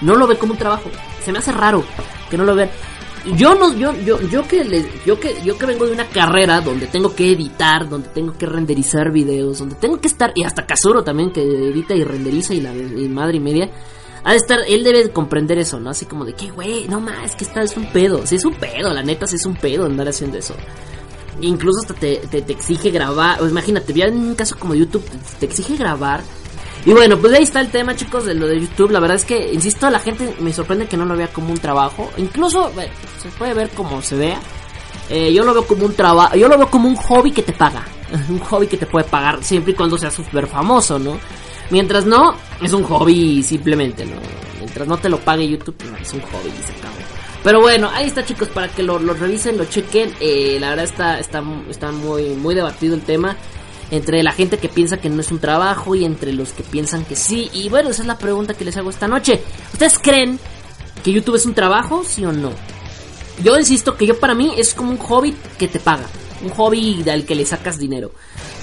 No 0.00 0.14
lo 0.14 0.26
ve 0.26 0.36
como 0.36 0.52
un 0.52 0.58
trabajo. 0.58 0.90
Se 1.22 1.32
me 1.32 1.38
hace 1.38 1.52
raro 1.52 1.84
que 2.30 2.38
no 2.38 2.44
lo 2.44 2.54
vean 2.54 2.70
yo 3.36 3.54
no 3.54 3.72
yo 3.74 3.94
yo 4.00 4.20
yo 4.22 4.46
que 4.46 4.64
le, 4.64 4.84
yo 5.06 5.18
que 5.20 5.36
yo 5.44 5.56
que 5.56 5.66
vengo 5.66 5.86
de 5.86 5.92
una 5.92 6.08
carrera 6.08 6.60
donde 6.60 6.86
tengo 6.86 7.14
que 7.14 7.32
editar 7.32 7.88
donde 7.88 8.08
tengo 8.08 8.36
que 8.36 8.46
renderizar 8.46 9.12
videos 9.12 9.58
donde 9.58 9.76
tengo 9.76 10.00
que 10.00 10.08
estar 10.08 10.32
y 10.34 10.44
hasta 10.44 10.66
Casuro 10.66 11.04
también 11.04 11.30
que 11.30 11.42
edita 11.42 11.94
y 11.94 12.04
renderiza 12.04 12.54
y 12.54 12.60
la 12.60 12.72
madre 13.08 13.36
y 13.36 13.40
media 13.40 13.70
ha 14.24 14.32
de 14.32 14.38
estar 14.38 14.60
él 14.66 14.82
debe 14.82 15.10
comprender 15.10 15.58
eso 15.58 15.78
no 15.78 15.90
así 15.90 16.06
como 16.06 16.24
de 16.24 16.34
que 16.34 16.50
güey 16.50 16.88
no 16.88 17.00
más 17.00 17.36
que 17.36 17.44
está 17.44 17.62
es 17.62 17.76
un 17.76 17.86
pedo 17.92 18.26
si 18.26 18.36
es 18.36 18.44
un 18.44 18.54
pedo 18.54 18.92
la 18.92 19.02
neta 19.02 19.26
si 19.26 19.36
es 19.36 19.46
un 19.46 19.56
pedo 19.56 19.86
andar 19.86 20.08
haciendo 20.08 20.38
eso. 20.38 20.54
Incluso 21.40 21.80
hasta 21.80 21.94
te, 21.94 22.16
te, 22.30 22.42
te 22.42 22.52
exige 22.52 22.90
grabar 22.90 23.40
imagínate 23.40 23.92
ya 23.92 24.06
un 24.08 24.34
caso 24.34 24.56
como 24.58 24.74
YouTube 24.74 25.04
te 25.40 25.46
exige 25.46 25.76
grabar 25.76 26.22
y 26.84 26.92
bueno, 26.92 27.16
pues 27.18 27.32
ahí 27.34 27.44
está 27.44 27.60
el 27.60 27.70
tema, 27.70 27.94
chicos, 27.94 28.24
de 28.24 28.34
lo 28.34 28.46
de 28.46 28.60
YouTube. 28.60 28.90
La 28.90 28.98
verdad 28.98 29.16
es 29.16 29.24
que, 29.24 29.52
insisto, 29.52 29.88
la 29.88 30.00
gente 30.00 30.34
me 30.40 30.52
sorprende 30.52 30.86
que 30.86 30.96
no 30.96 31.04
lo 31.04 31.16
vea 31.16 31.28
como 31.28 31.50
un 31.50 31.58
trabajo. 31.58 32.10
Incluso, 32.16 32.70
bueno, 32.72 32.92
se 33.22 33.28
puede 33.30 33.54
ver 33.54 33.70
como 33.70 34.02
se 34.02 34.16
vea. 34.16 34.40
Eh, 35.08 35.32
yo 35.32 35.44
lo 35.44 35.54
veo 35.54 35.66
como 35.66 35.86
un 35.86 35.94
trabajo, 35.94 36.34
yo 36.36 36.48
lo 36.48 36.56
veo 36.56 36.68
como 36.70 36.88
un 36.88 36.96
hobby 36.96 37.30
que 37.30 37.42
te 37.42 37.52
paga. 37.52 37.84
un 38.28 38.40
hobby 38.40 38.66
que 38.66 38.76
te 38.76 38.86
puede 38.86 39.04
pagar 39.04 39.42
siempre 39.44 39.72
y 39.72 39.76
cuando 39.76 39.96
seas 39.96 40.14
súper 40.14 40.46
famoso, 40.46 40.98
¿no? 40.98 41.18
Mientras 41.70 42.04
no, 42.04 42.34
es 42.60 42.72
un 42.72 42.82
hobby 42.82 43.42
simplemente, 43.42 44.04
¿no? 44.04 44.16
Mientras 44.58 44.86
no 44.88 44.96
te 44.96 45.08
lo 45.08 45.18
pague 45.18 45.48
YouTube, 45.48 45.76
no, 45.88 45.96
es 45.96 46.12
un 46.12 46.20
hobby 46.20 46.48
y 46.48 46.62
se 46.64 46.72
acabó. 46.72 46.96
Pero 47.44 47.60
bueno, 47.60 47.90
ahí 47.92 48.06
está 48.06 48.24
chicos, 48.24 48.48
para 48.48 48.68
que 48.68 48.82
lo, 48.82 48.98
lo 48.98 49.14
revisen, 49.14 49.56
lo 49.56 49.64
chequen. 49.64 50.12
Eh, 50.20 50.58
la 50.60 50.70
verdad 50.70 50.84
está, 50.84 51.18
está, 51.18 51.42
está 51.68 51.92
muy, 51.92 52.30
muy 52.30 52.54
debatido 52.54 52.94
el 52.94 53.02
tema 53.02 53.36
entre 53.92 54.22
la 54.22 54.32
gente 54.32 54.58
que 54.58 54.68
piensa 54.68 54.96
que 54.96 55.10
no 55.10 55.20
es 55.20 55.30
un 55.30 55.38
trabajo 55.38 55.94
y 55.94 56.04
entre 56.04 56.32
los 56.32 56.52
que 56.52 56.62
piensan 56.62 57.04
que 57.04 57.14
sí. 57.14 57.50
Y 57.52 57.68
bueno, 57.68 57.90
esa 57.90 58.02
es 58.02 58.08
la 58.08 58.18
pregunta 58.18 58.54
que 58.54 58.64
les 58.64 58.76
hago 58.78 58.90
esta 58.90 59.06
noche. 59.06 59.40
¿Ustedes 59.72 59.98
creen 59.98 60.40
que 61.04 61.12
YouTube 61.12 61.36
es 61.36 61.46
un 61.46 61.54
trabajo, 61.54 62.02
sí 62.04 62.24
o 62.24 62.32
no. 62.32 62.52
Yo 63.44 63.58
insisto 63.58 63.96
que 63.96 64.06
yo 64.06 64.18
para 64.18 64.34
mí 64.34 64.52
es 64.56 64.74
como 64.74 64.92
un 64.92 64.98
hobby 64.98 65.36
que 65.58 65.68
te 65.68 65.78
paga, 65.78 66.06
un 66.42 66.50
hobby 66.50 67.04
al 67.08 67.24
que 67.24 67.34
le 67.34 67.44
sacas 67.44 67.78
dinero. 67.78 68.12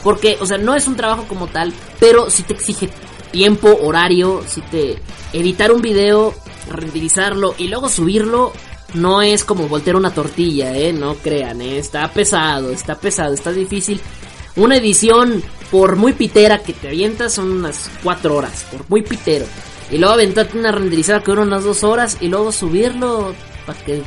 Porque, 0.03 0.37
o 0.39 0.45
sea, 0.45 0.57
no 0.57 0.75
es 0.75 0.87
un 0.87 0.95
trabajo 0.95 1.25
como 1.27 1.47
tal, 1.47 1.73
pero 1.99 2.29
si 2.29 2.43
te 2.43 2.53
exige 2.53 2.89
tiempo, 3.31 3.77
horario, 3.83 4.43
si 4.47 4.61
te 4.61 4.97
editar 5.33 5.71
un 5.71 5.81
video, 5.81 6.33
renderizarlo 6.71 7.53
y 7.57 7.67
luego 7.67 7.89
subirlo, 7.89 8.53
no 8.93 9.21
es 9.21 9.43
como 9.43 9.67
voltear 9.67 9.95
una 9.95 10.13
tortilla, 10.13 10.75
eh, 10.75 10.93
no 10.93 11.15
crean, 11.15 11.61
eh, 11.61 11.77
está 11.77 12.11
pesado, 12.11 12.71
está 12.71 12.95
pesado, 12.95 13.33
está 13.33 13.51
difícil. 13.51 14.01
Una 14.55 14.77
edición, 14.77 15.43
por 15.71 15.95
muy 15.95 16.13
pitera 16.13 16.59
que 16.59 16.73
te 16.73 16.87
avientas, 16.87 17.33
son 17.33 17.51
unas 17.51 17.89
4 18.03 18.35
horas, 18.35 18.65
por 18.71 18.89
muy 18.89 19.01
pitero. 19.01 19.45
Y 19.91 19.97
luego 19.97 20.13
aventarte 20.13 20.57
una 20.57 20.71
renderizada 20.71 21.21
que 21.21 21.31
dura 21.31 21.43
unas 21.43 21.63
2 21.63 21.83
horas 21.83 22.17
y 22.21 22.27
luego 22.27 22.51
subirlo 22.51 23.33
para 23.65 23.79
que 23.79 24.03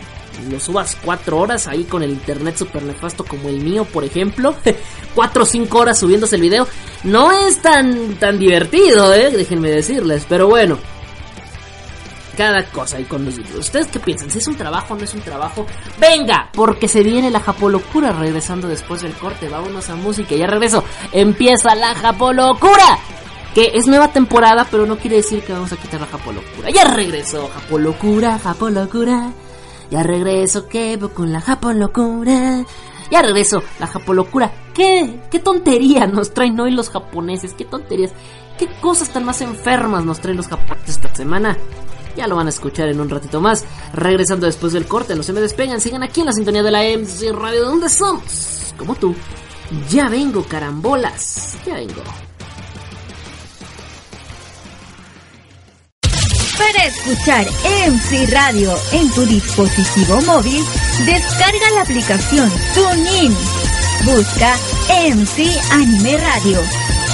lo 0.50 0.58
subas 0.58 0.96
4 1.04 1.38
horas 1.38 1.66
ahí 1.68 1.84
con 1.84 2.02
el 2.02 2.10
internet 2.10 2.56
super 2.56 2.82
nefasto 2.82 3.24
como 3.24 3.48
el 3.48 3.60
mío, 3.60 3.84
por 3.84 4.04
ejemplo. 4.04 4.54
4 5.14 5.42
o 5.42 5.46
5 5.46 5.78
horas 5.78 5.98
subiéndose 5.98 6.36
el 6.36 6.42
video. 6.42 6.66
No 7.04 7.32
es 7.32 7.60
tan, 7.60 8.14
tan 8.14 8.38
divertido, 8.38 9.12
eh, 9.12 9.30
déjenme 9.30 9.70
decirles, 9.70 10.24
pero 10.28 10.48
bueno 10.48 10.78
cada 12.36 12.64
cosa 12.64 12.96
ahí 12.96 13.04
con 13.04 13.24
los 13.24 13.36
videos. 13.36 13.58
¿Ustedes 13.58 13.88
qué 13.88 14.00
piensan? 14.00 14.30
¿Si 14.30 14.38
es 14.38 14.46
un 14.46 14.56
trabajo 14.56 14.94
o 14.94 14.96
no 14.96 15.04
es 15.04 15.14
un 15.14 15.20
trabajo? 15.20 15.66
¡Venga! 15.98 16.48
Porque 16.52 16.88
se 16.88 17.02
viene 17.02 17.30
la 17.30 17.40
Japolocura 17.40 18.12
regresando 18.12 18.68
después 18.68 19.02
del 19.02 19.12
corte. 19.14 19.48
Vámonos 19.48 19.88
a 19.90 19.96
música. 19.96 20.34
Ya 20.34 20.46
regreso. 20.46 20.84
Empieza 21.12 21.74
la 21.74 21.94
Japolocura. 21.94 22.98
Que 23.54 23.72
es 23.74 23.86
nueva 23.86 24.08
temporada, 24.08 24.66
pero 24.70 24.86
no 24.86 24.96
quiere 24.96 25.16
decir 25.16 25.42
que 25.42 25.52
vamos 25.52 25.72
a 25.72 25.76
quitar 25.76 26.00
la 26.00 26.06
Japolocura. 26.06 26.70
Ya 26.70 26.84
regresó. 26.84 27.48
Japolocura, 27.48 28.38
Japolocura. 28.38 29.32
Ya 29.90 30.02
regreso, 30.02 30.68
que 30.68 30.98
con 31.14 31.32
la 31.32 31.42
Japolocura. 31.42 32.64
Ya 33.10 33.20
regreso, 33.20 33.62
la 33.78 33.86
Japolocura. 33.86 34.50
¿Qué, 34.72 35.20
qué 35.30 35.38
tontería 35.38 36.06
nos 36.06 36.32
traen 36.32 36.58
hoy 36.58 36.70
los 36.70 36.88
japoneses? 36.88 37.52
¿Qué 37.52 37.66
tonterías? 37.66 38.12
¿Qué 38.56 38.68
cosas 38.80 39.10
tan 39.10 39.26
más 39.26 39.42
enfermas 39.42 40.02
nos 40.02 40.20
traen 40.20 40.38
los 40.38 40.48
japoneses 40.48 40.96
esta 40.96 41.14
semana? 41.14 41.58
Ya 42.16 42.26
lo 42.26 42.36
van 42.36 42.46
a 42.46 42.50
escuchar 42.50 42.88
en 42.88 43.00
un 43.00 43.08
ratito 43.08 43.40
más. 43.40 43.64
Regresando 43.94 44.46
después 44.46 44.72
del 44.72 44.86
corte, 44.86 45.14
no 45.14 45.22
se 45.22 45.32
me 45.32 45.40
despegan, 45.40 45.80
sigan 45.80 46.02
aquí 46.02 46.20
en 46.20 46.26
la 46.26 46.32
sintonía 46.32 46.62
de 46.62 46.70
la 46.70 46.82
MC 46.82 47.32
Radio, 47.32 47.64
donde 47.64 47.88
somos, 47.88 48.74
como 48.76 48.94
tú. 48.94 49.14
Ya 49.88 50.08
vengo, 50.08 50.44
carambolas, 50.44 51.56
ya 51.66 51.74
vengo. 51.74 52.02
Para 56.58 56.84
escuchar 56.86 57.46
MC 57.88 58.30
Radio 58.30 58.72
en 58.92 59.10
tu 59.10 59.24
dispositivo 59.26 60.20
móvil, 60.22 60.62
descarga 61.06 61.70
la 61.74 61.82
aplicación 61.82 62.50
TuneIn. 62.74 63.34
Busca 64.04 64.56
MC 64.88 65.58
Anime 65.70 66.18
Radio 66.18 66.60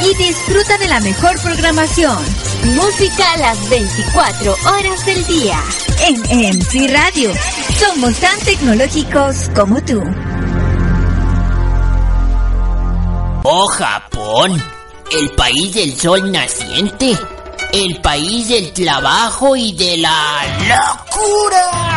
y 0.05 0.17
disfruta 0.17 0.77
de 0.79 0.89
la 0.89 1.01
mejor 1.01 1.41
programación. 1.41 2.48
Música 2.65 3.33
a 3.35 3.39
las 3.39 3.69
24 3.71 4.53
horas 4.53 5.07
del 5.07 5.27
día. 5.27 5.59
En 6.07 6.17
MC 6.57 6.93
Radio. 6.93 7.33
Somos 7.79 8.15
tan 8.17 8.39
tecnológicos 8.41 9.51
como 9.55 9.81
tú. 9.83 10.03
Oh 13.45 13.67
Japón, 13.69 14.63
el 15.13 15.31
país 15.31 15.75
del 15.75 15.99
sol 15.99 16.31
naciente, 16.31 17.17
el 17.73 18.01
país 18.01 18.49
del 18.49 18.73
trabajo 18.73 19.57
y 19.57 19.73
de 19.73 19.97
la 19.99 20.43
locura. 20.69 21.89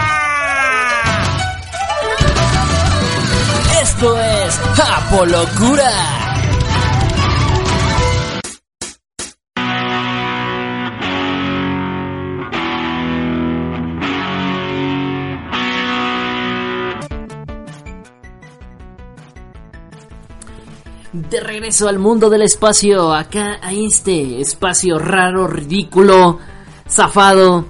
Esto 3.82 4.18
es 4.18 4.59
Japolocura. 4.76 6.20
De 21.32 21.39
regreso 21.39 21.88
al 21.88 21.97
mundo 21.97 22.29
del 22.29 22.41
espacio, 22.41 23.13
acá 23.13 23.57
a 23.61 23.71
este 23.71 24.41
espacio 24.41 24.99
raro, 24.99 25.47
ridículo, 25.47 26.39
zafado. 26.89 27.63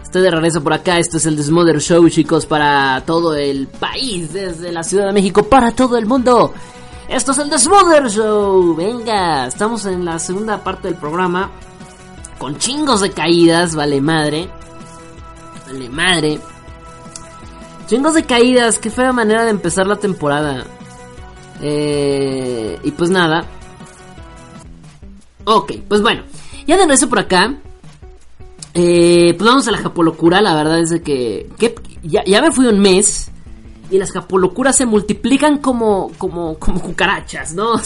Estoy 0.00 0.22
de 0.22 0.30
regreso 0.30 0.62
por 0.62 0.74
acá, 0.74 1.00
esto 1.00 1.16
es 1.16 1.26
el 1.26 1.36
Desmother 1.36 1.80
Show, 1.80 2.08
chicos, 2.08 2.46
para 2.46 3.02
todo 3.04 3.34
el 3.34 3.66
país, 3.66 4.32
desde 4.32 4.70
la 4.70 4.84
Ciudad 4.84 5.06
de 5.06 5.12
México, 5.12 5.42
para 5.42 5.72
todo 5.72 5.96
el 5.96 6.06
mundo. 6.06 6.54
Esto 7.08 7.32
es 7.32 7.38
el 7.38 7.50
Desmother 7.50 8.08
Show, 8.08 8.76
venga, 8.76 9.48
estamos 9.48 9.86
en 9.86 10.04
la 10.04 10.20
segunda 10.20 10.62
parte 10.62 10.86
del 10.86 10.96
programa, 10.96 11.50
con 12.38 12.58
chingos 12.58 13.00
de 13.00 13.10
caídas, 13.10 13.74
vale 13.74 14.00
madre, 14.00 14.48
vale 15.66 15.88
madre. 15.88 16.38
Chingos 17.88 18.14
de 18.14 18.22
caídas, 18.22 18.78
qué 18.78 18.88
fea 18.88 19.12
manera 19.12 19.42
de 19.42 19.50
empezar 19.50 19.84
la 19.84 19.96
temporada. 19.96 20.64
Eh, 21.66 22.78
y 22.84 22.90
pues 22.90 23.08
nada. 23.08 23.46
Ok, 25.44 25.72
pues 25.88 26.02
bueno. 26.02 26.22
Ya 26.66 26.76
de 26.76 26.82
regreso 26.82 27.08
por 27.08 27.20
acá. 27.20 27.54
Eh, 28.74 29.34
pues 29.38 29.48
vamos 29.48 29.66
a 29.66 29.70
la 29.70 29.78
japolocura. 29.78 30.42
La 30.42 30.54
verdad 30.54 30.78
es 30.78 30.90
de 30.90 31.02
que, 31.02 31.48
ya, 32.02 32.42
me 32.42 32.52
fui 32.52 32.66
un 32.66 32.80
mes. 32.80 33.30
Y 33.90 33.98
las 33.98 34.12
japolocuras 34.12 34.76
se 34.76 34.84
multiplican 34.84 35.58
como, 35.58 36.12
como, 36.18 36.58
como 36.58 36.80
cucarachas, 36.82 37.54
¿no? 37.54 37.80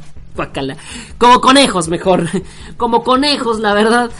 como 1.18 1.40
conejos, 1.40 1.88
mejor. 1.88 2.28
Como 2.76 3.02
conejos, 3.02 3.60
la 3.60 3.74
verdad 3.74 4.10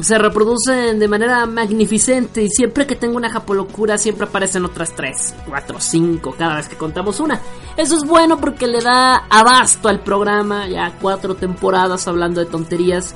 se 0.00 0.18
reproducen 0.18 0.98
de 0.98 1.08
manera 1.08 1.46
magnificente 1.46 2.42
y 2.42 2.50
siempre 2.50 2.86
que 2.86 2.96
tengo 2.96 3.16
una 3.16 3.30
japolocura 3.30 3.96
siempre 3.96 4.26
aparecen 4.26 4.64
otras 4.64 4.94
3, 4.94 5.34
4, 5.48 5.76
5 5.80 6.34
cada 6.38 6.56
vez 6.56 6.68
que 6.68 6.76
contamos 6.76 7.18
una. 7.20 7.40
Eso 7.76 7.96
es 7.96 8.04
bueno 8.04 8.38
porque 8.38 8.66
le 8.66 8.82
da 8.82 9.16
abasto 9.30 9.88
al 9.88 10.00
programa, 10.00 10.68
ya 10.68 10.92
cuatro 11.00 11.34
temporadas 11.34 12.06
hablando 12.08 12.40
de 12.40 12.46
tonterías. 12.46 13.14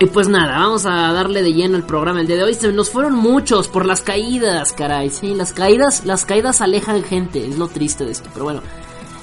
Y 0.00 0.06
pues 0.06 0.26
nada, 0.26 0.58
vamos 0.58 0.84
a 0.84 1.12
darle 1.12 1.42
de 1.42 1.52
lleno 1.52 1.76
el 1.76 1.84
programa 1.84 2.20
el 2.20 2.26
día 2.26 2.36
de 2.36 2.42
hoy. 2.42 2.54
Se 2.54 2.72
nos 2.72 2.90
fueron 2.90 3.14
muchos 3.14 3.68
por 3.68 3.86
las 3.86 4.00
caídas, 4.00 4.72
caray. 4.72 5.10
Sí, 5.10 5.34
las 5.34 5.52
caídas, 5.52 6.04
las 6.04 6.24
caídas 6.24 6.60
alejan 6.60 7.04
gente, 7.04 7.46
es 7.46 7.56
lo 7.56 7.68
triste 7.68 8.04
de 8.04 8.10
esto, 8.10 8.28
pero 8.32 8.46
bueno, 8.46 8.62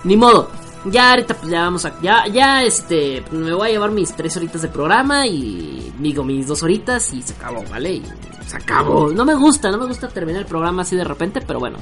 ni 0.05 0.15
modo. 0.15 0.49
Ya 0.85 1.11
ahorita 1.11 1.33
pues 1.33 1.51
ya 1.51 1.61
vamos 1.61 1.85
a... 1.85 1.99
Ya, 2.01 2.27
ya 2.27 2.63
este... 2.63 3.23
Me 3.31 3.53
voy 3.53 3.69
a 3.69 3.71
llevar 3.71 3.91
mis 3.91 4.13
tres 4.15 4.35
horitas 4.37 4.61
de 4.61 4.69
programa 4.69 5.27
y... 5.27 5.93
Digo, 5.99 6.23
mis 6.23 6.47
dos 6.47 6.63
horitas 6.63 7.13
y 7.13 7.21
se 7.21 7.33
acabó, 7.33 7.63
¿vale? 7.69 7.95
Y 7.95 8.03
se 8.47 8.57
acabó. 8.57 9.09
No 9.09 9.25
me 9.25 9.35
gusta, 9.35 9.71
no 9.71 9.77
me 9.77 9.85
gusta 9.85 10.07
terminar 10.07 10.41
el 10.41 10.47
programa 10.47 10.83
así 10.83 10.95
de 10.95 11.03
repente, 11.03 11.41
pero 11.41 11.59
bueno. 11.59 11.77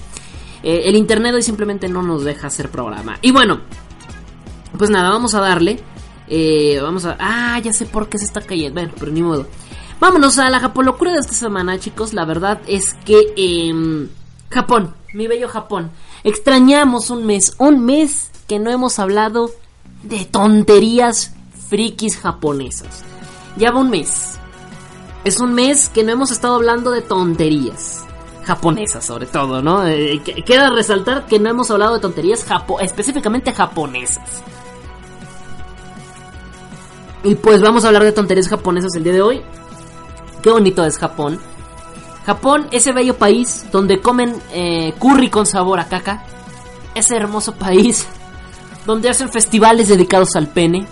Eh, 0.63 0.83
el 0.85 0.95
internet 0.95 1.35
hoy 1.35 1.43
simplemente 1.43 1.87
no 1.87 2.01
nos 2.01 2.23
deja 2.23 2.47
hacer 2.47 2.69
programa. 2.69 3.19
Y 3.21 3.31
bueno, 3.31 3.61
pues 4.77 4.89
nada, 4.89 5.09
vamos 5.09 5.35
a 5.35 5.41
darle. 5.41 5.79
Eh, 6.27 6.79
vamos 6.81 7.05
a... 7.05 7.17
Ah, 7.19 7.59
ya 7.59 7.73
sé 7.73 7.85
por 7.85 8.09
qué 8.09 8.17
se 8.17 8.25
está 8.25 8.41
cayendo. 8.41 8.73
Bueno, 8.81 8.93
pero 8.99 9.11
ni 9.11 9.21
modo. 9.21 9.45
Vámonos 9.99 10.39
a 10.39 10.49
la 10.49 10.59
Japolocura 10.59 11.13
de 11.13 11.19
esta 11.19 11.33
semana, 11.33 11.79
chicos. 11.79 12.13
La 12.13 12.25
verdad 12.25 12.61
es 12.67 12.95
que... 13.05 13.33
Eh, 13.37 14.07
Japón, 14.49 14.95
mi 15.13 15.27
bello 15.27 15.49
Japón. 15.49 15.91
Extrañamos 16.23 17.09
un 17.09 17.25
mes, 17.25 17.55
un 17.59 17.85
mes 17.85 18.31
que 18.47 18.59
no 18.59 18.71
hemos 18.71 18.97
hablado 18.99 19.51
de 20.03 20.25
tonterías 20.25 21.33
frikis 21.69 22.17
japonesas. 22.17 23.03
Ya 23.57 23.71
va 23.71 23.81
un 23.81 23.89
mes. 23.89 24.39
Es 25.23 25.39
un 25.39 25.53
mes 25.53 25.89
que 25.89 26.03
no 26.03 26.11
hemos 26.11 26.31
estado 26.31 26.55
hablando 26.55 26.91
de 26.91 27.01
tonterías 27.01 28.05
japonesas, 28.45 29.03
sobre 29.03 29.25
todo, 29.25 29.61
¿no? 29.61 29.85
Eh, 29.85 30.21
queda 30.45 30.69
resaltar 30.69 31.25
que 31.25 31.37
no 31.37 31.49
hemos 31.49 31.69
hablado 31.69 31.95
de 31.95 31.99
tonterías 31.99 32.45
específicamente 32.81 33.51
japonesas. 33.51 34.41
Y 37.23 37.35
pues 37.35 37.61
vamos 37.61 37.83
a 37.83 37.87
hablar 37.87 38.03
de 38.03 38.13
tonterías 38.13 38.47
japonesas 38.47 38.95
el 38.95 39.03
día 39.03 39.13
de 39.13 39.21
hoy. 39.21 39.41
Qué 40.41 40.49
bonito 40.49 40.85
es 40.85 40.97
Japón. 40.97 41.39
Japón, 42.25 42.67
ese 42.71 42.93
bello 42.93 43.17
país 43.17 43.65
donde 43.71 43.99
comen 44.01 44.41
eh, 44.53 44.93
curry 44.97 45.29
con 45.29 45.45
sabor 45.45 45.79
a 45.81 45.89
caca. 45.89 46.23
Ese 46.95 47.17
hermoso 47.17 47.53
país 47.55 48.07
donde 48.87 49.09
hacen 49.09 49.29
festivales 49.29 49.89
dedicados 49.89 50.35
al 50.37 50.47
pene. 50.47 50.87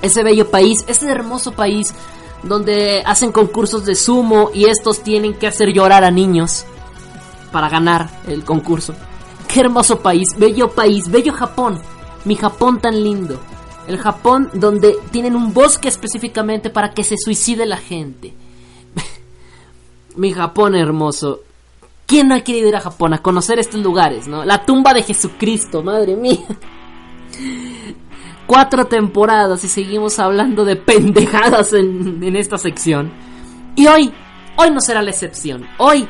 Ese 0.00 0.24
bello 0.24 0.50
país, 0.50 0.82
ese 0.88 1.08
hermoso 1.10 1.52
país 1.52 1.94
donde 2.42 3.02
hacen 3.04 3.32
concursos 3.32 3.84
de 3.84 3.94
sumo 3.94 4.50
y 4.54 4.64
estos 4.64 5.02
tienen 5.02 5.34
que 5.34 5.46
hacer 5.46 5.74
llorar 5.74 6.04
a 6.04 6.10
niños 6.10 6.64
para 7.52 7.68
ganar 7.68 8.08
el 8.26 8.44
concurso. 8.44 8.94
Qué 9.46 9.60
hermoso 9.60 10.00
país, 10.00 10.30
bello 10.38 10.70
país, 10.70 11.10
bello 11.10 11.34
Japón, 11.34 11.78
mi 12.24 12.34
Japón 12.34 12.80
tan 12.80 13.04
lindo. 13.04 13.38
El 13.86 13.98
Japón 13.98 14.48
donde 14.54 14.96
tienen 15.10 15.36
un 15.36 15.52
bosque 15.52 15.88
específicamente 15.88 16.70
para 16.70 16.92
que 16.92 17.04
se 17.04 17.16
suicide 17.18 17.66
la 17.66 17.76
gente. 17.76 18.32
mi 20.16 20.32
Japón 20.32 20.74
hermoso. 20.74 21.40
¿Quién 22.10 22.26
no 22.26 22.34
ha 22.34 22.40
querido 22.40 22.66
ir 22.66 22.74
a 22.74 22.80
Japón 22.80 23.14
a 23.14 23.22
conocer 23.22 23.60
estos 23.60 23.80
lugares, 23.80 24.26
no? 24.26 24.44
La 24.44 24.66
tumba 24.66 24.92
de 24.92 25.04
Jesucristo, 25.04 25.84
madre 25.84 26.16
mía. 26.16 26.44
Cuatro 28.48 28.86
temporadas 28.86 29.62
y 29.62 29.68
seguimos 29.68 30.18
hablando 30.18 30.64
de 30.64 30.74
pendejadas 30.74 31.72
en, 31.72 32.34
esta 32.34 32.58
sección. 32.58 33.12
Y 33.76 33.86
hoy, 33.86 34.12
hoy 34.56 34.72
no 34.72 34.80
será 34.80 35.02
la 35.02 35.10
excepción. 35.10 35.68
Hoy, 35.78 36.08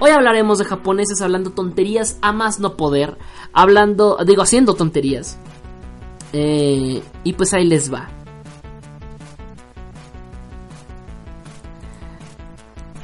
hoy 0.00 0.10
hablaremos 0.10 0.58
de 0.58 0.64
japoneses 0.64 1.20
hablando 1.20 1.50
tonterías 1.50 2.16
a 2.22 2.32
más 2.32 2.58
no 2.58 2.78
poder. 2.78 3.18
Hablando, 3.52 4.16
digo, 4.26 4.40
haciendo 4.40 4.72
tonterías. 4.72 5.38
Eh, 6.32 7.02
y 7.24 7.32
pues 7.34 7.52
ahí 7.52 7.66
les 7.66 7.92
va. 7.92 8.08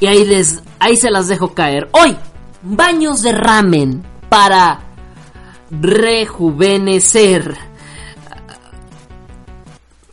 Y 0.01 0.07
ahí 0.07 0.25
les, 0.25 0.63
ahí 0.79 0.97
se 0.97 1.11
las 1.11 1.29
dejo 1.29 1.53
caer. 1.53 1.91
Hoy, 1.93 2.17
baños 2.69 3.23
de 3.23 3.33
ramen 3.33 4.05
para 4.29 4.81
rejuvenecer. 5.71 7.57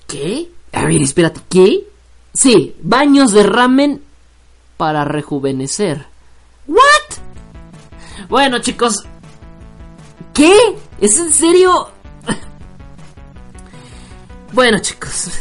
¿Qué? 0.07 0.49
A 0.71 0.85
ver, 0.85 1.01
espérate, 1.01 1.41
¿qué? 1.49 1.87
Sí, 2.33 2.75
baños 2.81 3.31
de 3.31 3.43
ramen 3.43 4.01
para 4.77 5.03
rejuvenecer. 5.03 6.05
¿What? 6.67 8.29
Bueno, 8.29 8.59
chicos. 8.59 9.05
¿Qué? 10.33 10.55
¿Es 10.99 11.19
en 11.19 11.31
serio? 11.31 11.89
Bueno, 14.53 14.79
chicos. 14.79 15.31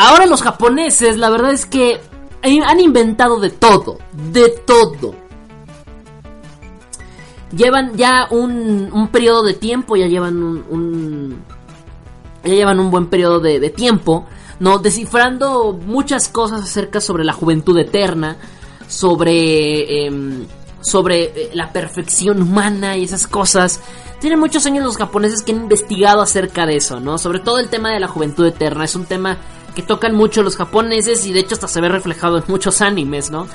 Ahora 0.00 0.24
los 0.24 0.40
japoneses, 0.40 1.18
la 1.18 1.28
verdad 1.28 1.52
es 1.52 1.66
que 1.66 2.00
han 2.42 2.80
inventado 2.80 3.38
de 3.38 3.50
todo, 3.50 3.98
de 4.32 4.48
todo. 4.48 5.14
Llevan 7.54 7.98
ya 7.98 8.26
un, 8.30 8.88
un 8.90 9.08
periodo 9.08 9.42
de 9.42 9.52
tiempo, 9.52 9.96
ya 9.96 10.06
llevan 10.06 10.42
un, 10.42 10.64
un 10.70 11.44
ya 12.42 12.54
llevan 12.54 12.80
un 12.80 12.90
buen 12.90 13.08
periodo 13.08 13.40
de, 13.40 13.60
de, 13.60 13.68
tiempo, 13.68 14.24
¿no? 14.58 14.78
Descifrando 14.78 15.74
muchas 15.74 16.28
cosas 16.28 16.62
acerca 16.62 17.02
sobre 17.02 17.22
la 17.22 17.34
juventud 17.34 17.78
eterna, 17.78 18.38
sobre, 18.88 20.06
eh, 20.06 20.46
sobre 20.80 21.24
eh, 21.24 21.50
la 21.52 21.74
perfección 21.74 22.40
humana 22.40 22.96
y 22.96 23.04
esas 23.04 23.26
cosas. 23.26 23.82
Tienen 24.18 24.38
muchos 24.38 24.64
años 24.64 24.82
los 24.82 24.96
japoneses 24.96 25.42
que 25.42 25.52
han 25.52 25.60
investigado 25.60 26.22
acerca 26.22 26.64
de 26.64 26.76
eso, 26.76 27.00
¿no? 27.00 27.18
Sobre 27.18 27.40
todo 27.40 27.58
el 27.58 27.68
tema 27.68 27.90
de 27.90 28.00
la 28.00 28.08
juventud 28.08 28.46
eterna. 28.46 28.84
Es 28.84 28.94
un 28.94 29.04
tema 29.04 29.36
que 29.74 29.82
tocan 29.82 30.14
mucho 30.14 30.42
los 30.42 30.56
japoneses 30.56 31.26
y 31.26 31.32
de 31.32 31.40
hecho 31.40 31.54
hasta 31.54 31.68
se 31.68 31.80
ve 31.80 31.88
reflejado 31.88 32.38
en 32.38 32.44
muchos 32.48 32.80
animes, 32.80 33.30
¿no? 33.30 33.46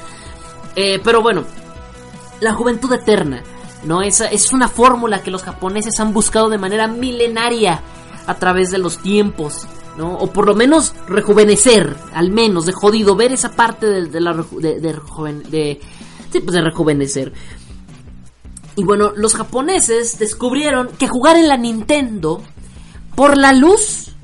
Eh, 0.76 1.00
pero 1.04 1.22
bueno, 1.22 1.44
la 2.40 2.54
juventud 2.54 2.92
eterna, 2.94 3.44
¿no? 3.84 4.02
Esa 4.02 4.28
es 4.28 4.52
una 4.54 4.68
fórmula 4.68 5.22
que 5.22 5.32
los 5.32 5.44
japoneses 5.44 6.00
han 6.00 6.14
buscado 6.14 6.50
de 6.50 6.58
manera 6.58 6.88
milenaria 6.88 7.82
a 8.28 8.36
través 8.36 8.72
de 8.72 8.78
los 8.78 8.98
tiempos, 8.98 9.68
¿no? 9.98 10.16
O 10.16 10.32
por 10.32 10.46
lo 10.48 10.56
menos 10.56 10.94
rejuvenecer, 11.08 11.96
al 12.14 12.32
menos, 12.32 12.66
de 12.66 12.74
jodido, 12.74 13.16
ver 13.16 13.32
esa 13.32 13.52
parte 13.52 13.88
de, 13.88 14.20
la 14.20 14.34
de, 14.34 15.80
sí, 16.32 16.40
pues 16.40 16.54
de 16.54 16.62
rejuvenecer. 16.62 17.34
Y 18.76 18.84
bueno, 18.84 19.14
los 19.16 19.36
japoneses 19.36 20.20
descubrieron 20.20 20.90
que 20.98 21.08
jugar 21.08 21.38
en 21.38 21.48
la 21.48 21.56
Nintendo 21.56 22.42
por 23.16 23.38
la 23.38 23.54
luz 23.54 24.15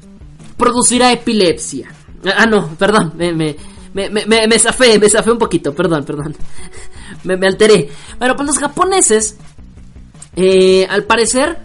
producirá 0.62 1.12
epilepsia. 1.12 1.92
Ah, 2.38 2.46
no, 2.46 2.68
perdón, 2.76 3.14
me, 3.16 3.34
me, 3.34 3.58
me, 3.94 4.10
me, 4.10 4.48
me 4.48 4.60
zafé, 4.60 5.00
me 5.00 5.10
zafé 5.10 5.32
un 5.32 5.40
poquito, 5.40 5.74
perdón, 5.74 6.06
perdón. 6.06 6.36
me, 7.24 7.36
me 7.36 7.48
alteré. 7.48 7.90
Bueno, 8.20 8.36
pues 8.36 8.46
los 8.46 8.60
japoneses, 8.60 9.38
eh, 10.36 10.86
al 10.88 11.06
parecer, 11.06 11.58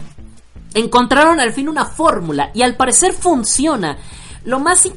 encontraron 0.73 1.41
al 1.41 1.53
fin 1.53 1.69
una 1.69 1.85
fórmula 1.85 2.51
y 2.55 2.63
al 2.63 2.75
parecer 2.75 3.13
funciona. 3.13 3.99
Lo 4.47 4.61
más... 4.61 4.89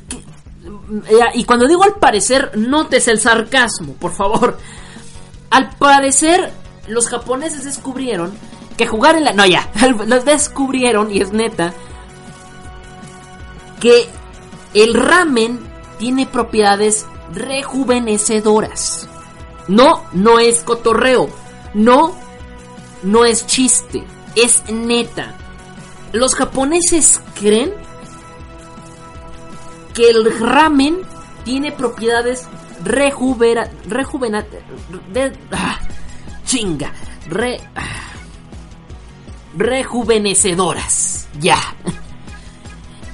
Y 1.34 1.44
cuando 1.44 1.68
digo 1.68 1.84
al 1.84 1.96
parecer, 1.96 2.58
notes 2.58 3.10
el 3.10 3.20
sarcasmo, 3.20 3.96
por 3.96 4.14
favor. 4.14 4.58
Al 5.50 5.72
parecer, 5.72 6.54
los 6.88 7.10
japoneses 7.10 7.66
descubrieron 7.66 8.32
que 8.78 8.88
jugar 8.88 9.18
en 9.18 9.26
la... 9.26 9.34
No, 9.34 9.46
ya, 9.46 9.70
los 10.08 10.24
descubrieron, 10.24 11.12
y 11.14 11.20
es 11.20 11.34
neta, 11.34 11.74
que 13.80 14.08
el 14.74 14.94
ramen 14.94 15.60
tiene 15.98 16.26
propiedades 16.26 17.06
rejuvenecedoras. 17.34 19.08
No, 19.68 20.04
no 20.14 20.40
es 20.40 20.64
cotorreo. 20.64 21.30
No, 21.74 22.16
no 23.04 23.26
es 23.26 23.46
chiste. 23.46 24.04
Es 24.36 24.64
neta. 24.70 25.36
Los 26.12 26.36
japoneses 26.36 27.22
creen 27.40 27.74
que 29.94 30.10
el 30.10 30.40
ramen 30.40 31.02
tiene 31.44 31.72
propiedades 31.72 32.48
rejuvera, 32.84 33.70
rejuvena, 33.88 34.46
ah, 35.52 35.80
chinga, 36.46 36.92
re, 37.28 37.60
ah, 37.76 38.12
rejuvenecedoras. 39.56 41.28
Ya. 41.40 41.60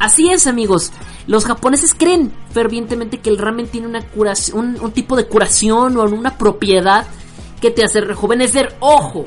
Así 0.05 0.29
es, 0.29 0.45
amigos. 0.45 0.91
Los 1.25 1.45
japoneses 1.45 1.95
creen 1.95 2.31
fervientemente 2.51 3.21
que 3.21 3.31
el 3.31 3.39
ramen 3.39 3.67
tiene 3.67 3.87
una 3.87 4.05
un, 4.53 4.91
tipo 4.91 5.15
de 5.15 5.25
curación 5.25 5.97
o 5.97 6.03
una 6.03 6.37
propiedad 6.37 7.07
que 7.59 7.71
te 7.71 7.83
hace 7.83 8.01
rejuvenecer. 8.01 8.75
¡Ojo! 8.81 9.25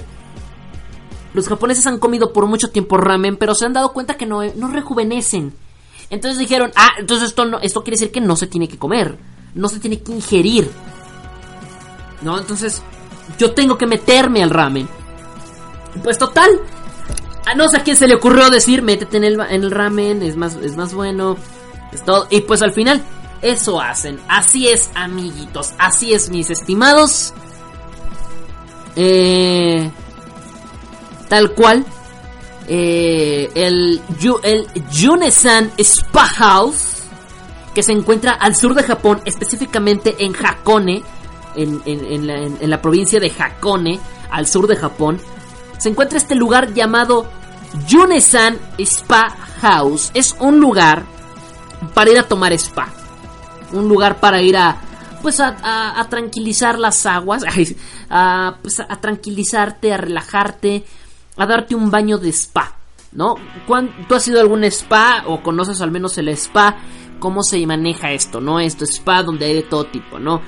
Los 1.34 1.48
japoneses 1.48 1.84
han 1.88 1.98
comido 1.98 2.32
por 2.32 2.46
mucho 2.46 2.70
tiempo 2.70 2.96
ramen, 2.96 3.36
pero 3.36 3.56
se 3.56 3.66
han 3.66 3.72
dado 3.72 3.92
cuenta 3.92 4.16
que 4.16 4.24
no, 4.24 4.44
no 4.54 4.68
rejuvenecen. 4.68 5.52
Entonces 6.10 6.38
dijeron, 6.38 6.70
ah, 6.76 6.90
entonces 7.00 7.30
esto, 7.30 7.58
esto 7.60 7.82
quiere 7.82 7.96
decir 7.96 8.12
que 8.12 8.20
no 8.20 8.36
se 8.36 8.46
tiene 8.46 8.68
que 8.68 8.78
comer, 8.78 9.18
no 9.56 9.68
se 9.68 9.80
tiene 9.80 10.00
que 10.00 10.12
ingerir. 10.12 10.70
No, 12.22 12.38
entonces 12.38 12.82
yo 13.36 13.52
tengo 13.52 13.76
que 13.76 13.88
meterme 13.88 14.44
al 14.44 14.50
ramen. 14.50 14.88
Pues 16.04 16.18
total, 16.18 16.50
a 17.48 17.54
no 17.54 17.68
sé 17.68 17.78
a 17.78 17.82
quién 17.82 17.96
se 17.96 18.06
le 18.06 18.14
ocurrió 18.14 18.50
decir, 18.50 18.82
métete 18.82 19.16
en 19.16 19.24
el, 19.24 19.40
en 19.40 19.62
el 19.62 19.70
ramen, 19.70 20.22
es 20.22 20.36
más, 20.36 20.56
es 20.56 20.76
más 20.76 20.92
bueno. 20.92 21.36
Es 21.92 22.04
todo. 22.04 22.26
Y 22.30 22.42
pues 22.42 22.60
al 22.62 22.72
final, 22.72 23.02
eso 23.40 23.80
hacen. 23.80 24.20
Así 24.28 24.68
es, 24.68 24.90
amiguitos. 24.94 25.72
Así 25.78 26.12
es, 26.12 26.28
mis 26.30 26.50
estimados. 26.50 27.32
Eh, 28.96 29.90
tal 31.28 31.52
cual. 31.52 31.86
Eh, 32.66 33.50
el, 33.54 34.02
el 34.42 34.68
Yunesan 34.90 35.72
Spa 35.78 36.26
House. 36.26 36.96
Que 37.74 37.82
se 37.82 37.92
encuentra 37.92 38.32
al 38.32 38.56
sur 38.56 38.74
de 38.74 38.82
Japón, 38.82 39.20
específicamente 39.24 40.16
en 40.18 40.34
Hakone. 40.34 41.02
En, 41.56 42.26
la, 42.26 42.42
en 42.42 42.70
la 42.70 42.80
provincia 42.80 43.18
de 43.18 43.32
Hakone, 43.36 43.98
al 44.30 44.46
sur 44.46 44.66
de 44.68 44.76
Japón. 44.76 45.18
Se 45.78 45.88
encuentra 45.88 46.18
este 46.18 46.34
lugar 46.34 46.74
llamado 46.74 47.26
Yunesan 47.86 48.58
Spa 48.78 49.30
House. 49.60 50.10
Es 50.14 50.36
un 50.40 50.60
lugar 50.60 51.04
para 51.94 52.10
ir 52.10 52.18
a 52.18 52.24
tomar 52.24 52.52
spa. 52.52 52.88
Un 53.72 53.88
lugar 53.88 54.20
para 54.20 54.42
ir 54.42 54.56
a 54.56 54.80
pues 55.22 55.40
a, 55.40 56.06
tranquilizar 56.08 56.78
las 56.78 57.04
aguas, 57.06 57.42
a, 58.10 58.56
pues 58.62 58.80
a 58.80 59.00
tranquilizarte, 59.00 59.92
a 59.92 59.96
relajarte, 59.96 60.84
a 61.36 61.46
darte 61.46 61.74
un 61.74 61.90
baño 61.90 62.18
de 62.18 62.28
spa, 62.30 62.76
¿no? 63.12 63.34
¿Tú 64.08 64.14
has 64.14 64.28
ido 64.28 64.38
a 64.38 64.42
algún 64.42 64.64
spa 64.64 65.24
o 65.26 65.42
conoces 65.42 65.80
al 65.80 65.90
menos 65.90 66.16
el 66.18 66.28
spa? 66.28 66.76
¿Cómo 67.18 67.42
se 67.42 67.64
maneja 67.66 68.12
esto, 68.12 68.40
no? 68.40 68.60
Esto 68.60 68.84
spa 68.84 69.22
donde 69.24 69.46
hay 69.46 69.54
de 69.54 69.62
todo 69.62 69.86
tipo, 69.86 70.20
¿no? 70.20 70.40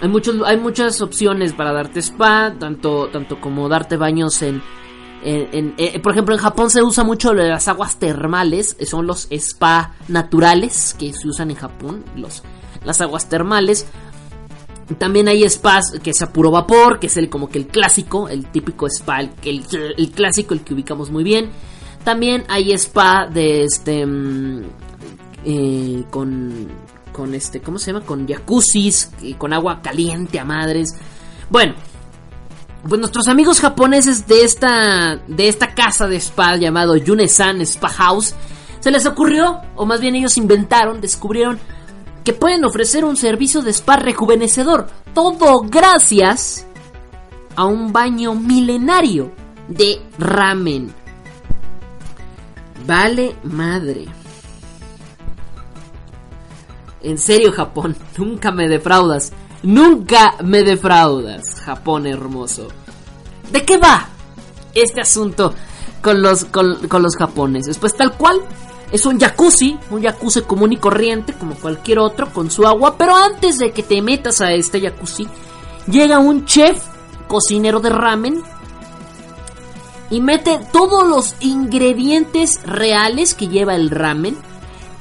Hay, 0.00 0.08
muchos, 0.08 0.36
hay 0.46 0.56
muchas 0.56 1.00
opciones 1.00 1.52
para 1.52 1.72
darte 1.72 2.00
spa, 2.00 2.54
tanto, 2.58 3.08
tanto 3.08 3.40
como 3.40 3.68
darte 3.68 3.96
baños 3.96 4.40
en, 4.42 4.62
eh, 5.22 6.00
por 6.02 6.12
ejemplo, 6.12 6.34
en 6.34 6.40
Japón 6.40 6.70
se 6.70 6.82
usa 6.82 7.04
mucho 7.04 7.34
las 7.34 7.68
aguas 7.68 7.98
termales, 7.98 8.76
son 8.86 9.06
los 9.06 9.28
spa 9.30 9.94
naturales 10.08 10.96
que 10.98 11.12
se 11.12 11.28
usan 11.28 11.50
en 11.50 11.56
Japón, 11.56 12.04
los, 12.16 12.42
las 12.84 13.00
aguas 13.00 13.28
termales. 13.28 13.86
También 14.98 15.28
hay 15.28 15.48
spas 15.48 15.92
que 16.02 16.10
es 16.10 16.22
a 16.22 16.32
puro 16.32 16.50
vapor, 16.50 16.98
que 16.98 17.06
es 17.06 17.16
el 17.16 17.28
como 17.28 17.48
que 17.48 17.58
el 17.58 17.66
clásico, 17.68 18.28
el 18.28 18.46
típico 18.46 18.86
spa, 18.86 19.20
el, 19.20 19.30
el, 19.44 20.10
clásico, 20.10 20.54
el 20.54 20.62
que 20.62 20.74
ubicamos 20.74 21.10
muy 21.10 21.22
bien. 21.22 21.50
También 22.02 22.44
hay 22.48 22.72
spa 22.72 23.26
de 23.26 23.64
este 23.64 24.06
eh, 25.44 26.04
con 26.10 26.68
con 27.12 27.34
este, 27.34 27.60
¿cómo 27.60 27.78
se 27.78 27.92
llama? 27.92 28.04
Con 28.04 28.26
jacuzzis, 28.26 29.10
con 29.38 29.52
agua 29.52 29.80
caliente 29.82 30.38
a 30.38 30.44
madres. 30.44 30.94
Bueno, 31.50 31.74
pues 32.88 32.98
nuestros 32.98 33.28
amigos 33.28 33.60
japoneses 33.60 34.26
de 34.26 34.44
esta, 34.44 35.16
de 35.26 35.48
esta 35.48 35.74
casa 35.74 36.06
de 36.06 36.16
spa 36.16 36.56
llamado 36.56 36.96
Yunesan 36.96 37.60
Spa 37.60 37.88
House 37.90 38.34
Se 38.80 38.90
les 38.90 39.04
ocurrió, 39.04 39.60
o 39.76 39.84
más 39.84 40.00
bien 40.00 40.14
ellos 40.14 40.38
inventaron, 40.38 41.00
descubrieron 41.00 41.58
que 42.24 42.32
pueden 42.32 42.64
ofrecer 42.64 43.04
un 43.04 43.16
servicio 43.16 43.62
de 43.62 43.70
spa 43.70 43.96
rejuvenecedor. 43.96 44.88
Todo 45.14 45.60
gracias 45.60 46.66
a 47.56 47.64
un 47.64 47.92
baño 47.92 48.34
milenario 48.34 49.32
de 49.68 50.00
ramen. 50.18 50.92
Vale 52.86 53.36
madre. 53.42 54.19
En 57.02 57.18
serio, 57.18 57.52
Japón, 57.52 57.96
nunca 58.18 58.50
me 58.50 58.68
defraudas. 58.68 59.32
Nunca 59.62 60.36
me 60.42 60.62
defraudas, 60.62 61.60
Japón 61.60 62.06
hermoso. 62.06 62.68
¿De 63.52 63.64
qué 63.64 63.76
va 63.76 64.08
este 64.74 65.02
asunto 65.02 65.52
con 66.00 66.22
los, 66.22 66.46
con, 66.46 67.02
los 67.02 67.16
japoneses? 67.16 67.76
Pues 67.76 67.94
tal 67.94 68.16
cual, 68.16 68.40
es 68.90 69.04
un 69.04 69.20
jacuzzi, 69.20 69.78
un 69.90 70.02
jacuzzi 70.02 70.42
común 70.42 70.72
y 70.72 70.78
corriente, 70.78 71.34
como 71.34 71.54
cualquier 71.56 71.98
otro, 71.98 72.32
con 72.32 72.50
su 72.50 72.66
agua. 72.66 72.96
Pero 72.96 73.14
antes 73.14 73.58
de 73.58 73.72
que 73.72 73.82
te 73.82 74.00
metas 74.00 74.40
a 74.40 74.52
este 74.52 74.80
jacuzzi, 74.80 75.28
llega 75.86 76.18
un 76.18 76.46
chef, 76.46 76.82
cocinero 77.28 77.80
de 77.80 77.90
ramen, 77.90 78.42
y 80.10 80.20
mete 80.20 80.58
todos 80.72 81.06
los 81.06 81.34
ingredientes 81.40 82.60
reales 82.64 83.34
que 83.34 83.48
lleva 83.48 83.76
el 83.76 83.90
ramen, 83.90 84.36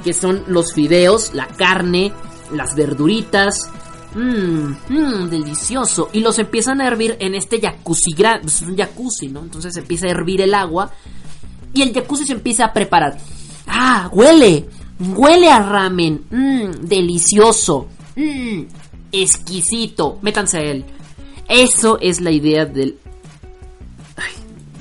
que 0.04 0.14
son 0.14 0.44
los 0.48 0.74
fideos, 0.74 1.34
la 1.34 1.48
carne, 1.48 2.14
las 2.54 2.76
verduritas. 2.76 3.70
Mmm, 4.16 4.76
mmm, 4.90 5.30
delicioso. 5.30 6.10
Y 6.14 6.22
los 6.22 6.40
empiezan 6.40 6.82
a 6.82 6.88
hervir 6.88 7.18
en 7.20 7.36
este 7.36 7.60
jacuzzi. 7.60 8.16
Es 8.44 8.62
un 8.62 8.76
jacuzzi, 8.76 9.28
¿no? 9.28 9.42
Entonces 9.42 9.76
empieza 9.78 10.08
a 10.08 10.12
hervir 10.12 10.42
el 10.42 10.54
agua. 10.54 10.92
Y 11.74 11.82
el 11.82 11.94
jacuzzi 11.94 12.26
se 12.26 12.34
empieza 12.34 12.66
a 12.66 12.74
preparar. 12.74 13.18
¡Ah! 13.68 14.10
¡Huele! 14.12 14.68
¡Huele 15.00 15.50
a 15.52 15.60
ramen! 15.60 16.26
Mmm, 16.30 16.88
delicioso. 16.88 17.88
Mmm, 18.16 18.64
exquisito. 19.12 20.18
Métanse 20.22 20.58
a 20.58 20.62
él. 20.62 20.86
Eso 21.48 22.00
es 22.00 22.22
la 22.22 22.32
idea 22.32 22.66
del 22.66 22.98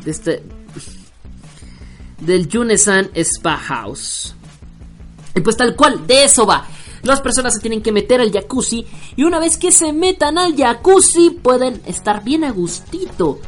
de 0.05 0.11
este 0.11 0.43
del 2.21 2.49
Yunesan 2.49 3.11
Spa 3.14 3.57
House. 3.57 4.35
Y 5.35 5.41
pues 5.41 5.57
tal 5.57 5.76
cual, 5.76 6.07
de 6.07 6.24
eso 6.24 6.47
va. 6.47 6.66
Las 7.03 7.20
personas 7.20 7.55
se 7.55 7.61
tienen 7.61 7.83
que 7.83 7.93
meter 7.93 8.20
al 8.20 8.33
jacuzzi 8.33 8.85
y 9.16 9.22
una 9.22 9.39
vez 9.39 9.57
que 9.57 9.70
se 9.70 9.93
metan 9.93 10.37
al 10.37 10.57
jacuzzi 10.57 11.31
pueden 11.31 11.81
estar 11.87 12.24
bien 12.24 12.43
a 12.45 12.51
gustito, 12.51 13.39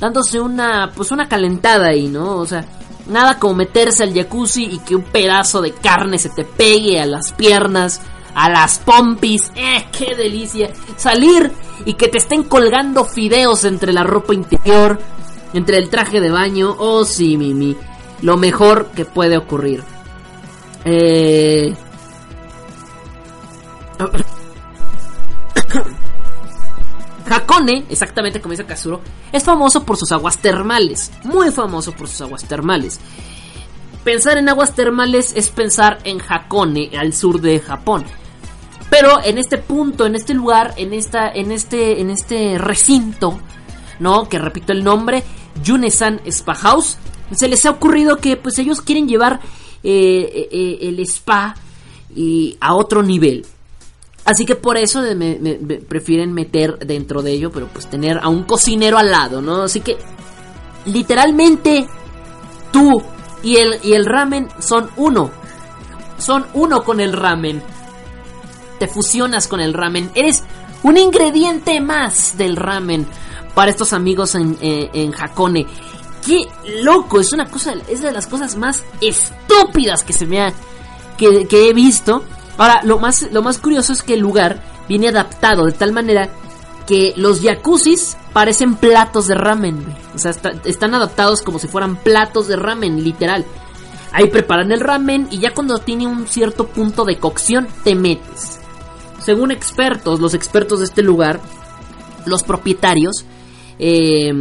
dándose 0.00 0.40
una 0.40 0.92
pues 0.94 1.12
una 1.12 1.28
calentada 1.28 1.88
ahí, 1.88 2.08
¿no? 2.08 2.36
O 2.36 2.46
sea, 2.46 2.66
nada 3.06 3.38
como 3.38 3.54
meterse 3.54 4.02
al 4.02 4.14
jacuzzi 4.14 4.64
y 4.64 4.78
que 4.80 4.96
un 4.96 5.04
pedazo 5.04 5.62
de 5.62 5.72
carne 5.72 6.18
se 6.18 6.30
te 6.30 6.44
pegue 6.44 7.00
a 7.00 7.06
las 7.06 7.32
piernas, 7.32 8.00
a 8.34 8.50
las 8.50 8.80
pompis. 8.80 9.52
¡Eh, 9.54 9.86
qué 9.96 10.16
delicia! 10.16 10.70
Salir 10.96 11.52
y 11.84 11.94
que 11.94 12.08
te 12.08 12.18
estén 12.18 12.42
colgando 12.42 13.04
fideos 13.04 13.64
entre 13.64 13.92
la 13.92 14.02
ropa 14.02 14.34
interior 14.34 14.98
entre 15.52 15.78
el 15.78 15.88
traje 15.88 16.20
de 16.20 16.30
baño. 16.30 16.74
Oh, 16.78 17.04
sí, 17.04 17.36
Mimi. 17.36 17.76
Lo 18.22 18.36
mejor 18.36 18.90
que 18.94 19.04
puede 19.04 19.36
ocurrir. 19.36 19.82
Eh... 20.84 21.74
Hakone, 27.30 27.84
exactamente 27.90 28.40
como 28.40 28.52
dice 28.52 28.64
Kazuro, 28.64 29.02
es 29.32 29.44
famoso 29.44 29.84
por 29.84 29.96
sus 29.96 30.12
aguas 30.12 30.38
termales. 30.38 31.10
Muy 31.24 31.50
famoso 31.50 31.92
por 31.92 32.08
sus 32.08 32.22
aguas 32.22 32.44
termales. 32.44 33.00
Pensar 34.04 34.38
en 34.38 34.48
aguas 34.48 34.74
termales 34.74 35.32
es 35.36 35.50
pensar 35.50 35.98
en 36.04 36.20
Hakone, 36.26 36.90
al 36.98 37.12
sur 37.12 37.40
de 37.40 37.60
Japón. 37.60 38.04
Pero 38.90 39.22
en 39.22 39.36
este 39.36 39.58
punto, 39.58 40.06
en 40.06 40.14
este 40.14 40.32
lugar, 40.32 40.72
en 40.76 40.94
esta, 40.94 41.28
en 41.28 41.52
este, 41.52 42.00
en 42.00 42.10
este 42.10 42.56
recinto, 42.56 43.38
¿no? 43.98 44.28
Que 44.28 44.38
repito 44.38 44.72
el 44.72 44.82
nombre, 44.82 45.24
Yunesan 45.62 46.20
Spa 46.24 46.54
House. 46.54 46.96
Se 47.32 47.48
les 47.48 47.66
ha 47.66 47.70
ocurrido 47.70 48.16
que 48.16 48.36
pues 48.38 48.58
ellos 48.58 48.80
quieren 48.80 49.06
llevar 49.08 49.40
eh, 49.82 50.30
eh, 50.34 50.48
eh, 50.50 50.78
el 50.82 51.00
spa 51.00 51.54
a 52.60 52.74
otro 52.74 53.02
nivel. 53.02 53.46
Así 54.24 54.44
que 54.44 54.56
por 54.56 54.76
eso 54.76 55.02
me, 55.14 55.36
prefieren 55.88 56.32
meter 56.32 56.78
dentro 56.80 57.22
de 57.22 57.32
ello, 57.32 57.50
pero 57.50 57.68
pues 57.68 57.88
tener 57.88 58.18
a 58.18 58.28
un 58.28 58.42
cocinero 58.42 58.98
al 58.98 59.10
lado, 59.10 59.40
¿no? 59.40 59.62
Así 59.62 59.80
que 59.80 59.96
literalmente 60.84 61.86
tú 62.72 63.02
y 63.42 63.56
el, 63.56 63.78
y 63.82 63.92
el 63.92 64.04
ramen 64.04 64.48
son 64.58 64.90
uno. 64.96 65.30
Son 66.18 66.46
uno 66.54 66.82
con 66.82 67.00
el 67.00 67.12
ramen. 67.12 67.62
Te 68.78 68.88
fusionas 68.88 69.48
con 69.48 69.60
el 69.60 69.72
ramen. 69.72 70.10
Eres 70.14 70.44
un 70.82 70.96
ingrediente 70.96 71.80
más 71.80 72.36
del 72.36 72.56
ramen 72.56 73.06
para 73.54 73.70
estos 73.70 73.92
amigos 73.92 74.34
en, 74.34 74.56
eh, 74.60 74.90
en 74.92 75.14
Hakone. 75.14 75.66
¡Qué 76.24 76.48
loco! 76.82 77.20
Es 77.20 77.32
una 77.32 77.46
cosa, 77.46 77.74
es 77.88 78.02
de 78.02 78.12
las 78.12 78.26
cosas 78.26 78.56
más 78.56 78.82
estúpidas 79.00 80.02
que 80.02 80.12
se 80.12 80.26
me 80.26 80.40
ha, 80.40 80.52
que, 81.16 81.46
he 81.50 81.72
visto. 81.72 82.24
Ahora, 82.56 82.80
lo 82.84 82.98
más, 82.98 83.30
lo 83.32 83.42
más 83.42 83.58
curioso 83.58 83.92
es 83.92 84.02
que 84.02 84.14
el 84.14 84.20
lugar 84.20 84.62
viene 84.88 85.08
adaptado 85.08 85.66
de 85.66 85.72
tal 85.72 85.92
manera 85.92 86.28
que 86.86 87.12
los 87.16 87.42
jacuzzis 87.42 88.16
parecen 88.32 88.74
platos 88.76 89.26
de 89.28 89.34
ramen. 89.34 89.84
O 90.14 90.18
sea, 90.18 90.32
están 90.64 90.94
adaptados 90.94 91.42
como 91.42 91.58
si 91.58 91.68
fueran 91.68 91.96
platos 91.96 92.48
de 92.48 92.56
ramen, 92.56 93.04
literal. 93.04 93.44
Ahí 94.12 94.28
preparan 94.28 94.72
el 94.72 94.80
ramen 94.80 95.28
y 95.30 95.38
ya 95.38 95.52
cuando 95.52 95.78
tiene 95.78 96.06
un 96.06 96.26
cierto 96.26 96.66
punto 96.66 97.04
de 97.04 97.18
cocción 97.18 97.68
te 97.84 97.94
metes. 97.94 98.58
Según 99.22 99.50
expertos, 99.50 100.20
los 100.20 100.32
expertos 100.32 100.78
de 100.78 100.86
este 100.86 101.02
lugar, 101.02 101.40
los 102.24 102.42
propietarios, 102.42 103.26
eh, 103.78 104.32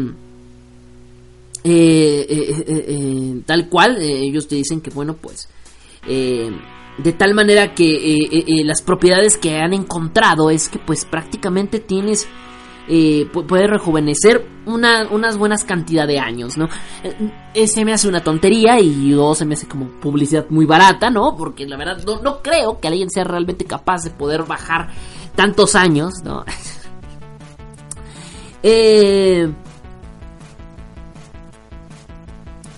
tal 3.46 3.70
cual, 3.70 3.98
ellos 4.02 4.48
te 4.48 4.56
dicen 4.56 4.82
que, 4.82 4.90
bueno, 4.90 5.16
pues, 5.16 5.50
de 6.06 7.14
tal 7.18 7.34
manera 7.34 7.74
que 7.74 8.64
las 8.66 8.82
propiedades 8.82 9.38
que 9.38 9.58
han 9.58 9.74
encontrado 9.74 10.50
es 10.50 10.70
que, 10.70 10.80
pues, 10.80 11.06
prácticamente 11.06 11.80
tienes, 11.80 12.28
puede 13.48 13.68
rejuvenecer 13.68 14.48
una, 14.66 15.08
unas 15.10 15.38
buenas 15.38 15.64
cantidad 15.64 16.08
de 16.08 16.20
años, 16.20 16.58
¿no? 16.58 16.70
se 17.66 17.86
me 17.86 17.94
hace 17.94 18.08
una 18.08 18.24
tontería 18.24 18.80
y 18.80 19.10
yo 19.12 19.34
se 19.34 19.46
me 19.46 19.56
hace 19.56 19.68
como 19.68 19.88
publicidad 20.00 20.46
muy 20.50 20.66
barata, 20.66 21.10
¿no? 21.10 21.36
Porque 21.38 21.66
la 21.66 21.78
verdad 21.78 22.04
no, 22.06 22.22
no 22.22 22.42
creo 22.42 22.80
que 22.80 22.88
alguien 22.88 23.10
sea 23.10 23.24
realmente 23.24 23.66
capaz 23.66 24.04
de 24.04 24.12
poder 24.12 24.44
bajar 24.44 24.90
tantos 25.36 25.76
años, 25.76 26.14
¿no? 26.24 26.46
Eh, 28.64 29.48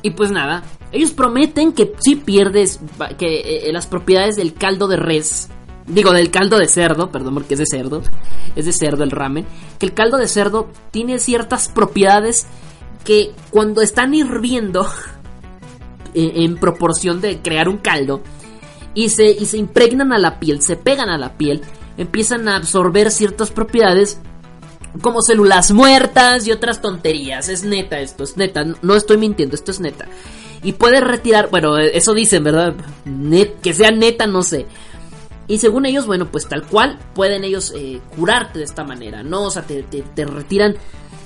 y 0.02 0.12
pues 0.12 0.32
nada, 0.32 0.64
ellos 0.91 1.12
prometen 1.12 1.74
que 1.74 1.93
si 2.00 2.16
pierdes 2.16 2.80
que 3.18 3.68
eh, 3.68 3.72
las 3.74 3.88
propiedades 3.88 4.36
del 4.36 4.54
caldo 4.54 4.88
de 4.88 4.97
res, 4.97 5.50
digo 5.88 6.12
del 6.12 6.32
caldo 6.32 6.58
de 6.58 6.68
cerdo, 6.68 7.12
perdón 7.12 7.34
porque 7.34 7.56
es 7.56 7.60
de 7.60 7.66
cerdo, 7.66 8.02
es 8.56 8.66
de 8.66 8.72
cerdo 8.72 9.04
el 9.04 9.12
ramen, 9.12 9.45
que 9.78 9.86
el 9.86 9.93
caldo 9.93 10.18
de 10.18 10.28
cerdo 10.28 10.70
tiene 10.91 11.20
ciertas 11.20 11.68
propiedades 11.68 12.47
que 13.04 13.32
cuando 13.50 13.82
están 13.82 14.14
hirviendo 14.14 14.88
en 16.14 16.56
proporción 16.58 17.22
de 17.22 17.39
crear 17.41 17.70
un 17.70 17.78
caldo 17.78 18.22
y 18.93 19.10
se, 19.10 19.30
y 19.30 19.45
se 19.45 19.58
impregnan 19.58 20.14
a 20.14 20.18
la 20.18 20.39
piel, 20.39 20.62
se 20.62 20.76
pegan 20.76 21.10
a 21.10 21.18
la 21.18 21.34
piel, 21.34 21.62
empiezan 21.97 22.47
a 22.47 22.56
absorber 22.56 23.12
ciertas 23.12 23.52
propiedades 23.52 24.20
como 25.01 25.21
células 25.21 25.71
muertas 25.71 26.47
y 26.47 26.51
otras 26.51 26.81
tonterías. 26.81 27.49
Es 27.49 27.63
neta 27.63 27.99
esto, 27.99 28.23
es 28.23 28.37
neta. 28.37 28.65
No 28.81 28.95
estoy 28.95 29.17
mintiendo, 29.17 29.55
esto 29.55 29.71
es 29.71 29.79
neta. 29.79 30.07
Y 30.63 30.73
puedes 30.73 31.01
retirar, 31.01 31.49
bueno, 31.49 31.77
eso 31.77 32.13
dicen, 32.13 32.43
¿verdad? 32.43 32.73
que 33.61 33.73
sea 33.73 33.91
neta, 33.91 34.27
no 34.27 34.43
sé. 34.43 34.65
Y 35.47 35.57
según 35.57 35.85
ellos, 35.85 36.05
bueno, 36.05 36.29
pues 36.29 36.47
tal 36.47 36.63
cual 36.63 36.99
pueden 37.15 37.43
ellos 37.43 37.73
eh, 37.75 38.01
curarte 38.15 38.59
de 38.59 38.65
esta 38.65 38.83
manera, 38.83 39.23
¿no? 39.23 39.45
O 39.45 39.51
sea, 39.51 39.63
te, 39.63 39.81
te, 39.81 40.25
retiran, 40.25 40.75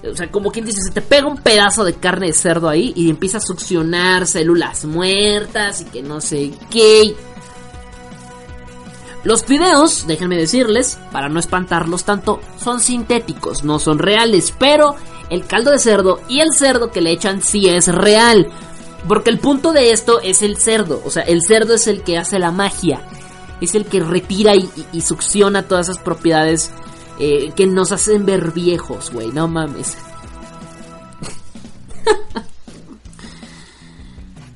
o 0.09 0.16
sea, 0.16 0.32
como 0.32 0.49
quien 0.49 0.66
dice, 0.66 0.82
se 0.82 0.93
te 0.93 1.01
pega 1.01 1.28
un 1.28 1.39
pedazo 1.39 1.84
de 1.84 1.95
carne 1.95 2.28
de 2.28 2.34
cerdo 2.34 2.70
ahí 2.70 2.93
y 2.95 3.09
empieza 3.09 3.39
a 3.39 3.41
succionar 3.41 4.26
células 4.26 4.86
muertas 4.86 5.82
y 5.82 5.86
que 5.86 6.01
no 6.01 6.22
sé 6.22 6.51
qué. 6.70 7.14
Los 9.24 9.46
fideos, 9.46 10.06
déjenme 10.06 10.36
decirles, 10.36 11.00
para 11.12 11.30
no 11.30 11.40
espantarlos 11.40 12.04
tanto, 12.04 12.42
son 12.62 12.82
sintéticos, 12.82 13.64
no 13.64 13.80
son 13.80 14.00
reales, 14.00 14.54
pero 14.58 14.96
el 15.30 15.46
caldo 15.46 15.72
de 15.72 15.80
cerdo 15.80 16.20
y 16.28 16.42
el 16.42 16.54
cerdo 16.54 16.92
que 16.92 17.02
le 17.02 17.12
echan 17.12 17.42
sí 17.42 17.70
es 17.70 17.88
real. 17.88 18.50
Porque 19.08 19.30
el 19.30 19.40
punto 19.40 19.72
de 19.72 19.92
esto 19.92 20.20
es 20.22 20.42
el 20.42 20.58
cerdo, 20.58 21.02
o 21.06 21.10
sea, 21.10 21.24
el 21.24 21.42
cerdo 21.42 21.74
es 21.74 21.88
el 21.88 22.04
que 22.04 22.18
hace 22.18 22.38
la 22.38 22.52
magia, 22.52 23.02
es 23.62 23.76
el 23.76 23.86
que 23.86 24.02
retira 24.02 24.56
y, 24.56 25.02
succiona 25.02 25.64
todas 25.64 25.90
esas 25.90 26.04
propiedades 26.04 26.72
eh, 27.20 27.52
que 27.56 27.66
nos 27.66 27.92
hacen 27.92 28.26
ver 28.26 28.52
viejos, 28.52 29.12
güey, 29.12 29.32
no 29.32 29.48
mames. 29.48 29.98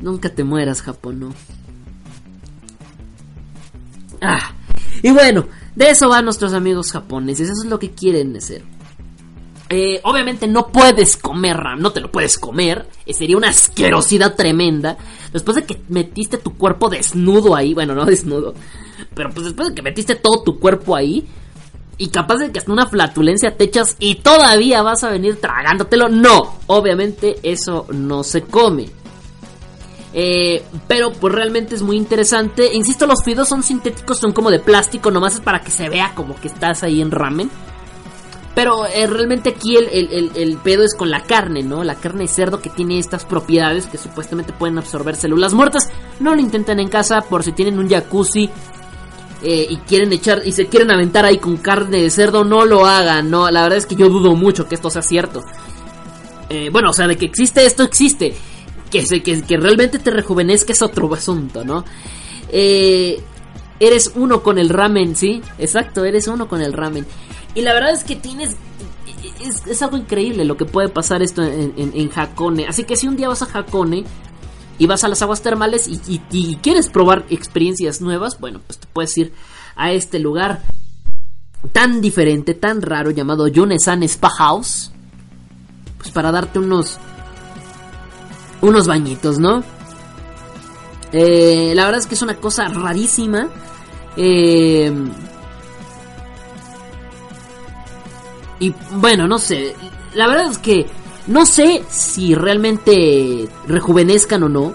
Nunca 0.01 0.30
te 0.30 0.43
mueras, 0.43 0.82
Japón, 0.82 1.20
no. 1.20 1.34
Ah, 4.22 4.51
y 5.03 5.11
bueno, 5.11 5.45
de 5.75 5.89
eso 5.89 6.09
van 6.09 6.25
nuestros 6.25 6.53
amigos 6.53 6.91
japoneses, 6.91 7.49
eso 7.49 7.63
es 7.63 7.69
lo 7.69 7.79
que 7.79 7.91
quieren 7.91 8.35
hacer. 8.35 8.63
Eh, 9.69 9.99
obviamente 10.03 10.47
no 10.47 10.67
puedes 10.67 11.17
comer 11.17 11.57
RAM, 11.57 11.81
no 11.81 11.91
te 11.91 11.99
lo 11.99 12.09
puedes 12.09 12.37
comer. 12.37 12.87
Eh, 13.05 13.13
sería 13.13 13.35
una 13.35 13.49
asquerosidad 13.49 14.35
tremenda. 14.35 14.97
Después 15.33 15.55
de 15.55 15.65
que 15.65 15.81
metiste 15.89 16.37
tu 16.37 16.55
cuerpo 16.57 16.89
desnudo 16.89 17.55
ahí, 17.55 17.73
bueno, 17.73 17.93
no 17.93 18.05
desnudo, 18.05 18.53
pero 19.13 19.29
pues 19.31 19.45
después 19.45 19.69
de 19.69 19.75
que 19.75 19.81
metiste 19.81 20.15
todo 20.15 20.43
tu 20.43 20.59
cuerpo 20.59 20.95
ahí, 20.95 21.27
y 21.97 22.09
capaz 22.09 22.37
de 22.37 22.51
que 22.51 22.59
hasta 22.59 22.71
una 22.71 22.87
flatulencia 22.87 23.57
te 23.57 23.65
echas 23.65 23.95
y 23.99 24.15
todavía 24.15 24.83
vas 24.83 25.03
a 25.03 25.09
venir 25.09 25.41
tragándotelo, 25.41 26.09
no, 26.09 26.57
obviamente 26.67 27.37
eso 27.43 27.87
no 27.91 28.23
se 28.23 28.43
come. 28.43 28.89
Eh, 30.20 30.63
pero 30.88 31.11
pues 31.11 31.32
realmente 31.32 31.76
es 31.76 31.84
muy 31.84 31.95
interesante. 31.95 32.74
Insisto, 32.74 33.05
los 33.05 33.24
fideos 33.24 33.47
son 33.47 33.61
sintéticos, 33.61 34.18
son 34.18 34.34
como 34.34 34.49
de 34.49 34.57
plástico, 34.57 35.11
nomás 35.11 35.36
es 35.36 35.41
para 35.41 35.61
que 35.61 35.70
se 35.70 35.89
vea 35.89 36.13
como 36.15 36.34
que 36.41 36.47
estás 36.47 36.82
ahí 36.82 37.01
en 37.01 37.11
ramen. 37.11 37.51
Pero 38.55 38.88
eh, 38.88 39.05
realmente 39.05 39.49
aquí 39.49 39.78
el, 39.78 40.57
pedo 40.63 40.84
es 40.84 40.95
con 40.95 41.11
la 41.11 41.22
carne, 41.22 41.61
¿no? 41.61 41.84
La 41.84 41.93
carne 41.93 42.24
de 42.24 42.30
cerdo 42.30 42.59
que 42.59 42.72
tiene 42.72 42.97
estas 42.97 43.26
propiedades 43.26 43.86
que 43.86 43.99
supuestamente 43.99 44.53
pueden 44.53 44.80
absorber 44.80 45.15
células 45.15 45.53
muertas. 45.53 45.88
No 46.20 46.34
lo 46.34 46.41
intenten 46.41 46.80
en 46.80 46.89
casa 46.89 47.22
por 47.22 47.43
si 47.43 47.51
tienen 47.51 47.78
un 47.78 47.88
jacuzzi 47.88 48.49
eh, 49.43 49.68
y 49.70 49.78
quieren 49.78 50.11
echar 50.13 50.41
y 50.43 50.51
se 50.51 50.65
quieren 50.65 50.89
aventar 50.89 51.26
ahí 51.26 51.38
con 51.38 51.57
carne 51.57 52.01
de 52.01 52.09
cerdo, 52.09 52.43
no 52.43 52.65
lo 52.65 52.88
hagan, 52.88 53.30
no. 53.30 53.51
La 53.51 53.61
verdad 53.61 53.78
es 53.78 53.86
que 53.86 53.95
yo 53.95 54.09
dudo 54.09 54.34
mucho 54.34 54.68
que 54.68 54.74
esto 54.74 54.89
sea 54.89 55.03
cierto. 55.03 55.43
Eh, 56.49 56.72
bueno, 56.72 56.89
o 56.89 56.93
sea, 56.93 57.07
de 57.07 57.18
que 57.18 57.28
existe 57.28 57.63
esto, 57.63 57.84
existe. 57.84 58.36
Que, 58.89 59.03
que, 59.03 59.41
que 59.41 59.57
realmente 59.57 59.99
te 59.99 60.11
rejuvenezca 60.11 60.71
es 60.73 60.81
otro 60.81 61.13
asunto, 61.13 61.65
¿no? 61.65 61.83
eres 63.79 64.11
uno 64.15 64.41
con 64.41 64.57
el 64.57 64.69
ramen, 64.69 65.15
¿sí? 65.15 65.41
Exacto, 65.57 66.05
eres 66.05 66.27
uno 66.27 66.47
con 66.47 66.61
el 66.61 66.73
ramen. 66.73 67.05
Y 67.55 67.61
la 67.61 67.73
verdad 67.73 67.91
es 67.91 68.03
que 68.03 68.15
tienes... 68.15 68.55
Es, 69.67 69.81
algo 69.81 69.97
increíble 69.97 70.45
lo 70.45 70.57
que 70.57 70.65
puede 70.65 70.89
pasar 70.89 71.21
esto 71.21 71.43
en, 71.43 71.73
en, 71.75 72.11
Hakone. 72.13 72.67
Así 72.67 72.83
que 72.83 72.95
si 72.95 73.07
un 73.07 73.15
día 73.15 73.29
vas 73.29 73.41
a 73.41 73.45
Hakone 73.45 74.03
y 74.77 74.85
vas 74.85 75.03
a 75.03 75.07
las 75.07 75.21
aguas 75.21 75.41
termales 75.41 75.88
y, 75.88 76.55
quieres 76.61 76.89
probar 76.89 77.25
experiencias 77.29 78.01
nuevas, 78.01 78.39
bueno, 78.39 78.61
pues 78.65 78.79
te 78.79 78.88
puedes 78.91 79.17
ir 79.17 79.33
a 79.75 79.91
este 79.91 80.19
lugar 80.19 80.63
tan 81.71 82.01
diferente, 82.01 82.53
tan 82.53 82.81
raro 82.81 83.11
llamado 83.11 83.47
Yonesan 83.47 84.03
Spa 84.03 84.29
House. 84.29 84.91
Pues 85.97 86.11
para 86.11 86.31
darte 86.31 86.59
unos... 86.59 86.99
Unos 88.61 88.87
bañitos, 88.87 89.39
¿no? 89.39 89.63
Eh, 91.11 91.73
la 91.75 91.85
verdad 91.85 92.01
es 92.01 92.07
que 92.07 92.15
es 92.15 92.21
una 92.21 92.35
cosa 92.35 92.67
rarísima. 92.67 93.47
Eh, 94.15 94.91
Y 98.59 98.73
bueno, 98.91 99.27
no 99.27 99.39
sé. 99.39 99.75
La 100.13 100.27
verdad 100.27 100.51
es 100.51 100.57
que 100.57 100.87
no 101.27 101.45
sé 101.45 101.83
si 101.89 102.35
realmente 102.35 103.47
rejuvenezcan 103.67 104.43
o 104.43 104.49
no. 104.49 104.73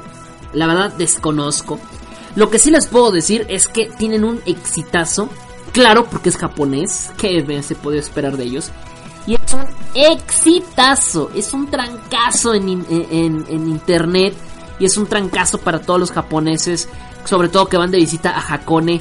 La 0.52 0.66
verdad 0.66 0.92
desconozco. 0.92 1.80
Lo 2.36 2.50
que 2.50 2.58
sí 2.58 2.70
les 2.70 2.86
puedo 2.86 3.10
decir 3.10 3.46
es 3.48 3.68
que 3.68 3.86
tienen 3.86 4.24
un 4.24 4.40
exitazo. 4.46 5.28
Claro, 5.72 6.04
porque 6.04 6.28
es 6.28 6.36
japonés. 6.36 7.10
¿Qué 7.16 7.62
se 7.62 7.74
puede 7.74 7.98
esperar 7.98 8.36
de 8.36 8.44
ellos? 8.44 8.70
Es 9.53 9.59
un 9.59 9.66
exitazo. 9.94 11.30
Es 11.34 11.53
un 11.53 11.68
trancazo 11.68 12.55
en, 12.55 12.86
en, 12.88 13.68
internet. 13.68 14.34
Y 14.78 14.86
es 14.86 14.96
un 14.96 15.07
trancazo 15.07 15.59
para 15.59 15.80
todos 15.80 16.00
los 16.00 16.11
japoneses. 16.11 16.88
Sobre 17.24 17.48
todo 17.48 17.68
que 17.68 17.76
van 17.76 17.90
de 17.90 17.98
visita 17.98 18.30
a 18.30 18.55
Hakone 18.55 19.00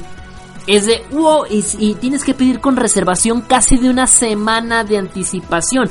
es 0.66 0.86
de 0.86 1.04
wow 1.10 1.44
y, 1.50 1.94
tienes 1.94 2.22
que 2.22 2.34
pedir 2.34 2.60
con 2.60 2.76
reservación 2.76 3.40
casi 3.40 3.78
de 3.78 3.90
una 3.90 4.06
semana 4.06 4.84
de 4.84 4.98
anticipación. 4.98 5.90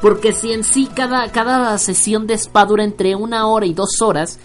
Porque 0.00 0.32
si 0.32 0.52
en 0.52 0.64
sí 0.64 0.88
cada, 0.92 1.30
cada 1.30 1.76
sesión 1.78 2.26
de 2.26 2.34
spa 2.34 2.64
dura 2.64 2.84
entre 2.84 3.14
una 3.14 3.46
hora 3.46 3.66
y 3.66 3.74
dos 3.74 4.00
horas, 4.00 4.38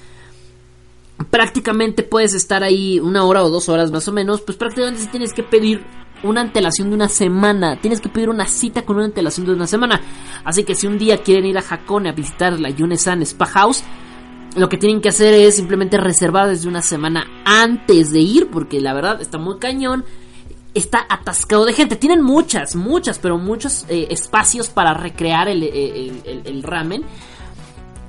prácticamente 1.29 2.03
puedes 2.03 2.33
estar 2.33 2.63
ahí 2.63 2.99
una 2.99 3.23
hora 3.23 3.43
o 3.43 3.49
dos 3.49 3.67
horas 3.69 3.91
más 3.91 4.07
o 4.07 4.11
menos, 4.11 4.41
pues 4.41 4.57
prácticamente 4.57 5.07
tienes 5.07 5.33
que 5.33 5.43
pedir 5.43 5.83
una 6.23 6.41
antelación 6.41 6.89
de 6.89 6.95
una 6.95 7.09
semana. 7.09 7.79
Tienes 7.79 8.01
que 8.01 8.09
pedir 8.09 8.29
una 8.29 8.45
cita 8.45 8.83
con 8.83 8.97
una 8.97 9.05
antelación 9.05 9.45
de 9.45 9.53
una 9.53 9.67
semana. 9.67 10.01
Así 10.43 10.63
que 10.63 10.75
si 10.75 10.87
un 10.87 10.97
día 10.97 11.21
quieren 11.23 11.45
ir 11.45 11.57
a 11.57 11.63
Hakone 11.67 12.09
a 12.09 12.13
visitar 12.13 12.59
la 12.59 12.69
Yunesan 12.69 13.21
Spa 13.21 13.45
House, 13.45 13.83
lo 14.55 14.69
que 14.69 14.77
tienen 14.77 15.01
que 15.01 15.09
hacer 15.09 15.33
es 15.33 15.55
simplemente 15.55 15.97
reservar 15.97 16.47
desde 16.47 16.67
una 16.67 16.81
semana 16.81 17.27
antes 17.45 18.11
de 18.11 18.19
ir, 18.19 18.49
porque 18.49 18.81
la 18.81 18.93
verdad 18.93 19.21
está 19.21 19.37
muy 19.37 19.59
cañón. 19.59 20.03
Está 20.73 21.05
atascado 21.09 21.65
de 21.65 21.73
gente. 21.73 21.95
Tienen 21.95 22.21
muchas, 22.21 22.75
muchas, 22.75 23.17
pero 23.19 23.37
muchos 23.37 23.85
eh, 23.89 24.07
espacios 24.11 24.69
para 24.69 24.93
recrear 24.93 25.47
el, 25.47 25.63
eh, 25.63 26.61
ramen. 26.63 27.03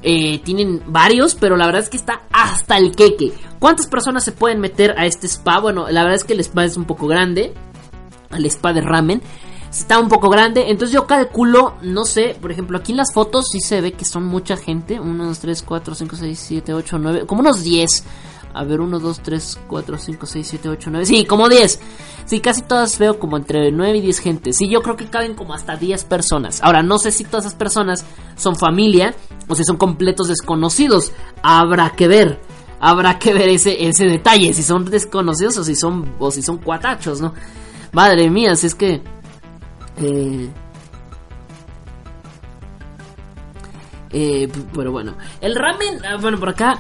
Eh, 0.03 0.39
tienen 0.45 0.83
varios, 0.87 1.35
pero 1.35 1.57
la 1.57 1.67
verdad 1.67 1.83
es 1.83 1.89
que 1.89 1.97
está 1.97 2.23
hasta 2.31 2.77
el 2.77 2.95
queque. 2.95 3.33
¿Cuántas 3.59 3.87
personas 3.87 4.25
se 4.25 4.33
pueden 4.33 4.61
meter 4.61 4.95
a 4.99 5.07
este 5.07 5.27
spa? 5.27 5.61
Bueno, 5.61 5.89
la 5.91 6.03
verdad 6.03 6.17
es 6.17 6.25
que 6.25 6.35
el 6.35 6.41
spa 6.41 6.65
es 6.65 6.77
un 6.77 6.85
poco 6.85 7.07
grande. 7.07 7.53
El 8.31 8.47
spa 8.47 8.73
de 8.73 8.81
ramen 8.81 9.23
está 9.71 9.99
un 9.99 10.09
poco 10.09 10.29
grande. 10.29 10.71
Entonces 10.71 10.95
yo 10.95 11.07
calculo, 11.07 11.75
no 11.83 12.05
sé, 12.05 12.37
por 12.41 12.51
ejemplo, 12.51 12.79
aquí 12.79 12.93
en 12.93 12.99
las 12.99 13.13
fotos 13.13 13.47
sí 13.51 13.61
se 13.61 13.81
ve 13.81 13.93
que 13.93 14.05
son 14.05 14.25
mucha 14.25 14.57
gente. 14.57 15.01
1, 15.01 15.25
2, 15.27 15.39
3, 15.39 15.63
4, 15.63 15.95
5, 15.95 16.17
6, 16.17 16.39
7, 16.39 16.75
8, 16.75 16.99
9, 16.99 17.27
como 17.27 17.41
unos 17.41 17.63
10. 17.63 18.05
A 18.55 18.65
ver, 18.65 18.81
1, 18.81 18.99
2, 18.99 19.21
3, 19.21 19.59
4, 19.69 19.99
5, 19.99 20.27
6, 20.27 20.49
7, 20.49 20.69
8, 20.69 20.91
9. 20.91 21.07
Sí, 21.07 21.25
como 21.27 21.49
10. 21.49 21.81
Sí, 22.25 22.41
casi 22.41 22.63
todas 22.63 22.99
veo 22.99 23.19
como 23.19 23.37
entre 23.37 23.71
9 23.71 23.99
y 23.99 24.01
10 24.01 24.19
gente. 24.21 24.53
Sí, 24.53 24.69
yo 24.69 24.83
creo 24.83 24.97
que 24.97 25.07
caben 25.07 25.35
como 25.35 25.55
hasta 25.55 25.77
10 25.77 26.05
personas. 26.05 26.63
Ahora, 26.63 26.83
no 26.83 26.99
sé 26.99 27.11
si 27.11 27.25
todas 27.25 27.47
esas 27.47 27.57
personas 27.57 28.05
son 28.37 28.57
familia 28.57 29.15
o 29.49 29.55
si 29.55 29.65
son 29.65 29.77
completos 29.77 30.29
desconocidos. 30.29 31.13
Habrá 31.43 31.91
que 31.91 32.09
ver. 32.09 32.41
Habrá 32.81 33.19
que 33.19 33.33
ver 33.33 33.49
ese, 33.49 33.87
ese 33.87 34.07
detalle. 34.07 34.55
Si 34.55 34.63
son 34.63 34.85
desconocidos 34.87 35.59
o 35.59 35.65
si 35.65 35.75
son, 35.75 36.15
o 36.19 36.31
si 36.31 36.43
son 36.43 36.59
cuatachos, 36.59 37.21
¿no? 37.21 37.35
Madre 37.93 38.31
mía, 38.31 38.55
si 38.57 38.67
es 38.67 38.75
que 38.75 39.03
eh, 40.01 40.49
eh, 44.11 44.49
pero 44.75 44.93
bueno, 44.93 45.17
el 45.41 45.55
ramen, 45.55 46.05
ah, 46.05 46.17
bueno, 46.21 46.39
por 46.39 46.51
acá, 46.51 46.79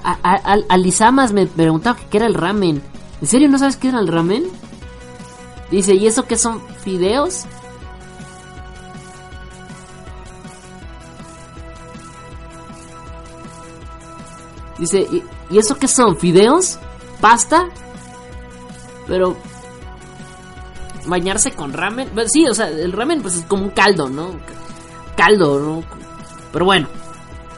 Alisamas 0.68 1.32
me 1.32 1.46
preguntaba 1.46 1.98
qué 2.11 2.18
era 2.18 2.26
el 2.26 2.34
ramen. 2.34 2.82
¿En 3.20 3.26
serio 3.26 3.48
no 3.48 3.59
sabes 3.59 3.76
qué 3.76 3.88
era 3.88 4.00
el 4.00 4.09
ramen? 4.09 4.44
Dice, 5.70 5.94
¿y 5.94 6.06
eso 6.06 6.24
qué 6.26 6.36
son 6.36 6.62
fideos? 6.82 7.44
Dice, 14.78 15.00
¿y, 15.11 15.24
¿y 15.50 15.59
eso 15.59 15.76
qué 15.76 15.88
son? 15.88 16.16
¿Fideos? 16.16 16.78
¿Pasta? 17.20 17.68
Pero, 19.06 19.36
bañarse 21.09 21.52
con 21.52 21.72
ramen. 21.72 22.09
Sí, 22.26 22.46
o 22.46 22.54
sea, 22.54 22.68
el 22.68 22.92
ramen 22.92 23.22
pues 23.22 23.36
es 23.36 23.44
como 23.44 23.64
un 23.64 23.70
caldo, 23.70 24.09
¿no? 24.09 24.30
Caldo, 25.16 25.59
¿no? 25.59 25.82
Pero 26.52 26.64
bueno, 26.64 26.88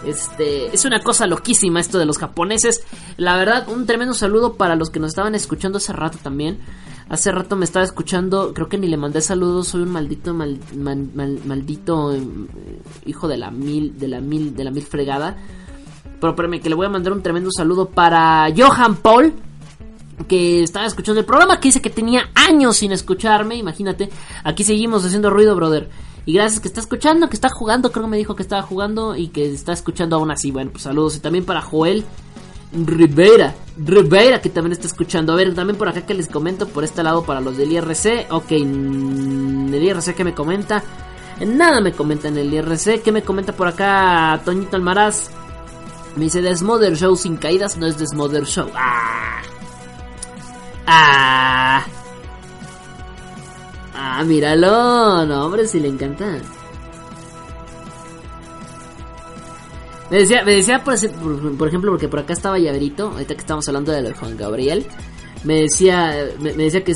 este, 0.04 0.74
es 0.74 0.84
una 0.84 1.00
cosa 1.00 1.26
loquísima 1.26 1.80
esto 1.80 1.98
de 1.98 2.06
los 2.06 2.18
japoneses. 2.18 2.84
La 3.16 3.36
verdad, 3.36 3.68
un 3.68 3.86
tremendo 3.86 4.14
saludo 4.14 4.54
para 4.54 4.76
los 4.76 4.90
que 4.90 5.00
nos 5.00 5.10
estaban 5.10 5.34
escuchando 5.34 5.78
hace 5.78 5.92
rato 5.92 6.18
también. 6.22 6.58
Hace 7.08 7.32
rato 7.32 7.56
me 7.56 7.64
estaba 7.64 7.84
escuchando, 7.84 8.54
creo 8.54 8.68
que 8.68 8.78
ni 8.78 8.86
le 8.86 8.96
mandé 8.96 9.20
saludos, 9.20 9.66
soy 9.68 9.82
un 9.82 9.90
maldito 9.90 10.32
maldito 10.32 12.14
eh, 12.14 12.22
hijo 13.04 13.26
de 13.26 13.36
la 13.36 13.50
mil 13.50 13.98
de 13.98 14.06
la 14.06 14.20
mil 14.20 14.54
de 14.54 14.62
la 14.62 14.70
mil 14.70 14.84
fregada. 14.84 15.36
Pero 16.20 16.30
espérame 16.30 16.60
que 16.60 16.68
le 16.68 16.76
voy 16.76 16.86
a 16.86 16.90
mandar 16.90 17.12
un 17.12 17.22
tremendo 17.22 17.50
saludo 17.50 17.88
para 17.88 18.46
Johan 18.56 18.94
Paul, 18.96 19.34
que 20.28 20.62
estaba 20.62 20.86
escuchando 20.86 21.20
el 21.20 21.26
programa, 21.26 21.60
que 21.60 21.68
dice 21.68 21.80
que 21.80 21.90
tenía 21.90 22.30
años 22.34 22.76
sin 22.76 22.92
escucharme, 22.92 23.56
imagínate. 23.56 24.10
Aquí 24.44 24.64
seguimos 24.64 25.04
haciendo 25.04 25.30
ruido, 25.30 25.54
brother. 25.56 25.90
Y 26.26 26.34
gracias 26.34 26.60
que 26.60 26.68
está 26.68 26.80
escuchando, 26.80 27.28
que 27.28 27.34
está 27.34 27.48
jugando, 27.48 27.90
creo 27.92 28.04
que 28.04 28.10
me 28.10 28.16
dijo 28.16 28.36
que 28.36 28.42
estaba 28.42 28.62
jugando 28.62 29.16
y 29.16 29.28
que 29.28 29.52
está 29.52 29.72
escuchando 29.72 30.16
aún 30.16 30.30
así. 30.30 30.50
Bueno, 30.50 30.70
pues 30.70 30.84
saludos. 30.84 31.16
Y 31.16 31.20
también 31.20 31.44
para 31.44 31.62
Joel 31.62 32.04
Rivera, 32.72 33.54
Rivera, 33.76 34.40
que 34.40 34.48
también 34.48 34.72
está 34.72 34.86
escuchando. 34.86 35.32
A 35.32 35.36
ver, 35.36 35.54
también 35.54 35.76
por 35.76 35.88
acá 35.88 36.06
que 36.06 36.14
les 36.14 36.28
comento, 36.28 36.68
por 36.68 36.84
este 36.84 37.02
lado 37.02 37.24
para 37.24 37.40
los 37.40 37.56
del 37.56 37.72
IRC. 37.72 38.28
Ok, 38.30 38.52
el 38.52 39.82
IRC 39.82 40.14
que 40.14 40.24
me 40.24 40.34
comenta. 40.34 40.82
Nada 41.44 41.80
me 41.80 41.92
comenta 41.92 42.28
en 42.28 42.36
el 42.36 42.52
IRC. 42.52 43.02
¿Qué 43.02 43.12
me 43.12 43.22
comenta 43.22 43.54
por 43.54 43.66
acá 43.66 44.40
Toñito 44.44 44.76
Almaraz? 44.76 45.30
Me 46.16 46.24
dice 46.24 46.42
Desmother 46.42 46.96
Show 46.96 47.16
sin 47.16 47.36
caídas, 47.36 47.76
no 47.78 47.86
es 47.86 47.98
Desmother 47.98 48.44
Show. 48.44 48.68
¡Ah! 48.74 49.40
Ah. 50.86 51.84
Ah, 53.94 54.24
míralo. 54.24 55.26
No, 55.26 55.46
hombre, 55.46 55.66
si 55.66 55.80
le 55.80 55.88
encanta. 55.88 56.38
Me 60.10 60.18
decía, 60.18 60.42
me 60.44 60.52
decía 60.52 60.82
por, 60.82 60.94
ejemplo, 61.68 61.92
porque 61.92 62.08
por 62.08 62.18
acá 62.18 62.32
estaba 62.32 62.58
Llaverito, 62.58 63.10
ahorita 63.10 63.34
que 63.34 63.40
estamos 63.40 63.68
hablando 63.68 63.92
de 63.92 64.12
Juan 64.12 64.36
Gabriel. 64.36 64.84
me 65.44 65.62
decía, 65.62 66.12
me, 66.40 66.52
decía 66.52 66.82
que, 66.82 66.94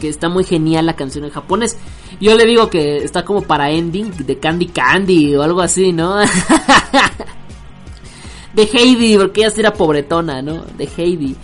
que 0.00 0.08
está 0.08 0.30
muy 0.30 0.44
genial 0.44 0.86
la 0.86 0.96
canción 0.96 1.24
en 1.24 1.30
japonés. 1.30 1.76
Yo 2.20 2.34
le 2.36 2.46
digo 2.46 2.70
que 2.70 3.04
está 3.04 3.24
como 3.24 3.42
para 3.42 3.70
ending 3.70 4.16
de 4.26 4.38
Candy 4.38 4.68
Candy 4.68 5.36
o 5.36 5.42
algo 5.42 5.60
así, 5.60 5.92
¿no? 5.92 6.16
de 8.54 8.62
Heidi, 8.62 9.18
porque 9.18 9.42
ella 9.42 9.50
sí 9.50 9.60
era 9.60 9.74
pobretona, 9.74 10.40
¿no? 10.40 10.64
De 10.76 10.88
Heidi. 10.96 11.36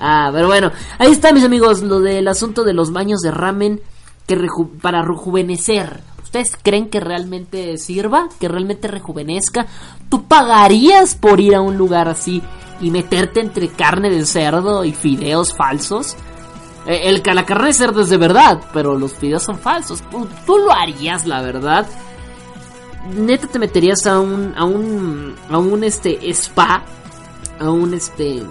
Ah, 0.00 0.30
pero 0.32 0.46
bueno, 0.48 0.72
ahí 0.98 1.12
está, 1.12 1.32
mis 1.32 1.44
amigos, 1.44 1.82
lo 1.82 2.00
del 2.00 2.26
asunto 2.28 2.64
de 2.64 2.72
los 2.74 2.92
baños 2.92 3.20
de 3.20 3.30
ramen 3.30 3.80
que 4.26 4.36
para 4.80 5.02
rejuvenecer. 5.02 6.00
¿Ustedes 6.22 6.56
creen 6.60 6.88
que 6.88 7.00
realmente 7.00 7.78
sirva? 7.78 8.28
¿Que 8.40 8.48
realmente 8.48 8.88
rejuvenezca? 8.88 9.66
¿Tú 10.08 10.24
pagarías 10.24 11.14
por 11.14 11.40
ir 11.40 11.54
a 11.54 11.60
un 11.60 11.76
lugar 11.76 12.08
así 12.08 12.42
y 12.80 12.90
meterte 12.90 13.40
entre 13.40 13.68
carne 13.68 14.10
de 14.10 14.26
cerdo 14.26 14.84
y 14.84 14.92
fideos 14.92 15.54
falsos? 15.54 16.16
Eh, 16.86 17.02
El, 17.04 17.22
la 17.34 17.46
carne 17.46 17.68
de 17.68 17.74
cerdo 17.74 18.02
es 18.02 18.08
de 18.10 18.16
verdad, 18.16 18.60
pero 18.72 18.98
los 18.98 19.12
fideos 19.12 19.44
son 19.44 19.58
falsos. 19.58 20.02
¿Tú, 20.10 20.26
tú 20.44 20.58
lo 20.58 20.72
harías, 20.72 21.24
la 21.26 21.40
verdad? 21.40 21.86
Neta 23.16 23.46
te 23.46 23.58
meterías 23.58 24.06
a 24.06 24.18
un 24.18 24.54
a 24.56 24.64
un 24.64 25.34
a 25.50 25.58
un 25.58 25.84
este 25.84 26.18
spa, 26.30 26.82
a 27.60 27.70
un 27.70 27.92
este 27.92 28.42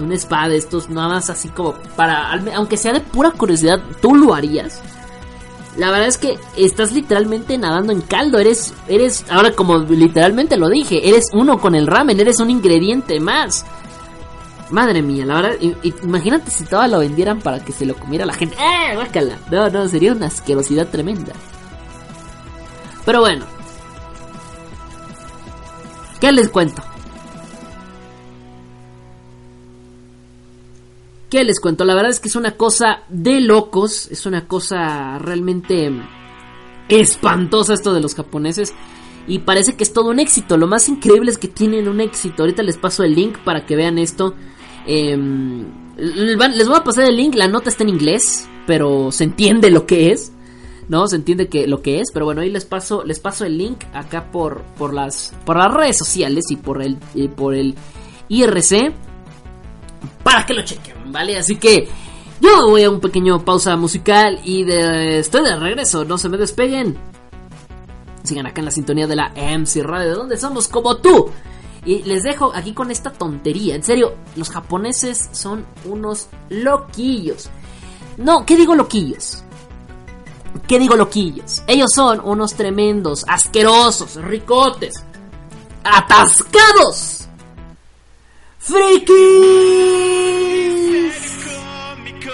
un 0.00 0.12
spa 0.12 0.48
de 0.48 0.56
estos 0.56 0.88
nada 0.88 1.08
más 1.08 1.30
así 1.30 1.48
como 1.48 1.74
para 1.96 2.32
aunque 2.54 2.76
sea 2.76 2.92
de 2.92 3.00
pura 3.00 3.30
curiosidad, 3.30 3.80
tú 4.00 4.14
lo 4.14 4.34
harías. 4.34 4.80
La 5.76 5.90
verdad 5.90 6.08
es 6.08 6.18
que 6.18 6.38
estás 6.56 6.92
literalmente 6.92 7.56
nadando 7.56 7.92
en 7.92 8.00
caldo, 8.00 8.38
eres 8.38 8.74
eres 8.88 9.24
ahora 9.30 9.52
como 9.52 9.78
literalmente 9.78 10.56
lo 10.56 10.68
dije, 10.68 11.08
eres 11.08 11.26
uno 11.32 11.58
con 11.58 11.74
el 11.74 11.86
ramen, 11.86 12.18
eres 12.18 12.40
un 12.40 12.50
ingrediente 12.50 13.20
más. 13.20 13.64
Madre 14.70 15.00
mía, 15.00 15.24
la 15.24 15.34
verdad, 15.40 15.56
imagínate 16.02 16.50
si 16.50 16.64
todo 16.64 16.86
lo 16.88 16.98
vendieran 16.98 17.40
para 17.40 17.64
que 17.64 17.72
se 17.72 17.86
lo 17.86 17.94
comiera 17.94 18.26
la 18.26 18.34
gente. 18.34 18.54
¡Eh, 18.56 18.94
guácala! 18.96 19.38
No, 19.50 19.70
no, 19.70 19.88
sería 19.88 20.12
una 20.12 20.26
asquerosidad 20.26 20.88
tremenda. 20.88 21.32
Pero 23.06 23.20
bueno. 23.20 23.46
¿Qué 26.20 26.32
les 26.32 26.48
cuento? 26.50 26.82
¿Qué 31.30 31.44
les 31.44 31.60
cuento? 31.60 31.84
La 31.84 31.94
verdad 31.94 32.10
es 32.10 32.20
que 32.20 32.28
es 32.28 32.36
una 32.36 32.52
cosa 32.52 33.02
de 33.08 33.40
locos, 33.40 34.08
es 34.10 34.24
una 34.24 34.46
cosa 34.46 35.18
realmente 35.18 35.92
espantosa 36.88 37.74
esto 37.74 37.92
de 37.92 38.00
los 38.00 38.14
japoneses 38.14 38.72
y 39.26 39.40
parece 39.40 39.76
que 39.76 39.84
es 39.84 39.92
todo 39.92 40.08
un 40.08 40.20
éxito. 40.20 40.56
Lo 40.56 40.66
más 40.66 40.88
increíble 40.88 41.30
es 41.30 41.36
que 41.36 41.48
tienen 41.48 41.86
un 41.86 42.00
éxito. 42.00 42.42
Ahorita 42.42 42.62
les 42.62 42.78
paso 42.78 43.04
el 43.04 43.14
link 43.14 43.38
para 43.44 43.66
que 43.66 43.76
vean 43.76 43.98
esto. 43.98 44.34
Em, 44.86 45.66
les 45.98 46.66
voy 46.66 46.76
a 46.78 46.84
pasar 46.84 47.04
el 47.04 47.16
link, 47.16 47.34
la 47.34 47.46
nota 47.46 47.68
está 47.68 47.82
en 47.82 47.90
inglés, 47.90 48.48
pero 48.66 49.12
se 49.12 49.24
entiende 49.24 49.70
lo 49.70 49.86
que 49.86 50.10
es. 50.12 50.32
No, 50.88 51.06
se 51.06 51.16
entiende 51.16 51.48
que 51.48 51.66
lo 51.66 51.82
que 51.82 52.00
es, 52.00 52.10
pero 52.10 52.24
bueno, 52.24 52.40
ahí 52.40 52.48
les 52.48 52.64
paso 52.64 53.04
les 53.04 53.20
paso 53.20 53.44
el 53.44 53.58
link 53.58 53.84
acá 53.92 54.30
por 54.30 54.62
por 54.78 54.94
las 54.94 55.34
por 55.44 55.58
las 55.58 55.70
redes 55.74 55.98
sociales 55.98 56.46
y 56.48 56.56
por 56.56 56.80
el 56.80 56.96
y 57.14 57.28
por 57.28 57.54
el 57.54 57.74
IRC 58.30 58.94
para 60.22 60.46
que 60.46 60.54
lo 60.54 60.62
chequen, 60.62 60.94
¿vale? 61.10 61.36
Así 61.36 61.56
que 61.56 61.88
yo 62.40 62.68
voy 62.68 62.84
a 62.84 62.90
un 62.90 63.00
pequeño 63.00 63.44
pausa 63.44 63.76
musical 63.76 64.40
y 64.44 64.64
de, 64.64 65.18
estoy 65.18 65.42
de 65.42 65.56
regreso, 65.56 66.04
no 66.04 66.18
se 66.18 66.28
me 66.28 66.36
despeguen. 66.36 66.96
Sigan 68.22 68.46
acá 68.46 68.60
en 68.60 68.66
la 68.66 68.70
sintonía 68.70 69.06
de 69.06 69.16
la 69.16 69.30
MC 69.30 69.82
Radio, 69.82 70.10
de 70.10 70.14
donde 70.14 70.36
somos 70.36 70.68
como 70.68 70.96
tú. 70.98 71.30
Y 71.84 72.02
les 72.02 72.22
dejo 72.22 72.52
aquí 72.54 72.74
con 72.74 72.90
esta 72.90 73.10
tontería. 73.10 73.74
En 73.74 73.82
serio, 73.82 74.14
los 74.36 74.50
japoneses 74.50 75.30
son 75.32 75.64
unos 75.84 76.28
loquillos. 76.50 77.48
No, 78.18 78.44
¿qué 78.44 78.56
digo 78.56 78.74
loquillos? 78.74 79.44
¿Qué 80.66 80.78
digo 80.78 80.96
loquillos? 80.96 81.62
Ellos 81.66 81.90
son 81.94 82.20
unos 82.22 82.54
tremendos, 82.54 83.24
asquerosos, 83.28 84.16
ricotes, 84.16 84.94
atascados, 85.84 87.27
frikis. 88.58 89.18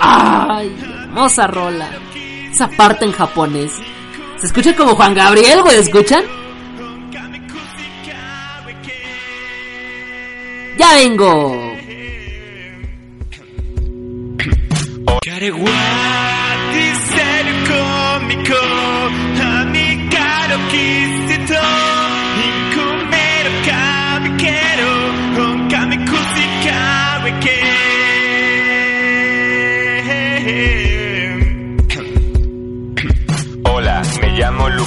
Ay, 0.01 0.77
hermosa 0.83 1.47
rola. 1.47 1.89
Esa 2.51 2.69
parte 2.69 3.05
en 3.05 3.13
japonés. 3.13 3.73
Se 4.41 4.47
escucha 4.47 4.75
como 4.77 4.95
Juan 4.95 5.15
Gabriel, 5.15 5.63
güey, 5.63 5.79
¿escuchan? 5.79 6.25
Ya 10.77 10.95
vengo. 10.95 11.75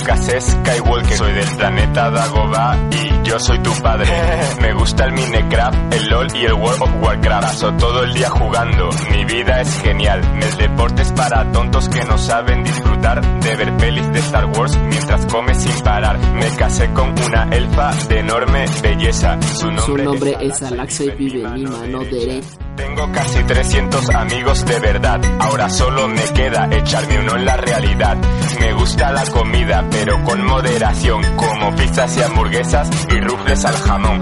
Lucas 0.08 0.41
Skywalker, 0.41 1.18
soy 1.18 1.34
del 1.34 1.58
planeta 1.58 2.10
Dagobah 2.10 2.78
y 2.91 3.28
yo 3.28 3.38
soy 3.39 3.60
tu 3.60 3.72
padre. 3.82 4.08
Me 4.62 4.74
gusta 4.74 5.03
el 5.03 5.12
Minecraft, 5.12 5.93
el 5.93 6.08
LOL 6.08 6.28
y 6.34 6.45
el 6.45 6.53
World 6.53 6.82
of 6.82 6.89
Warcraft. 7.01 7.43
Paso 7.43 7.74
todo 7.74 8.03
el 8.03 8.14
día 8.14 8.30
jugando, 8.30 8.89
mi 9.12 9.26
vida 9.26 9.60
es 9.60 9.82
genial. 9.82 10.22
El 10.41 10.58
deporte 10.58 11.01
es 11.01 11.12
para 11.12 11.51
tontos 11.51 11.89
que 11.89 12.05
no 12.05 12.18
saben 12.18 12.64
disfrutar 12.64 13.41
de 13.41 13.55
ver 13.58 13.76
pelis 13.76 14.14
de 14.14 14.20
Star 14.20 14.45
Wars 14.45 14.78
mientras 14.78 15.26
come 15.26 15.53
sin 15.53 15.84
parar. 15.84 16.18
Me 16.36 16.55
casé 16.55 16.89
con 16.93 17.10
una 17.10 17.49
elfa 17.51 17.93
de 18.08 18.20
enorme 18.20 18.66
belleza. 18.82 19.38
Su 19.41 19.66
nombre, 19.66 19.84
Su 19.84 19.97
nombre 19.97 20.38
es 20.39 20.62
Alaxa 20.64 21.03
y 21.03 21.12
vive 21.12 21.41
en 21.41 21.53
mi 21.53 21.64
mano 21.64 21.80
mano 21.80 21.99
derecha. 22.05 22.66
Tengo 22.78 23.11
casi 23.11 23.43
300 23.43 24.09
amigos 24.11 24.65
de 24.65 24.80
verdad. 24.80 25.19
Ahora 25.39 25.69
solo 25.69 26.07
me 26.07 26.23
queda 26.34 26.69
echarme 26.71 27.19
uno 27.19 27.36
en 27.36 27.45
la 27.45 27.57
realidad. 27.57 28.17
Me 28.61 28.73
gusta 28.73 29.11
la 29.11 29.25
comida, 29.25 29.86
pero 29.91 30.23
con 30.23 30.45
moderación, 30.45 31.21
como 31.36 31.75
pizzas 31.75 32.15
y 32.15 32.21
hamburguesas 32.21 32.89
y 33.09 33.19
rufles 33.19 33.65
al 33.65 33.75
jamón. 33.75 34.21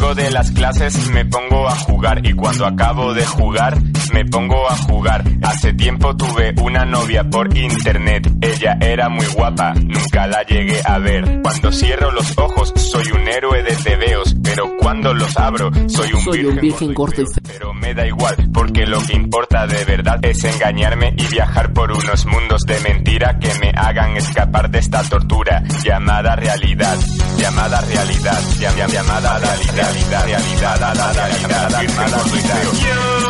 Llego 0.00 0.14
de 0.14 0.30
las 0.30 0.50
clases 0.52 1.10
me 1.10 1.26
pongo 1.26 1.68
a 1.68 1.76
jugar 1.76 2.26
y 2.26 2.32
cuando 2.32 2.64
acabo 2.64 3.12
de 3.12 3.26
jugar 3.26 3.76
me 4.14 4.24
pongo 4.24 4.66
a 4.70 4.74
jugar. 4.74 5.22
Hace 5.42 5.74
tiempo 5.74 6.16
tuve 6.16 6.54
una 6.62 6.86
novia 6.86 7.22
por 7.28 7.54
internet, 7.54 8.32
ella 8.40 8.78
era 8.80 9.10
muy 9.10 9.26
guapa, 9.26 9.74
nunca 9.74 10.26
la 10.26 10.42
llegué 10.44 10.80
a 10.86 10.98
ver. 10.98 11.42
Cuando 11.42 11.70
cierro 11.70 12.12
los 12.12 12.38
ojos 12.38 12.72
soy 12.76 13.12
un 13.12 13.28
héroe 13.28 13.62
de 13.62 13.76
tebeos, 13.76 14.34
pero 14.42 14.74
cuando 14.78 15.12
los 15.12 15.36
abro 15.36 15.70
soy 15.86 16.14
un 16.14 16.20
Soy 16.22 16.38
virgen, 16.38 16.54
un 16.54 16.60
virgen 16.62 16.94
gordo 16.94 17.20
y 17.20 17.26
feo. 17.26 17.39
Da 17.94 18.06
igual, 18.06 18.36
porque 18.54 18.86
lo 18.86 19.00
que 19.00 19.14
importa 19.14 19.66
de 19.66 19.84
verdad 19.84 20.18
es 20.22 20.44
engañarme 20.44 21.12
y 21.16 21.26
viajar 21.26 21.72
por 21.72 21.90
unos 21.90 22.24
mundos 22.26 22.62
de 22.66 22.78
mentira 22.80 23.38
que 23.40 23.52
me 23.60 23.70
hagan 23.76 24.16
escapar 24.16 24.70
de 24.70 24.78
esta 24.78 25.02
tortura 25.02 25.62
llamada 25.84 26.36
realidad, 26.36 26.96
llamada 27.36 27.80
realidad, 27.80 28.38
llam- 28.60 28.76
llam- 28.76 28.90
llamada 28.92 29.38
realidad, 29.38 29.74
realidad, 29.74 30.24
realidad, 30.24 30.78
realidad, 30.78 31.14
realidad, 31.14 31.70
realidad. 31.70 33.29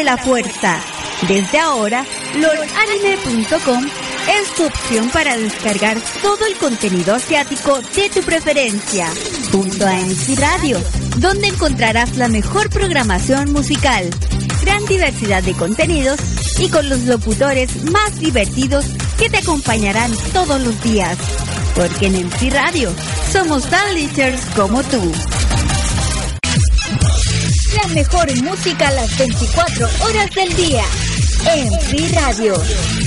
hace 0.00 0.04
la 0.04 0.16
fuerza. 0.16 0.80
Desde 1.28 1.58
ahora, 1.58 2.04
lordanime.com 2.34 3.84
es 3.84 4.54
tu 4.54 4.64
opción 4.66 5.10
para 5.10 5.36
descargar 5.36 5.98
todo 6.22 6.46
el 6.46 6.56
contenido 6.56 7.14
asiático 7.14 7.80
de 7.94 8.08
tu 8.08 8.22
preferencia, 8.22 9.08
junto 9.52 9.86
a 9.86 9.92
MC 9.92 10.38
Radio, 10.38 10.78
donde 11.18 11.48
encontrarás 11.48 12.16
la 12.16 12.28
mejor 12.28 12.70
programación 12.70 13.52
musical, 13.52 14.08
gran 14.62 14.84
diversidad 14.86 15.42
de 15.42 15.52
contenidos 15.54 16.20
y 16.58 16.68
con 16.68 16.88
los 16.88 17.00
locutores 17.00 17.84
más 17.90 18.18
divertidos 18.18 18.86
que 19.18 19.28
te 19.28 19.38
acompañarán 19.38 20.12
todos 20.32 20.60
los 20.60 20.82
días. 20.82 21.18
Porque 21.74 22.06
en 22.06 22.26
MC 22.26 22.50
Radio 22.52 22.92
somos 23.32 23.68
tan 23.68 23.80
como 24.54 24.82
tú. 24.84 25.12
La 27.74 27.86
mejor 27.94 28.42
música 28.42 28.88
a 28.88 28.92
las 28.92 29.16
24 29.18 29.88
horas 30.04 30.30
del 30.34 30.56
día. 30.56 30.84
En 31.54 31.80
Free 31.82 32.08
Radio. 32.08 32.54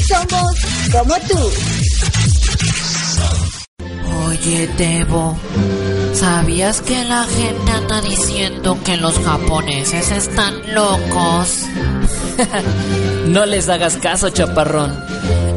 Somos 0.08 0.56
como 0.92 1.16
tú. 1.28 1.52
Oye, 4.28 4.68
Debo, 4.78 5.38
¿sabías 6.14 6.82
que 6.82 7.04
la 7.04 7.24
gente 7.26 7.72
anda 7.72 8.02
diciendo 8.02 8.78
que 8.84 8.98
los 8.98 9.20
japoneses 9.20 10.12
están 10.12 10.74
locos? 10.74 11.64
No 13.28 13.46
les 13.46 13.70
hagas 13.70 13.96
caso, 13.98 14.30
chaparrón. 14.30 14.94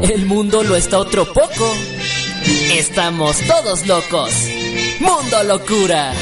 El 0.01 0.25
mundo 0.25 0.63
lo 0.63 0.75
está 0.75 0.99
otro 0.99 1.25
poco. 1.33 1.75
Estamos 2.71 3.37
todos 3.41 3.85
locos. 3.85 4.31
Mundo 4.99 5.43
locura. 5.43 6.13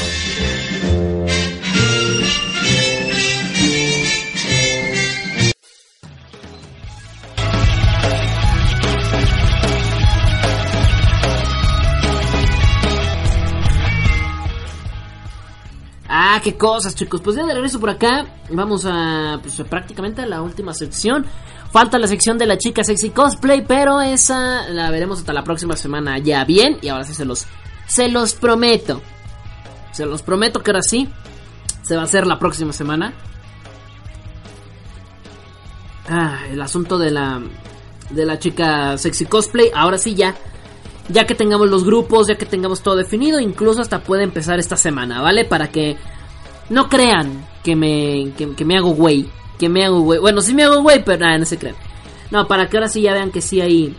Ah, 16.36 16.40
qué 16.42 16.54
cosas, 16.54 16.94
chicos. 16.94 17.22
Pues 17.22 17.34
ya 17.34 17.46
de 17.46 17.54
regreso 17.54 17.80
por 17.80 17.88
acá. 17.88 18.26
Vamos 18.50 18.84
a, 18.84 19.38
pues, 19.40 19.54
prácticamente 19.70 20.20
a 20.20 20.26
la 20.26 20.42
última 20.42 20.74
sección. 20.74 21.24
Falta 21.72 21.98
la 21.98 22.06
sección 22.06 22.36
de 22.36 22.44
la 22.44 22.58
chica 22.58 22.84
sexy 22.84 23.08
cosplay, 23.08 23.64
pero 23.66 24.02
esa 24.02 24.68
la 24.68 24.90
veremos 24.90 25.20
hasta 25.20 25.32
la 25.32 25.42
próxima 25.42 25.76
semana 25.76 26.18
ya 26.18 26.44
bien. 26.44 26.76
Y 26.82 26.88
ahora 26.88 27.04
sí 27.04 27.14
se 27.14 27.24
los, 27.24 27.46
se 27.86 28.10
los 28.10 28.34
prometo. 28.34 29.00
Se 29.92 30.04
los 30.04 30.20
prometo 30.20 30.62
que 30.62 30.72
ahora 30.72 30.82
sí 30.82 31.08
se 31.80 31.96
va 31.96 32.02
a 32.02 32.04
hacer 32.04 32.26
la 32.26 32.38
próxima 32.38 32.74
semana. 32.74 33.14
Ah, 36.06 36.40
el 36.50 36.60
asunto 36.60 36.98
de 36.98 37.12
la, 37.12 37.40
de 38.10 38.26
la 38.26 38.38
chica 38.38 38.98
sexy 38.98 39.24
cosplay. 39.24 39.70
Ahora 39.74 39.96
sí 39.96 40.14
ya. 40.14 40.34
Ya 41.08 41.24
que 41.24 41.34
tengamos 41.34 41.70
los 41.70 41.84
grupos, 41.84 42.26
ya 42.28 42.36
que 42.36 42.44
tengamos 42.44 42.82
todo 42.82 42.96
definido, 42.96 43.40
incluso 43.40 43.80
hasta 43.80 44.00
puede 44.00 44.24
empezar 44.24 44.58
esta 44.58 44.76
semana, 44.76 45.22
¿vale? 45.22 45.44
Para 45.46 45.68
que 45.68 45.96
no 46.68 46.88
crean 46.88 47.46
que 47.62 47.76
me, 47.76 48.32
que, 48.36 48.64
me 48.64 48.76
hago 48.76 48.90
güey. 48.90 49.28
Que 49.58 49.68
me 49.68 49.84
hago 49.84 50.00
güey. 50.00 50.20
Bueno, 50.20 50.40
sí 50.40 50.54
me 50.54 50.64
hago 50.64 50.82
güey, 50.82 51.04
pero 51.04 51.18
nada, 51.18 51.38
no 51.38 51.44
se 51.44 51.58
crean. 51.58 51.76
No, 52.30 52.46
para 52.46 52.68
que 52.68 52.76
ahora 52.76 52.88
sí 52.88 53.02
ya 53.02 53.12
vean 53.12 53.30
que 53.30 53.40
sí 53.40 53.60
hay, 53.60 53.96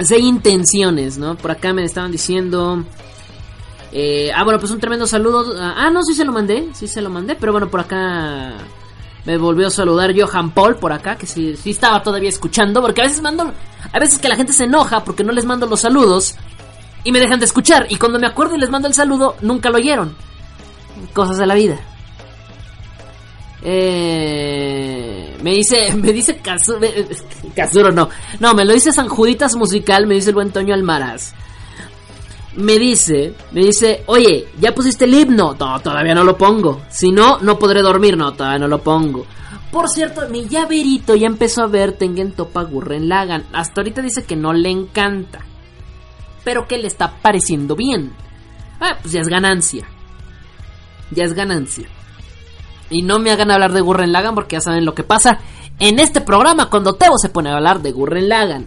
sí 0.00 0.14
hay 0.14 0.26
intenciones, 0.26 1.18
¿no? 1.18 1.36
Por 1.36 1.50
acá 1.50 1.72
me 1.72 1.84
estaban 1.84 2.10
diciendo... 2.10 2.84
Eh, 3.92 4.30
ah, 4.34 4.44
bueno, 4.44 4.60
pues 4.60 4.70
un 4.70 4.78
tremendo 4.78 5.06
saludo. 5.06 5.52
Ah, 5.58 5.90
no, 5.90 6.02
sí 6.02 6.14
se 6.14 6.24
lo 6.24 6.32
mandé, 6.32 6.68
sí 6.74 6.86
se 6.86 7.02
lo 7.02 7.10
mandé, 7.10 7.34
pero 7.34 7.52
bueno, 7.52 7.68
por 7.68 7.80
acá 7.80 8.54
me 9.24 9.36
volvió 9.36 9.66
a 9.66 9.70
saludar 9.70 10.14
Johan 10.18 10.52
Paul 10.52 10.76
por 10.76 10.92
acá, 10.92 11.16
que 11.16 11.26
sí, 11.26 11.56
sí 11.56 11.70
estaba 11.70 12.02
todavía 12.02 12.28
escuchando, 12.28 12.80
porque 12.80 13.02
a 13.02 13.04
veces 13.04 13.20
mando, 13.20 13.52
a 13.92 13.98
veces 13.98 14.18
que 14.18 14.28
la 14.28 14.36
gente 14.36 14.52
se 14.52 14.64
enoja 14.64 15.04
porque 15.04 15.24
no 15.24 15.32
les 15.32 15.44
mando 15.44 15.66
los 15.66 15.80
saludos 15.80 16.36
y 17.04 17.12
me 17.12 17.20
dejan 17.20 17.38
de 17.38 17.46
escuchar, 17.46 17.86
y 17.88 17.96
cuando 17.96 18.18
me 18.18 18.26
acuerdo 18.26 18.56
y 18.56 18.60
les 18.60 18.70
mando 18.70 18.88
el 18.88 18.94
saludo, 18.94 19.36
nunca 19.40 19.70
lo 19.70 19.76
oyeron. 19.76 20.14
Cosas 21.14 21.38
de 21.38 21.46
la 21.46 21.54
vida. 21.54 21.80
Eh, 23.62 25.36
me 25.42 25.52
dice, 25.52 25.92
me 25.96 26.12
dice 26.12 26.36
Casuro, 26.38 26.80
Casuro 27.54 27.92
no, 27.92 28.08
no, 28.38 28.54
me 28.54 28.64
lo 28.64 28.72
dice 28.72 28.92
San 28.92 29.08
Juditas 29.08 29.54
Musical, 29.56 30.06
me 30.06 30.14
dice 30.14 30.30
el 30.30 30.34
buen 30.34 30.50
Toño 30.50 30.74
Almaraz. 30.74 31.34
Me 32.56 32.78
dice, 32.78 33.34
me 33.52 33.60
dice, 33.60 34.02
oye, 34.06 34.48
¿ya 34.58 34.74
pusiste 34.74 35.04
el 35.04 35.14
himno? 35.14 35.56
No, 35.58 35.80
todavía 35.80 36.14
no 36.14 36.24
lo 36.24 36.36
pongo. 36.36 36.82
Si 36.90 37.12
no, 37.12 37.38
no 37.38 37.58
podré 37.58 37.80
dormir. 37.80 38.16
No, 38.16 38.32
todavía 38.32 38.58
no 38.58 38.66
lo 38.66 38.82
pongo. 38.82 39.24
Por 39.70 39.88
cierto, 39.88 40.28
mi 40.28 40.48
llaverito 40.48 41.14
ya 41.14 41.28
empezó 41.28 41.62
a 41.62 41.68
ver 41.68 41.92
Tengen 41.92 42.32
Topa 42.32 42.64
Gurren 42.64 43.08
Lagan. 43.08 43.44
Hasta 43.52 43.80
ahorita 43.80 44.02
dice 44.02 44.24
que 44.24 44.34
no 44.34 44.52
le 44.52 44.68
encanta. 44.68 45.44
Pero 46.42 46.66
que 46.66 46.78
le 46.78 46.88
está 46.88 47.12
pareciendo 47.22 47.76
bien. 47.76 48.12
Ah, 48.80 48.98
pues 49.00 49.12
ya 49.12 49.20
es 49.20 49.28
ganancia. 49.28 49.86
Ya 51.12 51.24
es 51.24 51.34
ganancia. 51.34 51.88
Y 52.90 53.02
no 53.02 53.18
me 53.18 53.30
hagan 53.30 53.50
hablar 53.50 53.72
de 53.72 53.80
Gurren 53.80 54.12
Lagan 54.12 54.34
porque 54.34 54.56
ya 54.56 54.60
saben 54.60 54.84
lo 54.84 54.94
que 54.94 55.04
pasa 55.04 55.38
en 55.78 55.98
este 55.98 56.20
programa 56.20 56.68
cuando 56.68 56.94
Tebo 56.94 57.16
se 57.18 57.28
pone 57.28 57.50
a 57.50 57.56
hablar 57.56 57.80
de 57.80 57.92
Gurren 57.92 58.28
Lagan. 58.28 58.66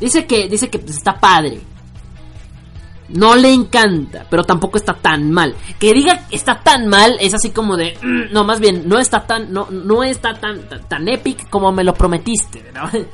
Dice 0.00 0.26
que, 0.26 0.48
dice 0.48 0.68
que 0.68 0.78
pues, 0.78 0.96
está 0.96 1.14
padre. 1.18 1.60
No 3.08 3.36
le 3.36 3.52
encanta, 3.52 4.26
pero 4.28 4.42
tampoco 4.42 4.78
está 4.78 4.94
tan 4.94 5.30
mal. 5.30 5.54
Que 5.78 5.94
diga 5.94 6.26
está 6.30 6.60
tan 6.60 6.88
mal 6.88 7.16
es 7.20 7.34
así 7.34 7.50
como 7.50 7.76
de, 7.76 7.96
mm, 8.02 8.32
no, 8.32 8.44
más 8.44 8.58
bien 8.58 8.88
no 8.88 8.98
está 8.98 9.24
tan, 9.24 9.52
no, 9.52 9.68
no 9.70 10.02
está 10.02 10.34
tan, 10.34 10.68
tan, 10.68 10.86
tan 10.88 11.08
epic 11.08 11.48
como 11.48 11.70
me 11.72 11.84
lo 11.84 11.94
prometiste. 11.94 12.64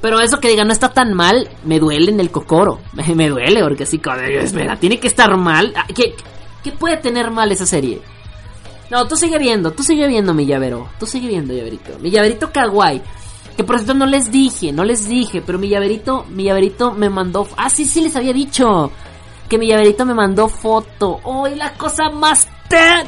Pero 0.00 0.20
eso 0.20 0.40
que 0.40 0.48
diga 0.48 0.64
no 0.64 0.72
está 0.72 0.92
tan 0.92 1.14
mal, 1.14 1.48
me 1.64 1.78
duele 1.78 2.10
en 2.12 2.20
el 2.20 2.30
cocoro. 2.30 2.80
Me, 3.14 3.28
duele 3.28 3.62
porque 3.62 3.84
así 3.84 3.98
como, 3.98 4.16
espera, 4.16 4.76
tiene 4.76 5.00
que 5.00 5.08
estar 5.08 5.36
mal. 5.36 5.72
Ah, 5.76 5.86
¿Qué, 5.94 6.14
¿Qué 6.62 6.72
puede 6.72 6.96
tener 6.98 7.30
mal 7.30 7.50
esa 7.50 7.66
serie? 7.66 8.00
No, 8.90 9.06
tú 9.08 9.16
sigue 9.16 9.38
viendo, 9.38 9.72
tú 9.72 9.82
sigue 9.82 10.06
viendo 10.06 10.32
mi 10.32 10.46
llavero. 10.46 10.88
Tú 10.98 11.06
sigue 11.06 11.28
viendo, 11.28 11.52
llaverito. 11.52 11.98
Mi 12.00 12.10
llaverito 12.10 12.52
kawaii. 12.52 13.02
Que 13.56 13.64
por 13.64 13.76
cierto 13.76 13.94
no 13.94 14.06
les 14.06 14.30
dije, 14.30 14.70
no 14.72 14.84
les 14.84 15.08
dije, 15.08 15.42
pero 15.44 15.58
mi 15.58 15.68
llaverito, 15.68 16.26
mi 16.28 16.44
llaverito 16.44 16.92
me 16.92 17.08
mandó. 17.08 17.48
Ah, 17.56 17.70
sí, 17.70 17.86
sí, 17.86 18.02
les 18.02 18.14
había 18.14 18.32
dicho. 18.32 18.92
Que 19.48 19.58
mi 19.58 19.66
llaverito 19.66 20.04
me 20.04 20.14
mandó 20.14 20.48
foto. 20.48 21.20
¡Uy, 21.24 21.54
la 21.54 21.72
cosa 21.72 22.10
más 22.10 22.46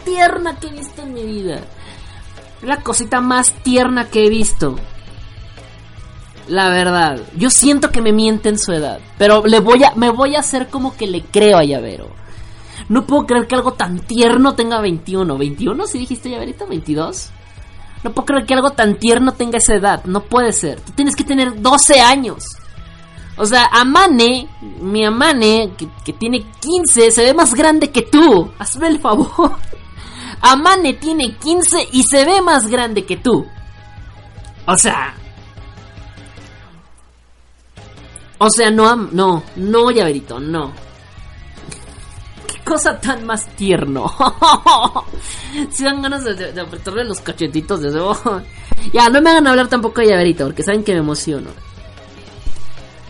tierna 0.04 0.58
que 0.58 0.68
he 0.68 0.70
visto 0.70 1.02
en 1.02 1.12
mi 1.12 1.22
vida! 1.24 1.60
La 2.62 2.78
cosita 2.78 3.20
más 3.20 3.52
tierna 3.62 4.08
que 4.08 4.26
he 4.26 4.30
visto. 4.30 4.76
La 6.48 6.70
verdad, 6.70 7.20
yo 7.36 7.50
siento 7.50 7.90
que 7.90 8.00
me 8.00 8.12
miente 8.12 8.48
en 8.48 8.58
su 8.58 8.72
edad, 8.72 9.00
pero 9.18 9.44
le 9.46 9.60
voy 9.60 9.84
a, 9.84 9.94
me 9.96 10.10
voy 10.10 10.34
a 10.34 10.40
hacer 10.40 10.68
como 10.68 10.96
que 10.96 11.06
le 11.06 11.22
creo 11.22 11.58
a 11.58 11.64
llavero. 11.64 12.08
No 12.88 13.06
puedo 13.06 13.26
creer 13.26 13.46
que 13.46 13.54
algo 13.54 13.74
tan 13.74 14.00
tierno 14.00 14.54
tenga 14.54 14.80
21. 14.80 15.38
¿21 15.38 15.86
si 15.86 15.98
dijiste 15.98 16.30
llaverito? 16.30 16.66
¿22? 16.66 17.30
No 18.02 18.12
puedo 18.12 18.26
creer 18.26 18.46
que 18.46 18.54
algo 18.54 18.70
tan 18.70 18.96
tierno 18.96 19.32
tenga 19.32 19.58
esa 19.58 19.74
edad. 19.74 20.04
No 20.04 20.22
puede 20.22 20.52
ser. 20.52 20.80
Tú 20.80 20.92
tienes 20.92 21.14
que 21.14 21.24
tener 21.24 21.60
12 21.60 22.00
años. 22.00 22.44
O 23.36 23.46
sea, 23.46 23.66
Amane, 23.66 24.48
mi 24.80 25.04
Amane, 25.04 25.72
que, 25.76 25.88
que 26.04 26.12
tiene 26.12 26.44
15, 26.60 27.10
se 27.10 27.22
ve 27.22 27.34
más 27.34 27.54
grande 27.54 27.90
que 27.90 28.02
tú. 28.02 28.50
Hazme 28.58 28.88
el 28.88 28.98
favor. 29.00 29.56
Amane 30.40 30.94
tiene 30.94 31.36
15 31.36 31.88
y 31.92 32.02
se 32.04 32.24
ve 32.24 32.40
más 32.40 32.68
grande 32.68 33.04
que 33.04 33.16
tú. 33.16 33.46
O 34.66 34.76
sea... 34.76 35.14
O 38.40 38.48
sea, 38.50 38.70
no, 38.70 38.94
no, 38.94 39.42
no, 39.56 39.90
llaverito, 39.90 40.38
no. 40.38 40.72
Cosa 42.68 43.00
tan 43.00 43.24
más 43.24 43.46
tierno. 43.56 44.12
si 45.70 45.84
dan 45.84 46.02
ganas 46.02 46.24
de, 46.24 46.34
de- 46.34 46.52
de 46.52 46.60
apretarle 46.60 47.04
los 47.04 47.20
cachetitos 47.20 47.80
de 47.80 47.88
eso. 47.88 48.42
ya, 48.92 49.08
no 49.08 49.22
me 49.22 49.30
hagan 49.30 49.46
hablar 49.46 49.68
tampoco 49.68 50.00
de 50.00 50.08
llaverito, 50.08 50.44
porque 50.44 50.62
saben 50.62 50.84
que 50.84 50.92
me 50.92 50.98
emociono. 50.98 51.48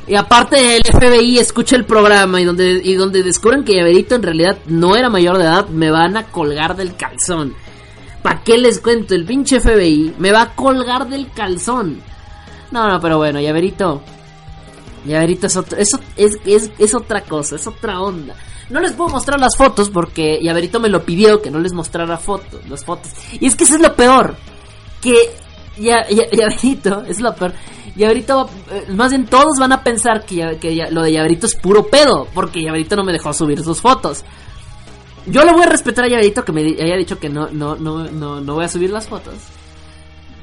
Y 0.07 0.15
aparte 0.15 0.77
el 0.77 0.85
FBI 0.85 1.39
escucha 1.39 1.77
el 1.77 1.85
programa 1.85 2.41
y 2.41 2.45
donde, 2.45 2.81
y 2.83 2.95
donde 2.95 3.23
descubren 3.23 3.63
que 3.63 3.75
Llaverito 3.75 4.15
en 4.15 4.23
realidad 4.23 4.57
no 4.67 4.97
era 4.97 5.11
mayor 5.11 5.37
de 5.37 5.45
edad, 5.45 5.69
me 5.69 5.91
van 5.91 6.17
a 6.17 6.25
colgar 6.25 6.77
del 6.77 6.97
calzón. 6.97 7.55
¿Para 8.23 8.43
qué 8.43 8.57
les 8.57 8.81
cuento? 8.81 9.15
El 9.15 9.27
pinche 9.27 9.61
FBI 9.61 10.15
me 10.19 10.33
va 10.33 10.43
a 10.43 10.55
colgar 10.55 11.09
del 11.11 11.31
calzón. 11.33 12.01
No, 12.71 12.89
no, 12.89 12.99
pero 13.03 13.19
bueno, 13.19 13.39
Llaverito. 13.39 14.01
Llaverito 15.05 15.47
es, 15.47 15.57
otro, 15.59 15.77
eso 15.77 16.01
es, 16.17 16.39
es, 16.47 16.71
es 16.79 16.95
otra 16.95 17.21
cosa, 17.21 17.57
es 17.57 17.67
otra 17.67 18.01
onda. 18.01 18.35
No 18.71 18.81
les 18.81 18.93
puedo 18.93 19.11
mostrar 19.11 19.41
las 19.41 19.57
fotos 19.57 19.89
porque 19.91 20.39
Llaverito 20.43 20.79
me 20.81 20.89
lo 20.89 21.03
pidió 21.05 21.41
que 21.41 21.51
no 21.51 21.59
les 21.59 21.73
mostrara 21.73 22.19
fotos, 22.19 22.61
las 22.69 22.85
fotos. 22.85 23.11
Y 23.41 23.47
es 23.47 23.57
que 23.57 23.65
eso 23.65 23.77
es 23.77 23.81
lo 23.81 23.95
peor. 23.97 24.37
Que 25.01 25.15
ya, 25.79 26.07
ya- 26.09 26.25
es 27.09 27.21
lo 27.21 27.35
peor. 27.35 27.53
Llaverito, 27.97 28.49
eh, 28.71 28.85
más 28.91 29.11
bien 29.11 29.27
todos 29.27 29.59
van 29.59 29.73
a 29.73 29.83
pensar 29.83 30.25
que, 30.27 30.35
ya- 30.37 30.59
que 30.61 30.87
lo 30.91 31.03
de 31.03 31.13
Llaverito 31.13 31.47
es 31.47 31.55
puro 31.57 31.87
pedo, 31.87 32.29
porque 32.35 32.63
Llaverito 32.63 32.95
no 32.97 33.05
me 33.05 33.13
dejó 33.13 33.33
subir 33.33 33.63
sus 33.65 33.81
fotos. 33.81 34.23
Yo 35.27 35.45
le 35.45 35.53
voy 35.53 35.63
a 35.63 35.67
respetar 35.67 36.05
a 36.05 36.09
Llaverito 36.09 36.45
que 36.45 36.53
me 36.53 36.61
haya 36.63 36.97
dicho 36.97 37.19
que 37.19 37.29
no, 37.29 37.49
no, 37.51 37.75
no, 37.77 38.05
no, 38.11 38.41
no 38.41 38.55
voy 38.55 38.65
a 38.65 38.69
subir 38.69 38.91
las 38.91 39.09
fotos. 39.09 39.35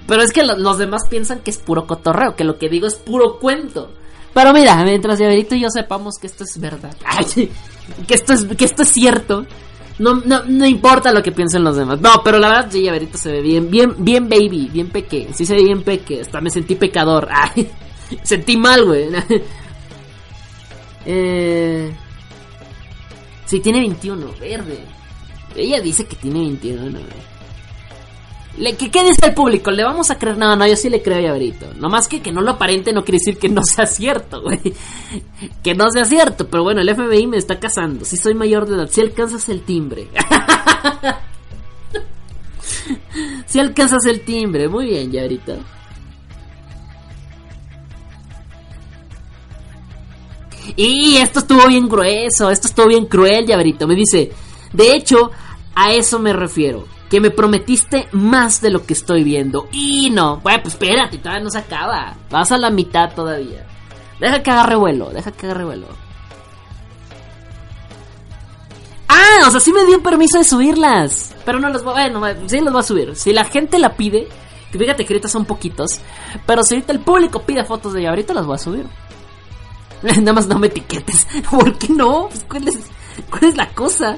Pero 0.08 0.22
es 0.22 0.32
que 0.34 0.44
lo- 0.44 0.58
los 0.58 0.78
demás 0.80 1.04
piensan 1.10 1.40
que 1.40 1.52
es 1.52 1.58
puro 1.58 1.86
cotorreo, 1.88 2.36
que 2.36 2.44
lo 2.44 2.58
que 2.58 2.70
digo 2.70 2.88
es 2.88 2.96
puro 2.96 3.38
cuento. 3.40 3.92
Pero 4.34 4.52
mira, 4.52 4.84
mientras 4.84 5.18
Llaverito 5.20 5.56
y 5.56 5.62
yo 5.62 5.70
sepamos 5.70 6.16
que 6.20 6.28
esto 6.28 6.44
es 6.44 6.60
verdad, 6.60 6.96
ay, 7.06 7.52
que 8.08 8.14
esto 8.16 8.34
es, 8.34 8.46
que 8.46 8.66
esto 8.66 8.84
es 8.84 8.90
cierto, 8.90 9.46
no, 9.98 10.16
no, 10.26 10.44
no 10.44 10.66
importa 10.66 11.14
lo 11.14 11.24
que 11.24 11.32
piensen 11.32 11.64
los 11.64 11.78
demás. 11.78 12.02
No, 12.02 12.22
pero 12.24 12.38
la 12.38 12.50
verdad, 12.50 12.68
sí, 12.70 12.84
Llaverito 12.84 13.18
se 13.18 13.32
ve 13.32 13.42
bien, 13.42 13.70
bien, 13.70 13.96
bien 13.98 14.28
baby, 14.28 14.70
bien 14.72 14.90
peque. 14.90 15.30
Sí 15.34 15.46
se 15.46 15.56
ve 15.56 15.64
bien 15.64 15.84
peque. 15.84 16.22
Hasta 16.22 16.42
me 16.42 16.50
sentí 16.50 16.76
pecador. 16.76 17.28
Ay, 17.32 17.70
sentí 18.24 18.58
mal, 18.58 18.84
güey. 18.86 19.08
eh, 21.06 21.92
sí, 23.46 23.60
tiene 23.62 23.80
21, 23.80 24.34
verde. 24.40 24.80
Ella 25.56 25.80
dice 25.80 26.06
que 26.06 26.18
tiene 26.18 26.40
21, 26.42 26.92
güey. 26.92 27.35
Le, 28.58 28.78
¿qué, 28.78 28.90
¿Qué 28.90 29.04
dice 29.04 29.26
el 29.26 29.34
público? 29.34 29.70
¿Le 29.70 29.84
vamos 29.84 30.10
a 30.12 30.18
creer? 30.18 30.38
No, 30.38 30.56
no, 30.56 30.66
yo 30.66 30.78
sí 30.78 30.90
le 30.90 31.02
creo 31.02 31.18
a 31.18 31.22
Llaverito. 31.22 31.74
No 31.76 31.90
más 31.90 32.08
que 32.08 32.22
que 32.22 32.32
no 32.32 32.42
lo 32.42 32.52
aparente 32.52 32.94
no 32.94 33.04
quiere 33.04 33.18
decir 33.18 33.38
que 33.38 33.50
no 33.50 33.64
sea 33.64 33.86
cierto, 33.86 34.42
güey. 34.42 34.62
Que 35.62 35.76
no 35.76 35.90
sea 35.92 36.06
cierto, 36.06 36.48
pero 36.48 36.64
bueno, 36.64 36.82
el 36.82 36.96
FBI 36.96 37.28
me 37.28 37.38
está 37.38 37.60
casando. 37.60 38.06
Si 38.06 38.16
soy 38.16 38.34
mayor 38.34 38.66
de 38.66 38.76
edad, 38.76 38.90
si 38.90 39.02
alcanzas 39.02 39.50
el 39.50 39.64
timbre. 39.64 40.08
si 43.46 43.60
alcanzas 43.60 44.06
el 44.06 44.22
timbre, 44.22 44.70
muy 44.70 44.86
bien, 44.86 45.12
Llaverito. 45.12 45.58
Y 50.78 51.18
esto 51.18 51.40
estuvo 51.40 51.68
bien 51.68 51.88
grueso, 51.88 52.50
esto 52.50 52.68
estuvo 52.68 52.88
bien 52.88 53.06
cruel, 53.06 53.46
Llaverito. 53.46 53.86
Me 53.86 53.96
dice, 53.96 54.32
de 54.72 54.96
hecho, 54.96 55.32
a 55.76 55.92
eso 55.92 56.20
me 56.20 56.32
refiero. 56.32 56.95
Que 57.10 57.22
me 57.22 57.30
prometiste 57.30 58.08
más 58.12 58.62
de 58.62 58.72
lo 58.72 58.86
que 58.86 58.94
estoy 58.94 59.24
viendo. 59.24 59.68
Y 59.72 60.10
no, 60.10 60.38
bueno, 60.38 60.64
pues 60.64 60.74
espérate, 60.74 61.18
todavía 61.20 61.44
no 61.44 61.50
se 61.50 61.60
acaba. 61.60 62.16
Vas 62.30 62.52
a 62.52 62.58
la 62.58 62.70
mitad 62.70 63.14
todavía. 63.14 63.66
Deja 64.20 64.42
que 64.42 64.52
agarre 64.52 64.76
vuelo, 64.76 65.10
deja 65.10 65.32
que 65.32 65.46
agarre 65.46 65.66
vuelo. 65.66 65.88
Ah, 69.08 69.48
o 69.48 69.52
sea, 69.52 69.60
sí 69.60 69.72
me 69.72 69.86
dio 69.86 70.02
permiso 70.02 70.38
de 70.38 70.44
subirlas. 70.44 71.36
Pero 71.46 71.60
no 71.60 71.70
los 71.70 71.84
voy 71.84 72.02
a... 72.02 72.10
Bueno, 72.10 72.48
sí 72.48 72.60
los 72.60 72.74
voy 72.74 72.80
a 72.80 72.84
subir. 72.84 73.16
Si 73.16 73.34
la 73.34 73.46
gente 73.46 73.78
la 73.80 73.96
pide, 73.96 74.28
fíjate 74.72 75.06
que 75.06 75.14
ahorita 75.14 75.28
son 75.28 75.46
poquitos. 75.46 76.00
Pero 76.46 76.64
si 76.64 76.76
ahorita 76.76 76.92
el 76.92 77.00
público 77.00 77.44
pide 77.44 77.64
fotos 77.64 77.94
de 77.94 78.02
ella, 78.02 78.10
ahorita 78.10 78.34
las 78.34 78.46
voy 78.46 78.56
a 78.56 78.60
subir. 78.60 78.86
Nada 80.02 80.34
más 80.34 80.48
no 80.48 80.60
me 80.60 80.68
etiquetes. 80.68 81.28
¿Por 81.50 81.78
qué 81.78 81.90
no? 81.90 82.28
Pues, 82.30 82.46
¿cuál, 82.46 82.68
es, 82.68 82.80
¿Cuál 83.30 83.44
es 83.46 83.58
la 83.58 83.70
cosa? 83.70 84.18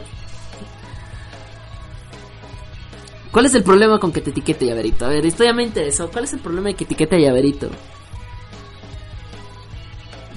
¿Cuál 3.37 3.45
es 3.45 3.53
el 3.53 3.61
problema 3.61 3.99
con 3.99 4.11
que 4.11 4.19
te 4.21 4.31
etiquete 4.31 4.65
llaverito? 4.65 5.05
A 5.05 5.09
ver, 5.09 5.23
esto 5.23 5.43
ya 5.43 5.53
me 5.53 5.61
interesó. 5.61 6.09
¿Cuál 6.09 6.23
es 6.23 6.33
el 6.33 6.39
problema 6.39 6.69
de 6.69 6.73
que 6.73 6.85
etiquete 6.85 7.17
a 7.17 7.19
llaverito? 7.19 7.69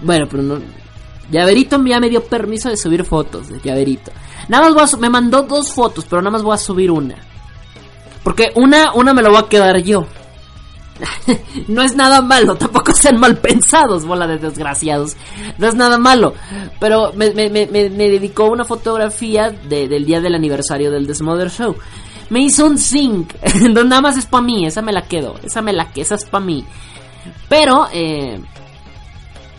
Bueno, 0.02 0.26
pero 0.30 0.42
no. 0.42 0.58
Llaverito 1.30 1.82
ya 1.86 1.98
me 1.98 2.10
dio 2.10 2.22
permiso 2.22 2.68
de 2.68 2.76
subir 2.76 3.06
fotos 3.06 3.48
de 3.48 3.58
llaverito. 3.58 4.12
Nada 4.48 4.64
más 4.68 4.74
voy 4.74 4.84
a 4.84 5.00
me 5.00 5.08
mandó 5.08 5.44
dos 5.44 5.72
fotos, 5.72 6.04
pero 6.10 6.20
nada 6.20 6.32
más 6.32 6.42
voy 6.42 6.52
a 6.52 6.58
subir 6.58 6.90
una. 6.90 7.14
Porque 8.22 8.52
una, 8.56 8.92
una 8.92 9.14
me 9.14 9.22
lo 9.22 9.30
voy 9.30 9.38
a 9.38 9.48
quedar 9.48 9.78
yo. 9.78 10.06
no 11.68 11.80
es 11.80 11.96
nada 11.96 12.20
malo, 12.20 12.56
tampoco 12.56 12.92
sean 12.92 13.18
mal 13.18 13.38
pensados, 13.38 14.04
bola 14.04 14.26
de 14.26 14.36
desgraciados. 14.36 15.16
No 15.56 15.68
es 15.68 15.74
nada 15.74 15.96
malo. 15.96 16.34
Pero 16.78 17.14
me, 17.14 17.32
me, 17.32 17.48
me, 17.48 17.64
me- 17.66 17.88
dedicó 17.88 18.44
una 18.50 18.66
fotografía 18.66 19.48
de- 19.48 19.88
del 19.88 20.04
día 20.04 20.20
del 20.20 20.34
aniversario 20.34 20.90
del 20.90 21.06
Desmother 21.06 21.50
Show. 21.50 21.76
Me 22.30 22.40
hizo 22.40 22.66
un 22.66 22.78
sync. 22.78 23.34
no, 23.70 23.84
nada 23.84 24.00
más 24.00 24.16
es 24.16 24.26
para 24.26 24.42
mí, 24.42 24.66
esa 24.66 24.82
me 24.82 24.92
la 24.92 25.02
quedo. 25.02 25.36
Esa 25.42 25.62
me 25.62 25.72
la 25.72 25.92
que 25.92 26.00
esa 26.00 26.14
es 26.14 26.24
para 26.24 26.44
mí. 26.44 26.64
Pero, 27.48 27.88
eh, 27.92 28.40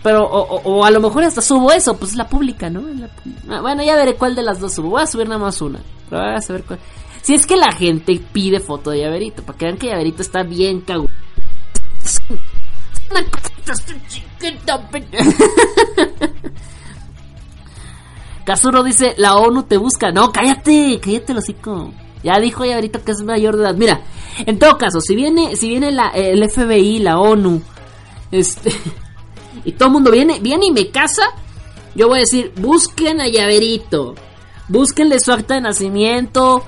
pero, 0.02 0.24
o, 0.24 0.84
a 0.84 0.92
lo 0.92 1.00
mejor 1.00 1.24
hasta 1.24 1.42
subo 1.42 1.72
eso, 1.72 1.98
pues 1.98 2.16
la 2.16 2.28
pública, 2.28 2.70
¿no? 2.70 2.82
La 2.82 3.10
ah, 3.50 3.62
bueno, 3.62 3.84
ya 3.84 3.96
veré 3.96 4.16
cuál 4.16 4.36
de 4.36 4.42
las 4.42 4.60
dos 4.60 4.74
subo. 4.74 4.92
Voy 4.92 5.04
a 5.04 5.08
subir 5.08 5.28
nada 5.28 5.40
más 5.40 5.62
una. 5.62 5.80
Pero 6.10 6.24
voy 6.24 6.36
a 6.36 6.42
saber 6.42 6.64
cuál. 6.64 6.80
Si 7.22 7.36
es 7.36 7.46
que 7.46 7.56
la 7.56 7.72
gente 7.72 8.20
pide 8.32 8.60
foto 8.60 8.90
de 8.90 9.02
llaverito, 9.02 9.44
para 9.44 9.58
que 9.58 9.66
vean 9.66 9.78
que 9.78 9.88
llaverito 9.88 10.24
está 10.24 10.44
bien 10.44 10.82
cagu. 10.82 11.08
Una 13.12 13.24
chiquita, 14.08 14.90
Kazuro 18.46 18.84
dice, 18.84 19.14
la 19.18 19.36
ONU 19.36 19.64
te 19.64 19.78
busca. 19.78 20.12
No, 20.12 20.32
cállate, 20.32 21.00
cállate 21.00 21.34
hocico. 21.34 21.94
Ya 22.24 22.40
dijo 22.40 22.66
llaverito 22.66 23.04
que 23.04 23.12
es 23.12 23.22
mayor 23.24 23.58
de 23.58 23.64
edad. 23.64 23.76
Mira, 23.76 24.02
en 24.46 24.60
todo 24.60 24.78
caso, 24.78 25.00
si 25.02 25.16
viene, 25.16 25.56
si 25.56 25.70
viene 25.70 25.92
la, 25.92 26.10
el 26.10 26.48
FBI, 26.50 27.00
la 27.00 27.20
ONU, 27.20 27.62
este, 28.32 28.72
y 29.66 29.72
todo 29.74 29.88
el 29.88 29.94
mundo 29.94 30.12
viene, 30.12 30.40
viene 30.40 30.68
y 30.68 30.72
me 30.72 30.90
casa, 30.90 31.24
yo 31.96 32.08
voy 32.08 32.18
a 32.18 32.22
decir, 32.22 32.54
busquen 32.58 33.20
a 33.22 33.28
Llaverito, 33.28 34.16
búsquenle 34.68 35.20
su 35.20 35.32
acta 35.32 35.56
de 35.56 35.62
nacimiento, 35.62 36.64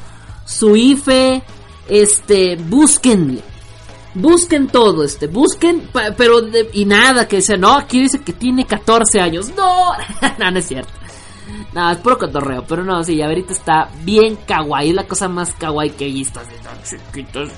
su 0.45 0.75
IFE, 0.75 1.43
este, 1.87 2.55
búsquenle, 2.57 3.41
busquen 4.15 4.67
todo, 4.67 5.03
este, 5.03 5.27
busquen, 5.27 5.87
pero, 6.17 6.41
de- 6.41 6.69
y 6.73 6.85
nada, 6.85 7.27
que 7.27 7.37
dice, 7.37 7.57
no, 7.57 7.73
aquí 7.73 8.01
dice 8.01 8.19
que 8.21 8.33
tiene 8.33 8.65
14 8.65 9.21
años, 9.21 9.51
no, 9.55 9.91
no, 10.39 10.51
no 10.51 10.59
es 10.59 10.65
cierto. 10.67 10.91
No, 11.73 11.91
es 11.91 11.97
puro 11.97 12.17
cotorreo, 12.19 12.63
pero 12.67 12.83
no, 12.83 13.03
sí, 13.03 13.15
Llaverito 13.15 13.53
está 13.53 13.89
bien 14.03 14.37
kawaii, 14.47 14.89
es 14.89 14.95
la 14.95 15.07
cosa 15.07 15.27
más 15.27 15.53
kawaii 15.53 15.91
que 15.91 16.05
he 16.07 16.11
visto. 16.11 16.39
así, 16.39 16.51
tan 16.63 16.83
chiquitos. 16.83 17.49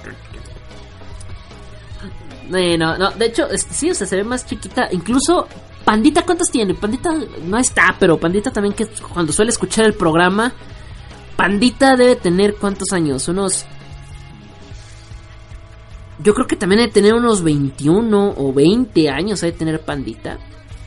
Eh, 2.53 2.77
no, 2.77 3.11
de 3.11 3.25
hecho, 3.25 3.47
sí, 3.57 3.89
o 3.89 3.95
sea, 3.95 4.07
se 4.07 4.15
ve 4.17 4.23
más 4.23 4.45
chiquita. 4.45 4.87
Incluso, 4.91 5.47
Pandita, 5.83 6.23
¿cuántos 6.23 6.49
tiene? 6.49 6.75
Pandita 6.75 7.11
no 7.43 7.57
está, 7.57 7.95
pero 7.99 8.17
Pandita 8.17 8.51
también 8.51 8.73
que 8.73 8.87
cuando 9.13 9.33
suele 9.33 9.51
escuchar 9.51 9.85
el 9.85 9.93
programa, 9.93 10.53
Pandita 11.35 11.95
debe 11.95 12.15
tener 12.15 12.55
cuántos 12.55 12.91
años? 12.93 13.27
Unos... 13.27 13.65
Yo 16.19 16.33
creo 16.33 16.47
que 16.47 16.55
también 16.55 16.79
debe 16.79 16.93
tener 16.93 17.13
unos 17.13 17.43
21 17.43 18.35
o 18.37 18.53
20 18.53 19.09
años, 19.09 19.41
debe 19.41 19.57
tener 19.57 19.81
Pandita. 19.81 20.37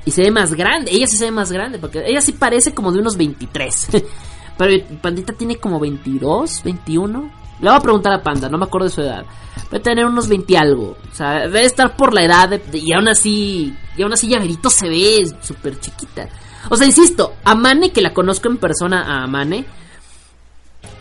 Y 0.09 0.11
se 0.11 0.23
ve 0.23 0.31
más 0.31 0.55
grande, 0.55 0.91
ella 0.91 1.07
sí 1.07 1.19
se 1.19 1.27
ve 1.27 1.31
más 1.31 1.53
grande, 1.53 1.79
porque 1.79 2.03
ella 2.07 2.23
sí 2.23 2.33
parece 2.33 2.73
como 2.73 2.91
de 2.93 3.01
unos 3.01 3.19
23. 3.19 3.89
Pero 4.57 4.87
Pandita 5.03 5.35
tiene 5.35 5.57
como 5.57 5.79
22, 5.79 6.63
21. 6.65 7.31
Le 7.61 7.69
voy 7.69 7.77
a 7.77 7.83
preguntar 7.83 8.15
a 8.15 8.23
Panda, 8.23 8.49
no 8.49 8.57
me 8.57 8.65
acuerdo 8.65 8.87
de 8.87 8.95
su 8.95 9.03
edad. 9.03 9.27
Debe 9.71 9.85
tener 9.85 10.07
unos 10.07 10.27
20 10.27 10.51
y 10.51 10.57
algo. 10.57 10.97
O 11.13 11.15
sea, 11.15 11.41
debe 11.41 11.67
estar 11.67 11.95
por 11.95 12.15
la 12.15 12.25
edad 12.25 12.59
y 12.73 12.91
aún 12.95 13.07
así, 13.09 13.77
y 13.99 14.03
aún 14.03 14.15
así 14.15 14.29
Llaverito 14.29 14.71
se 14.71 14.89
ve 14.89 15.31
súper 15.43 15.79
chiquita. 15.79 16.27
O 16.71 16.77
sea, 16.79 16.87
insisto, 16.87 17.35
Amane, 17.45 17.91
que 17.93 18.01
la 18.01 18.15
conozco 18.15 18.49
en 18.49 18.57
persona 18.57 19.03
a 19.03 19.25
Amane, 19.25 19.67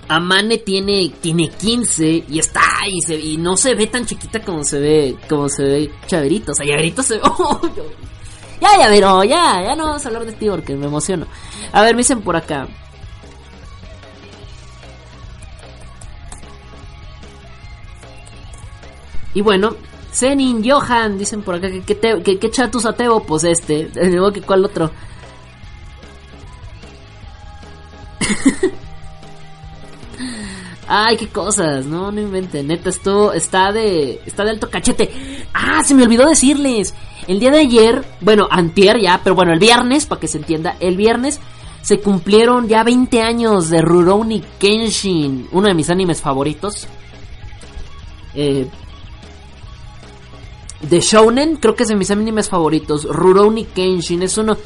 Amane 0.09 0.57
tiene, 0.57 1.13
tiene 1.21 1.47
15 1.47 2.25
y 2.27 2.39
está 2.39 2.61
y, 2.91 3.01
se, 3.01 3.17
y 3.17 3.37
no 3.37 3.55
se 3.55 3.73
ve 3.73 3.87
tan 3.87 4.05
chiquita 4.05 4.41
como 4.41 4.65
se 4.65 4.79
ve, 4.81 5.17
como 5.29 5.47
se 5.47 5.63
ve 5.63 5.91
Chaverito. 6.07 6.51
O 6.51 6.55
sea, 6.55 6.65
Chaverito 6.65 7.01
se 7.03 7.15
ve... 7.15 7.21
ya, 8.61 8.69
ya, 8.79 8.87
pero 8.89 9.23
ya, 9.23 9.61
ya 9.63 9.75
no 9.75 9.85
vamos 9.85 10.03
a 10.05 10.07
hablar 10.09 10.25
de 10.25 10.33
ti 10.33 10.47
porque 10.49 10.75
me 10.75 10.87
emociono. 10.87 11.25
A 11.73 11.81
ver, 11.81 11.93
me 11.95 11.99
dicen 11.99 12.21
por 12.21 12.35
acá. 12.35 12.67
Y 19.33 19.41
bueno, 19.41 19.75
Zenin 20.11 20.63
Johan, 20.67 21.17
dicen 21.17 21.41
por 21.43 21.55
acá 21.55 21.69
que, 21.69 21.81
que, 21.83 21.95
te- 21.95 22.21
que- 22.23 22.39
que 22.39 22.51
chatus 22.51 22.85
pues 23.23 23.43
este. 23.43 23.89
Que 24.33 24.41
cuál 24.41 24.65
otro. 24.65 24.91
Ay, 30.87 31.17
qué 31.17 31.27
cosas, 31.27 31.85
no, 31.85 32.11
no 32.11 32.21
inventen, 32.21 32.67
neta, 32.67 32.89
esto 32.89 33.33
está 33.33 33.73
de, 33.73 34.21
está 34.25 34.45
de 34.45 34.51
alto 34.51 34.69
cachete. 34.69 35.11
Ah, 35.53 35.83
se 35.83 35.93
me 35.93 36.03
olvidó 36.03 36.27
decirles, 36.27 36.93
el 37.27 37.39
día 37.39 37.51
de 37.51 37.59
ayer, 37.59 38.05
bueno, 38.21 38.47
antier 38.49 38.97
ya, 39.01 39.19
pero 39.21 39.35
bueno, 39.35 39.51
el 39.51 39.59
viernes, 39.59 40.05
para 40.05 40.21
que 40.21 40.29
se 40.29 40.37
entienda, 40.37 40.77
el 40.79 40.95
viernes 40.95 41.41
se 41.81 41.99
cumplieron 41.99 42.67
ya 42.69 42.83
20 42.83 43.21
años 43.21 43.69
de 43.69 43.81
Rurouni 43.81 44.43
Kenshin, 44.59 45.49
uno 45.51 45.67
de 45.67 45.73
mis 45.73 45.89
animes 45.89 46.21
favoritos. 46.21 46.87
Eh, 48.33 48.67
de 50.81 50.99
Shounen, 50.99 51.57
creo 51.57 51.75
que 51.75 51.83
es 51.83 51.89
de 51.89 51.95
mis 51.95 52.11
animes 52.11 52.49
favoritos. 52.49 53.03
Rurouni 53.03 53.65
Kenshin 53.65 54.21
es 54.23 54.37
uno. 54.37 54.57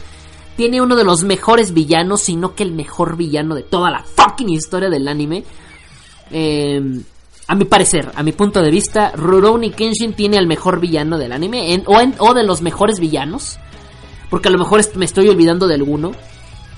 Tiene 0.57 0.81
uno 0.81 0.95
de 0.95 1.03
los 1.03 1.23
mejores 1.23 1.73
villanos, 1.73 2.21
si 2.21 2.35
no 2.35 2.53
que 2.53 2.63
el 2.63 2.73
mejor 2.73 3.15
villano 3.15 3.55
de 3.55 3.63
toda 3.63 3.89
la 3.89 4.03
fucking 4.03 4.49
historia 4.49 4.89
del 4.89 5.07
anime. 5.07 5.43
Eh, 6.31 7.01
a 7.51 7.55
mi 7.55 7.65
parecer, 7.65 8.09
a 8.15 8.23
mi 8.23 8.31
punto 8.31 8.61
de 8.61 8.71
vista, 8.71 9.11
Rurouni 9.11 9.71
Kenshin 9.71 10.13
tiene 10.13 10.37
al 10.37 10.47
mejor 10.47 10.79
villano 10.79 11.17
del 11.17 11.33
anime, 11.33 11.83
o, 11.85 12.33
de 12.33 12.43
los 12.43 12.61
mejores 12.61 13.01
villanos. 13.01 13.59
Porque 14.29 14.47
a 14.47 14.51
lo 14.51 14.57
mejor 14.57 14.81
me 14.95 15.03
estoy 15.03 15.27
olvidando 15.27 15.67
de 15.67 15.75
alguno. 15.75 16.13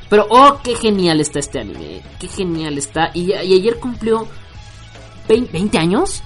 Pero, 0.10 0.26
oh, 0.32 0.60
qué 0.64 0.74
genial 0.74 1.22
está 1.22 1.38
este 1.38 1.60
anime. 1.60 2.02
Qué 2.20 2.28
genial 2.28 2.76
está. 2.80 3.12
Y, 3.14 3.34
ayer 3.34 3.78
cumplió 3.80 4.28
20, 5.30 5.52
20 5.52 5.78
años. 5.78 6.24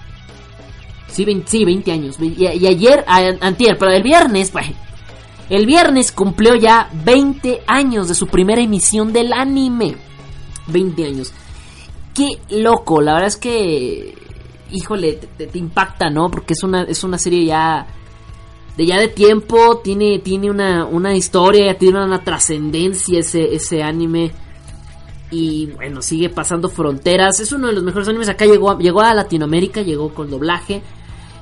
Sí, 1.11 1.25
20, 1.25 1.51
sí, 1.51 1.65
20 1.65 1.91
años. 1.91 2.15
Y, 2.21 2.45
ayer, 2.45 3.03
antier, 3.41 3.77
pero 3.77 3.91
el 3.91 4.03
viernes, 4.03 4.53
bueno, 4.53 4.73
el 5.49 5.65
viernes 5.65 6.13
cumplió 6.13 6.55
ya 6.55 6.89
20 7.03 7.63
años 7.67 8.07
de 8.07 8.15
su 8.15 8.27
primera 8.27 8.61
emisión 8.61 9.11
del 9.11 9.33
anime. 9.33 9.97
20 10.67 11.05
años. 11.05 11.33
Qué 12.17 12.39
loco, 12.49 12.99
la 12.99 13.13
verdad 13.13 13.27
es 13.27 13.37
que, 13.37 14.15
híjole, 14.71 15.19
te, 15.37 15.51
impacta, 15.53 16.09
¿no? 16.09 16.31
Porque 16.31 16.53
es 16.53 16.63
una, 16.63 16.81
es 16.81 17.03
una 17.03 17.19
serie 17.19 17.45
ya 17.45 17.85
de 18.75 18.87
ya 18.87 18.97
de 18.97 19.07
tiempo, 19.07 19.81
tiene, 19.83 20.17
tiene 20.17 20.49
una, 20.49 20.85
una 20.85 21.15
historia, 21.15 21.77
tiene 21.77 22.03
una 22.03 22.23
trascendencia 22.23 23.19
ese, 23.19 23.53
ese 23.53 23.83
anime. 23.83 24.31
Y 25.29 25.67
bueno, 25.67 26.01
sigue 26.01 26.29
pasando 26.29 26.69
fronteras. 26.69 27.39
Es 27.39 27.51
uno 27.51 27.67
de 27.67 27.73
los 27.73 27.83
mejores 27.83 28.07
animes. 28.07 28.29
Acá 28.29 28.47
llegó, 28.47 28.75
llegó 28.79 29.01
a 29.01 29.13
Latinoamérica, 29.13 29.83
llegó 29.83 30.11
con 30.11 30.31
doblaje. 30.31 30.81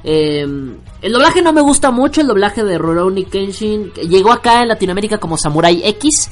Eh, 0.04 0.42
el 1.02 1.14
doblaje 1.14 1.42
no 1.42 1.54
me 1.54 1.62
gusta 1.62 1.90
mucho, 1.90 2.20
el 2.20 2.28
doblaje 2.28 2.66
de 2.66 2.78
Rurouni 2.78 3.24
Kenshin. 3.24 3.94
Llegó 3.94 4.34
acá 4.34 4.62
en 4.62 4.68
Latinoamérica 4.68 5.20
como 5.20 5.38
Samurai 5.38 5.82
X. 5.86 6.32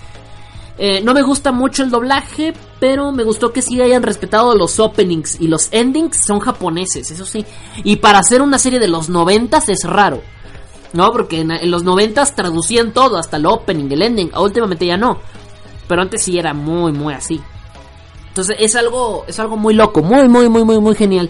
Eh, 0.77 1.01
no 1.01 1.13
me 1.13 1.21
gusta 1.21 1.51
mucho 1.51 1.83
el 1.83 1.91
doblaje, 1.91 2.53
pero 2.79 3.11
me 3.11 3.23
gustó 3.23 3.53
que 3.53 3.61
sí 3.61 3.79
hayan 3.79 4.01
respetado 4.01 4.55
los 4.55 4.79
openings 4.79 5.39
y 5.39 5.47
los 5.47 5.67
endings 5.71 6.25
son 6.25 6.39
japoneses, 6.39 7.11
eso 7.11 7.25
sí. 7.25 7.45
Y 7.83 7.97
para 7.97 8.19
hacer 8.19 8.41
una 8.41 8.57
serie 8.57 8.79
de 8.79 8.87
los 8.87 9.09
noventas 9.09 9.69
es 9.69 9.83
raro. 9.83 10.21
No, 10.93 11.11
porque 11.11 11.41
en, 11.41 11.71
los 11.71 11.83
noventas 11.83 12.35
traducían 12.35 12.93
todo, 12.93 13.17
hasta 13.17 13.37
el 13.37 13.45
opening, 13.47 13.91
el 13.91 14.01
ending. 14.01 14.31
Últimamente 14.37 14.85
ya 14.85 14.97
no. 14.97 15.19
Pero 15.87 16.01
antes 16.01 16.23
sí 16.23 16.37
era 16.37 16.53
muy, 16.53 16.91
muy 16.91 17.13
así. 17.13 17.41
Entonces 18.29 18.55
es 18.59 18.75
algo, 18.75 19.25
es 19.27 19.39
algo 19.39 19.57
muy 19.57 19.73
loco, 19.73 20.01
muy, 20.01 20.27
muy, 20.27 20.49
muy, 20.49 20.63
muy, 20.63 20.79
muy 20.79 20.95
genial. 20.95 21.29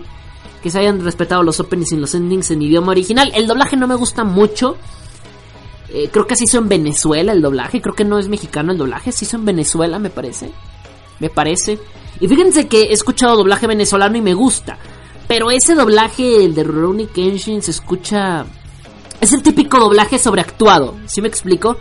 Que 0.62 0.70
se 0.70 0.80
hayan 0.80 1.04
respetado 1.04 1.44
los 1.44 1.60
openings 1.60 1.94
y 1.94 1.98
los 1.98 2.14
endings 2.14 2.52
en 2.52 2.62
idioma 2.62 2.92
original. 2.92 3.32
El 3.36 3.48
doblaje 3.48 3.76
no 3.76 3.88
me 3.88 3.96
gusta 3.96 4.24
mucho. 4.24 4.78
Eh, 5.96 6.10
creo 6.12 6.26
que 6.26 6.36
se 6.36 6.46
hizo 6.46 6.58
en 6.58 6.68
Venezuela 6.68 7.34
el 7.34 7.42
doblaje. 7.42 7.80
Creo 7.80 7.94
que 7.94 8.04
no 8.04 8.18
es 8.18 8.28
mexicano 8.28 8.72
el 8.72 8.80
doblaje. 8.80 9.12
Se 9.12 9.26
hizo 9.26 9.38
en 9.38 9.46
Venezuela, 9.46 10.00
me 10.00 10.10
parece. 10.10 10.52
Me 11.20 11.30
parece. 11.30 11.78
Y 12.20 12.28
fíjense 12.28 12.68
que 12.68 12.86
he 12.86 12.94
escuchado 12.94 13.38
doblaje 13.38 13.68
venezolano 13.68 14.18
y 14.18 14.22
me 14.22 14.34
gusta. 14.34 14.80
Pero 15.28 15.52
ese 15.52 15.76
doblaje, 15.76 16.46
el 16.46 16.56
de 16.56 16.64
Rurouni 16.64 17.06
Kenshin, 17.06 17.62
se 17.62 17.72
escucha... 17.72 18.44
Es 19.22 19.34
el 19.34 19.44
típico 19.44 19.80
doblaje 19.80 20.18
sobreactuado. 20.18 20.96
¿Sí 21.06 21.22
me 21.22 21.28
explico? 21.28 21.78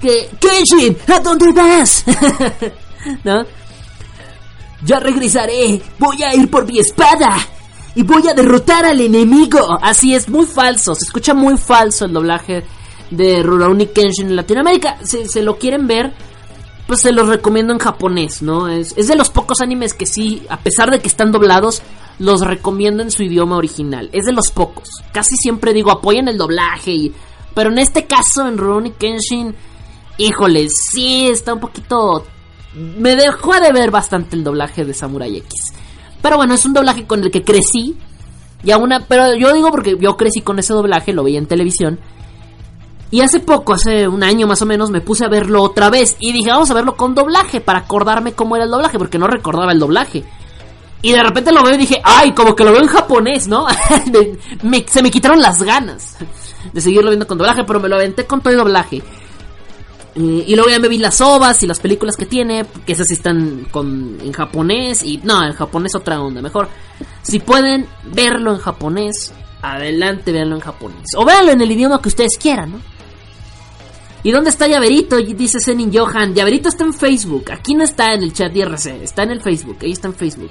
Que... 0.00 0.30
Kenshin, 0.40 0.96
¿a 1.14 1.20
dónde 1.20 1.52
vas? 1.52 2.04
¿No? 3.24 3.44
Ya 4.86 5.00
regresaré. 5.00 5.82
Voy 5.98 6.22
a 6.22 6.34
ir 6.34 6.50
por 6.50 6.66
mi 6.66 6.78
espada. 6.78 7.36
Y 7.94 8.04
voy 8.04 8.26
a 8.26 8.32
derrotar 8.32 8.86
al 8.86 9.02
enemigo. 9.02 9.78
Así 9.82 10.14
es, 10.14 10.30
muy 10.30 10.46
falso. 10.46 10.94
Se 10.94 11.04
escucha 11.04 11.34
muy 11.34 11.58
falso 11.58 12.06
el 12.06 12.14
doblaje 12.14 12.64
de 13.10 13.42
Rurouni 13.42 13.86
Kenshin 13.86 14.28
en 14.28 14.36
Latinoamérica. 14.36 14.98
Si 15.04 15.26
se 15.28 15.42
lo 15.42 15.58
quieren 15.58 15.86
ver, 15.86 16.12
pues 16.86 17.00
se 17.00 17.12
los 17.12 17.28
recomiendo 17.28 17.72
en 17.72 17.78
japonés, 17.78 18.42
¿no? 18.42 18.68
Es, 18.68 18.94
es 18.96 19.08
de 19.08 19.16
los 19.16 19.30
pocos 19.30 19.60
animes 19.60 19.94
que 19.94 20.06
sí, 20.06 20.42
a 20.48 20.58
pesar 20.58 20.90
de 20.90 21.00
que 21.00 21.08
están 21.08 21.32
doblados, 21.32 21.82
los 22.18 22.40
recomiendo 22.40 23.02
en 23.02 23.10
su 23.10 23.22
idioma 23.22 23.56
original. 23.56 24.10
Es 24.12 24.24
de 24.24 24.32
los 24.32 24.50
pocos. 24.50 24.88
Casi 25.12 25.36
siempre 25.36 25.72
digo, 25.72 25.90
apoyen 25.90 26.28
el 26.28 26.38
doblaje. 26.38 27.12
Pero 27.54 27.70
en 27.70 27.78
este 27.78 28.06
caso, 28.06 28.46
en 28.46 28.58
Rurouni 28.58 28.92
Kenshin, 28.92 29.54
híjole, 30.16 30.68
sí 30.68 31.28
está 31.28 31.54
un 31.54 31.60
poquito... 31.60 32.24
Me 32.74 33.16
dejó 33.16 33.54
de 33.60 33.72
ver 33.72 33.90
bastante 33.90 34.36
el 34.36 34.44
doblaje 34.44 34.84
de 34.84 34.94
Samurai 34.94 35.36
X. 35.38 35.72
Pero 36.20 36.36
bueno, 36.36 36.54
es 36.54 36.64
un 36.66 36.74
doblaje 36.74 37.06
con 37.06 37.22
el 37.24 37.30
que 37.30 37.42
crecí. 37.42 37.96
Y 38.62 38.70
a- 38.72 38.78
pero 39.08 39.34
yo 39.34 39.52
digo 39.52 39.70
porque 39.70 39.96
yo 39.98 40.16
crecí 40.16 40.40
con 40.42 40.58
ese 40.58 40.74
doblaje, 40.74 41.12
lo 41.12 41.22
veía 41.24 41.38
en 41.38 41.46
televisión. 41.46 41.98
Y 43.10 43.22
hace 43.22 43.40
poco, 43.40 43.72
hace 43.72 44.06
un 44.06 44.22
año 44.22 44.46
más 44.46 44.60
o 44.60 44.66
menos, 44.66 44.90
me 44.90 45.00
puse 45.00 45.24
a 45.24 45.28
verlo 45.28 45.62
otra 45.62 45.88
vez. 45.88 46.16
Y 46.20 46.32
dije, 46.32 46.50
vamos 46.50 46.70
a 46.70 46.74
verlo 46.74 46.96
con 46.96 47.14
doblaje 47.14 47.60
para 47.60 47.80
acordarme 47.80 48.32
cómo 48.32 48.54
era 48.56 48.66
el 48.66 48.70
doblaje, 48.70 48.98
porque 48.98 49.18
no 49.18 49.26
recordaba 49.26 49.72
el 49.72 49.78
doblaje. 49.78 50.24
Y 51.00 51.12
de 51.12 51.22
repente 51.22 51.52
lo 51.52 51.62
veo 51.62 51.74
y 51.74 51.78
dije, 51.78 52.00
ay, 52.04 52.32
como 52.32 52.54
que 52.54 52.64
lo 52.64 52.72
veo 52.72 52.82
en 52.82 52.88
japonés, 52.88 53.48
¿no? 53.48 53.66
Me- 54.62 54.84
se 54.88 55.00
me 55.02 55.10
quitaron 55.10 55.40
las 55.40 55.62
ganas 55.62 56.16
de 56.72 56.80
seguirlo 56.80 57.08
viendo 57.10 57.26
con 57.26 57.38
doblaje, 57.38 57.64
pero 57.64 57.80
me 57.80 57.88
lo 57.88 57.94
aventé 57.96 58.26
con 58.26 58.40
todo 58.40 58.50
el 58.52 58.58
doblaje. 58.58 58.96
Eh, 60.14 60.44
y 60.46 60.54
luego 60.56 60.68
ya 60.68 60.78
me 60.80 60.88
vi 60.88 60.98
las 60.98 61.20
ovas 61.20 61.62
y 61.62 61.66
las 61.66 61.78
películas 61.80 62.16
que 62.16 62.26
tiene, 62.26 62.66
que 62.84 62.92
esas 62.92 63.10
están 63.10 63.66
con, 63.70 64.18
en 64.20 64.32
japonés. 64.32 65.02
Y 65.04 65.18
no, 65.22 65.42
en 65.44 65.52
japonés 65.52 65.94
otra 65.94 66.20
onda. 66.20 66.42
Mejor, 66.42 66.68
si 67.22 67.38
pueden 67.38 67.86
verlo 68.12 68.52
en 68.52 68.58
japonés, 68.58 69.32
adelante, 69.62 70.32
véanlo 70.32 70.56
en 70.56 70.60
japonés. 70.62 71.10
O 71.16 71.24
véanlo 71.24 71.52
en 71.52 71.60
el 71.60 71.70
idioma 71.70 72.02
que 72.02 72.08
ustedes 72.08 72.36
quieran, 72.38 72.72
¿no? 72.72 72.97
¿Y 74.22 74.32
dónde 74.32 74.50
está 74.50 74.66
Llaverito? 74.66 75.16
Dice 75.16 75.60
Zenin 75.60 75.92
Johan. 75.92 76.34
Llaverito 76.34 76.68
está 76.68 76.84
en 76.84 76.92
Facebook. 76.92 77.52
Aquí 77.52 77.74
no 77.74 77.84
está 77.84 78.14
en 78.14 78.22
el 78.22 78.32
chat 78.32 78.54
IRC. 78.54 79.02
Está 79.02 79.22
en 79.22 79.30
el 79.30 79.40
Facebook. 79.40 79.78
Ahí 79.82 79.92
está 79.92 80.08
en 80.08 80.14
Facebook. 80.14 80.50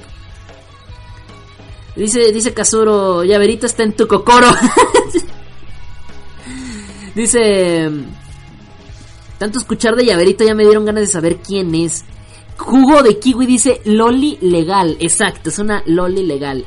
Dice, 1.95 2.31
dice 2.31 2.53
Kazuro. 2.53 3.23
Llaverito 3.23 3.65
está 3.65 3.83
en 3.83 3.93
tu 3.93 4.07
cocoro. 4.07 4.47
dice. 7.15 7.91
Tanto 9.37 9.59
escuchar 9.59 9.95
de 9.95 10.05
Llaverito 10.05 10.43
ya 10.45 10.55
me 10.55 10.63
dieron 10.63 10.85
ganas 10.85 11.01
de 11.01 11.07
saber 11.07 11.37
quién 11.37 11.75
es. 11.75 12.05
Jugo 12.57 13.03
de 13.03 13.19
kiwi 13.19 13.45
dice 13.45 13.81
Loli 13.85 14.37
legal. 14.41 14.97
Exacto, 14.99 15.49
es 15.49 15.59
una 15.59 15.83
Loli 15.85 16.25
legal. 16.25 16.65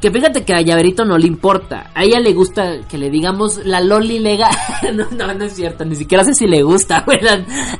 Que 0.00 0.10
fíjate 0.10 0.44
que 0.44 0.54
a 0.54 0.62
Llaverito 0.62 1.04
no 1.04 1.18
le 1.18 1.26
importa. 1.26 1.90
A 1.94 2.04
ella 2.04 2.20
le 2.20 2.32
gusta 2.32 2.80
que 2.88 2.96
le 2.96 3.10
digamos 3.10 3.60
la 3.66 3.80
Loli 3.80 4.18
legal. 4.18 4.50
no, 4.94 5.06
no, 5.10 5.34
no 5.34 5.44
es 5.44 5.52
cierto. 5.54 5.84
Ni 5.84 5.94
siquiera 5.94 6.24
sé 6.24 6.32
si 6.34 6.46
le 6.46 6.62
gusta, 6.62 7.00
güey. 7.06 7.18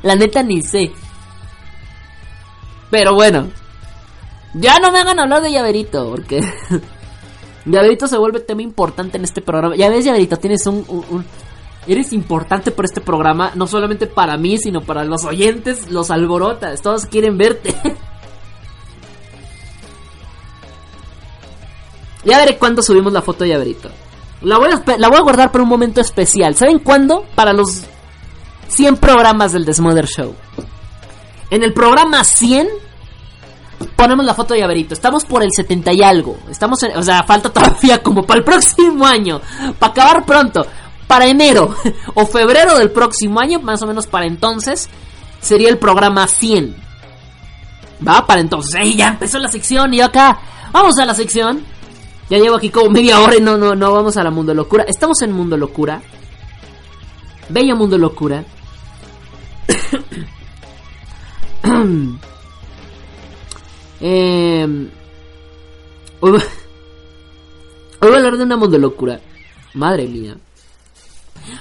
La, 0.03 0.15
neta 0.15 0.43
ni 0.43 0.61
sé. 0.61 0.91
Pero 2.89 3.15
bueno. 3.15 3.49
Ya 4.53 4.79
no 4.79 4.91
me 4.91 4.99
hagan 4.99 5.19
hablar 5.19 5.41
de 5.41 5.51
Llaverito. 5.51 6.09
Porque 6.11 6.41
Llaverito 7.65 8.07
se 8.07 8.17
vuelve 8.17 8.41
tema 8.41 8.61
importante 8.61 9.17
en 9.17 9.23
este 9.23 9.41
programa. 9.41 9.75
Ya 9.75 9.89
ves, 9.89 10.05
Llaverito, 10.05 10.37
tienes 10.37 10.65
un- 10.67 10.85
un- 10.87 11.25
Eres 11.87 12.13
importante 12.13 12.69
por 12.69 12.85
este 12.85 13.01
programa. 13.01 13.53
No 13.55 13.65
solamente 13.65 14.05
para 14.05 14.37
mí, 14.37 14.59
sino 14.59 14.81
para 14.81 15.03
los 15.03 15.23
oyentes. 15.25 15.89
Los 15.89 16.11
alborotas. 16.11 16.83
Todos 16.83 17.07
quieren 17.07 17.39
verte. 17.39 17.73
Ya 22.23 22.37
veré 22.37 22.57
cuándo 22.57 22.81
subimos 22.81 23.11
la 23.13 23.21
foto 23.21 23.43
de 23.43 23.49
Llaverito. 23.51 23.89
La 24.41 24.57
voy, 24.57 24.69
a, 24.71 24.97
la 24.97 25.07
voy 25.07 25.17
a 25.17 25.21
guardar 25.21 25.51
para 25.51 25.63
un 25.63 25.69
momento 25.69 26.01
especial. 26.01 26.55
¿Saben 26.55 26.79
cuándo? 26.79 27.25
Para 27.35 27.53
los 27.53 27.81
100 28.69 28.97
programas 28.97 29.51
del 29.53 29.65
Desmother 29.65 30.07
Show. 30.07 30.33
En 31.49 31.63
el 31.63 31.73
programa 31.73 32.23
100 32.23 32.67
ponemos 33.95 34.25
la 34.25 34.33
foto 34.33 34.53
de 34.53 34.61
llaverito. 34.61 34.93
Estamos 34.93 35.25
por 35.25 35.43
el 35.43 35.51
70 35.51 35.93
y 35.93 36.01
algo. 36.03 36.37
Estamos 36.49 36.81
en- 36.83 36.97
o 36.97 37.03
sea, 37.03 37.23
falta 37.23 37.49
todavía 37.51 38.01
como 38.01 38.23
para 38.23 38.39
el 38.39 38.43
próximo 38.43 39.05
año. 39.05 39.41
Para 39.79 39.91
acabar 39.91 40.25
pronto. 40.25 40.65
Para 41.07 41.27
enero 41.27 41.75
o 42.13 42.25
febrero 42.25 42.77
del 42.77 42.91
próximo 42.91 43.39
año, 43.39 43.59
más 43.59 43.81
o 43.81 43.87
menos 43.87 44.07
para 44.07 44.25
entonces, 44.25 44.89
sería 45.41 45.69
el 45.69 45.77
programa 45.77 46.27
100. 46.27 46.75
Va, 48.07 48.25
para 48.25 48.41
entonces. 48.41 48.73
¡Ey, 48.75 48.95
ya 48.95 49.09
empezó 49.09 49.37
la 49.37 49.49
sección! 49.49 49.93
Y 49.93 49.97
yo 49.97 50.05
acá, 50.05 50.39
vamos 50.71 50.97
a 50.97 51.05
la 51.05 51.13
sección. 51.13 51.63
Ya 52.31 52.37
llevo 52.37 52.55
aquí 52.55 52.69
como 52.69 52.89
media 52.89 53.19
hora 53.19 53.35
y 53.35 53.41
no, 53.41 53.57
no, 53.57 53.75
no 53.75 53.91
vamos 53.91 54.15
a 54.15 54.23
la 54.23 54.31
Mundo 54.31 54.53
Locura. 54.53 54.85
Estamos 54.87 55.21
en 55.21 55.33
Mundo 55.33 55.57
Locura. 55.57 56.01
Bello 57.49 57.75
Mundo 57.75 57.97
Locura. 57.97 58.45
Eh, 64.03 64.65
hoy, 66.21 66.31
voy, 66.31 66.41
a 68.01 68.05
hablar 68.05 68.35
de 68.35 68.43
una 68.45 68.57
mundo 68.57 68.79
locura. 68.79 69.19
Madre 69.75 70.07
mía. 70.07 70.35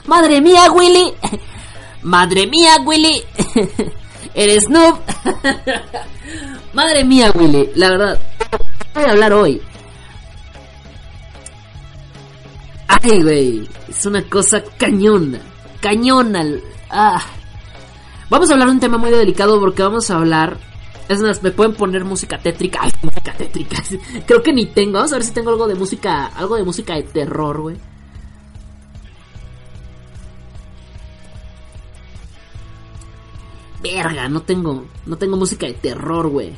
Madre 0.06 0.40
mía, 0.40 0.72
Willy. 0.72 1.12
Madre 2.02 2.46
mía, 2.46 2.76
Willy. 2.82 3.22
Eres 4.34 4.70
noob. 4.70 5.00
Madre 6.72 7.04
mía, 7.04 7.30
Willy. 7.34 7.68
La 7.74 7.90
verdad. 7.90 8.18
Voy 8.94 9.04
a 9.04 9.10
hablar 9.10 9.34
hoy. 9.34 9.60
Ay, 12.90 13.22
güey. 13.22 13.68
Es 13.88 14.04
una 14.04 14.22
cosa 14.22 14.62
cañona. 14.76 15.38
Cañona. 15.80 16.44
Ah. 16.90 17.22
Vamos 18.28 18.50
a 18.50 18.54
hablar 18.54 18.68
de 18.68 18.74
un 18.74 18.80
tema 18.80 18.98
muy 18.98 19.10
delicado 19.10 19.60
porque 19.60 19.82
vamos 19.82 20.10
a 20.10 20.16
hablar. 20.16 20.58
Es 21.08 21.20
más, 21.20 21.42
me 21.42 21.52
pueden 21.52 21.74
poner 21.74 22.04
música 22.04 22.38
tétrica. 22.38 22.80
Ay, 22.82 22.90
música 23.02 23.32
tétrica. 23.32 23.82
Creo 24.26 24.42
que 24.42 24.52
ni 24.52 24.66
tengo. 24.66 24.94
Vamos 24.94 25.12
a 25.12 25.16
ver 25.16 25.24
si 25.24 25.32
tengo 25.32 25.50
algo 25.50 25.68
de 25.68 25.76
música. 25.76 26.26
Algo 26.26 26.56
de 26.56 26.64
música 26.64 26.94
de 26.96 27.04
terror, 27.04 27.60
güey. 27.60 27.76
Verga, 33.80 34.28
no 34.28 34.42
tengo. 34.42 34.84
No 35.06 35.16
tengo 35.16 35.36
música 35.36 35.66
de 35.66 35.74
terror, 35.74 36.28
güey. 36.28 36.54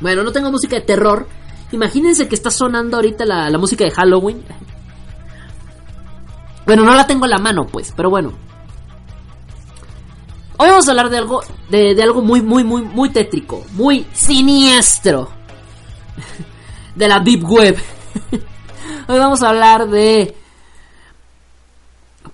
Bueno, 0.00 0.22
no 0.22 0.32
tengo 0.32 0.50
música 0.50 0.76
de 0.76 0.82
terror. 0.82 1.28
Imagínense 1.72 2.28
que 2.28 2.34
está 2.34 2.50
sonando 2.50 2.96
ahorita 2.96 3.24
la, 3.24 3.50
la 3.50 3.58
música 3.58 3.84
de 3.84 3.90
Halloween. 3.90 4.44
Bueno, 6.66 6.84
no 6.84 6.94
la 6.94 7.06
tengo 7.06 7.24
en 7.24 7.30
la 7.30 7.38
mano, 7.38 7.66
pues, 7.66 7.92
pero 7.96 8.10
bueno. 8.10 8.32
Hoy 10.56 10.68
vamos 10.68 10.86
a 10.86 10.92
hablar 10.92 11.10
de 11.10 11.18
algo, 11.18 11.42
de, 11.68 11.94
de 11.94 12.02
algo 12.02 12.22
muy, 12.22 12.40
muy, 12.40 12.62
muy, 12.62 12.82
muy 12.82 13.10
tétrico, 13.10 13.64
muy 13.72 14.06
siniestro. 14.12 15.30
De 16.94 17.08
la 17.08 17.18
Deep 17.18 17.44
Web. 17.44 17.76
Hoy 19.08 19.18
vamos 19.18 19.42
a 19.42 19.48
hablar 19.48 19.88
de 19.88 20.36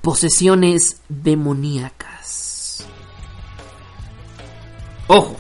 posesiones 0.03 1.01
demoníacas. 1.09 2.87
Ojo, 5.07 5.37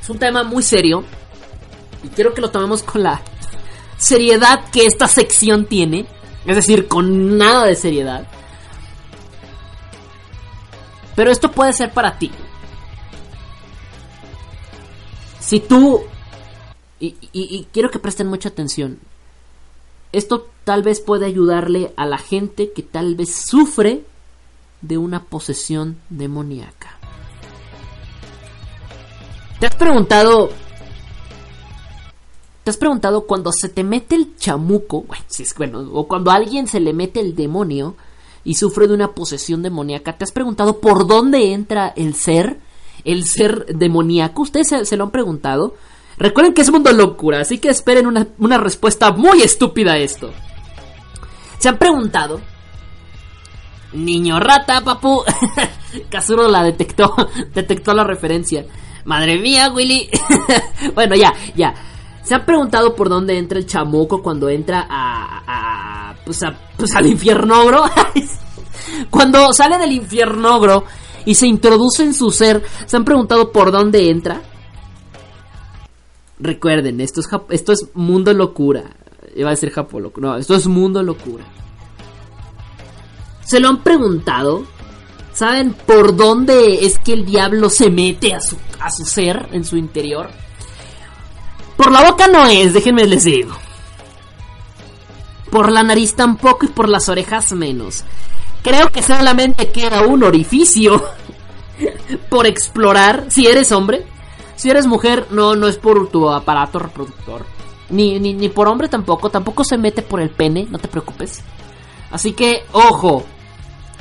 es 0.00 0.08
un 0.08 0.18
tema 0.18 0.44
muy 0.44 0.62
serio 0.62 1.04
y 2.04 2.08
quiero 2.08 2.34
que 2.34 2.42
lo 2.42 2.50
tomemos 2.50 2.82
con 2.82 3.02
la 3.02 3.22
seriedad 3.96 4.70
que 4.70 4.86
esta 4.86 5.08
sección 5.08 5.64
tiene, 5.64 6.06
es 6.44 6.56
decir, 6.56 6.86
con 6.86 7.38
nada 7.38 7.64
de 7.64 7.74
seriedad. 7.74 8.26
Pero 11.16 11.30
esto 11.30 11.50
puede 11.50 11.72
ser 11.72 11.92
para 11.92 12.18
ti. 12.18 12.30
Si 15.40 15.60
tú... 15.60 16.02
Y, 17.00 17.66
quiero 17.72 17.90
que 17.90 17.98
presten 17.98 18.28
mucha 18.28 18.48
atención. 18.48 18.98
Esto 20.12 20.48
tal 20.64 20.82
vez 20.82 21.00
puede 21.00 21.26
ayudarle 21.26 21.92
a 21.96 22.06
la 22.06 22.18
gente 22.18 22.72
que 22.72 22.82
tal 22.82 23.14
vez 23.14 23.34
sufre 23.34 24.04
de 24.80 24.96
una 24.96 25.24
posesión 25.24 25.98
demoníaca. 26.10 26.98
¿Te 29.60 29.66
has 29.66 29.76
preguntado... 29.76 30.50
¿Te 32.64 32.70
has 32.70 32.78
preguntado 32.78 33.26
cuando 33.26 33.52
se 33.52 33.68
te 33.68 33.84
mete 33.84 34.14
el 34.14 34.36
chamuco? 34.36 35.02
Bueno, 35.02 35.22
si 35.26 35.42
es 35.42 35.54
bueno, 35.54 35.80
o 35.92 36.08
cuando 36.08 36.30
a 36.30 36.36
alguien 36.36 36.66
se 36.66 36.80
le 36.80 36.94
mete 36.94 37.20
el 37.20 37.36
demonio 37.36 37.94
y 38.42 38.54
sufre 38.54 38.88
de 38.88 38.94
una 38.94 39.12
posesión 39.12 39.62
demoníaca, 39.62 40.16
¿te 40.16 40.24
has 40.24 40.32
preguntado 40.32 40.80
por 40.80 41.06
dónde 41.06 41.52
entra 41.52 41.92
el 41.94 42.14
ser? 42.14 42.58
El 43.04 43.26
ser 43.26 43.66
demoníaco. 43.66 44.40
¿Ustedes 44.40 44.88
se, 44.88 44.96
lo 44.96 45.04
han 45.04 45.10
preguntado? 45.10 45.74
Recuerden 46.16 46.54
que 46.54 46.62
es 46.62 46.72
mundo 46.72 46.90
locura, 46.90 47.40
así 47.40 47.58
que 47.58 47.68
esperen 47.68 48.06
una, 48.06 48.28
una 48.38 48.56
respuesta 48.56 49.12
muy 49.12 49.42
estúpida 49.42 49.92
a 49.92 49.98
esto. 49.98 50.32
¿Se 51.58 51.68
han 51.68 51.76
preguntado? 51.76 52.40
Niño 53.92 54.40
rata, 54.40 54.80
papu. 54.80 55.22
Casuro 56.08 56.48
la 56.48 56.64
detectó. 56.64 57.14
Detectó 57.54 57.92
la 57.92 58.04
referencia. 58.04 58.64
Madre 59.04 59.38
mía, 59.38 59.70
Willy. 59.70 60.08
bueno, 60.94 61.14
ya, 61.14 61.34
ya. 61.54 61.74
¿Se 62.24 62.34
han 62.34 62.46
preguntado 62.46 62.96
por 62.96 63.08
dónde 63.08 63.36
entra 63.36 63.58
el 63.58 63.66
chamuco 63.66 64.22
cuando 64.22 64.48
entra 64.48 64.86
a. 64.88 65.42
a 65.46 66.14
pues, 66.24 66.42
a, 66.42 66.58
pues 66.76 66.94
al 66.94 67.06
infiernogro? 67.06 67.84
cuando 69.10 69.52
sale 69.52 69.76
del 69.76 69.92
infiernogro 69.92 70.84
y 71.26 71.34
se 71.34 71.46
introduce 71.46 72.02
en 72.02 72.14
su 72.14 72.30
ser, 72.30 72.62
¿se 72.86 72.96
han 72.96 73.04
preguntado 73.04 73.52
por 73.52 73.70
dónde 73.70 74.10
entra? 74.10 74.40
Recuerden, 76.38 77.00
esto 77.00 77.20
es, 77.20 77.28
esto 77.50 77.72
es 77.72 77.88
mundo 77.94 78.32
locura. 78.32 78.84
Iba 79.36 79.48
a 79.48 79.52
decir 79.52 79.70
Japón 79.70 80.04
locura. 80.04 80.28
No, 80.28 80.36
esto 80.36 80.54
es 80.54 80.66
mundo 80.66 81.02
locura. 81.02 81.44
¿Se 83.44 83.60
lo 83.60 83.68
han 83.68 83.82
preguntado? 83.82 84.64
¿Saben 85.34 85.74
por 85.74 86.16
dónde 86.16 86.86
es 86.86 86.98
que 86.98 87.12
el 87.12 87.26
diablo 87.26 87.68
se 87.68 87.90
mete 87.90 88.32
a 88.34 88.40
su, 88.40 88.56
a 88.80 88.90
su 88.90 89.04
ser, 89.04 89.48
en 89.52 89.64
su 89.64 89.76
interior? 89.76 90.30
Por 91.84 91.92
la 91.92 92.10
boca 92.10 92.28
no 92.28 92.46
es, 92.46 92.72
déjenme 92.72 93.06
les 93.06 93.24
digo. 93.24 93.52
Por 95.50 95.70
la 95.70 95.82
nariz 95.82 96.14
tampoco 96.14 96.64
y 96.64 96.68
por 96.68 96.88
las 96.88 97.10
orejas 97.10 97.52
menos. 97.52 98.04
Creo 98.62 98.88
que 98.88 99.02
solamente 99.02 99.70
queda 99.70 100.00
un 100.00 100.22
orificio 100.22 101.04
por 102.30 102.46
explorar 102.46 103.26
si 103.28 103.46
eres 103.46 103.70
hombre. 103.70 104.06
Si 104.56 104.70
eres 104.70 104.86
mujer, 104.86 105.26
no, 105.28 105.56
no 105.56 105.68
es 105.68 105.76
por 105.76 106.08
tu 106.08 106.30
aparato 106.30 106.78
reproductor. 106.78 107.44
Ni, 107.90 108.18
ni, 108.18 108.32
ni 108.32 108.48
por 108.48 108.66
hombre 108.66 108.88
tampoco. 108.88 109.28
Tampoco 109.28 109.62
se 109.62 109.76
mete 109.76 110.00
por 110.00 110.22
el 110.22 110.30
pene, 110.30 110.66
no 110.70 110.78
te 110.78 110.88
preocupes. 110.88 111.42
Así 112.10 112.32
que, 112.32 112.64
ojo. 112.72 113.26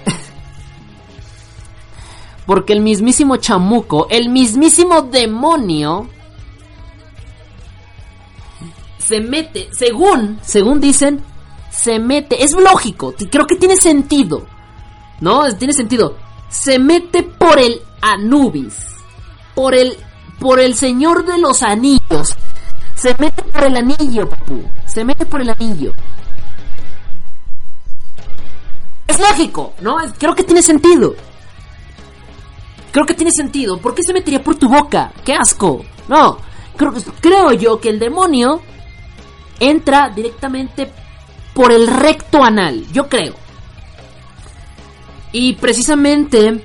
Porque 2.45 2.71
el 2.71 2.79
mismísimo 2.79 3.35
chamuco, 3.35 4.07
el 4.09 4.29
mismísimo 4.29 5.01
demonio, 5.01 6.07
se 9.05 9.19
mete, 9.19 9.69
según, 9.71 10.39
según 10.41 10.79
dicen, 10.79 11.21
se 11.69 11.99
mete, 11.99 12.43
es 12.43 12.53
lógico, 12.53 13.13
creo 13.29 13.45
que 13.45 13.55
tiene 13.55 13.75
sentido, 13.75 14.45
¿no? 15.19 15.51
Tiene 15.55 15.73
sentido. 15.73 16.17
Se 16.49 16.79
mete 16.79 17.23
por 17.23 17.59
el 17.59 17.81
Anubis, 18.01 18.75
por 19.55 19.75
el, 19.75 19.97
por 20.39 20.59
el 20.59 20.75
Señor 20.75 21.25
de 21.25 21.37
los 21.37 21.63
Anillos, 21.63 22.35
se 22.95 23.15
mete 23.19 23.41
por 23.41 23.63
el 23.65 23.75
anillo, 23.75 24.29
papu, 24.29 24.63
se 24.85 25.03
mete 25.03 25.25
por 25.25 25.41
el 25.41 25.49
anillo. 25.49 25.93
Es 29.07 29.19
lógico, 29.19 29.73
¿no? 29.81 29.97
Creo 30.17 30.33
que 30.35 30.43
tiene 30.43 30.61
sentido. 30.61 31.15
Creo 32.91 33.05
que 33.05 33.13
tiene 33.13 33.31
sentido. 33.31 33.77
¿Por 33.79 33.93
qué 33.93 34.03
se 34.03 34.13
metería 34.13 34.41
por 34.43 34.55
tu 34.55 34.69
boca? 34.69 35.11
¡Qué 35.25 35.33
asco! 35.33 35.83
No, 36.07 36.37
creo, 36.77 36.93
creo 37.19 37.51
yo 37.53 37.79
que 37.79 37.89
el 37.89 37.99
demonio 37.99 38.61
entra 39.69 40.09
directamente 40.09 40.91
por 41.53 41.71
el 41.71 41.87
recto 41.87 42.43
anal. 42.43 42.85
Yo 42.91 43.07
creo. 43.07 43.35
Y 45.31 45.53
precisamente... 45.53 46.63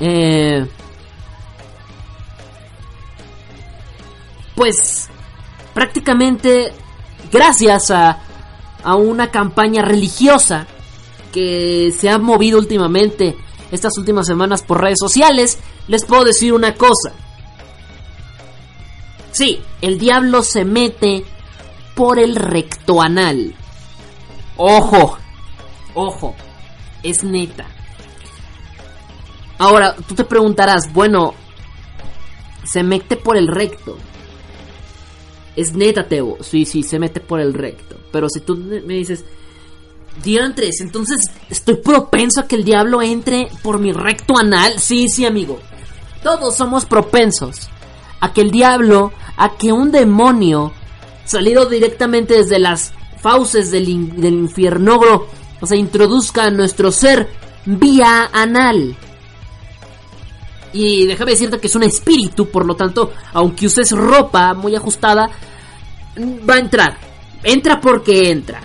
Eh, 0.00 0.66
pues 4.56 5.08
prácticamente 5.72 6.72
gracias 7.32 7.90
a, 7.90 8.18
a 8.82 8.96
una 8.96 9.30
campaña 9.30 9.82
religiosa 9.82 10.66
que 11.32 11.92
se 11.96 12.10
ha 12.10 12.18
movido 12.18 12.58
últimamente 12.58 13.36
estas 13.70 13.98
últimas 13.98 14.26
semanas 14.26 14.62
por 14.62 14.80
redes 14.80 14.98
sociales, 15.00 15.58
les 15.88 16.04
puedo 16.04 16.24
decir 16.24 16.52
una 16.52 16.74
cosa. 16.74 17.12
Sí, 19.32 19.60
el 19.80 19.98
diablo 19.98 20.42
se 20.44 20.64
mete 20.64 21.24
por 21.94 22.18
el 22.18 22.36
recto 22.36 23.00
anal. 23.00 23.54
Ojo, 24.56 25.18
ojo, 25.94 26.34
es 27.02 27.24
neta. 27.24 27.66
Ahora, 29.58 29.94
tú 29.94 30.14
te 30.14 30.24
preguntarás, 30.24 30.92
bueno, 30.92 31.34
se 32.64 32.82
mete 32.82 33.16
por 33.16 33.36
el 33.36 33.48
recto. 33.48 33.96
Es 35.56 35.74
neta, 35.74 36.08
Tebo. 36.08 36.38
Sí, 36.42 36.64
sí, 36.64 36.82
se 36.82 36.98
mete 36.98 37.20
por 37.20 37.40
el 37.40 37.54
recto. 37.54 37.96
Pero 38.10 38.28
si 38.28 38.40
tú 38.40 38.56
me 38.56 38.94
dices, 38.94 39.24
diantres, 40.22 40.80
entonces 40.80 41.30
estoy 41.48 41.76
propenso 41.76 42.40
a 42.40 42.48
que 42.48 42.56
el 42.56 42.64
diablo 42.64 43.02
entre 43.02 43.48
por 43.62 43.78
mi 43.78 43.92
recto 43.92 44.36
anal. 44.36 44.80
Sí, 44.80 45.08
sí, 45.08 45.24
amigo. 45.24 45.60
Todos 46.22 46.56
somos 46.56 46.84
propensos 46.84 47.68
a 48.20 48.32
que 48.32 48.40
el 48.40 48.50
diablo, 48.50 49.12
a 49.36 49.56
que 49.56 49.72
un 49.72 49.92
demonio 49.92 50.72
salido 51.24 51.66
directamente 51.66 52.34
desde 52.38 52.58
las 52.58 52.92
fauces 53.20 53.70
del, 53.70 53.88
in- 53.88 54.20
del 54.20 54.34
infierno, 54.34 55.00
o 55.60 55.66
sea, 55.66 55.76
introduzca 55.78 56.44
a 56.44 56.50
nuestro 56.50 56.90
ser 56.92 57.28
vía 57.64 58.28
anal. 58.32 58.96
Y 60.72 61.06
déjame 61.06 61.30
decirte 61.32 61.58
que 61.58 61.68
es 61.68 61.74
un 61.76 61.84
espíritu, 61.84 62.48
por 62.50 62.66
lo 62.66 62.74
tanto, 62.74 63.12
aunque 63.32 63.66
uses 63.66 63.92
ropa 63.92 64.54
muy 64.54 64.74
ajustada, 64.74 65.30
mm, 66.16 66.48
va 66.48 66.54
a 66.54 66.58
entrar. 66.58 66.98
Entra 67.42 67.80
porque 67.80 68.30
entra. 68.30 68.60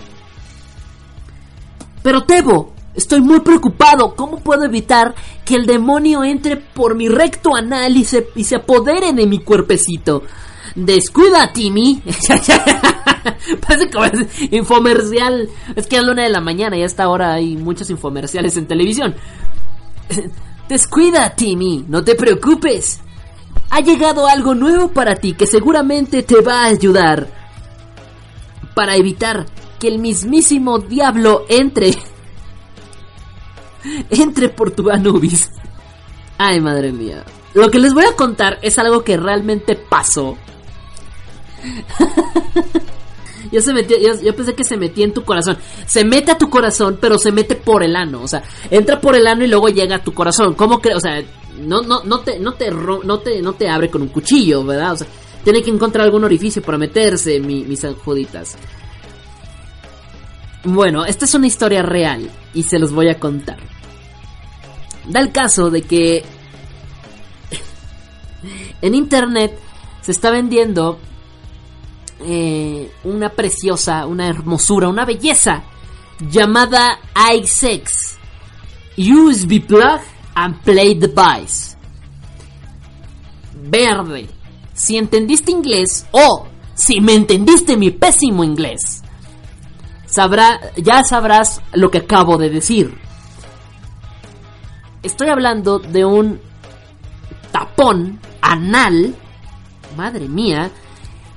Pero 2.02 2.23
Tebo, 2.23 2.73
estoy 2.95 3.22
muy 3.22 3.41
preocupado. 3.41 4.15
¿Cómo 4.15 4.40
puedo 4.40 4.64
evitar 4.64 5.14
que 5.45 5.56
el 5.56 5.65
demonio 5.65 6.23
entre 6.23 6.57
por 6.57 6.95
mi 6.95 7.07
recto 7.10 7.56
anal 7.56 7.95
y 7.98 8.06
se, 8.06 8.27
y 8.36 8.44
se 8.44 8.56
apodere 8.56 9.14
de 9.14 9.26
mi 9.27 9.40
cuerpecito? 9.40 10.23
Descuida, 10.85 11.51
Timmy. 11.51 12.01
Parece 13.68 13.89
como 13.91 14.06
es 14.06 14.51
infomercial. 14.51 15.49
Es 15.76 15.88
que 15.88 15.97
a 15.97 16.01
la 16.01 16.11
una 16.11 16.23
de 16.23 16.30
la 16.30 16.41
mañana 16.41 16.77
y 16.77 16.84
a 16.84 16.85
esta 16.85 17.10
hora 17.10 17.34
hay 17.34 17.57
muchos 17.57 17.89
infomerciales 17.89 18.56
en 18.57 18.68
televisión. 18.68 19.15
Descuida, 20.69 21.35
Timmy, 21.35 21.85
no 21.88 22.03
te 22.03 22.15
preocupes. 22.15 23.01
Ha 23.72 23.81
llegado 23.81 24.27
algo 24.27 24.56
nuevo 24.56 24.89
para 24.89 25.15
ti 25.15 25.34
que 25.34 25.45
seguramente 25.45 26.23
te 26.23 26.41
va 26.41 26.64
a 26.64 26.68
ayudar. 26.68 27.27
Para 28.73 28.95
evitar 28.95 29.45
que 29.80 29.89
el 29.89 29.99
mismísimo 29.99 30.80
diablo 30.80 31.45
entre. 31.49 31.91
entre 34.10 34.49
por 34.49 34.72
tu 34.72 34.89
Anubis. 34.89 35.51
Ay, 36.38 36.61
madre 36.61 36.93
mía. 36.93 37.26
Lo 37.53 37.69
que 37.69 37.80
les 37.80 37.93
voy 37.93 38.06
a 38.06 38.15
contar 38.15 38.60
es 38.61 38.80
algo 38.80 39.03
que 39.03 39.18
realmente 39.18 39.76
pasó. 39.76 40.38
Yo, 43.52 43.61
se 43.61 43.73
metió, 43.73 43.98
yo, 43.98 44.36
pensé 44.36 44.53
que 44.53 44.64
se 44.64 44.77
metía 44.77 45.06
en 45.06 45.14
tu 45.14 45.23
corazón. 45.23 45.57
Se 45.88 46.03
mete 46.06 46.31
a 46.31 46.38
tu 46.38 46.49
corazón, 46.52 46.99
pero 47.02 47.18
se 47.18 47.31
mete 47.31 47.56
por 47.56 47.81
el 47.84 47.95
ano. 47.95 48.22
O 48.22 48.27
sea, 48.27 48.44
entra 48.69 49.02
por 49.02 49.15
el 49.15 49.26
ano 49.26 49.44
y 49.44 49.48
luego 49.48 49.69
llega 49.69 49.95
a 49.95 50.03
tu 50.03 50.14
corazón. 50.14 50.53
¿Cómo 50.53 50.80
crees? 50.80 50.98
O 50.98 50.99
sea, 50.99 51.23
no, 51.60 51.81
no, 51.81 52.03
no, 52.03 52.19
te, 52.19 52.38
no, 52.38 52.53
te, 52.53 52.69
no, 52.69 53.19
te, 53.19 53.41
no 53.41 53.53
te 53.53 53.68
abre 53.68 53.90
con 53.90 54.03
un 54.03 54.10
cuchillo, 54.10 54.64
¿verdad? 54.64 54.94
O 54.94 54.98
sea, 54.98 55.07
tiene 55.44 55.64
que 55.64 55.72
encontrar 55.72 56.06
algún 56.06 56.23
orificio 56.26 56.61
para 56.61 56.77
meterse, 56.77 57.40
mi- 57.40 57.64
mis 57.64 57.84
anjuditas. 57.86 58.56
Bueno, 60.65 61.06
esta 61.06 61.26
es 61.26 61.34
una 61.34 61.48
historia 61.48 61.81
real 61.81 62.30
y 62.53 62.64
se 62.64 62.77
los 62.77 62.91
voy 62.91 63.10
a 63.10 63.19
contar. 63.19 63.57
Da 65.07 65.22
el 65.22 65.31
caso 65.31 65.72
de 65.72 65.81
que 65.81 66.23
en 68.81 68.94
internet 68.95 69.57
se 70.02 70.11
está 70.11 70.30
vendiendo 70.30 70.99
eh, 72.22 72.91
una 73.04 73.30
preciosa, 73.30 74.06
una 74.06 74.28
hermosura, 74.28 74.90
una 74.90 75.06
belleza 75.06 75.64
llamada 76.20 77.00
iSex 77.34 78.18
USB 78.98 79.66
Plug 79.66 80.02
and 80.36 80.62
Play 80.62 80.96
Device. 80.96 81.78
Verde. 83.54 84.30
Si 84.74 84.98
entendiste 84.98 85.52
inglés 85.52 86.06
o 86.12 86.48
si 86.74 87.02
me 87.02 87.14
entendiste 87.14 87.76
mi 87.76 87.91
pésimo 87.91 88.44
inglés, 88.44 89.04
sabrá, 90.06 90.60
ya 90.78 91.04
sabrás 91.04 91.62
lo 91.74 91.91
que 91.91 92.00
acabo 92.00 92.38
de 92.38 92.50
decir. 92.50 92.98
Estoy 95.04 95.30
hablando 95.30 95.80
de 95.80 96.06
un 96.06 96.41
tapón 97.52 98.20
anal, 98.41 99.16
madre 99.96 100.28
mía, 100.28 100.72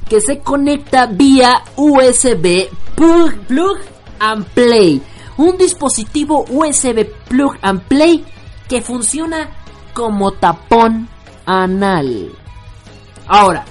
que 0.08 0.20
se 0.20 0.40
conecta 0.40 1.06
vía 1.06 1.62
USB 1.76 2.68
plug, 2.94 3.78
and 4.18 4.46
play. 4.46 5.02
Un 5.36 5.56
dispositivo 5.56 6.44
USB 6.48 7.04
plug 7.28 7.56
and 7.62 7.82
play 7.82 8.24
que 8.68 8.82
funciona 8.82 9.50
como 9.94 10.32
tapón 10.32 11.08
anal. 11.46 12.32
Ahora, 13.26 13.64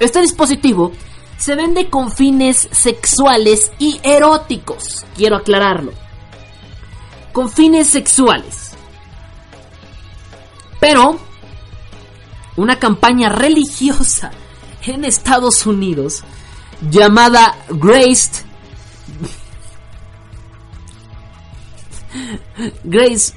este 0.00 0.20
dispositivo 0.20 0.92
se 1.36 1.54
vende 1.54 1.88
con 1.88 2.10
fines 2.10 2.68
sexuales 2.72 3.72
y 3.78 4.00
eróticos. 4.02 5.04
Quiero 5.16 5.36
aclararlo. 5.36 5.92
Con 7.32 7.50
fines 7.50 7.88
sexuales. 7.88 8.72
Pero, 10.80 11.18
una 12.56 12.78
campaña 12.78 13.28
religiosa 13.28 14.32
en 14.88 15.04
Estados 15.04 15.66
Unidos 15.66 16.24
llamada 16.90 17.56
Grace 17.68 18.44
Grace 22.84 23.34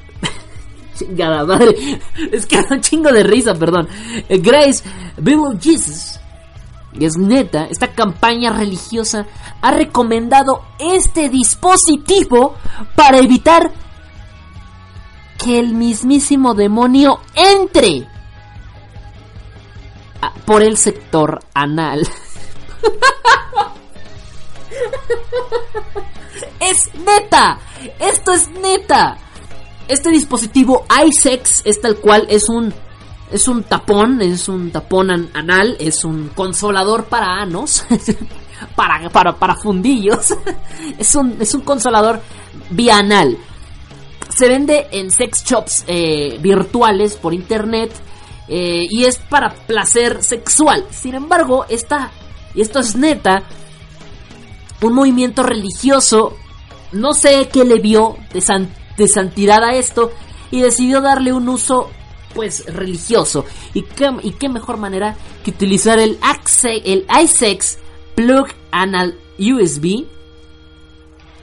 chingada 0.97 1.45
madre 1.45 1.99
es 2.31 2.45
que 2.45 2.63
un 2.69 2.81
chingo 2.81 3.11
de 3.11 3.23
risa 3.23 3.55
perdón. 3.55 3.87
Grace 4.29 4.83
Bible 5.17 5.57
Jesus 5.59 6.19
y 6.93 7.05
es 7.05 7.17
neta 7.17 7.67
esta 7.69 7.93
campaña 7.93 8.51
religiosa 8.51 9.25
ha 9.61 9.71
recomendado 9.71 10.63
este 10.79 11.29
dispositivo 11.29 12.55
para 12.95 13.19
evitar 13.19 13.71
que 15.37 15.59
el 15.59 15.73
mismísimo 15.73 16.53
demonio 16.53 17.19
entre 17.33 18.07
por 20.45 20.61
el 20.64 20.77
sector 20.77 21.39
anal. 21.53 22.07
es 26.60 26.89
neta, 26.95 27.60
esto 27.99 28.31
es 28.31 28.49
neta. 28.49 29.18
Este 29.88 30.10
dispositivo 30.10 30.85
iSex 31.06 31.61
es 31.65 31.81
tal 31.81 31.98
cual, 31.98 32.26
es 32.30 32.48
un 32.49 32.73
es 33.31 33.48
un 33.48 33.64
tapón, 33.64 34.22
es 34.22 34.49
un 34.49 34.72
tapón 34.72 35.10
an- 35.10 35.30
anal, 35.34 35.77
es 35.80 36.03
un 36.03 36.30
consolador 36.35 37.06
para 37.06 37.27
anos, 37.41 37.85
para, 38.76 39.10
para, 39.10 39.34
para 39.38 39.56
fundillos, 39.56 40.34
es 40.98 41.15
un, 41.15 41.38
es 41.39 41.53
un 41.53 41.61
consolador 41.61 42.22
bianal. 42.69 43.38
Se 44.30 44.48
vende 44.49 44.88
en 44.91 45.11
sex 45.11 45.43
shops 45.45 45.84
eh, 45.88 46.38
virtuales 46.41 47.15
por 47.15 47.34
internet 47.34 47.91
eh, 48.51 48.85
y 48.89 49.05
es 49.05 49.17
para 49.17 49.53
placer 49.55 50.21
sexual. 50.21 50.85
Sin 50.91 51.15
embargo, 51.15 51.65
esta, 51.69 52.11
y 52.53 52.61
esto 52.61 52.79
es 52.79 52.95
neta, 52.95 53.43
un 54.81 54.93
movimiento 54.93 55.41
religioso, 55.43 56.35
no 56.91 57.13
sé 57.13 57.49
qué 57.51 57.63
le 57.63 57.79
vio 57.79 58.17
de, 58.33 58.41
san- 58.41 58.69
de 58.97 59.07
santidad 59.07 59.63
a 59.63 59.75
esto 59.75 60.11
y 60.51 60.59
decidió 60.61 60.99
darle 61.01 61.31
un 61.33 61.47
uso 61.49 61.89
pues 62.33 62.65
religioso. 62.65 63.45
¿Y 63.73 63.83
qué, 63.83 64.09
y 64.23 64.31
qué 64.31 64.49
mejor 64.49 64.77
manera 64.77 65.15
que 65.43 65.51
utilizar 65.51 65.99
el, 65.99 66.17
el 66.85 67.05
iSex 67.23 67.79
Plug 68.15 68.47
Anal 68.71 69.17
USB 69.39 70.05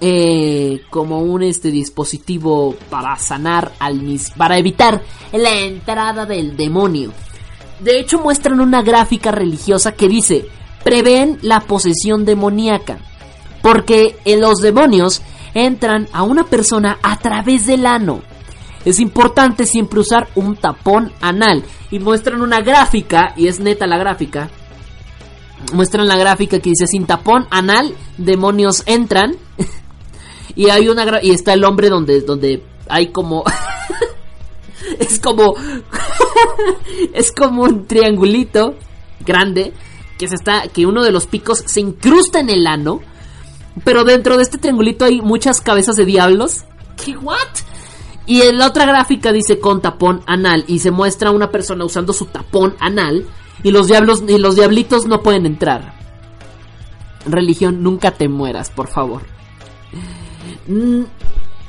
eh, 0.00 0.82
como 0.90 1.20
un 1.20 1.42
este 1.42 1.70
dispositivo 1.70 2.74
para 2.90 3.16
sanar 3.16 3.72
al 3.78 4.00
mis 4.00 4.30
para 4.30 4.58
evitar 4.58 5.02
la 5.32 5.58
entrada 5.60 6.26
del 6.26 6.56
demonio. 6.56 7.12
De 7.80 7.98
hecho 8.00 8.18
muestran 8.18 8.60
una 8.60 8.82
gráfica 8.82 9.30
religiosa 9.30 9.92
que 9.92 10.08
dice 10.08 10.46
prevén 10.84 11.38
la 11.42 11.60
posesión 11.60 12.24
demoníaca 12.24 12.98
porque 13.62 14.16
eh, 14.24 14.36
los 14.36 14.58
demonios 14.60 15.22
entran 15.54 16.08
a 16.12 16.22
una 16.22 16.44
persona 16.44 16.98
a 17.02 17.18
través 17.18 17.66
del 17.66 17.86
ano. 17.86 18.22
Es 18.84 19.00
importante 19.00 19.66
siempre 19.66 20.00
usar 20.00 20.28
un 20.34 20.56
tapón 20.56 21.12
anal 21.20 21.64
y 21.90 21.98
muestran 21.98 22.40
una 22.40 22.60
gráfica 22.60 23.34
y 23.36 23.48
es 23.48 23.60
neta 23.60 23.86
la 23.86 23.98
gráfica. 23.98 24.48
Muestran 25.72 26.06
la 26.06 26.16
gráfica 26.16 26.60
que 26.60 26.70
dice 26.70 26.86
sin 26.86 27.06
tapón 27.06 27.46
anal 27.50 27.94
demonios 28.16 28.84
entran 28.86 29.36
y 30.58 30.70
hay 30.70 30.88
una 30.88 31.20
y 31.22 31.30
está 31.30 31.52
el 31.52 31.64
hombre 31.64 31.88
donde 31.88 32.20
donde 32.20 32.64
hay 32.88 33.12
como 33.12 33.44
es 34.98 35.20
como 35.20 35.54
es 37.14 37.30
como 37.30 37.62
un 37.62 37.86
triangulito 37.86 38.74
grande 39.24 39.72
que 40.18 40.26
se 40.26 40.34
está 40.34 40.64
que 40.66 40.84
uno 40.84 41.04
de 41.04 41.12
los 41.12 41.28
picos 41.28 41.62
se 41.64 41.80
incrusta 41.80 42.40
en 42.40 42.50
el 42.50 42.66
ano 42.66 43.00
pero 43.84 44.02
dentro 44.02 44.36
de 44.36 44.42
este 44.42 44.58
triangulito 44.58 45.04
hay 45.04 45.20
muchas 45.22 45.60
cabezas 45.60 45.94
de 45.94 46.04
diablos 46.04 46.64
¿Qué 47.04 47.16
what? 47.16 47.36
Y 48.26 48.42
en 48.42 48.58
la 48.58 48.66
otra 48.66 48.84
gráfica 48.84 49.32
dice 49.32 49.60
con 49.60 49.80
tapón 49.80 50.22
anal 50.26 50.64
y 50.66 50.80
se 50.80 50.90
muestra 50.90 51.30
una 51.30 51.52
persona 51.52 51.84
usando 51.84 52.12
su 52.12 52.26
tapón 52.26 52.74
anal 52.80 53.26
y 53.62 53.70
los 53.70 53.86
diablos 53.86 54.24
y 54.26 54.38
los 54.38 54.56
diablitos 54.56 55.06
no 55.06 55.22
pueden 55.22 55.46
entrar. 55.46 55.94
Religión, 57.24 57.84
nunca 57.84 58.10
te 58.10 58.28
mueras, 58.28 58.70
por 58.70 58.88
favor. 58.88 59.22
Mm, 60.68 61.02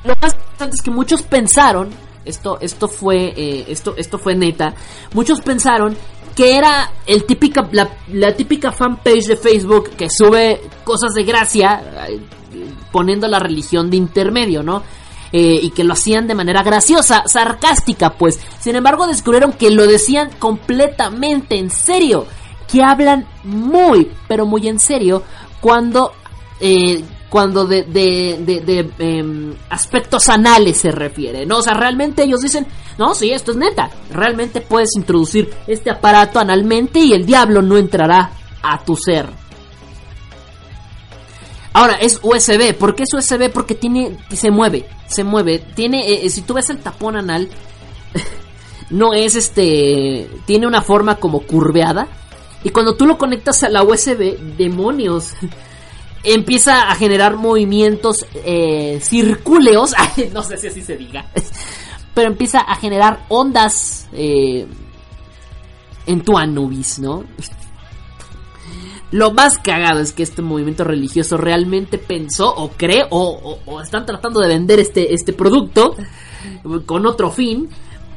lo 0.03 0.15
más 0.21 0.33
importante 0.33 0.75
es 0.75 0.81
que 0.81 0.91
muchos 0.91 1.23
pensaron, 1.23 1.89
esto, 2.25 2.59
esto 2.61 2.87
fue, 2.87 3.33
eh, 3.35 3.65
esto, 3.69 3.95
esto 3.97 4.19
fue 4.19 4.35
neta, 4.35 4.75
muchos 5.13 5.41
pensaron 5.41 5.97
que 6.35 6.55
era 6.55 6.91
el 7.05 7.25
típica, 7.25 7.67
la, 7.71 8.35
típica 8.35 8.71
fanpage 8.71 9.25
de 9.25 9.35
Facebook 9.35 9.89
que 9.97 10.09
sube 10.09 10.61
cosas 10.83 11.13
de 11.13 11.23
gracia, 11.23 11.81
poniendo 12.91 13.27
la 13.27 13.39
religión 13.39 13.89
de 13.89 13.97
intermedio, 13.97 14.63
¿no? 14.63 14.83
Eh, 15.31 15.59
y 15.61 15.69
que 15.71 15.83
lo 15.83 15.93
hacían 15.93 16.27
de 16.27 16.35
manera 16.35 16.63
graciosa, 16.63 17.23
sarcástica, 17.27 18.11
pues. 18.11 18.39
Sin 18.59 18.75
embargo, 18.75 19.05
descubrieron 19.05 19.51
que 19.51 19.69
lo 19.69 19.85
decían 19.85 20.31
completamente 20.39 21.57
en 21.57 21.69
serio, 21.69 22.25
que 22.71 22.83
hablan 22.83 23.27
muy, 23.43 24.09
pero 24.27 24.45
muy 24.45 24.67
en 24.67 24.79
serio 24.79 25.23
cuando 25.59 26.13
eh, 26.61 27.03
cuando 27.29 27.65
de, 27.65 27.83
de, 27.83 28.39
de, 28.41 28.61
de, 28.61 28.89
em, 28.99 29.53
aspectos 29.69 30.29
anales 30.29 30.77
se 30.77 30.91
refiere, 30.91 31.45
¿no? 31.45 31.59
O 31.59 31.61
sea, 31.61 31.73
realmente 31.73 32.23
ellos 32.23 32.41
dicen, 32.41 32.65
no, 32.97 33.13
sí, 33.13 33.31
esto 33.31 33.51
es 33.51 33.57
neta, 33.57 33.89
realmente 34.11 34.61
puedes 34.61 34.89
introducir 34.95 35.49
este 35.67 35.91
aparato 35.91 36.39
analmente 36.39 36.99
y 36.99 37.13
el 37.13 37.25
diablo 37.25 37.61
no 37.61 37.77
entrará 37.77 38.31
a 38.61 38.83
tu 38.83 38.95
ser. 38.95 39.27
Ahora, 41.71 41.93
es 41.95 42.19
USB, 42.23 42.73
¿por 42.73 42.95
qué 42.95 43.03
es 43.03 43.13
USB? 43.13 43.51
Porque 43.51 43.75
tiene, 43.75 44.17
se 44.31 44.49
mueve, 44.49 44.87
se 45.07 45.23
mueve, 45.23 45.59
tiene, 45.59 46.25
eh, 46.25 46.29
si 46.29 46.41
tú 46.41 46.55
ves 46.55 46.69
el 46.71 46.79
tapón 46.79 47.15
anal, 47.15 47.47
no 48.89 49.13
es 49.13 49.35
este, 49.35 50.27
tiene 50.47 50.65
una 50.65 50.81
forma 50.81 51.17
como 51.17 51.41
curveada, 51.41 52.07
y 52.63 52.71
cuando 52.71 52.95
tú 52.95 53.05
lo 53.05 53.17
conectas 53.17 53.63
a 53.63 53.69
la 53.69 53.83
USB, 53.83 54.37
demonios, 54.57 55.33
empieza 56.23 56.89
a 56.89 56.95
generar 56.95 57.35
movimientos 57.37 58.25
eh, 58.33 58.99
circúleos, 59.01 59.93
no 60.33 60.43
sé 60.43 60.57
si 60.57 60.67
así 60.67 60.81
se 60.81 60.97
diga, 60.97 61.25
pero 62.13 62.29
empieza 62.29 62.59
a 62.59 62.75
generar 62.75 63.25
ondas 63.29 64.07
eh, 64.13 64.67
en 66.05 66.21
tu 66.21 66.37
Anubis, 66.37 66.99
¿no? 66.99 67.23
Lo 69.11 69.31
más 69.31 69.57
cagado 69.57 70.01
es 70.01 70.13
que 70.13 70.21
este 70.21 70.43
movimiento 70.43 70.83
religioso 70.83 71.35
realmente 71.37 71.97
pensó 71.97 72.53
o 72.53 72.69
cree 72.69 73.05
o, 73.09 73.57
están 73.81 74.05
tratando 74.05 74.39
de 74.39 74.47
vender 74.47 74.79
este, 74.79 75.15
este 75.15 75.33
producto 75.33 75.95
con 76.85 77.07
otro 77.07 77.31
fin. 77.31 77.69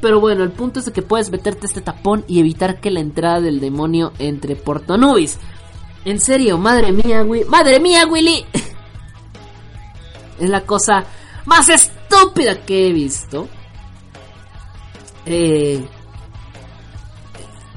Pero 0.02 0.20
bueno, 0.20 0.42
el 0.42 0.50
punto 0.50 0.80
es 0.80 0.90
que 0.90 1.00
puedes 1.00 1.30
meterte 1.30 1.66
este 1.66 1.80
tapón 1.80 2.24
y 2.26 2.40
evitar 2.40 2.80
que 2.80 2.90
la 2.90 3.00
entrada 3.00 3.40
del 3.40 3.60
demonio 3.60 4.12
entre 4.18 4.56
por 4.56 4.80
tu. 4.80 5.38
En 6.04 6.20
serio, 6.20 6.58
madre 6.58 6.92
mía, 6.92 7.22
Willy. 7.22 7.44
Madre 7.44 7.80
mía, 7.80 8.06
Willy. 8.06 8.44
es 10.40 10.48
la 10.50 10.62
cosa 10.62 11.04
más 11.44 11.68
estúpida 11.68 12.64
que 12.64 12.88
he 12.88 12.92
visto. 12.92 13.48
Eh, 15.26 15.84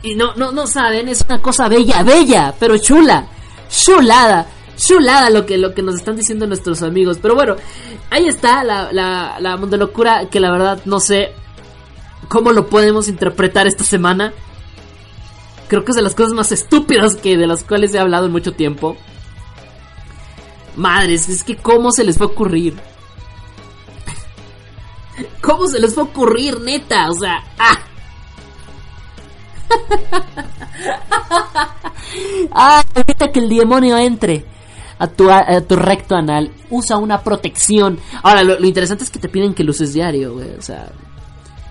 y 0.02 0.16
no, 0.16 0.36
no, 0.36 0.52
no 0.52 0.68
saben, 0.68 1.10
es 1.10 1.24
una 1.28 1.42
cosa 1.42 1.68
bella, 1.68 2.04
bella, 2.04 2.54
pero 2.60 2.78
chula. 2.78 3.28
Chulada. 3.70 4.48
Chulada 4.78 5.30
lo 5.30 5.46
que, 5.46 5.58
lo 5.58 5.74
que 5.74 5.82
nos 5.82 5.96
están 5.96 6.16
diciendo 6.16 6.48
nuestros 6.48 6.82
amigos. 6.82 7.18
Pero 7.22 7.36
bueno, 7.36 7.56
ahí 8.10 8.28
está 8.28 8.64
la, 8.64 8.92
la, 8.92 9.38
la 9.40 9.56
locura 9.56 10.28
que 10.30 10.40
la 10.40 10.52
verdad 10.52 10.82
no 10.86 11.00
sé 11.00 11.32
cómo 12.28 12.52
lo 12.52 12.68
podemos 12.68 13.08
interpretar 13.08 13.68
esta 13.68 13.84
semana. 13.84 14.34
Creo 15.68 15.84
que 15.84 15.92
es 15.92 15.96
de 15.96 16.02
las 16.02 16.16
cosas 16.16 16.34
más 16.34 16.52
estúpidas 16.52 17.16
que 17.16 17.38
de 17.38 17.48
las 17.48 17.64
cuales 17.64 17.94
he 17.94 18.00
hablado 18.00 18.28
en 18.28 18.32
mucho 18.32 18.54
tiempo. 18.54 18.96
Madres, 20.76 21.30
es 21.30 21.44
que 21.44 21.56
cómo 21.56 21.92
se 21.92 22.04
les 22.04 22.20
va 22.20 22.26
a 22.26 22.30
ocurrir. 22.30 22.76
¿Cómo 25.42 25.68
se 25.68 25.80
les 25.80 25.98
va 25.98 26.04
a 26.04 26.06
ocurrir, 26.06 26.60
neta? 26.60 27.10
O 27.10 27.14
sea, 27.14 27.44
ah. 27.58 27.80
ah, 32.52 32.84
evita 32.94 33.32
que 33.32 33.40
el 33.40 33.50
demonio 33.50 33.98
entre 33.98 34.46
a 35.00 35.08
tu, 35.08 35.30
a 35.30 35.62
tu 35.62 35.76
recto 35.76 36.16
anal. 36.16 36.52
Usa 36.70 36.98
una 36.98 37.22
protección. 37.22 38.00
Ahora, 38.22 38.44
lo, 38.44 38.60
lo 38.60 38.68
interesante 38.68 39.04
es 39.04 39.10
que 39.10 39.20
te 39.20 39.30
piden 39.30 39.54
que 39.54 39.64
lo 39.64 39.72
uses 39.72 39.94
diario, 39.94 40.34
güey. 40.34 40.52
O 40.58 40.62
sea, 40.62 40.92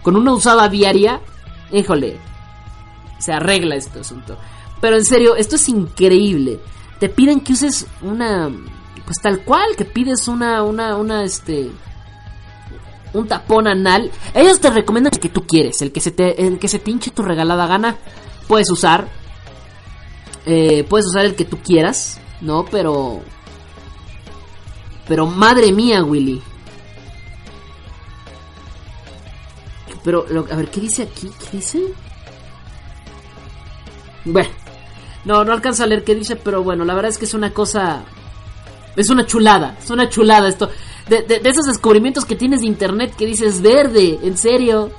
con 0.02 0.16
una 0.16 0.32
usada 0.32 0.68
diaria, 0.68 1.20
híjole, 1.72 2.18
se 3.24 3.32
arregla 3.32 3.76
este 3.76 4.00
asunto. 4.00 4.36
Pero 4.80 4.96
en 4.96 5.04
serio, 5.04 5.36
esto 5.36 5.56
es 5.56 5.68
increíble. 5.68 6.60
Te 7.00 7.08
piden 7.08 7.40
que 7.40 7.54
uses 7.54 7.86
una, 8.02 8.50
pues 9.04 9.18
tal 9.20 9.40
cual, 9.44 9.76
que 9.76 9.84
pides 9.84 10.28
una, 10.28 10.62
una, 10.62 10.96
una, 10.96 11.24
este, 11.24 11.70
un 13.14 13.26
tapón 13.26 13.66
anal. 13.66 14.10
Ellos 14.34 14.60
te 14.60 14.70
recomiendan 14.70 15.14
el 15.14 15.20
que 15.20 15.28
tú 15.28 15.46
quieres, 15.46 15.80
el 15.80 15.92
que 15.92 16.00
se 16.00 16.10
te, 16.10 16.46
el 16.46 16.58
que 16.58 16.68
se 16.68 16.78
te 16.78 16.90
hinche 16.90 17.10
tu 17.10 17.22
regalada 17.22 17.66
gana. 17.66 17.96
Puedes 18.46 18.70
usar, 18.70 19.08
eh, 20.44 20.84
puedes 20.88 21.06
usar 21.06 21.24
el 21.24 21.34
que 21.34 21.46
tú 21.46 21.58
quieras, 21.58 22.20
¿no? 22.42 22.66
Pero, 22.66 23.22
pero 25.08 25.26
madre 25.26 25.72
mía, 25.72 26.04
Willy. 26.04 26.42
Pero, 30.04 30.26
a 30.50 30.56
ver, 30.56 30.70
¿qué 30.70 30.82
dice 30.82 31.04
aquí? 31.04 31.30
¿Qué 31.40 31.56
dice? 31.56 31.82
Bueno, 34.24 34.48
no, 35.24 35.44
no 35.44 35.52
alcanza 35.52 35.84
a 35.84 35.86
leer 35.86 36.04
qué 36.04 36.14
dice, 36.14 36.36
pero 36.36 36.62
bueno, 36.62 36.84
la 36.84 36.94
verdad 36.94 37.10
es 37.10 37.18
que 37.18 37.24
es 37.24 37.34
una 37.34 37.52
cosa. 37.52 38.02
Es 38.96 39.10
una 39.10 39.26
chulada, 39.26 39.76
es 39.82 39.90
una 39.90 40.08
chulada 40.08 40.48
esto. 40.48 40.70
De, 41.08 41.22
de, 41.22 41.40
de 41.40 41.50
esos 41.50 41.66
descubrimientos 41.66 42.24
que 42.24 42.36
tienes 42.36 42.60
de 42.60 42.66
internet 42.66 43.14
que 43.16 43.26
dices 43.26 43.60
verde, 43.60 44.18
en 44.22 44.36
serio. 44.38 44.90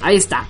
Ahí 0.00 0.16
está. 0.16 0.46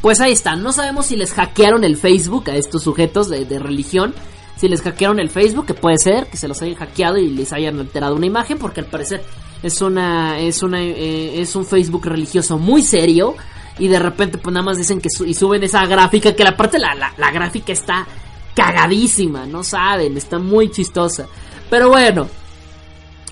Pues 0.00 0.20
ahí 0.20 0.32
está. 0.32 0.54
No 0.54 0.72
sabemos 0.72 1.06
si 1.06 1.16
les 1.16 1.32
hackearon 1.32 1.82
el 1.82 1.96
Facebook 1.96 2.50
a 2.50 2.56
estos 2.56 2.82
sujetos 2.82 3.28
de, 3.28 3.46
de, 3.46 3.58
religión. 3.58 4.14
Si 4.56 4.68
les 4.68 4.82
hackearon 4.82 5.18
el 5.18 5.30
Facebook, 5.30 5.66
que 5.66 5.74
puede 5.74 5.98
ser 5.98 6.26
que 6.26 6.36
se 6.36 6.46
los 6.46 6.60
hayan 6.62 6.76
hackeado 6.76 7.16
y 7.16 7.30
les 7.30 7.52
hayan 7.52 7.80
alterado 7.80 8.14
una 8.14 8.26
imagen, 8.26 8.58
porque 8.58 8.80
al 8.80 8.86
parecer 8.86 9.24
es 9.62 9.80
una 9.80 10.38
es 10.38 10.62
una 10.62 10.82
eh, 10.82 11.40
es 11.40 11.56
un 11.56 11.64
Facebook 11.64 12.06
religioso 12.06 12.58
muy 12.58 12.82
serio 12.82 13.34
y 13.78 13.88
de 13.88 13.98
repente 13.98 14.38
pues 14.38 14.52
nada 14.52 14.64
más 14.64 14.78
dicen 14.78 15.00
que 15.00 15.10
su 15.10 15.24
y 15.24 15.34
suben 15.34 15.62
esa 15.62 15.84
gráfica 15.86 16.34
que 16.34 16.44
la 16.44 16.56
parte 16.56 16.78
la, 16.78 16.94
la, 16.94 17.30
gráfica 17.32 17.72
está 17.72 18.06
cagadísima, 18.54 19.46
no 19.46 19.62
saben, 19.62 20.16
está 20.16 20.38
muy 20.38 20.70
chistosa. 20.70 21.26
Pero 21.70 21.88
bueno, 21.88 22.28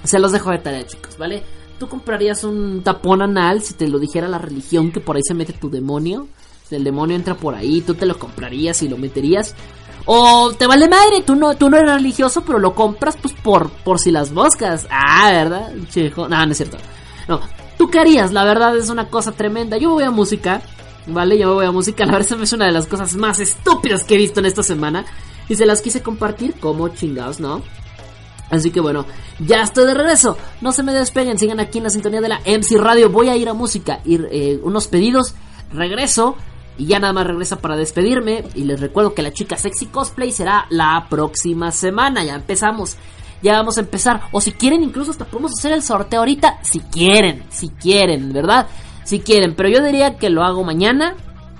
se 0.02 0.18
los 0.18 0.32
dejo 0.32 0.50
de 0.50 0.58
tarea, 0.58 0.86
chicos, 0.86 1.16
¿vale? 1.16 1.42
¿Tú 1.78 1.88
comprarías 1.88 2.44
un 2.44 2.82
tapón 2.82 3.22
anal 3.22 3.62
si 3.62 3.74
te 3.74 3.88
lo 3.88 3.98
dijera 3.98 4.28
la 4.28 4.38
religión 4.38 4.90
que 4.90 5.00
por 5.00 5.16
ahí 5.16 5.22
se 5.26 5.34
mete 5.34 5.52
tu 5.52 5.70
demonio? 5.70 6.28
El 6.70 6.84
demonio 6.84 7.16
entra 7.16 7.34
por 7.34 7.54
ahí, 7.54 7.82
¿tú 7.82 7.94
te 7.94 8.06
lo 8.06 8.18
comprarías 8.18 8.82
y 8.82 8.88
lo 8.88 8.96
meterías? 8.96 9.54
O 10.06 10.52
te 10.52 10.66
vale 10.66 10.88
madre, 10.88 11.22
tú 11.24 11.36
no, 11.36 11.54
tú 11.56 11.70
no 11.70 11.76
eres 11.76 11.92
religioso, 11.92 12.42
pero 12.44 12.58
lo 12.58 12.74
compras 12.74 13.16
pues 13.20 13.34
por, 13.34 13.70
por 13.70 13.98
si 13.98 14.10
las 14.10 14.32
moscas. 14.32 14.86
Ah, 14.90 15.30
¿verdad? 15.30 15.72
Chico. 15.90 16.28
No, 16.28 16.44
no 16.44 16.52
es 16.52 16.56
cierto. 16.56 16.78
No, 17.28 17.40
¿tú 17.82 17.90
qué 17.90 17.98
harías? 17.98 18.32
La 18.32 18.44
verdad 18.44 18.76
es 18.76 18.90
una 18.90 19.08
cosa 19.08 19.32
tremenda. 19.32 19.76
Yo 19.76 19.90
voy 19.90 20.04
a 20.04 20.12
música, 20.12 20.62
¿vale? 21.08 21.36
Yo 21.36 21.54
voy 21.54 21.66
a 21.66 21.72
música. 21.72 22.06
La 22.06 22.12
verdad 22.12 22.40
es 22.40 22.52
una 22.52 22.66
de 22.66 22.70
las 22.70 22.86
cosas 22.86 23.16
más 23.16 23.40
estúpidas 23.40 24.04
que 24.04 24.14
he 24.14 24.18
visto 24.18 24.38
en 24.38 24.46
esta 24.46 24.62
semana. 24.62 25.04
Y 25.48 25.56
se 25.56 25.66
las 25.66 25.82
quise 25.82 26.00
compartir 26.00 26.54
como 26.60 26.88
chingados, 26.90 27.40
¿no? 27.40 27.60
Así 28.50 28.70
que 28.70 28.78
bueno, 28.78 29.04
ya 29.40 29.62
estoy 29.62 29.86
de 29.86 29.94
regreso. 29.94 30.38
No 30.60 30.70
se 30.70 30.84
me 30.84 30.92
despeguen, 30.92 31.38
sigan 31.38 31.58
aquí 31.58 31.78
en 31.78 31.84
la 31.84 31.90
sintonía 31.90 32.20
de 32.20 32.28
la 32.28 32.40
MC 32.46 32.78
Radio. 32.78 33.10
Voy 33.10 33.30
a 33.30 33.36
ir 33.36 33.48
a 33.48 33.52
música, 33.52 33.98
ir 34.04 34.28
eh, 34.30 34.60
unos 34.62 34.86
pedidos, 34.86 35.34
regreso 35.72 36.36
y 36.78 36.86
ya 36.86 37.00
nada 37.00 37.12
más 37.12 37.26
regresa 37.26 37.56
para 37.56 37.76
despedirme. 37.76 38.44
Y 38.54 38.62
les 38.62 38.78
recuerdo 38.78 39.12
que 39.12 39.22
la 39.22 39.32
chica 39.32 39.56
sexy 39.56 39.86
cosplay 39.86 40.30
será 40.30 40.66
la 40.70 41.08
próxima 41.10 41.72
semana. 41.72 42.22
Ya 42.22 42.36
empezamos. 42.36 42.96
Ya 43.42 43.54
vamos 43.54 43.76
a 43.76 43.80
empezar. 43.80 44.22
O 44.30 44.40
si 44.40 44.52
quieren, 44.52 44.82
incluso 44.82 45.10
hasta 45.10 45.24
podemos 45.24 45.52
hacer 45.58 45.72
el 45.72 45.82
sorteo 45.82 46.20
ahorita. 46.20 46.60
Si 46.62 46.80
quieren, 46.80 47.44
si 47.50 47.68
quieren, 47.70 48.32
¿verdad? 48.32 48.66
Si 49.04 49.20
quieren. 49.20 49.54
Pero 49.54 49.68
yo 49.68 49.82
diría 49.82 50.16
que 50.16 50.30
lo 50.30 50.42
hago 50.44 50.64
mañana. 50.64 51.14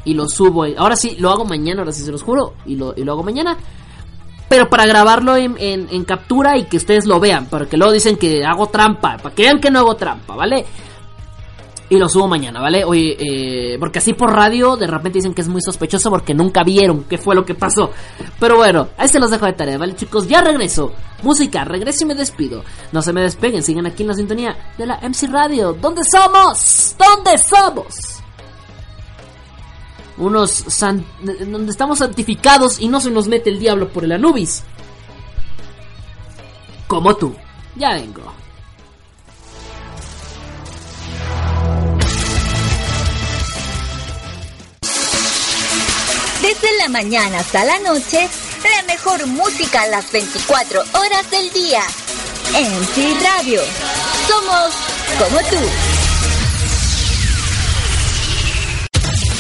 Y 0.05 0.15
lo 0.15 0.29
subo. 0.29 0.65
Ahora 0.79 0.97
sí, 0.97 1.17
lo 1.19 1.31
hago 1.31 1.45
mañana, 1.45 1.83
ahora 1.83 1.93
sí 1.93 2.03
se 2.03 2.11
los 2.11 2.23
juro. 2.23 2.55
Y 2.67 2.77
lo, 2.77 2.95
y 2.97 3.05
lo 3.05 3.13
hago 3.13 3.23
mañana. 3.23 3.57
Pero 4.49 4.69
para 4.69 4.85
grabarlo 4.87 5.37
en, 5.37 5.57
en, 5.59 5.89
en 5.91 6.05
captura 6.05 6.59
y 6.59 6.65
que 6.65 6.77
ustedes 6.77 7.07
lo 7.07 7.21
vean. 7.21 7.47
Para 7.47 7.67
que 7.67 7.77
luego 7.77 7.93
dicen 7.93 8.17
que 8.17 8.45
hago 8.45 8.67
trampa. 8.67 9.19
Para 9.19 9.35
que 9.35 9.43
vean 9.43 9.61
que 9.61 9.71
no 9.71 9.79
hago 9.79 9.97
trampa, 9.97 10.35
¿vale? 10.35 10.67
Y 11.95 11.99
lo 11.99 12.09
subo 12.09 12.27
mañana, 12.27 12.59
¿vale? 12.59 12.85
Oye, 12.85 13.17
eh, 13.21 13.77
porque 13.79 13.99
así 13.99 14.15
por 14.15 14.33
radio 14.33 14.77
de 14.77 14.87
repente 14.87 15.19
dicen 15.19 15.35
que 15.35 15.43
es 15.43 15.49
muy 15.49 15.61
sospechoso 15.61 16.09
porque 16.09 16.33
nunca 16.33 16.63
vieron 16.65 17.05
qué 17.05 17.19
fue 17.19 17.35
lo 17.35 17.45
que 17.45 17.55
pasó. 17.55 17.91
Pero 18.41 18.57
bueno, 18.57 18.89
ahí 18.97 19.09
se 19.09 19.21
los 19.21 19.31
dejo 19.31 19.45
de 19.45 19.53
tarea, 19.53 19.77
¿vale, 19.77 19.95
chicos? 19.95 20.27
Ya 20.27 20.41
regreso. 20.41 20.93
Música, 21.23 21.65
regreso 21.65 22.05
y 22.05 22.07
me 22.07 22.15
despido. 22.15 22.65
No 22.93 23.03
se 23.03 23.13
me 23.13 23.21
despeguen, 23.21 23.63
sigan 23.63 23.85
aquí 23.85 24.05
en 24.05 24.09
la 24.09 24.15
sintonía 24.15 24.57
de 24.79 24.87
la 24.87 24.99
MC 25.03 25.27
Radio. 25.31 25.75
¿Dónde 25.75 26.03
somos? 26.05 26.97
¿Dónde 26.99 27.37
somos? 27.37 27.95
Unos 30.17 30.51
san- 30.51 31.05
donde 31.47 31.71
estamos 31.73 31.99
santificados 31.99 32.81
y 32.81 32.89
no 32.89 33.01
se 33.01 33.11
nos 33.11 33.29
mete 33.29 33.51
el 33.51 33.59
diablo 33.59 33.89
por 33.91 34.05
el 34.05 34.13
Anubis. 34.13 34.63
Como 36.87 37.15
tú. 37.17 37.35
Ya 37.77 37.91
vengo. 37.95 38.32
Desde 46.63 46.79
la 46.79 46.89
mañana 46.89 47.41
hasta 47.41 47.65
la 47.65 47.79
noche, 47.81 48.29
la 48.63 48.83
mejor 48.85 49.27
música 49.27 49.83
a 49.83 49.87
las 49.89 50.13
24 50.13 50.81
horas 50.81 51.31
del 51.31 51.53
día. 51.53 51.83
MC 52.53 53.21
Radio. 53.21 53.61
Somos 54.29 54.73
como 55.19 55.39
tú. 55.49 55.57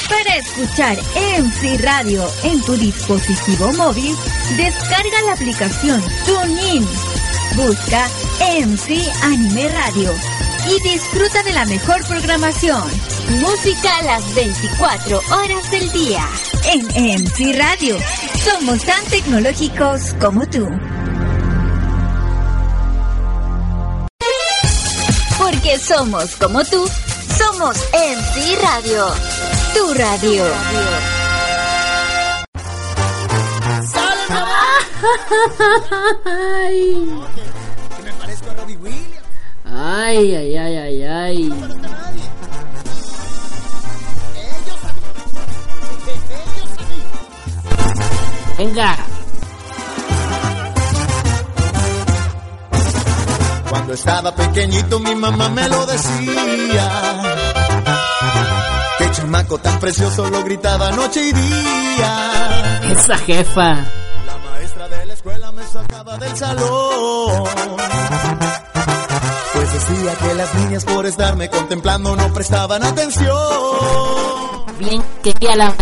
Para 0.09 0.37
escuchar 0.37 0.99
MC 1.15 1.81
Radio 1.83 2.29
en 2.43 2.61
tu 2.63 2.77
dispositivo 2.77 3.73
móvil, 3.75 4.17
descarga 4.57 5.23
la 5.27 5.33
aplicación 5.35 6.03
TuneIn. 6.27 6.89
Busca 7.55 8.09
MC 8.41 9.09
Anime 9.23 9.69
Radio 9.69 10.42
y 10.69 10.81
disfruta 10.83 11.43
de 11.43 11.53
la 11.53 11.65
mejor 11.67 12.05
programación. 12.07 12.83
Música 13.41 13.97
a 13.99 14.03
las 14.03 14.35
24 14.35 15.19
horas 15.31 15.71
del 15.71 15.91
día. 15.93 16.27
En 16.65 16.87
MC 17.23 17.57
Radio. 17.57 17.97
Somos 18.45 18.83
tan 18.85 19.05
tecnológicos 19.07 20.15
como 20.21 20.47
tú. 20.47 20.69
Porque 25.39 25.79
somos 25.79 26.37
como 26.37 26.65
tú, 26.65 26.89
somos 27.37 27.77
MC 27.93 28.59
Radio. 28.63 29.07
Tu 29.75 29.95
radio. 29.95 30.45
Ay. 39.75 40.17
Ay, 40.17 40.35
ay, 40.35 40.57
ay, 40.57 40.77
ay, 40.77 41.03
ay. 41.03 41.53
Venga. 48.59 48.97
Cuando 53.71 53.95
estaba 53.95 54.35
pequeñito 54.35 55.01
mi 55.01 55.15
mamá 55.15 55.49
me 55.49 55.69
lo 55.69 55.87
decía. 55.87 56.89
Qué 58.99 59.11
chamaco 59.13 59.59
tan 59.59 59.81
precioso 59.81 60.29
lo 60.29 60.45
gritaba 60.45 60.91
noche 60.93 61.29
y 61.29 61.33
día. 61.33 62.81
Esa 62.93 63.17
jefa. 63.19 63.69
La 64.27 64.39
maestra 64.51 64.89
de 64.89 65.07
la 65.07 65.15
escuela 65.15 65.53
me 65.53 65.65
sacaba 65.65 66.19
del 66.19 66.37
salón. 66.37 67.45
Decía 69.73 70.15
que 70.17 70.35
las 70.35 70.55
niñas 70.55 70.85
por 70.85 71.07
estarme 71.07 71.49
contemplando 71.49 72.15
no 72.15 72.33
prestaban 72.33 72.85
atención. 72.85 73.37
Bien 74.79 75.03
quería 75.23 75.57
la... 75.57 75.75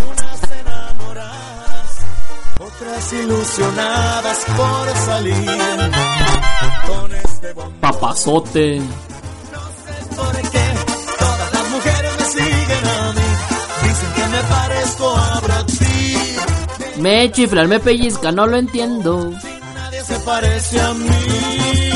Otras 2.59 3.13
ilusionadas 3.13 4.39
por 4.57 4.97
salir 5.05 5.61
con 6.87 7.15
este 7.15 7.53
bombón. 7.53 7.81
Papazote. 7.81 8.81
¿Por 10.17 10.51
qué 10.51 10.75
todas 11.19 11.53
las 11.53 11.71
mujeres 11.71 12.13
me 12.19 12.25
siguen 12.25 12.87
a 12.87 13.13
mí? 13.13 13.21
Dicen 13.83 14.13
que 14.15 14.27
me 14.29 14.43
parezco 14.45 15.17
a 15.17 15.41
Brad 15.41 15.67
Pitt. 15.67 16.99
Me 16.99 17.33
chiflan, 17.33 17.69
me 17.69 17.81
pellizca, 17.81 18.33
no 18.33 18.47
lo 18.47 18.57
entiendo. 18.57 19.31
Nadie 19.75 20.05
se 20.05 20.19
parece 20.21 20.81
a 20.81 20.95
mí. 20.95 21.90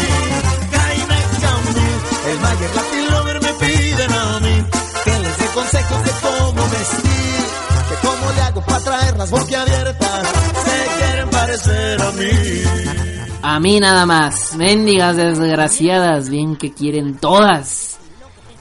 Mayer 2.45 2.75
Latin 2.75 3.11
Lover 3.11 3.41
me 3.43 3.53
piden 3.55 4.12
a 4.12 4.41
mí 4.41 4.57
que 5.05 5.19
les 5.19 5.39
dé 5.39 5.47
consejos 5.55 6.05
de 6.05 6.11
cómo 6.21 6.62
vestir, 6.69 7.45
de 7.91 7.97
cómo 8.03 8.33
le 8.33 8.43
hago 8.43 8.61
para 8.61 8.81
traerlas 8.81 9.31
boquiabiertas. 9.31 10.29
Se 10.65 10.79
quieren 10.99 11.31
parecer 11.31 12.03
a 12.03 12.11
mí. 12.12 13.35
A 13.43 13.61
mí 13.61 13.81
nada 13.81 14.05
más. 14.05 14.57
Mendigas 14.57 15.16
desgraciadas, 15.16 16.29
bien 16.29 16.57
que 16.57 16.73
quieren 16.73 17.16
todas. 17.16 17.99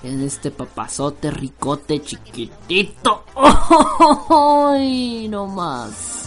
En 0.01 0.21
este 0.21 0.51
papazote 0.51 1.29
ricote 1.31 2.01
chiquitito. 2.01 3.23
¡Ay! 4.73 5.27
No 5.29 5.47
más. 5.47 6.23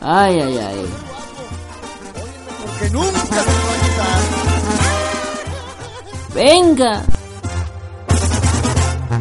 Ay, 0.00 0.40
ay, 0.40 0.58
ay. 0.58 0.86
Porque 2.64 2.90
nunca 2.90 3.18
se 3.20 3.34
va 3.34 3.40
a 3.42 3.82
quitar. 3.82 4.45
Venga. 6.36 7.02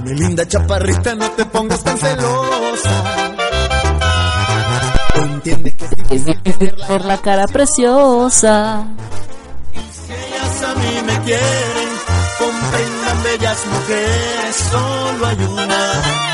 Mi 0.03 0.13
linda 0.15 0.45
chaparrita, 0.45 1.15
no 1.15 1.31
te 1.31 1.45
pongas 1.45 1.81
tan 1.81 1.97
celosa. 1.97 3.03
Entiende 5.15 5.73
que 5.77 5.87
si 5.87 6.15
Es 6.15 6.25
difícil 6.25 6.75
ver 6.89 7.05
la 7.05 7.17
cara 7.19 7.47
preciosa. 7.47 8.85
ellas 9.73 10.63
a 10.63 10.75
mí 10.75 11.01
me 11.05 11.19
quieren, 11.21 11.89
comprendan 12.37 13.23
bellas 13.23 13.65
mujeres, 13.65 14.55
solo 14.71 15.27
hay 15.27 15.43
una 15.45 16.25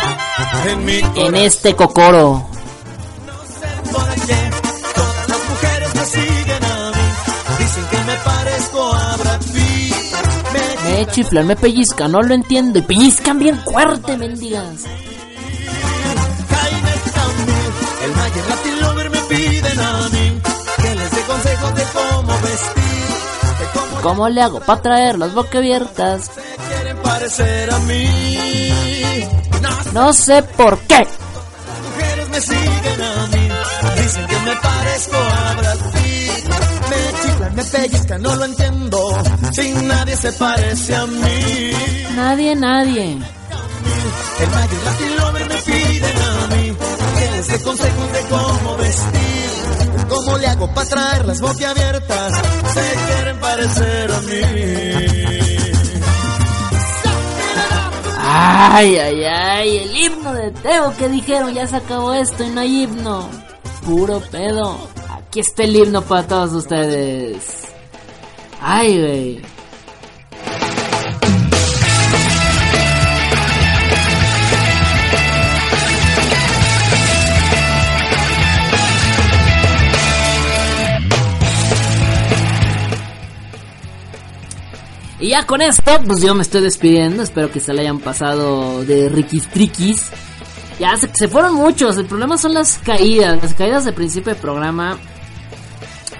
en 0.66 0.86
mi 0.86 0.99
En 1.16 1.36
este 1.36 1.76
cocoro. 1.76 2.48
¿Por 3.91 4.16
qué 4.26 4.49
todas 4.95 5.30
las 5.30 5.49
mujeres 5.49 5.95
me 5.95 6.06
Me 10.92 10.98
Me 11.06 11.06
chiflan, 11.12 11.48
me 11.48 11.56
pellizcan, 11.56 12.12
no 12.12 12.22
lo 12.22 12.34
entiendo. 12.34 12.80
Y 12.80 12.82
pellizcan 12.84 13.40
bien 13.40 13.58
fuerte, 13.64 14.18
mendigas. 14.18 14.84
Jaime 16.50 16.92
Camil, 17.14 17.56
el 18.06 18.12
Mayer 18.16 18.46
Latin 18.50 18.82
Lover 18.82 19.10
me 19.10 19.18
piden 19.22 19.80
a 19.80 20.10
mí 20.10 20.42
que 20.82 20.96
les 20.96 21.12
dé 21.12 21.22
consejos 21.22 21.76
de 21.76 21.84
cómo 21.94 22.34
vestir, 22.42 23.60
de 23.60 23.66
cómo 23.74 24.02
¿Cómo 24.02 24.30
le 24.30 24.42
hago 24.42 24.60
para 24.60 24.82
traer 24.82 25.18
las 25.18 25.34
boquiabiertas? 25.34 26.26
se 26.26 26.42
quieren 26.74 26.98
parecer 26.98 27.72
a 27.72 27.80
mí. 27.80 29.26
No, 29.62 29.70
No 29.94 30.14
sé 30.14 30.44
por 30.44 30.78
qué. 30.82 30.96
las 30.98 31.82
mujeres 31.86 32.30
me 32.30 32.42
siguen 32.42 33.02
a 33.02 33.28
mí, 33.28 33.50
dicen 34.04 34.28
que 34.28 34.40
me 34.40 34.56
parezco 34.58 35.18
a 35.18 35.54
Brad 35.56 35.78
Pitt. 35.94 36.46
Me 36.90 37.22
chiflan, 37.22 37.56
me 37.56 37.64
pellizcan, 37.64 38.22
no 38.22 38.36
lo 38.36 38.46
entiendo, 38.46 39.01
sin 39.53 39.88
nadie 39.88 40.15
se 40.15 40.32
parece 40.34 40.95
a 40.95 41.06
mí. 41.06 41.72
Nadie, 42.15 42.56
nadie. 42.56 43.18
El 44.40 44.49
Mayer 44.49 44.84
Latin 44.84 45.15
Lover 45.18 45.49
me 45.49 45.56
piden 45.56 46.18
a 46.22 46.48
mí 46.56 46.76
que 47.19 47.32
les 47.32 47.48
dé 47.48 47.61
consejos 47.61 48.14
de 48.14 48.22
cómo 48.30 48.78
vestir, 48.78 50.07
cómo 50.10 50.38
le 50.38 50.48
hago 50.48 50.73
para 50.73 50.90
traer 50.90 51.26
las 51.26 51.41
boquiabiertas, 51.41 52.34
se 52.73 52.94
quieren 53.07 53.40
parecer 53.40 54.11
a 54.11 54.22
mí. 54.22 55.41
Ay, 58.34 58.98
ay, 58.98 59.23
ay, 59.26 59.78
el 59.80 59.98
himno 59.98 60.34
de 60.34 60.52
Teo 60.52 60.95
que 60.98 61.10
dijeron, 61.10 61.53
ya 61.53 61.68
se 61.68 61.76
acabó 61.76 62.14
esto 62.14 62.44
y 62.44 62.49
no 62.49 62.61
hay 62.61 62.84
himno. 62.84 63.30
Puro 63.86 64.22
pedo. 64.32 64.78
Aquí 65.10 65.41
está 65.41 65.64
el 65.64 65.76
himno 65.76 66.02
para 66.02 66.28
todos 66.28 66.53
ustedes. 66.53 67.70
Ay, 68.62 69.00
güey. 69.00 69.42
Y 85.20 85.30
ya 85.30 85.46
con 85.46 85.62
esto, 85.62 85.84
pues 86.06 86.22
yo 86.22 86.34
me 86.34 86.42
estoy 86.42 86.62
despidiendo. 86.62 87.24
Espero 87.24 87.52
que 87.52 87.60
se 87.60 87.74
le 87.74 87.82
hayan 87.82 88.00
pasado 88.00 88.84
de 88.86 89.10
riquis 89.10 89.48
triquis. 89.50 90.10
Ya 90.80 90.98
se, 90.98 91.10
se 91.14 91.28
fueron 91.28 91.54
muchos. 91.56 91.98
El 91.98 92.06
problema 92.06 92.38
son 92.38 92.56
las 92.56 92.80
caídas. 92.80 93.42
Las 93.42 93.54
caídas 93.54 93.86
de 93.86 93.94
principio 93.94 94.34
de 94.34 94.40
programa 94.40 94.98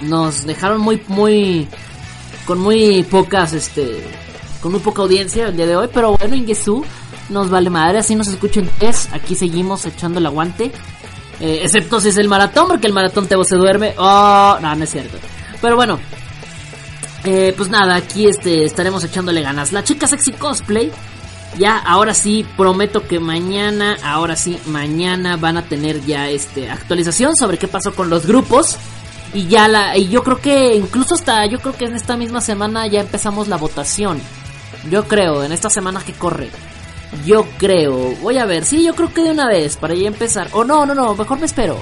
nos 0.02 0.44
dejaron 0.44 0.80
muy, 0.80 1.02
muy. 1.08 1.68
Con 2.46 2.58
muy 2.58 3.02
pocas, 3.04 3.52
este. 3.52 4.02
con 4.60 4.72
muy 4.72 4.80
poca 4.80 5.02
audiencia 5.02 5.48
el 5.48 5.56
día 5.56 5.66
de 5.66 5.76
hoy, 5.76 5.88
pero 5.92 6.16
bueno, 6.16 6.34
Ingesu 6.34 6.84
nos 7.28 7.50
vale 7.50 7.70
madre, 7.70 7.98
así 7.98 8.14
nos 8.14 8.28
escuchan 8.28 8.68
tres, 8.78 9.08
aquí 9.12 9.34
seguimos 9.34 9.84
echando 9.86 10.18
el 10.18 10.26
aguante. 10.26 10.72
Eh, 11.40 11.60
excepto 11.64 12.00
si 12.00 12.10
es 12.10 12.18
el 12.18 12.28
maratón, 12.28 12.68
porque 12.68 12.86
el 12.86 12.92
maratón 12.92 13.26
Tebo 13.26 13.42
se 13.42 13.56
duerme. 13.56 13.94
Oh, 13.98 14.58
no, 14.60 14.74
no 14.74 14.84
es 14.84 14.90
cierto. 14.90 15.18
Pero 15.60 15.74
bueno, 15.76 15.98
eh, 17.24 17.54
pues 17.56 17.68
nada, 17.68 17.96
aquí 17.96 18.26
este, 18.26 18.64
estaremos 18.64 19.02
echándole 19.04 19.42
ganas. 19.42 19.72
La 19.72 19.84
chica 19.84 20.06
sexy 20.06 20.32
cosplay. 20.32 20.92
Ya, 21.58 21.76
ahora 21.76 22.14
sí, 22.14 22.46
prometo 22.56 23.06
que 23.06 23.20
mañana, 23.20 23.98
ahora 24.02 24.36
sí, 24.36 24.58
mañana 24.66 25.36
van 25.36 25.58
a 25.58 25.62
tener 25.62 26.02
ya 26.06 26.30
este 26.30 26.70
actualización 26.70 27.36
sobre 27.36 27.58
qué 27.58 27.68
pasó 27.68 27.94
con 27.94 28.08
los 28.08 28.26
grupos. 28.26 28.76
Y 29.34 29.46
ya 29.46 29.66
la, 29.66 29.96
y 29.96 30.08
yo 30.08 30.22
creo 30.22 30.38
que 30.38 30.76
incluso 30.76 31.14
hasta, 31.14 31.46
yo 31.46 31.58
creo 31.58 31.74
que 31.74 31.86
en 31.86 31.96
esta 31.96 32.16
misma 32.16 32.40
semana 32.40 32.86
ya 32.86 33.00
empezamos 33.00 33.48
la 33.48 33.56
votación. 33.56 34.20
Yo 34.90 35.04
creo, 35.08 35.42
en 35.44 35.52
esta 35.52 35.70
semana 35.70 36.02
que 36.04 36.12
corre. 36.12 36.50
Yo 37.24 37.46
creo, 37.58 38.14
voy 38.22 38.38
a 38.38 38.46
ver, 38.46 38.64
sí, 38.64 38.84
yo 38.84 38.94
creo 38.94 39.12
que 39.12 39.22
de 39.22 39.30
una 39.30 39.46
vez, 39.46 39.76
para 39.76 39.94
ya 39.94 40.06
empezar. 40.06 40.48
O 40.52 40.64
no, 40.64 40.84
no, 40.84 40.94
no, 40.94 41.14
mejor 41.14 41.38
me 41.38 41.46
espero. 41.46 41.78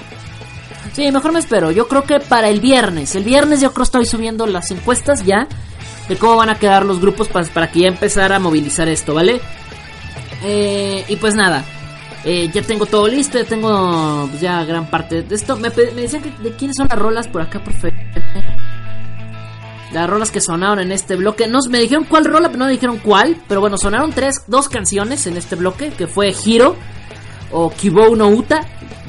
Sí, 0.92 1.10
mejor 1.12 1.32
me 1.32 1.38
espero. 1.40 1.70
Yo 1.70 1.88
creo 1.88 2.04
que 2.04 2.20
para 2.20 2.48
el 2.48 2.60
viernes. 2.60 3.14
El 3.14 3.24
viernes 3.24 3.60
yo 3.60 3.72
creo 3.72 3.84
estoy 3.84 4.06
subiendo 4.06 4.46
las 4.46 4.70
encuestas 4.70 5.24
ya. 5.24 5.46
De 6.08 6.16
cómo 6.16 6.36
van 6.36 6.50
a 6.50 6.58
quedar 6.58 6.84
los 6.84 7.00
grupos 7.00 7.28
para, 7.28 7.46
para 7.46 7.70
que 7.70 7.80
ya 7.80 7.88
empezar 7.88 8.32
a 8.32 8.40
movilizar 8.40 8.88
esto, 8.88 9.14
¿vale? 9.14 9.40
Eh, 10.42 11.04
y 11.08 11.16
pues 11.16 11.34
nada. 11.34 11.64
Eh, 12.24 12.50
ya 12.52 12.60
tengo 12.62 12.84
todo 12.84 13.08
listo, 13.08 13.38
ya 13.38 13.44
tengo 13.44 14.26
pues, 14.28 14.40
ya 14.42 14.62
gran 14.64 14.90
parte 14.90 15.22
de 15.22 15.34
esto. 15.34 15.56
Me, 15.56 15.70
me 15.70 16.02
decían 16.02 16.22
que 16.22 16.30
de 16.42 16.54
quiénes 16.56 16.76
son 16.76 16.86
las 16.88 16.98
rolas 16.98 17.28
por 17.28 17.40
acá, 17.42 17.62
por. 17.64 17.72
Las 19.92 20.08
rolas 20.08 20.30
que 20.30 20.40
sonaron 20.40 20.78
en 20.80 20.92
este 20.92 21.16
bloque. 21.16 21.48
No, 21.48 21.58
me 21.68 21.80
dijeron 21.80 22.04
cuál 22.08 22.24
rola, 22.26 22.48
pero 22.48 22.58
no 22.60 22.66
me 22.66 22.72
dijeron 22.72 22.98
cuál. 22.98 23.36
Pero 23.48 23.60
bueno, 23.60 23.76
sonaron 23.76 24.12
tres, 24.12 24.42
dos 24.46 24.68
canciones 24.68 25.26
en 25.26 25.36
este 25.36 25.56
bloque. 25.56 25.90
Que 25.90 26.06
fue 26.06 26.32
Hiro 26.44 26.76
o 27.50 27.70
Kibou 27.70 28.14
no 28.14 28.28
Uta 28.28 28.60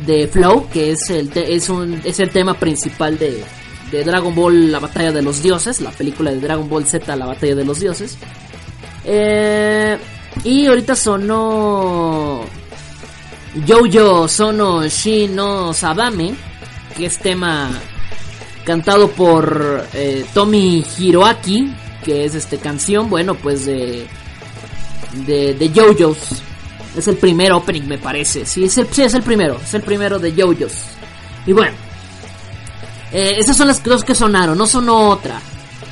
de 0.08 0.28
Flow, 0.28 0.68
que 0.72 0.92
es 0.92 1.10
el, 1.12 1.30
te- 1.30 1.54
es 1.54 1.70
un, 1.70 2.02
es 2.04 2.20
el 2.20 2.32
tema 2.32 2.56
principal 2.56 3.20
de, 3.20 3.44
de 3.92 4.04
Dragon 4.04 4.34
Ball 4.34 4.72
La 4.72 4.80
Batalla 4.80 5.12
de 5.12 5.22
los 5.22 5.44
Dioses. 5.44 5.82
La 5.82 5.92
película 5.92 6.32
de 6.32 6.40
Dragon 6.40 6.68
Ball 6.68 6.86
Z 6.88 7.16
La 7.16 7.28
Batalla 7.28 7.54
de 7.56 7.66
los 7.66 7.80
Dioses. 7.80 8.18
Eh, 9.06 9.98
y 10.44 10.66
ahorita 10.66 10.96
sonó 10.96 12.42
Jojo 13.68 14.28
Sono 14.28 14.88
Shi 14.88 15.28
no 15.28 15.74
Sabame, 15.74 16.34
que 16.96 17.06
es 17.06 17.18
tema 17.20 17.70
cantado 18.66 19.10
por 19.10 19.88
eh, 19.94 20.26
Tomi 20.34 20.86
Hiroaki, 20.98 21.74
que 22.04 22.26
es 22.26 22.36
este 22.36 22.58
canción, 22.58 23.10
bueno, 23.10 23.36
pues 23.36 23.66
de 23.66 24.08
de, 25.14 25.54
de 25.54 25.70
JoJo's. 25.70 26.42
Es 26.96 27.08
el 27.08 27.18
primer 27.18 27.54
opening, 27.54 27.84
me 27.84 27.98
parece. 27.98 28.46
Sí, 28.46 28.66
es 28.66 28.78
el, 28.78 28.88
sí, 28.92 29.04
es 29.04 29.14
el 29.14 29.24
primero. 29.24 29.60
Es 29.64 29.74
el 29.74 29.82
primero 29.82 30.20
de 30.20 30.34
JoJo's. 30.34 30.74
Y 31.46 31.54
bueno, 31.54 31.76
eh, 33.12 33.36
esas 33.38 33.56
son 33.56 33.68
las 33.68 33.84
dos 33.84 34.04
que 34.04 34.16
sonaron. 34.16 34.58
No 34.58 34.66
sonó 34.68 35.10
otra. 35.10 35.40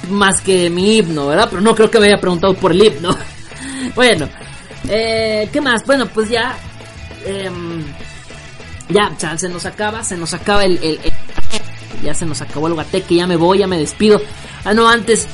Más 0.10 0.42
que 0.42 0.70
mi 0.70 0.98
himno, 0.98 1.28
¿verdad? 1.28 1.48
Pero 1.50 1.62
no 1.62 1.76
creo 1.76 1.90
que 1.90 2.00
me 2.00 2.08
haya 2.08 2.20
preguntado 2.20 2.54
por 2.54 2.72
el 2.72 2.84
himno. 2.84 3.16
bueno, 3.96 4.28
eh, 4.88 5.50
¿qué 5.52 5.62
más? 5.62 5.86
Bueno, 5.86 6.08
pues 6.08 6.30
ya. 6.30 6.58
Em, 7.26 7.84
ya, 8.90 9.12
se 9.38 9.50
nos 9.50 9.66
acaba, 9.66 10.04
se 10.04 10.18
nos 10.18 10.34
acaba 10.34 10.66
el, 10.66 10.80
el- 10.84 11.00
ya 12.04 12.14
se 12.14 12.26
nos 12.26 12.42
acabó 12.42 12.68
el 12.68 12.74
guateque, 12.76 13.16
ya 13.16 13.28
me 13.28 13.36
voy, 13.36 13.60
ya 13.60 13.68
me 13.68 13.78
despido. 13.78 14.22
Ah, 14.64 14.74
no, 14.74 14.88
antes, 14.88 15.28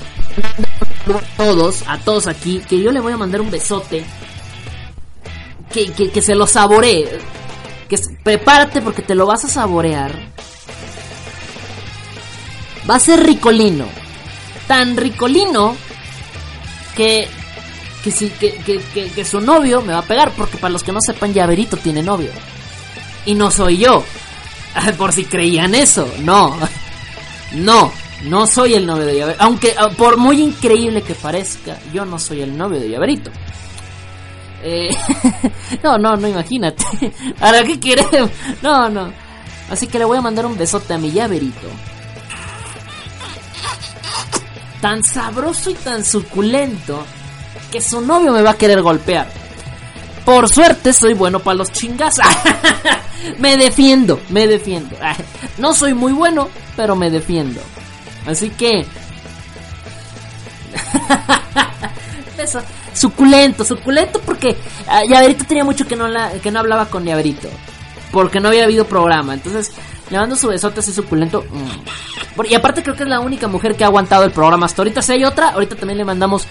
a 1.14 1.22
todos, 1.38 1.84
a 1.88 1.98
todos 2.00 2.28
aquí, 2.28 2.62
que 2.68 2.80
yo 2.82 2.92
le 2.92 3.00
voy 3.00 3.14
a 3.14 3.18
mandar 3.18 3.42
un 3.42 3.52
besote. 3.52 4.04
Que, 5.72 5.92
que, 5.92 6.10
que 6.10 6.22
se 6.22 6.36
lo 6.36 6.48
saboree. 6.48 7.08
Que 7.90 8.00
prepárate 8.24 8.82
porque 8.82 9.02
te 9.02 9.14
lo 9.14 9.26
vas 9.28 9.46
a 9.46 9.48
saborear. 9.50 10.12
Va 12.90 12.96
a 12.96 13.00
ser 13.00 13.24
ricolino. 13.24 13.86
Tan 14.68 14.96
ricolino 14.98 15.76
que 16.96 17.28
que, 18.06 18.12
si, 18.12 18.30
que, 18.30 18.54
que, 18.58 18.78
que, 18.94 19.10
que 19.10 19.26
su 19.26 19.42
novio 19.42 19.82
me 19.82 19.94
va 19.94 20.00
a 20.00 20.04
pegar. 20.04 20.32
Porque 20.38 20.58
para 20.58 20.72
los 20.72 20.84
que 20.84 20.92
no 20.92 21.00
sepan, 21.02 21.34
Llaverito 21.34 21.76
tiene 21.76 22.04
novio. 22.04 22.30
Y 23.26 23.34
no 23.34 23.50
soy 23.50 23.78
yo. 23.78 24.04
Por 24.98 25.12
si 25.12 25.26
creían 25.26 25.74
eso. 25.74 26.08
No. 26.20 26.56
No. 27.54 27.92
No 28.26 28.46
soy 28.46 28.76
el 28.76 28.86
novio 28.86 29.06
de 29.06 29.18
Llaverito. 29.18 29.44
Aunque 29.44 29.74
ah, 29.78 29.90
por 29.90 30.18
muy 30.18 30.40
increíble 30.40 31.02
que 31.02 31.16
parezca, 31.16 31.78
yo 31.94 32.06
no 32.06 32.18
soy 32.20 32.42
el 32.42 32.56
novio 32.56 32.80
de 32.80 32.90
Llaverito. 32.90 33.32
Eh, 34.64 34.96
no, 35.84 35.98
no, 35.98 36.16
no, 36.16 36.28
imagínate. 36.28 36.84
¿Ahora 37.40 37.64
qué 37.64 37.80
quieres? 37.80 38.08
No, 38.62 38.88
no. 38.88 39.12
Así 39.70 39.88
que 39.88 39.98
le 39.98 40.06
voy 40.06 40.20
a 40.20 40.22
mandar 40.22 40.46
un 40.46 40.58
besote 40.58 40.94
a 40.94 40.98
mi 41.00 41.12
llaverito. 41.12 41.68
Tan 44.80 45.04
sabroso 45.04 45.72
y 45.72 45.74
tan 45.74 46.06
suculento 46.06 47.04
que 47.72 47.82
su 47.82 48.02
novio 48.02 48.32
me 48.32 48.42
va 48.42 48.52
a 48.52 48.58
querer 48.58 48.82
golpear. 48.82 49.28
Por 50.26 50.50
suerte 50.50 50.92
soy 50.92 51.14
bueno 51.14 51.40
para 51.40 51.56
los 51.56 51.72
chingas. 51.72 52.18
me 53.40 53.58
defiendo, 53.58 54.20
me 54.30 54.48
defiendo. 54.48 54.96
No 55.58 55.74
soy 55.74 55.94
muy 55.94 56.12
bueno, 56.12 56.50
pero 56.76 56.98
me 56.98 57.10
defiendo. 57.10 57.62
Así 58.26 58.50
que... 58.50 58.86
Eso, 62.38 62.60
suculento, 62.94 63.64
suculento 63.64 64.20
porque 64.20 64.58
ah, 64.88 65.04
Llaverito 65.08 65.46
tenía 65.46 65.64
mucho 65.64 65.88
que 65.88 65.96
no, 65.96 66.08
que 66.44 66.52
no 66.52 66.60
hablaba 66.60 66.88
con 66.88 67.06
Llaverito. 67.06 67.48
Porque 68.12 68.42
no 68.42 68.50
había 68.50 68.66
habido 68.66 68.86
programa. 68.86 69.34
Entonces, 69.34 69.72
le 70.10 70.18
mando 70.18 70.36
su 70.36 70.50
besote 70.50 70.82
así 70.82 70.92
suculento. 70.92 71.46
mm. 71.50 72.46
Y 72.50 72.54
aparte 72.54 72.84
creo 72.84 72.96
que 72.96 73.04
es 73.04 73.10
la 73.10 73.22
única 73.22 73.48
mujer 73.48 73.76
que 73.76 73.86
ha 73.86 73.88
aguantado 73.88 74.26
el 74.26 74.32
programa 74.32 74.66
hasta 74.66 74.82
ahorita. 74.82 75.02
Si 75.02 75.14
hay 75.14 75.24
otra, 75.24 75.50
ahorita 75.50 75.76
también 75.76 75.98
le 75.98 76.06
mandamos 76.06 76.46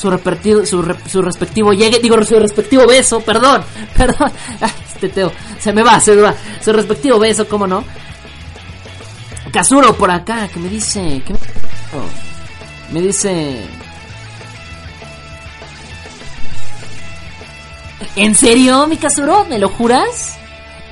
su, 0.00 0.66
su, 0.66 0.82
re- 0.82 0.96
su 1.08 1.22
respectivo 1.22 1.72
llegue. 1.72 1.98
Digo, 1.98 2.22
su 2.24 2.38
respectivo 2.38 2.86
beso, 2.86 3.20
perdón. 3.20 3.62
Perdón. 3.96 4.32
Ay, 4.60 4.70
Este 4.94 5.08
Teo, 5.08 5.32
se 5.58 5.72
me 5.72 5.82
va, 5.82 6.00
se 6.00 6.14
me 6.14 6.22
va. 6.22 6.34
Su 6.62 6.72
respectivo 6.72 7.18
beso, 7.18 7.46
¿cómo 7.48 7.66
no? 7.66 7.84
Kazuro 9.52 9.94
por 9.94 10.10
acá, 10.10 10.48
que 10.48 10.60
me 10.60 10.68
dice... 10.68 11.22
Que 11.26 11.32
me... 11.32 11.38
oh, 11.92 13.00
dice... 13.00 13.62
¿En 18.16 18.34
serio, 18.34 18.86
mi 18.86 18.96
Kazuro? 18.96 19.44
¿Me 19.44 19.58
lo 19.58 19.68
juras? 19.68 20.38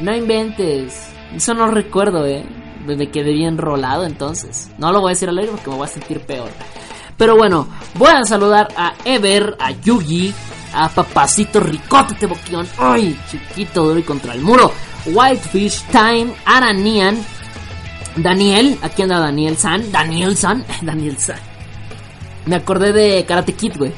No 0.01 0.15
inventes. 0.15 1.09
Eso 1.35 1.55
no 1.55 1.71
recuerdo, 1.71 2.27
eh. 2.27 2.45
Me 2.87 3.11
quedé 3.11 3.33
bien 3.33 3.59
rolado 3.59 4.05
entonces. 4.05 4.71
No 4.79 4.93
lo 4.93 5.01
voy 5.01 5.11
a 5.11 5.15
decir 5.15 5.29
al 5.29 5.39
aire 5.39 5.51
porque 5.51 5.69
me 5.71 5.77
voy 5.77 5.85
a 5.87 5.91
sentir 5.91 6.21
peor. 6.21 6.51
Pero 7.19 7.37
bueno, 7.37 7.67
voy 7.95 8.11
a 8.11 8.25
saludar 8.25 8.69
a 8.77 8.95
Ever, 9.05 9.57
a 9.61 9.73
Yugi, 9.73 10.33
a 10.73 10.89
Papacito 10.89 11.61
Ricote 11.61 12.15
Teboquión. 12.15 12.67
¡Ay! 12.79 13.19
Chiquito, 13.31 13.85
duro 13.85 13.99
y 13.99 14.05
contra 14.05 14.33
el 14.35 14.41
muro. 14.41 14.73
Whitefish 15.07 15.83
Time, 15.91 16.33
Aranian, 16.47 17.19
Daniel. 18.17 18.79
Aquí 18.83 19.03
anda 19.03 19.19
Daniel 19.19 19.57
San. 19.57 19.91
Daniel 19.91 20.37
San. 20.37 20.65
Daniel 20.83 21.19
San. 21.19 21.39
Me 22.47 22.57
acordé 22.57 22.93
de 22.93 23.25
Karate 23.27 23.53
Kid, 23.53 23.77
güey. 23.77 23.93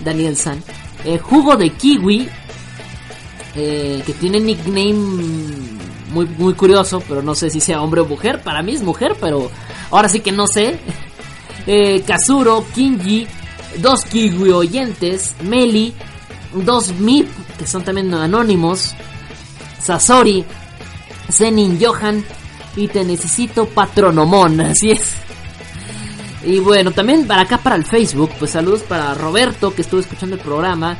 Daniel 0.00 0.36
San. 0.36 0.62
Eh, 1.04 1.18
jugo 1.18 1.56
de 1.56 1.70
kiwi. 1.70 2.28
eh, 3.56 4.02
que 4.04 4.12
tiene 4.14 4.40
nickname 4.40 4.94
muy, 6.10 6.26
muy 6.26 6.54
curioso, 6.54 7.02
pero 7.08 7.22
no 7.22 7.34
sé 7.34 7.50
si 7.50 7.60
sea 7.60 7.80
hombre 7.80 8.02
o 8.02 8.06
mujer. 8.06 8.42
Para 8.42 8.62
mí 8.62 8.74
es 8.74 8.82
mujer, 8.82 9.16
pero 9.20 9.50
ahora 9.90 10.08
sí 10.08 10.20
que 10.20 10.32
no 10.32 10.46
sé. 10.46 10.78
Eh, 11.70 12.02
Kazuro, 12.06 12.64
Kinji, 12.74 13.26
dos 13.76 14.04
kiwi 14.06 14.50
oyentes, 14.50 15.34
Meli, 15.42 15.92
dos 16.54 16.92
Mip, 16.94 17.28
que 17.58 17.66
son 17.66 17.84
también 17.84 18.12
anónimos, 18.14 18.94
Sasori, 19.78 20.46
Zenin 21.30 21.78
Johan 21.78 22.24
y 22.74 22.88
te 22.88 23.04
necesito 23.04 23.66
patronomón, 23.66 24.62
así 24.62 24.92
es. 24.92 25.12
Y 26.42 26.58
bueno, 26.60 26.92
también 26.92 27.26
para 27.26 27.42
acá 27.42 27.58
para 27.58 27.76
el 27.76 27.84
Facebook, 27.84 28.30
pues 28.38 28.52
saludos 28.52 28.80
para 28.82 29.12
Roberto 29.12 29.74
que 29.74 29.82
estuvo 29.82 30.00
escuchando 30.00 30.36
el 30.36 30.40
programa, 30.40 30.96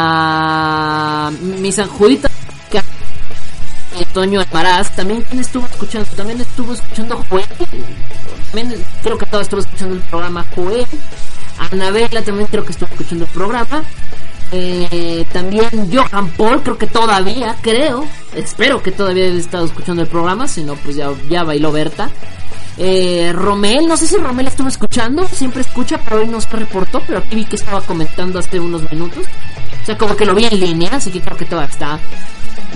para 0.00 1.30
mi 1.60 1.70
San 1.72 1.88
Judita 1.88 2.28
que- 2.28 2.29
Toño 4.06 4.40
Almaraz, 4.40 4.94
también 4.94 5.24
estuvo 5.32 5.66
escuchando, 5.66 6.08
también 6.16 6.40
estuvo 6.40 6.72
escuchando 6.72 7.24
Joel, 7.28 7.44
también 8.52 8.84
creo 9.02 9.18
que 9.18 9.26
todos 9.26 9.42
estuvo 9.42 9.60
escuchando 9.60 9.94
el 9.94 10.02
programa 10.02 10.46
Joel, 10.54 10.86
Anabela 11.58 12.22
también 12.22 12.46
creo 12.48 12.64
que 12.64 12.72
estuvo 12.72 12.88
escuchando 12.90 13.24
el 13.24 13.30
programa, 13.30 13.84
eh, 14.52 15.24
también 15.32 15.68
Johan 15.92 16.28
Paul, 16.30 16.62
creo 16.62 16.78
que 16.78 16.86
todavía, 16.86 17.56
creo, 17.60 18.04
espero 18.34 18.82
que 18.82 18.90
todavía 18.90 19.26
haya 19.26 19.38
estado 19.38 19.66
escuchando 19.66 20.02
el 20.02 20.08
programa, 20.08 20.48
si 20.48 20.64
no 20.64 20.74
pues 20.74 20.96
ya, 20.96 21.10
ya 21.28 21.44
bailó 21.44 21.70
Berta. 21.70 22.10
Eh, 22.82 23.30
Romel, 23.34 23.86
no 23.86 23.94
sé 23.98 24.06
si 24.06 24.16
Romel 24.16 24.46
estuvo 24.46 24.68
escuchando, 24.68 25.28
siempre 25.28 25.60
escucha, 25.60 26.00
pero 26.02 26.22
hoy 26.22 26.26
no 26.26 26.40
se 26.40 26.48
reportó, 26.48 27.02
pero 27.06 27.18
aquí 27.18 27.36
vi 27.36 27.44
que 27.44 27.56
estaba 27.56 27.82
comentando 27.82 28.38
hace 28.38 28.58
unos 28.58 28.90
minutos. 28.90 29.26
O 29.82 29.84
sea, 29.84 29.98
como 29.98 30.16
que 30.16 30.24
lo 30.24 30.34
vi 30.34 30.46
en 30.46 30.58
línea, 30.58 30.92
así 30.94 31.10
que 31.10 31.20
creo 31.20 31.36
que 31.36 31.44
todavía 31.44 31.70
está. 31.70 32.00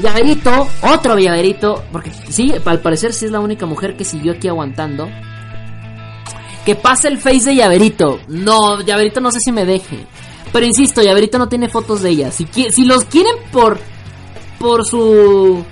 Llaverito, 0.02 0.68
otro 0.82 1.18
llaverito, 1.18 1.84
porque 1.90 2.12
sí, 2.28 2.52
al 2.66 2.80
parecer 2.80 3.14
sí 3.14 3.24
es 3.24 3.30
la 3.30 3.40
única 3.40 3.64
mujer 3.64 3.96
que 3.96 4.04
siguió 4.04 4.32
aquí 4.32 4.46
aguantando. 4.46 5.08
Que 6.66 6.74
pase 6.74 7.08
el 7.08 7.16
face 7.16 7.46
de 7.46 7.56
Llaverito. 7.56 8.20
No, 8.28 8.82
Llaverito 8.82 9.22
no 9.22 9.30
sé 9.30 9.38
si 9.40 9.52
me 9.52 9.64
deje. 9.64 10.04
Pero 10.52 10.66
insisto, 10.66 11.02
Llaverito 11.02 11.38
no 11.38 11.48
tiene 11.48 11.70
fotos 11.70 12.02
de 12.02 12.10
ella. 12.10 12.30
Si, 12.30 12.46
si 12.46 12.84
los 12.84 13.06
quieren 13.06 13.36
por. 13.50 13.78
por 14.58 14.84
su. 14.84 15.64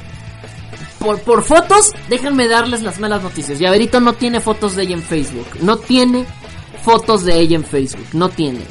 Por, 1.02 1.42
fotos, 1.42 1.92
déjenme 2.08 2.46
darles 2.46 2.82
las 2.82 3.00
malas 3.00 3.22
noticias. 3.22 3.58
Llaverito 3.58 4.00
no 4.00 4.12
tiene 4.12 4.40
fotos 4.40 4.76
de 4.76 4.84
ella 4.84 4.94
en 4.94 5.02
Facebook. 5.02 5.48
No 5.60 5.76
tiene 5.76 6.24
fotos 6.84 7.24
de 7.24 7.40
ella 7.40 7.56
en 7.56 7.64
Facebook. 7.64 8.06
No 8.12 8.28
tiene. 8.28 8.60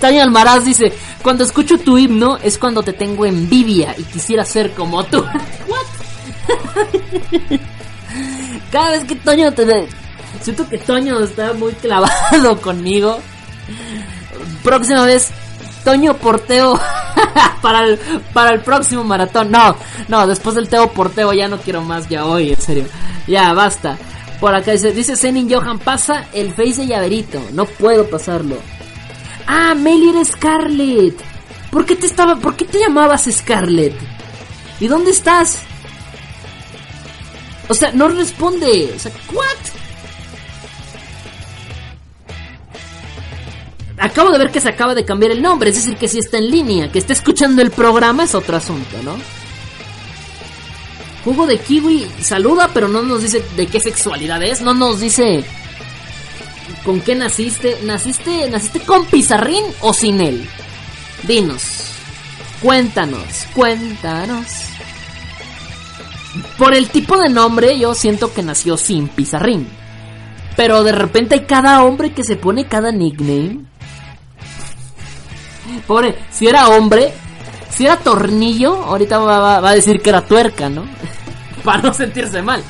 Tania 0.00 0.22
Almaraz 0.22 0.64
dice, 0.64 0.92
cuando 1.22 1.42
escucho 1.42 1.78
tu 1.78 1.98
himno 1.98 2.38
es 2.38 2.58
cuando 2.58 2.82
te 2.82 2.92
tengo 2.92 3.26
envidia 3.26 3.94
y 3.98 4.04
quisiera 4.04 4.44
ser 4.44 4.72
como 4.72 5.04
tú. 5.04 5.18
What? 5.68 5.98
Cada 8.70 8.92
vez 8.92 9.04
que 9.04 9.16
Toño 9.16 9.52
te... 9.52 9.88
Siento 10.42 10.68
que 10.68 10.78
Toño 10.78 11.18
está 11.20 11.52
muy 11.54 11.72
clavado 11.72 12.60
conmigo. 12.60 13.18
Próxima 14.62 15.04
vez, 15.04 15.30
Toño 15.84 16.14
Porteo 16.14 16.78
para 17.62 17.84
el, 17.84 17.98
para 18.32 18.54
el 18.54 18.60
próximo 18.60 19.04
maratón. 19.04 19.50
No, 19.50 19.76
no, 20.08 20.26
después 20.26 20.54
del 20.54 20.68
Teo 20.68 20.90
Porteo 20.92 21.32
ya 21.32 21.48
no 21.48 21.58
quiero 21.58 21.82
más, 21.82 22.08
ya 22.08 22.24
hoy, 22.24 22.50
en 22.50 22.60
serio. 22.60 22.84
Ya, 23.26 23.52
basta. 23.52 23.98
Por 24.40 24.54
acá 24.54 24.72
dice, 24.72 24.92
dice 24.92 25.16
Zenin 25.16 25.52
Johan, 25.52 25.78
pasa 25.78 26.26
el 26.32 26.52
face 26.52 26.82
de 26.82 26.86
llaverito. 26.88 27.40
No 27.52 27.64
puedo 27.66 28.08
pasarlo. 28.08 28.56
Ah, 29.46 29.74
Meli 29.74 30.10
era 30.10 30.24
Scarlett. 30.24 31.18
¿Por 31.70 31.84
qué 31.84 31.96
te 31.96 32.06
estaba, 32.06 32.36
por 32.36 32.54
qué 32.56 32.64
te 32.64 32.78
llamabas 32.78 33.28
Scarlett? 33.30 33.94
¿Y 34.80 34.86
dónde 34.86 35.10
estás? 35.10 35.58
O 37.68 37.74
sea, 37.74 37.92
no 37.92 38.08
responde. 38.08 38.92
O 38.94 38.98
sea, 38.98 39.12
¿what? 39.32 39.77
Acabo 43.98 44.30
de 44.30 44.38
ver 44.38 44.50
que 44.50 44.60
se 44.60 44.68
acaba 44.68 44.94
de 44.94 45.04
cambiar 45.04 45.32
el 45.32 45.42
nombre, 45.42 45.70
es 45.70 45.76
decir, 45.76 45.96
que 45.96 46.08
si 46.08 46.18
está 46.18 46.38
en 46.38 46.50
línea, 46.50 46.90
que 46.90 46.98
está 46.98 47.12
escuchando 47.12 47.62
el 47.62 47.70
programa 47.70 48.24
es 48.24 48.34
otro 48.34 48.56
asunto, 48.56 48.96
¿no? 49.02 49.16
Jugo 51.24 51.46
de 51.46 51.58
kiwi 51.58 52.06
saluda, 52.20 52.70
pero 52.72 52.88
no 52.88 53.02
nos 53.02 53.22
dice 53.22 53.42
de 53.56 53.66
qué 53.66 53.80
sexualidad 53.80 54.42
es, 54.42 54.60
no 54.60 54.72
nos 54.72 55.00
dice 55.00 55.44
con 56.88 57.00
qué 57.00 57.14
naciste. 57.14 57.78
¿Naciste, 57.82 58.48
naciste 58.48 58.80
con 58.80 59.04
pizarrín 59.04 59.64
o 59.80 59.92
sin 59.92 60.22
él? 60.22 60.48
Dinos, 61.24 61.92
cuéntanos, 62.62 63.46
cuéntanos. 63.54 64.46
Por 66.56 66.74
el 66.74 66.88
tipo 66.88 67.18
de 67.18 67.28
nombre, 67.28 67.78
yo 67.78 67.94
siento 67.94 68.32
que 68.32 68.42
nació 68.42 68.76
sin 68.76 69.08
pizarrín. 69.08 69.68
Pero 70.56 70.82
de 70.82 70.92
repente 70.92 71.34
hay 71.34 71.44
cada 71.44 71.84
hombre 71.84 72.12
que 72.12 72.24
se 72.24 72.36
pone 72.36 72.66
cada 72.66 72.90
nickname. 72.90 73.67
Pobre, 75.88 76.16
si 76.30 76.46
era 76.46 76.68
hombre, 76.68 77.12
si 77.70 77.84
era 77.86 77.96
tornillo, 77.96 78.74
ahorita 78.84 79.18
va, 79.18 79.56
a 79.68 79.72
decir 79.74 80.00
que 80.00 80.10
era 80.10 80.24
tuerca, 80.24 80.68
¿no? 80.68 80.84
Para 81.64 81.82
no 81.82 81.92
sentirse 81.94 82.40
mal. 82.42 82.62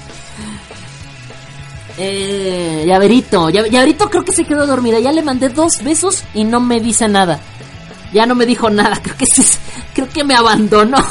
Eh, 1.99 2.85
llaverito, 2.86 3.51
Lla- 3.51 3.69
llaverito 3.69 4.09
creo 4.09 4.24
que 4.24 4.32
se 4.32 4.45
quedó 4.45 4.66
dormida. 4.66 5.01
Ya 5.01 5.12
le 5.12 5.23
mandé 5.23 5.49
dos 5.51 5.82
besos 5.82 6.23
y 6.32 6.45
no 6.45 6.61
me 6.61 6.81
dice 6.81 7.09
nada. 7.09 7.40
Ya 8.12 8.24
no 8.24 8.35
me 8.36 8.47
dijo 8.47 8.70
nada. 8.70 8.97
Creo 9.03 9.16
que 9.19 9.27
se, 9.27 9.45
creo 9.95 10.09
que 10.09 10.24
me 10.24 10.35
abandonó. 10.35 10.97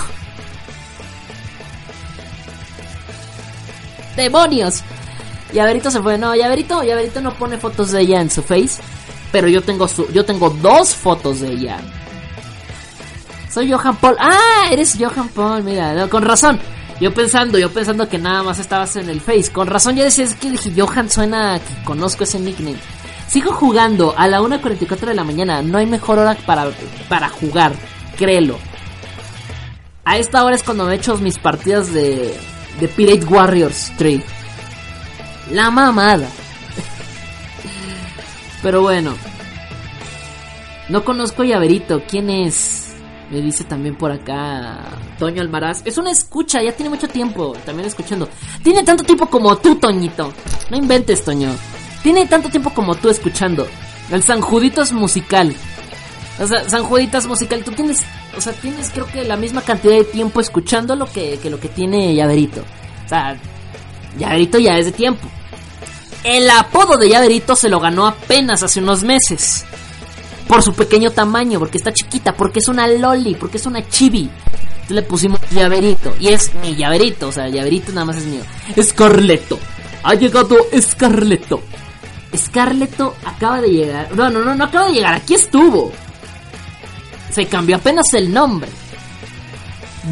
Demonios. 4.16 4.82
Llaverito 5.54 5.92
se 5.92 6.02
fue. 6.02 6.18
No, 6.18 6.36
Llaverito, 6.36 6.84
Llaverito 6.84 7.22
no 7.22 7.34
pone 7.36 7.58
fotos 7.58 7.92
de 7.92 8.02
ella 8.02 8.22
en 8.22 8.32
su 8.32 8.42
face. 8.42 8.82
Pero 9.32 9.48
yo 9.48 9.62
tengo 9.62 9.88
su, 9.88 10.08
yo 10.12 10.26
tengo 10.26 10.50
dos 10.50 10.96
fotos 10.96 11.42
de 11.42 11.52
ella. 11.52 11.80
Soy 13.52 13.72
Johan 13.72 13.96
Paul. 13.98 14.16
Ah, 14.20 14.68
eres 14.72 14.98
Johan 15.00 15.30
Paul, 15.30 15.64
mira, 15.64 16.08
con 16.10 16.24
razón. 16.24 16.60
Yo 17.00 17.14
pensando, 17.14 17.60
yo 17.60 17.72
pensando 17.72 18.10
que 18.10 18.18
nada 18.18 18.42
más 18.42 18.60
estabas 18.60 18.96
en 18.96 19.10
el 19.10 19.22
face. 19.22 19.52
Con 19.52 19.68
razón 19.68 19.96
ya 19.96 20.04
decías 20.04 20.34
que 20.36 20.52
dije, 20.52 20.74
Johan 20.76 21.10
suena 21.10 21.60
que 21.60 21.84
conozco 21.84 22.24
ese 22.24 22.40
nickname. 22.40 22.78
Sigo 23.28 23.52
jugando 23.52 24.16
a 24.18 24.28
la 24.28 24.42
1.44 24.42 25.08
de 25.08 25.14
la 25.14 25.24
mañana. 25.24 25.62
No 25.62 25.78
hay 25.78 25.86
mejor 25.86 26.20
hora 26.20 26.36
para, 26.46 26.72
para 27.10 27.30
jugar, 27.30 27.74
créelo. 28.18 28.58
A 30.06 30.18
esta 30.18 30.44
hora 30.44 30.56
es 30.56 30.64
cuando 30.64 30.86
me 30.86 30.96
echo 30.96 31.18
mis 31.18 31.38
partidas 31.38 31.94
de, 31.94 32.36
de 32.80 32.88
Pirate 32.88 33.26
Warriors 33.26 33.92
3. 33.98 34.24
La 35.52 35.70
mamada. 35.70 36.28
Pero 38.68 38.82
bueno. 38.82 39.16
No 40.90 41.06
conozco 41.06 41.44
a 41.44 41.46
Llaverito. 41.46 42.04
¿Quién 42.06 42.30
es? 42.30 42.94
Me 43.32 43.40
dice 43.40 43.64
también 43.64 43.96
por 43.96 44.12
acá 44.12 44.80
Toño 45.18 45.42
Almaraz. 45.42 45.84
Es 45.86 45.98
una 45.98 46.12
escucha, 46.12 46.62
ya 46.62 46.74
tiene 46.74 46.90
mucho 46.90 47.08
tiempo 47.08 47.56
también 47.66 47.88
escuchando. 47.88 48.28
Tiene 48.64 48.84
tanto 48.84 49.06
tiempo 49.06 49.28
como 49.28 49.56
tú, 49.56 49.76
Toñito. 49.76 50.34
No 50.70 50.76
inventes, 50.76 51.24
Toño. 51.24 51.56
Tiene 52.04 52.28
tanto 52.28 52.50
tiempo 52.50 52.72
como 52.74 52.94
tú 52.96 53.10
escuchando. 53.10 53.66
El 54.12 54.22
San 54.22 54.42
Juditos 54.42 54.92
musical. 54.92 55.56
O 56.38 56.46
sea, 56.46 56.70
San 56.70 56.84
Juditas 56.84 57.26
musical. 57.26 57.64
Tú 57.64 57.72
tienes, 57.72 58.04
o 58.36 58.42
sea, 58.42 58.52
tienes 58.52 58.90
creo 58.90 59.06
que 59.06 59.24
la 59.24 59.38
misma 59.38 59.62
cantidad 59.62 59.94
de 59.94 60.04
tiempo 60.04 60.42
escuchando 60.42 60.94
lo 60.98 61.06
que, 61.06 61.40
que 61.42 61.50
lo 61.50 61.58
que 61.58 61.70
tiene 61.70 62.14
Llaverito. 62.14 62.60
O 63.06 63.08
sea, 63.08 63.38
Llaverito 64.20 64.60
ya 64.60 64.78
es 64.78 64.88
de 64.88 64.92
tiempo. 64.92 65.26
El 66.24 66.50
apodo 66.50 66.98
de 66.98 67.10
Llaverito 67.10 67.56
se 67.56 67.70
lo 67.70 67.80
ganó 67.80 68.06
apenas 68.08 68.64
hace 68.64 68.80
unos 68.80 69.04
meses. 69.04 69.66
Por 70.48 70.62
su 70.64 70.74
pequeño 70.74 71.12
tamaño, 71.12 71.60
porque 71.60 71.78
está 71.78 71.92
chiquita, 71.94 72.34
porque 72.36 72.60
es 72.60 72.68
una 72.68 72.88
loli, 72.88 73.36
porque 73.36 73.58
es 73.58 73.66
una 73.66 73.88
chibi. 73.88 74.30
Entonces 74.30 74.96
le 74.96 75.02
pusimos 75.04 75.40
llaverito. 75.52 76.16
Y 76.20 76.30
es 76.30 76.54
mi 76.56 76.76
llaverito, 76.76 77.28
o 77.28 77.32
sea, 77.32 77.50
llaverito 77.50 77.92
nada 77.92 78.06
más 78.06 78.18
es 78.18 78.26
mío. 78.26 78.42
Escarleto. 78.76 79.60
Ha 80.04 80.14
llegado 80.16 80.56
Escarleto. 80.72 81.62
Escarleto 82.32 83.16
acaba 83.26 83.60
de 83.62 83.70
llegar. 83.70 84.16
No, 84.16 84.30
no, 84.30 84.40
no, 84.44 84.56
no 84.56 84.64
acaba 84.64 84.88
de 84.88 84.94
llegar, 84.94 85.14
aquí 85.16 85.36
estuvo. 85.36 85.92
Se 87.32 87.46
cambió 87.46 87.76
apenas 87.76 88.14
el 88.14 88.34
nombre. 88.34 88.70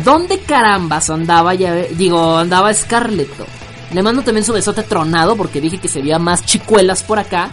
¿Dónde 0.03 0.39
carambas 0.39 1.09
andaba 1.09 1.53
llave- 1.55 1.89
Digo, 1.95 2.37
andaba 2.37 2.71
Escarleto? 2.71 3.45
Le 3.93 4.03
mando 4.03 4.23
también 4.23 4.45
su 4.45 4.53
besote 4.53 4.83
tronado 4.83 5.35
porque 5.35 5.61
dije 5.61 5.77
que 5.77 5.87
se 5.87 6.01
veía 6.01 6.19
más 6.19 6.45
chicuelas 6.45 7.03
por 7.03 7.19
acá. 7.19 7.49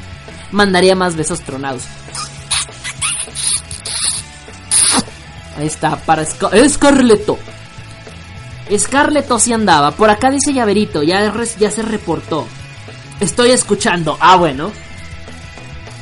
Mandaría 0.50 0.94
más 0.94 1.16
besos 1.16 1.40
tronados. 1.40 1.82
Ahí 5.56 5.66
está, 5.66 5.96
para 5.96 6.24
Scar 6.24 6.54
Escarleto. 6.54 7.38
Escarleto 8.68 9.38
sí 9.38 9.52
andaba. 9.52 9.90
Por 9.92 10.10
acá 10.10 10.30
dice 10.30 10.52
Llaverito, 10.52 11.02
ya, 11.02 11.32
ya 11.58 11.70
se 11.70 11.82
reportó. 11.82 12.46
Estoy 13.20 13.50
escuchando. 13.50 14.16
Ah, 14.20 14.36
bueno. 14.36 14.72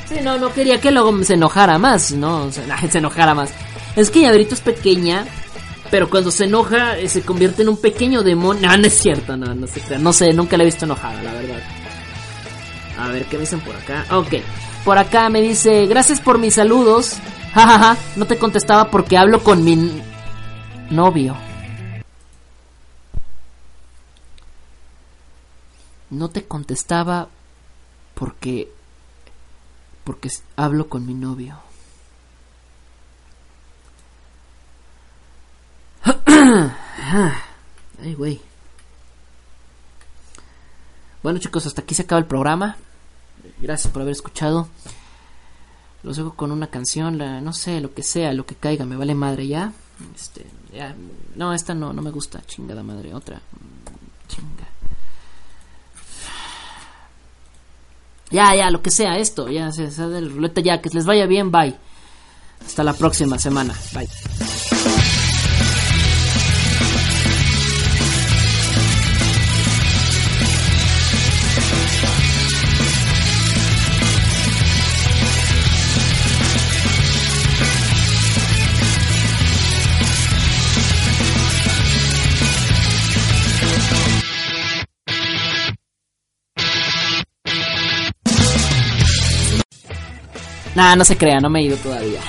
Sí, 0.09 0.16
no, 0.23 0.39
no 0.39 0.52
quería 0.52 0.81
que 0.81 0.90
luego 0.90 1.23
se 1.24 1.35
enojara 1.35 1.78
más, 1.78 2.12
¿no? 2.12 2.44
O 2.44 2.52
sea, 2.52 2.65
se 2.90 2.98
enojara 2.98 3.35
más. 3.35 3.51
Es 3.97 4.11
que 4.11 4.23
Llaverito 4.23 4.55
es 4.55 4.61
pequeña, 4.61 5.24
pero 5.91 6.09
cuando 6.09 6.31
se 6.31 6.45
enoja 6.45 6.99
eh, 6.99 7.09
se 7.09 7.23
convierte 7.23 7.62
en 7.62 7.69
un 7.69 7.77
pequeño 7.77 8.23
demonio. 8.23 8.69
No, 8.69 8.77
no 8.77 8.87
es 8.87 8.95
cierto, 8.99 9.37
no, 9.37 9.55
no 9.55 9.67
se 9.67 9.81
crean. 9.81 10.03
No 10.03 10.12
sé, 10.12 10.33
nunca 10.33 10.57
la 10.57 10.62
he 10.62 10.67
visto 10.67 10.85
enojada, 10.85 11.21
la 11.23 11.33
verdad. 11.33 11.61
A 12.99 13.09
ver, 13.09 13.25
¿qué 13.25 13.37
me 13.37 13.41
dicen 13.41 13.61
por 13.61 13.75
acá? 13.75 14.07
Ok. 14.12 14.35
Por 14.85 14.99
acá 14.99 15.29
me 15.29 15.41
dice, 15.43 15.87
gracias 15.87 16.21
por 16.21 16.39
mis 16.39 16.55
saludos. 16.55 17.17
Jajaja, 17.55 17.97
no 18.17 18.27
te 18.27 18.39
contestaba 18.39 18.91
porque 18.91 19.17
hablo 19.19 19.43
con 19.43 19.65
mi 19.65 20.01
novio. 20.91 21.37
No 26.11 26.29
te 26.29 26.45
contestaba 26.45 27.29
porque... 28.15 28.71
porque 30.05 30.29
hablo 30.57 30.89
con 30.89 31.07
mi 31.07 31.15
novio. 31.15 31.70
Ay, 38.03 38.15
güey. 38.15 38.41
Bueno 41.23 41.39
chicos, 41.39 41.67
hasta 41.67 41.83
aquí 41.83 41.95
se 41.95 42.03
acaba 42.03 42.19
el 42.19 42.27
programa. 42.27 42.77
Gracias 43.61 43.93
por 43.93 44.03
haber 44.03 44.13
escuchado. 44.13 44.69
Los 46.03 46.17
dejo 46.17 46.35
con 46.35 46.51
una 46.51 46.69
canción, 46.69 47.19
no 47.19 47.53
sé, 47.53 47.81
lo 47.81 47.93
que 47.93 48.03
sea, 48.03 48.33
lo 48.33 48.47
que 48.47 48.55
caiga, 48.55 48.87
me 48.87 48.97
vale 48.97 49.15
madre 49.15 49.47
ya. 49.47 49.73
Este, 50.15 50.47
ya, 50.73 50.95
no, 51.37 51.53
esta 51.53 51.75
no, 51.75 51.93
no 51.93 52.01
me 52.01 52.11
gusta, 52.11 52.41
chingada 52.47 52.83
madre, 52.83 53.13
otra. 53.13 53.43
Chinga. 54.29 54.67
Ya, 58.31 58.55
ya, 58.57 58.71
lo 58.71 58.81
que 58.81 58.91
sea, 58.91 59.19
esto, 59.19 59.51
ya, 59.51 59.73
se 59.73 59.91
se 59.91 60.09
del 60.09 60.33
ruleta, 60.33 60.63
ya, 60.63 60.81
que 60.81 60.89
les 60.89 61.05
vaya 61.05 61.27
bien, 61.27 61.51
bye. 61.51 61.77
Hasta 62.65 62.83
la 62.83 62.95
próxima 62.95 63.39
semana, 63.39 63.75
bye. 63.93 64.09
Nah, 90.75 90.95
no 90.97 91.05
se 91.05 91.17
crea, 91.17 91.41
no 91.41 91.51
me 91.51 91.61
he 91.61 91.65
ido 91.65 91.77
todavía. 91.77 92.21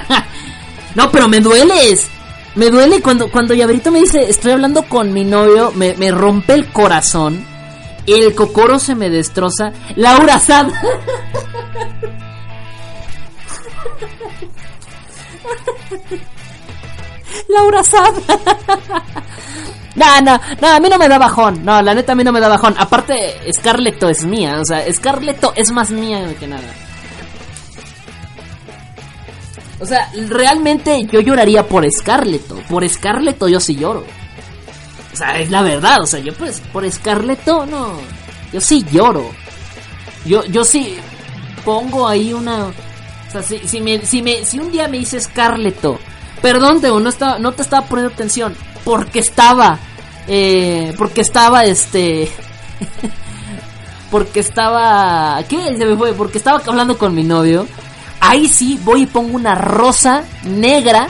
no, 0.94 1.10
pero 1.10 1.28
me 1.28 1.40
dueles. 1.40 2.06
Me 2.54 2.70
duele 2.70 3.02
cuando, 3.02 3.30
cuando 3.30 3.54
Llaverito 3.54 3.90
me 3.90 4.00
dice, 4.00 4.28
estoy 4.28 4.52
hablando 4.52 4.82
con 4.84 5.12
mi 5.12 5.24
novio, 5.24 5.70
me, 5.74 5.94
me 5.94 6.10
rompe 6.10 6.54
el 6.54 6.66
corazón. 6.72 7.44
El 8.06 8.34
cocoro 8.34 8.78
se 8.78 8.94
me 8.94 9.10
destroza. 9.10 9.72
Laura 9.96 10.38
Sad. 10.40 10.68
Laura 17.48 17.84
Sad. 17.84 18.14
No, 19.94 20.20
no, 20.20 20.40
no, 20.60 20.68
a 20.68 20.78
mí 20.78 20.88
no 20.88 20.96
me 20.96 21.08
da 21.08 21.18
bajón. 21.18 21.64
No, 21.64 21.82
la 21.82 21.92
neta 21.92 22.12
a 22.12 22.14
mí 22.14 22.22
no 22.22 22.30
me 22.30 22.38
da 22.38 22.46
bajón. 22.46 22.72
Aparte, 22.78 23.34
Scarletto 23.52 24.08
es 24.08 24.24
mía. 24.24 24.60
O 24.60 24.64
sea, 24.64 24.80
Scarletto 24.92 25.52
es 25.56 25.72
más 25.72 25.90
mía 25.90 26.24
que 26.38 26.46
nada. 26.46 26.68
O 29.80 29.86
sea, 29.86 30.10
realmente 30.28 31.06
yo 31.10 31.20
lloraría 31.20 31.66
por 31.66 31.88
Scarletto. 31.90 32.56
Por 32.68 32.88
Scarletto 32.88 33.48
yo 33.48 33.60
sí 33.60 33.76
lloro. 33.76 34.04
O 35.12 35.16
sea, 35.16 35.38
es 35.38 35.50
la 35.50 35.62
verdad. 35.62 36.02
O 36.02 36.06
sea, 36.06 36.20
yo 36.20 36.34
pues 36.34 36.60
por 36.72 36.90
Scarletto 36.90 37.66
no. 37.66 37.94
Yo 38.52 38.60
sí 38.60 38.84
lloro. 38.90 39.30
Yo, 40.24 40.44
yo 40.46 40.64
sí 40.64 40.96
pongo 41.64 42.08
ahí 42.08 42.32
una. 42.32 42.66
O 42.66 43.30
sea, 43.30 43.42
si, 43.42 43.58
si, 43.68 43.80
me, 43.80 44.04
si, 44.04 44.22
me, 44.22 44.44
si 44.44 44.58
un 44.58 44.72
día 44.72 44.88
me 44.88 44.98
dice 44.98 45.20
Scarletto, 45.20 45.98
perdón, 46.42 46.80
Teo, 46.80 46.98
no, 46.98 47.08
estaba, 47.08 47.38
no 47.38 47.52
te 47.52 47.62
estaba 47.62 47.86
poniendo 47.86 48.12
atención. 48.12 48.54
Porque 48.84 49.20
estaba. 49.20 49.78
Eh, 50.26 50.92
porque 50.98 51.20
estaba 51.20 51.64
este. 51.64 52.30
porque 54.10 54.40
estaba. 54.40 55.42
¿Qué? 55.48 55.76
Se 55.76 55.84
me 55.84 55.96
fue. 55.96 56.12
Porque 56.14 56.38
estaba 56.38 56.60
hablando 56.66 56.98
con 56.98 57.14
mi 57.14 57.22
novio. 57.22 57.66
Ahí 58.20 58.48
sí 58.48 58.78
voy 58.84 59.02
y 59.02 59.06
pongo 59.06 59.36
una 59.36 59.54
rosa 59.54 60.24
negra 60.44 61.08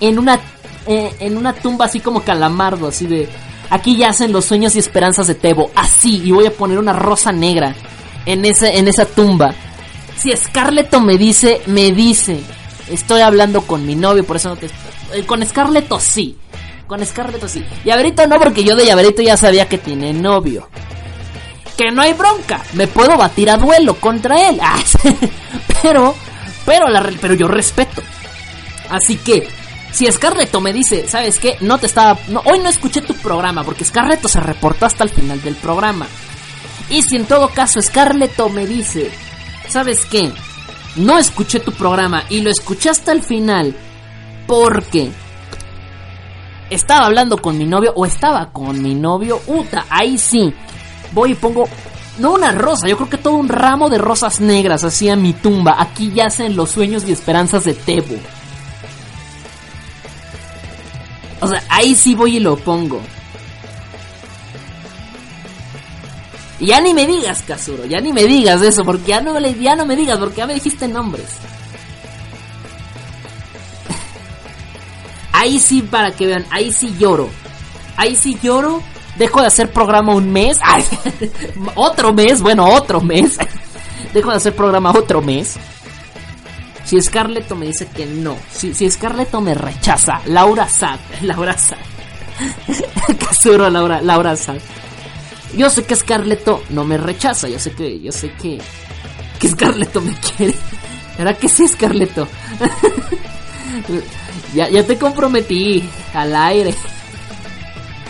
en 0.00 0.18
una 0.18 0.40
eh, 0.86 1.14
en 1.20 1.36
una 1.36 1.52
tumba 1.52 1.86
así 1.86 2.00
como 2.00 2.22
calamardo, 2.22 2.88
así 2.88 3.06
de 3.06 3.28
aquí 3.70 3.96
yacen 3.96 4.32
los 4.32 4.44
sueños 4.44 4.76
y 4.76 4.78
esperanzas 4.78 5.26
de 5.26 5.34
Tebo, 5.34 5.70
así 5.74 6.22
y 6.24 6.30
voy 6.32 6.46
a 6.46 6.50
poner 6.52 6.78
una 6.78 6.92
rosa 6.92 7.32
negra 7.32 7.74
en 8.26 8.44
esa 8.44 8.70
en 8.70 8.88
esa 8.88 9.06
tumba. 9.06 9.54
Si 10.16 10.34
Scarletto 10.36 11.00
me 11.00 11.18
dice, 11.18 11.60
me 11.66 11.92
dice, 11.92 12.40
estoy 12.88 13.20
hablando 13.20 13.62
con 13.62 13.86
mi 13.86 13.94
novio, 13.94 14.24
por 14.24 14.36
eso 14.36 14.50
no 14.50 14.56
te 14.56 14.66
eh, 15.12 15.24
con 15.26 15.44
Scarletto 15.44 15.98
sí. 16.00 16.36
Con 16.86 17.04
Scarletto 17.04 17.48
sí. 17.48 17.64
Llaverito 17.84 18.26
no 18.26 18.38
porque 18.38 18.62
yo 18.62 18.76
de 18.76 18.84
Llaverito 18.84 19.22
ya 19.22 19.36
sabía 19.36 19.68
que 19.68 19.78
tiene 19.78 20.12
novio 20.12 20.68
que 21.76 21.90
no 21.90 22.02
hay 22.02 22.12
bronca. 22.12 22.62
Me 22.72 22.86
puedo 22.86 23.16
batir 23.16 23.50
a 23.50 23.56
duelo 23.56 23.94
contra 23.96 24.48
él. 24.48 24.60
Ah, 24.66 24.78
pero, 25.82 26.14
pero, 26.64 26.88
la, 26.88 27.02
pero 27.20 27.34
yo 27.34 27.46
respeto. 27.46 28.02
Así 28.88 29.16
que, 29.16 29.46
si 29.92 30.10
Scarletto 30.10 30.60
me 30.60 30.72
dice, 30.72 31.06
¿sabes 31.08 31.38
qué? 31.38 31.56
No 31.60 31.78
te 31.78 31.86
estaba. 31.86 32.18
no, 32.28 32.42
hoy 32.46 32.58
no 32.58 32.68
escuché 32.68 33.02
tu 33.02 33.14
programa, 33.14 33.62
porque 33.62 33.84
Scarletto 33.84 34.28
se 34.28 34.40
reportó 34.40 34.86
hasta 34.86 35.04
el 35.04 35.10
final 35.10 35.42
del 35.42 35.54
programa. 35.56 36.06
Y 36.88 37.02
si 37.02 37.16
en 37.16 37.26
todo 37.26 37.48
caso 37.48 37.80
Scarletto 37.80 38.48
me 38.48 38.66
dice, 38.66 39.10
¿sabes 39.68 40.04
qué? 40.06 40.32
No 40.96 41.18
escuché 41.18 41.60
tu 41.60 41.72
programa 41.72 42.24
y 42.28 42.40
lo 42.40 42.50
escuché 42.50 42.90
hasta 42.90 43.12
el 43.12 43.22
final 43.22 43.74
porque 44.46 45.10
estaba 46.70 47.06
hablando 47.06 47.38
con 47.38 47.58
mi 47.58 47.64
novio 47.64 47.92
o 47.96 48.06
estaba 48.06 48.50
con 48.52 48.80
mi 48.82 48.94
novio, 48.94 49.40
uta, 49.46 49.86
ahí 49.88 50.18
sí. 50.18 50.52
Voy 51.14 51.32
y 51.32 51.34
pongo 51.34 51.68
no 52.18 52.32
una 52.32 52.52
rosa, 52.52 52.86
yo 52.86 52.96
creo 52.96 53.10
que 53.10 53.18
todo 53.18 53.34
un 53.34 53.48
ramo 53.48 53.88
de 53.90 53.98
rosas 53.98 54.40
negras 54.40 55.02
en 55.02 55.22
mi 55.22 55.32
tumba. 55.32 55.76
Aquí 55.78 56.12
yacen 56.12 56.54
los 56.56 56.70
sueños 56.70 57.04
y 57.06 57.12
esperanzas 57.12 57.64
de 57.64 57.74
Tebo. 57.74 58.16
O 61.40 61.48
sea, 61.48 61.62
ahí 61.68 61.94
sí 61.94 62.14
voy 62.14 62.36
y 62.36 62.40
lo 62.40 62.56
pongo. 62.56 63.00
Y 66.60 66.66
ya 66.66 66.80
ni 66.80 66.94
me 66.94 67.06
digas, 67.06 67.42
Kazuro, 67.42 67.84
ya 67.84 68.00
ni 68.00 68.12
me 68.12 68.24
digas 68.24 68.62
eso, 68.62 68.84
porque 68.84 69.08
ya 69.08 69.20
no, 69.20 69.38
ya 69.40 69.74
no 69.74 69.84
me 69.84 69.96
digas, 69.96 70.18
porque 70.18 70.36
ya 70.36 70.46
me 70.46 70.54
dijiste 70.54 70.86
nombres. 70.86 71.26
Ahí 75.32 75.58
sí, 75.58 75.82
para 75.82 76.12
que 76.12 76.26
vean, 76.26 76.46
ahí 76.50 76.72
sí 76.72 76.94
lloro. 76.98 77.28
Ahí 77.96 78.14
sí 78.14 78.38
lloro. 78.40 78.82
Dejo 79.16 79.40
de 79.40 79.46
hacer 79.46 79.70
programa 79.70 80.14
un 80.14 80.32
mes. 80.32 80.58
Otro 81.74 82.12
mes, 82.12 82.42
bueno, 82.42 82.66
otro 82.66 83.00
mes. 83.00 83.38
Dejo 84.12 84.30
de 84.30 84.36
hacer 84.36 84.54
programa 84.54 84.90
otro 84.90 85.22
mes. 85.22 85.56
Si 86.84 87.00
Scarletto 87.00 87.56
me 87.56 87.66
dice 87.66 87.86
que 87.86 88.06
no. 88.06 88.36
Si, 88.52 88.74
si 88.74 88.90
Scarletto 88.90 89.40
me 89.40 89.54
rechaza. 89.54 90.20
Laura 90.26 90.68
Sad. 90.68 90.98
Laura 91.22 91.56
Sad. 91.56 91.78
Casuro, 93.18 93.70
Laura, 93.70 94.00
Laura 94.02 94.36
Sad. 94.36 94.56
Yo 95.56 95.70
sé 95.70 95.84
que 95.84 95.96
Scarletto 95.96 96.62
no 96.70 96.84
me 96.84 96.96
rechaza. 96.98 97.48
Yo 97.48 97.58
sé 97.58 97.72
que, 97.72 98.00
yo 98.00 98.12
sé 98.12 98.32
que, 98.32 98.60
que 99.38 99.48
Scarletto 99.48 100.00
me 100.00 100.14
quiere. 100.14 100.54
¿Verdad 101.16 101.38
que 101.38 101.48
sí, 101.48 101.66
Scarletto? 101.66 102.28
ya, 104.54 104.68
ya 104.68 104.84
te 104.84 104.98
comprometí 104.98 105.88
al 106.12 106.34
aire. 106.34 106.74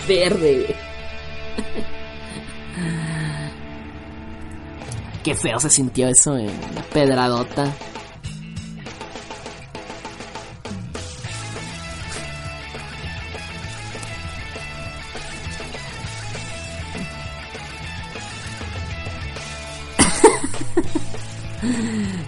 Verde. 0.08 0.74
Qué 5.24 5.34
feo 5.34 5.58
se 5.58 5.70
sintió 5.70 6.08
eso 6.08 6.36
en 6.36 6.48
la 6.74 6.82
pedradota. 6.92 7.64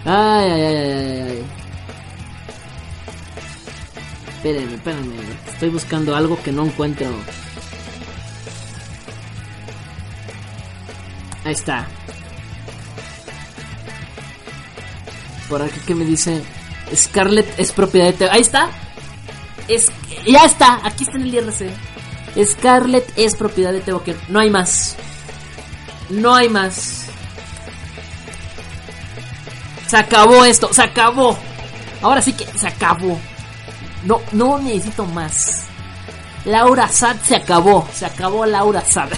Ay, 0.05 0.49
ay, 0.49 0.61
ay, 0.63 0.75
ay, 0.75 1.21
ay. 1.21 1.43
Espérenme, 4.37 4.75
espérenme. 4.75 5.15
Estoy 5.47 5.69
buscando 5.69 6.15
algo 6.15 6.41
que 6.41 6.51
no 6.51 6.65
encuentro. 6.65 7.07
Ahí 11.47 11.53
está. 11.53 11.87
Por 15.47 15.61
aquí 15.61 15.79
que 15.87 15.95
me 15.95 16.03
dice 16.03 16.43
Scarlett 16.93 17.57
es 17.57 17.71
propiedad 17.71 18.13
de. 18.13 18.29
Ahí 18.29 18.41
está. 18.41 18.69
Es, 19.69 19.85
ya 20.25 20.43
está. 20.43 20.85
Aquí 20.85 21.05
está 21.05 21.15
en 21.15 21.23
el 21.23 21.33
IRC. 21.33 21.71
Scarlett 22.43 23.13
es 23.15 23.37
propiedad 23.37 23.71
de 23.71 23.79
Teo. 23.79 24.03
No 24.27 24.41
hay 24.41 24.49
más. 24.49 24.97
No 26.09 26.35
hay 26.35 26.49
más. 26.49 27.05
Se 29.87 29.95
acabó 29.95 30.43
esto. 30.43 30.73
Se 30.73 30.81
acabó. 30.81 31.37
Ahora 32.01 32.21
sí 32.21 32.33
que 32.33 32.45
se 32.57 32.67
acabó. 32.67 33.17
No, 34.03 34.19
no 34.33 34.59
necesito 34.59 35.05
más. 35.05 35.63
Laura 36.43 36.89
Sad 36.89 37.15
se 37.23 37.37
acabó. 37.37 37.87
Se 37.93 38.05
acabó 38.05 38.45
Laura 38.45 38.81
Sad. 38.81 39.11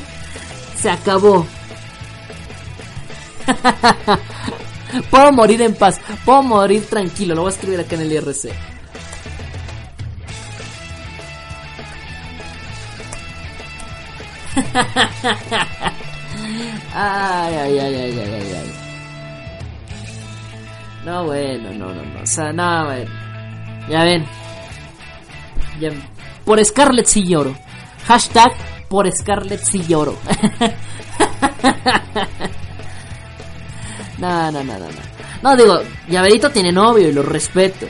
Se 0.80 0.90
acabó. 0.90 1.46
Puedo 5.10 5.32
morir 5.32 5.62
en 5.62 5.74
paz. 5.74 6.00
Puedo 6.24 6.42
morir 6.42 6.86
tranquilo. 6.86 7.34
Lo 7.34 7.42
voy 7.42 7.50
a 7.50 7.54
escribir 7.54 7.80
acá 7.80 7.96
en 7.96 8.02
el 8.02 8.12
IRC. 8.12 8.50
Ay, 16.92 17.54
ay, 17.54 17.78
ay, 17.78 17.94
ay, 17.94 18.18
ay, 18.18 18.52
ay. 18.52 18.72
No, 21.04 21.24
bueno, 21.24 21.70
no, 21.72 21.94
no, 21.94 22.02
no. 22.02 22.22
O 22.22 22.26
sea, 22.26 22.52
no, 22.52 22.84
bueno. 22.86 23.10
Ya 23.88 24.04
ven. 24.04 24.26
Ya. 25.78 25.90
Por 26.44 26.64
Scarlett 26.64 27.06
sí 27.06 27.24
lloro. 27.24 27.54
Hashtag 28.06 28.52
por 28.90 29.10
Scarlett 29.12 29.62
sí 29.62 29.84
lloro. 29.86 30.16
no, 34.18 34.50
no, 34.50 34.64
no, 34.64 34.78
no, 34.78 34.86
no. 35.42 35.56
Digo, 35.56 35.78
Llaverito 36.08 36.50
tiene 36.50 36.72
novio 36.72 37.08
y 37.08 37.12
lo 37.12 37.22
respeto. 37.22 37.86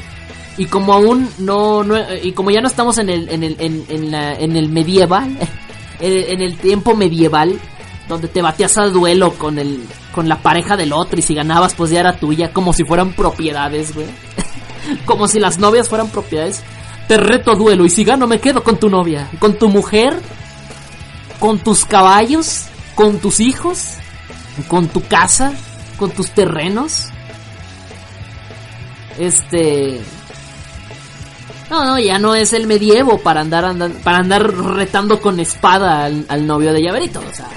Y 0.59 0.67
como 0.67 0.93
aún 0.93 1.27
no, 1.39 1.83
no 1.83 1.97
y 2.23 2.33
como 2.33 2.51
ya 2.51 2.61
no 2.61 2.69
estamos 2.69 2.99
en 2.99 3.09
el, 3.09 3.31
en 3.31 3.43
el, 3.43 3.57
en, 3.59 3.87
en 3.89 4.15
en 4.15 4.57
el 4.57 4.69
medieval, 4.69 5.39
en, 6.01 6.43
el 6.43 6.59
tiempo 6.59 6.95
medieval, 6.95 7.59
donde 8.07 8.29
te 8.29 8.43
batías 8.43 8.77
al 8.77 8.93
duelo 8.93 9.33
con 9.33 9.59
el, 9.59 9.83
con 10.13 10.29
la 10.29 10.43
pareja 10.43 10.77
del 10.77 10.93
otro 10.93 11.19
y 11.19 11.23
si 11.23 11.35
ganabas 11.35 11.73
pues 11.75 11.91
ya 11.91 12.01
era 12.01 12.19
tuya, 12.19 12.53
como 12.53 12.75
si 12.75 12.85
fueran 12.85 13.15
propiedades, 13.15 13.95
güey. 13.95 14.07
como 15.07 15.29
si 15.29 15.41
las 15.41 15.59
novias 15.59 15.89
fueran 15.89 16.11
propiedades. 16.11 16.63
Te 17.09 17.17
reto 17.17 17.53
a 17.53 17.55
duelo 17.55 17.87
y 17.87 17.91
si 17.91 18.05
gano 18.05 18.27
me 18.27 18.39
quedo 18.39 18.63
con 18.63 18.77
tu 18.77 18.91
novia, 18.91 19.31
con 19.39 19.55
tu 19.55 19.71
mujer, 19.71 20.21
con 21.41 21.59
tus 21.59 21.85
caballos, 21.85 22.67
con 22.95 23.19
tus 23.19 23.41
hijos, 23.41 23.95
con 24.69 24.87
tu 24.87 25.03
casa, 25.03 25.53
con 25.97 26.13
tus 26.13 26.31
terrenos. 26.31 27.09
Este. 29.19 30.01
No, 31.69 31.85
no, 31.85 31.99
ya 31.99 32.19
no 32.19 32.35
es 32.35 32.53
el 32.53 32.67
medievo 32.67 33.19
para 33.19 33.41
andar, 33.41 33.75
para 34.05 34.19
andar 34.19 34.53
retando 34.55 35.21
con 35.21 35.41
espada 35.41 36.05
al, 36.05 36.47
novio 36.47 36.73
de 36.73 36.83
llaverito. 36.83 37.21
O 37.21 37.35
sea, 37.35 37.49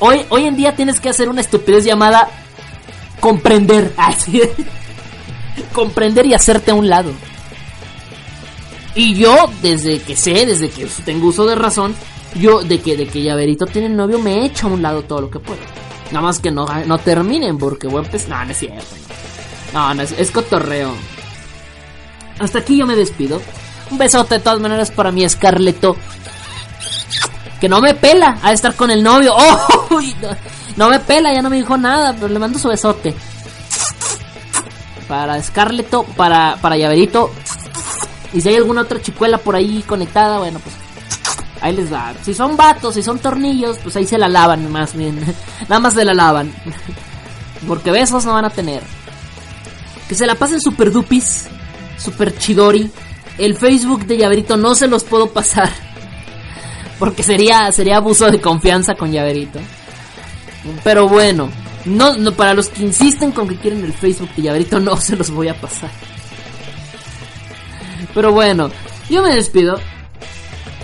hoy, 0.00 0.24
hoy 0.30 0.46
en 0.46 0.56
día 0.56 0.74
tienes 0.74 1.00
que 1.00 1.10
hacer 1.10 1.28
una 1.28 1.40
estupidez 1.40 1.84
llamada 1.84 2.28
comprender. 3.20 3.92
Así 3.96 4.42
comprender 5.72 6.26
y 6.26 6.34
hacerte 6.34 6.70
a 6.70 6.74
un 6.74 6.88
lado. 6.88 7.12
Y 8.94 9.14
yo, 9.14 9.34
desde 9.62 10.00
que 10.00 10.16
sé, 10.16 10.46
desde 10.46 10.70
que 10.70 10.86
tengo 11.04 11.28
uso 11.28 11.46
de 11.46 11.54
razón, 11.54 11.94
yo, 12.34 12.62
de 12.62 12.80
que, 12.80 12.96
de 12.96 13.06
que 13.06 13.22
Llaverito 13.22 13.66
tiene 13.66 13.88
novio, 13.88 14.18
me 14.18 14.34
he 14.34 14.44
hecho 14.46 14.66
a 14.66 14.70
un 14.70 14.82
lado 14.82 15.02
todo 15.02 15.22
lo 15.22 15.30
que 15.30 15.40
puedo. 15.40 15.60
Nada 16.10 16.22
más 16.22 16.38
que 16.38 16.50
no, 16.50 16.66
no 16.86 16.98
terminen, 16.98 17.58
porque 17.58 17.86
voy 17.86 18.04
a. 18.04 18.28
No, 18.28 18.44
no 18.44 18.50
es 18.50 18.58
cierto. 18.58 18.86
No, 19.72 19.94
no, 19.94 20.02
es, 20.02 20.12
es 20.12 20.30
cotorreo. 20.30 20.92
Hasta 22.38 22.60
aquí 22.60 22.76
yo 22.76 22.86
me 22.86 22.96
despido. 22.96 23.40
Un 23.90 23.98
besote 23.98 24.36
de 24.36 24.40
todas 24.40 24.60
maneras 24.60 24.90
para 24.90 25.10
mi 25.10 25.28
Scarleto. 25.28 25.96
Que 27.60 27.68
no 27.68 27.80
me 27.80 27.94
pela 27.94 28.38
a 28.42 28.52
estar 28.52 28.74
con 28.74 28.90
el 28.90 29.02
novio. 29.02 29.34
¡Oh! 29.36 30.00
no 30.76 30.88
me 30.88 31.00
pela, 31.00 31.32
ya 31.32 31.42
no 31.42 31.50
me 31.50 31.56
dijo 31.56 31.76
nada, 31.76 32.14
pero 32.14 32.28
le 32.28 32.38
mando 32.38 32.58
su 32.58 32.68
besote. 32.68 33.14
Para 35.08 35.42
Scarleto, 35.42 36.04
para, 36.04 36.56
para 36.60 36.76
Llaverito. 36.76 37.30
Y 38.32 38.40
si 38.40 38.50
hay 38.50 38.56
alguna 38.56 38.82
otra 38.82 39.00
chicuela 39.00 39.38
por 39.38 39.56
ahí 39.56 39.82
conectada, 39.86 40.38
bueno, 40.38 40.60
pues 40.60 40.74
ahí 41.60 41.74
les 41.74 41.92
va. 41.92 42.14
Si 42.22 42.34
son 42.34 42.56
vatos, 42.56 42.94
si 42.94 43.02
son 43.02 43.18
tornillos, 43.18 43.78
pues 43.82 43.96
ahí 43.96 44.06
se 44.06 44.18
la 44.18 44.28
lavan 44.28 44.70
más 44.70 44.94
bien. 44.94 45.18
Nada 45.68 45.80
más 45.80 45.94
se 45.94 46.04
la 46.04 46.14
lavan. 46.14 46.52
Porque 47.66 47.90
besos 47.90 48.24
no 48.24 48.34
van 48.34 48.44
a 48.44 48.50
tener. 48.50 48.82
Que 50.08 50.14
se 50.14 50.26
la 50.26 50.34
pasen 50.34 50.60
super 50.60 50.90
dupis, 50.90 51.48
super 51.98 52.36
chidori. 52.36 52.90
El 53.36 53.56
Facebook 53.56 54.06
de 54.06 54.16
Llaverito 54.16 54.56
no 54.56 54.74
se 54.74 54.88
los 54.88 55.04
puedo 55.04 55.30
pasar. 55.30 55.70
Porque 56.98 57.22
sería, 57.22 57.70
sería 57.72 57.96
abuso 57.96 58.30
de 58.30 58.40
confianza 58.40 58.94
con 58.94 59.12
Llaverito. 59.12 59.60
Pero 60.82 61.08
bueno, 61.08 61.48
no, 61.84 62.16
no, 62.16 62.32
para 62.32 62.54
los 62.54 62.68
que 62.68 62.82
insisten 62.82 63.32
con 63.32 63.48
que 63.48 63.56
quieren 63.56 63.84
el 63.84 63.92
Facebook 63.92 64.30
de 64.34 64.42
Llaverito, 64.42 64.80
no 64.80 64.96
se 64.96 65.16
los 65.16 65.30
voy 65.30 65.48
a 65.48 65.60
pasar. 65.60 65.90
Pero 68.14 68.32
bueno, 68.32 68.70
yo 69.08 69.22
me 69.22 69.34
despido. 69.34 69.78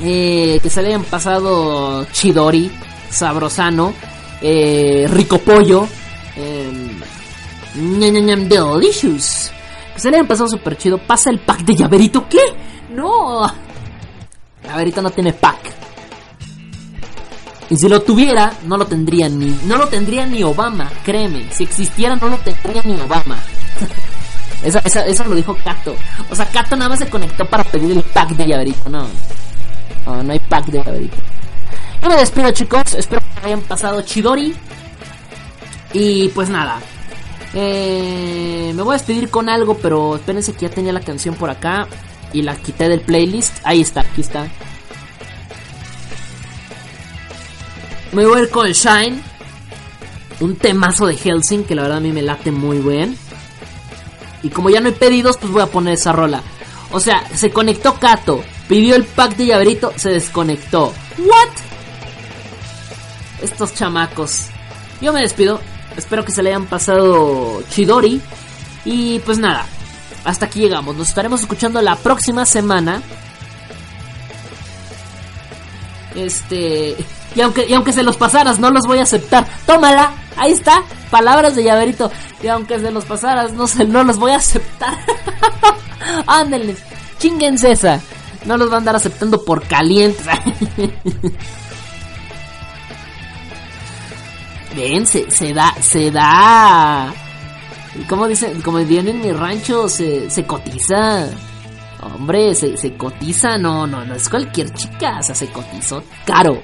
Eh, 0.00 0.58
que 0.62 0.70
se 0.70 0.82
le 0.82 0.88
hayan 0.88 1.04
pasado 1.04 2.04
Chidori, 2.12 2.70
Sabrosano, 3.10 3.94
eh, 4.42 5.06
Rico 5.08 5.38
Pollo, 5.38 5.86
eh, 6.36 6.98
ñam, 7.76 8.14
ñam, 8.26 8.48
Delicious. 8.48 9.50
Que 9.94 10.00
se 10.00 10.10
le 10.10 10.16
hayan 10.16 10.26
pasado 10.26 10.48
super 10.48 10.76
chido. 10.76 10.98
Pasa 10.98 11.30
el 11.30 11.38
pack 11.38 11.60
de 11.60 11.76
llaverito. 11.76 12.28
¿Qué? 12.28 12.40
No. 12.90 13.46
Llaverito 14.64 15.00
no 15.02 15.10
tiene 15.10 15.32
pack. 15.32 15.58
Y 17.70 17.76
si 17.76 17.88
lo 17.88 18.02
tuviera, 18.02 18.52
no 18.66 18.76
lo 18.76 18.86
tendría 18.86 19.28
ni, 19.28 19.46
no 19.64 19.76
lo 19.76 19.88
tendría 19.88 20.26
ni 20.26 20.42
Obama, 20.42 20.90
créeme. 21.04 21.46
Si 21.50 21.64
existiera, 21.64 22.14
no 22.16 22.28
lo 22.28 22.36
tendría 22.38 22.82
ni 22.82 23.00
Obama. 23.00 23.38
Esa, 24.62 24.78
esa- 24.80 25.04
eso 25.06 25.24
lo 25.24 25.34
dijo 25.34 25.54
Kato. 25.62 25.94
O 26.30 26.34
sea, 26.34 26.46
Kato 26.46 26.74
nada 26.76 26.88
más 26.90 26.98
se 26.98 27.08
conectó 27.08 27.44
para 27.46 27.64
pedir 27.64 27.90
el 27.92 28.02
pack 28.02 28.30
de 28.30 28.46
llaverito. 28.46 28.88
No, 28.88 29.06
no, 30.06 30.32
hay 30.32 30.38
pack 30.38 30.66
de 30.66 30.82
llaverito. 30.82 31.16
Yo 32.02 32.08
me 32.08 32.16
despido, 32.16 32.50
chicos. 32.50 32.94
Espero 32.94 33.22
que 33.40 33.46
hayan 33.46 33.62
pasado 33.62 34.02
Chidori. 34.02 34.54
Y 35.92 36.28
pues 36.30 36.48
nada. 36.48 36.80
Eh, 37.54 38.72
me 38.74 38.82
voy 38.82 38.94
a 38.94 38.98
despedir 38.98 39.30
con 39.30 39.48
algo, 39.48 39.76
pero 39.78 40.16
espérense 40.16 40.52
que 40.52 40.68
ya 40.68 40.74
tenía 40.74 40.92
la 40.92 41.00
canción 41.00 41.34
por 41.34 41.50
acá. 41.50 41.86
Y 42.32 42.42
la 42.42 42.56
quité 42.56 42.88
del 42.88 43.00
playlist. 43.00 43.54
Ahí 43.64 43.80
está, 43.80 44.00
aquí 44.00 44.20
está. 44.20 44.48
Me 48.12 48.26
voy 48.26 48.40
a 48.40 48.42
ir 48.42 48.50
con 48.50 48.70
Shine. 48.70 49.20
Un 50.40 50.56
temazo 50.56 51.06
de 51.06 51.16
Helsing 51.16 51.64
que 51.64 51.74
la 51.74 51.82
verdad 51.82 51.98
a 51.98 52.00
mí 52.00 52.12
me 52.12 52.22
late 52.22 52.50
muy 52.50 52.78
bien. 52.78 53.16
Y 54.42 54.50
como 54.50 54.68
ya 54.68 54.80
no 54.80 54.88
hay 54.88 54.94
pedidos, 54.94 55.38
pues 55.38 55.50
voy 55.52 55.62
a 55.62 55.66
poner 55.66 55.94
esa 55.94 56.12
rola. 56.12 56.42
O 56.90 57.00
sea, 57.00 57.24
se 57.34 57.50
conectó 57.50 57.94
Kato, 57.94 58.44
pidió 58.68 58.96
el 58.96 59.04
pack 59.04 59.36
de 59.36 59.46
llaverito, 59.46 59.92
se 59.96 60.10
desconectó. 60.10 60.92
¿What? 61.18 61.48
Estos 63.42 63.74
chamacos. 63.74 64.48
Yo 65.00 65.12
me 65.12 65.20
despido. 65.20 65.60
Espero 65.96 66.24
que 66.24 66.32
se 66.32 66.42
le 66.42 66.50
hayan 66.50 66.66
pasado 66.66 67.62
Chidori. 67.70 68.20
Y 68.84 69.18
pues 69.20 69.38
nada. 69.38 69.66
Hasta 70.24 70.46
aquí 70.46 70.60
llegamos. 70.60 70.96
Nos 70.96 71.08
estaremos 71.08 71.40
escuchando 71.42 71.80
la 71.82 71.96
próxima 71.96 72.46
semana. 72.46 73.02
Este. 76.14 76.96
Y 77.34 77.40
aunque, 77.40 77.66
y 77.68 77.74
aunque 77.74 77.92
se 77.92 78.02
los 78.02 78.16
pasaras, 78.16 78.58
no 78.58 78.70
los 78.70 78.86
voy 78.86 78.98
a 78.98 79.02
aceptar. 79.02 79.46
Tómala. 79.66 80.12
Ahí 80.36 80.52
está. 80.52 80.82
Palabras 81.10 81.54
de 81.54 81.64
llaverito. 81.64 82.10
Y 82.42 82.48
aunque 82.48 82.78
se 82.78 82.90
los 82.90 83.04
pasaras, 83.04 83.52
no, 83.52 83.66
se, 83.66 83.84
no 83.84 84.04
los 84.04 84.18
voy 84.18 84.32
a 84.32 84.36
aceptar. 84.36 84.98
Ándenles. 86.26 86.78
Chinguense 87.18 87.72
esa. 87.72 88.00
No 88.46 88.56
los 88.56 88.68
van 88.68 88.74
a 88.74 88.78
andar 88.78 88.96
aceptando 88.96 89.44
por 89.44 89.66
calientes. 89.66 90.26
Ven, 94.76 95.06
se, 95.06 95.54
da, 95.54 95.72
se 95.80 96.10
da. 96.10 97.14
Como 98.08 98.26
dicen, 98.26 98.60
como 98.60 98.78
dirían 98.78 99.08
en 99.08 99.20
mi 99.20 99.32
rancho, 99.32 99.88
se, 99.88 100.28
se 100.28 100.44
cotiza. 100.44 101.28
Hombre, 102.02 102.54
se, 102.54 102.76
se 102.76 102.96
cotiza, 102.96 103.56
no, 103.56 103.86
no, 103.86 104.04
no 104.04 104.14
es 104.14 104.28
cualquier 104.28 104.70
chica, 104.74 105.18
o 105.20 105.22
sea, 105.22 105.34
se 105.34 105.46
cotizó 105.48 106.02
caro. 106.26 106.60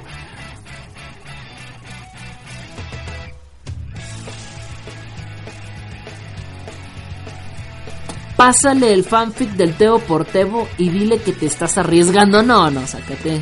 Pásale 8.40 8.94
el 8.94 9.04
fanfic 9.04 9.50
del 9.50 9.74
Teo 9.74 9.98
Portebo 9.98 10.66
y 10.78 10.88
dile 10.88 11.18
que 11.18 11.34
te 11.34 11.44
estás 11.44 11.76
arriesgando. 11.76 12.42
No, 12.42 12.70
no, 12.70 12.86
sácate. 12.86 13.38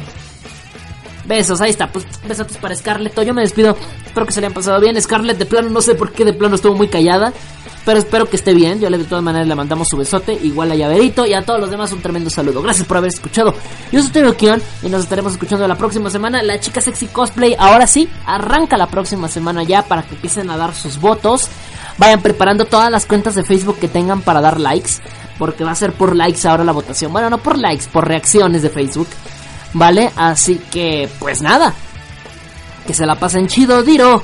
Besos, 1.24 1.60
ahí 1.60 1.70
está. 1.70 1.86
Pues 1.86 2.04
besos 2.26 2.56
para 2.56 2.74
Scarlett. 2.74 3.22
Yo 3.22 3.32
me 3.32 3.42
despido. 3.42 3.76
Espero 4.04 4.26
que 4.26 4.32
se 4.32 4.40
le 4.40 4.48
hayan 4.48 4.54
pasado 4.54 4.80
bien. 4.80 5.00
Scarlett, 5.00 5.38
de 5.38 5.46
plano, 5.46 5.70
no 5.70 5.82
sé 5.82 5.94
por 5.94 6.10
qué 6.10 6.24
de 6.24 6.32
plano 6.32 6.56
estuvo 6.56 6.74
muy 6.74 6.88
callada. 6.88 7.32
Pero 7.84 8.00
espero 8.00 8.28
que 8.28 8.34
esté 8.34 8.54
bien. 8.54 8.80
Yo 8.80 8.90
le 8.90 8.98
de 8.98 9.04
todas 9.04 9.22
maneras 9.22 9.46
le 9.46 9.54
mandamos 9.54 9.86
su 9.86 9.96
besote. 9.96 10.32
Igual 10.32 10.72
a 10.72 10.74
Llaverito. 10.74 11.24
Y 11.24 11.32
a 11.32 11.42
todos 11.42 11.60
los 11.60 11.70
demás 11.70 11.92
un 11.92 12.02
tremendo 12.02 12.28
saludo. 12.28 12.60
Gracias 12.60 12.84
por 12.84 12.96
haber 12.96 13.10
escuchado. 13.10 13.54
Yo 13.92 14.02
soy 14.02 14.10
Teo 14.10 14.36
Kion. 14.36 14.60
Y 14.82 14.88
nos 14.88 15.04
estaremos 15.04 15.34
escuchando 15.34 15.68
la 15.68 15.76
próxima 15.76 16.10
semana. 16.10 16.42
La 16.42 16.58
chica 16.58 16.80
sexy 16.80 17.06
cosplay. 17.06 17.54
Ahora 17.56 17.86
sí, 17.86 18.08
arranca 18.26 18.76
la 18.76 18.88
próxima 18.88 19.28
semana 19.28 19.62
ya 19.62 19.82
para 19.82 20.02
que 20.02 20.16
empiecen 20.16 20.50
a 20.50 20.56
dar 20.56 20.74
sus 20.74 21.00
votos. 21.00 21.48
Vayan 21.98 22.22
preparando 22.22 22.64
todas 22.64 22.90
las 22.90 23.06
cuentas 23.06 23.34
de 23.34 23.44
Facebook 23.44 23.78
que 23.78 23.88
tengan 23.88 24.22
para 24.22 24.40
dar 24.40 24.60
likes. 24.60 24.92
Porque 25.38 25.64
va 25.64 25.72
a 25.72 25.76
ser 25.76 25.92
por 25.92 26.16
likes 26.16 26.46
ahora 26.46 26.64
la 26.64 26.72
votación. 26.72 27.12
Bueno, 27.12 27.30
no 27.30 27.38
por 27.38 27.58
likes, 27.58 27.86
por 27.92 28.06
reacciones 28.06 28.62
de 28.62 28.70
Facebook. 28.70 29.08
¿Vale? 29.74 30.10
Así 30.16 30.56
que, 30.70 31.08
pues 31.18 31.42
nada. 31.42 31.74
Que 32.86 32.94
se 32.94 33.06
la 33.06 33.16
pasen 33.16 33.46
chido, 33.48 33.82
Diro. 33.82 34.22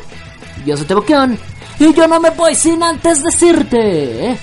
Yo 0.64 0.76
soy 0.76 0.86
Teboquión. 0.86 1.38
Y 1.78 1.92
yo 1.92 2.06
no 2.06 2.20
me 2.20 2.30
voy 2.30 2.54
sin 2.54 2.82
antes 2.82 3.22
decirte. 3.22 4.30
¿eh? 4.30 4.38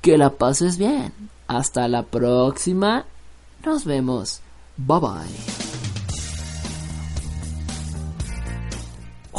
Que 0.00 0.16
la 0.16 0.30
pases 0.30 0.78
bien. 0.78 1.12
Hasta 1.46 1.88
la 1.88 2.02
próxima. 2.02 3.04
Nos 3.64 3.84
vemos. 3.84 4.40
Bye 4.76 5.00
bye. 5.00 5.67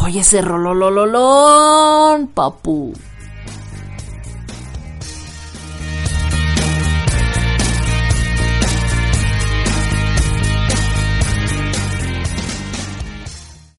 Oye, 0.01 0.21
ese 0.21 0.41
rololololón, 0.41 2.27
papu. 2.27 2.93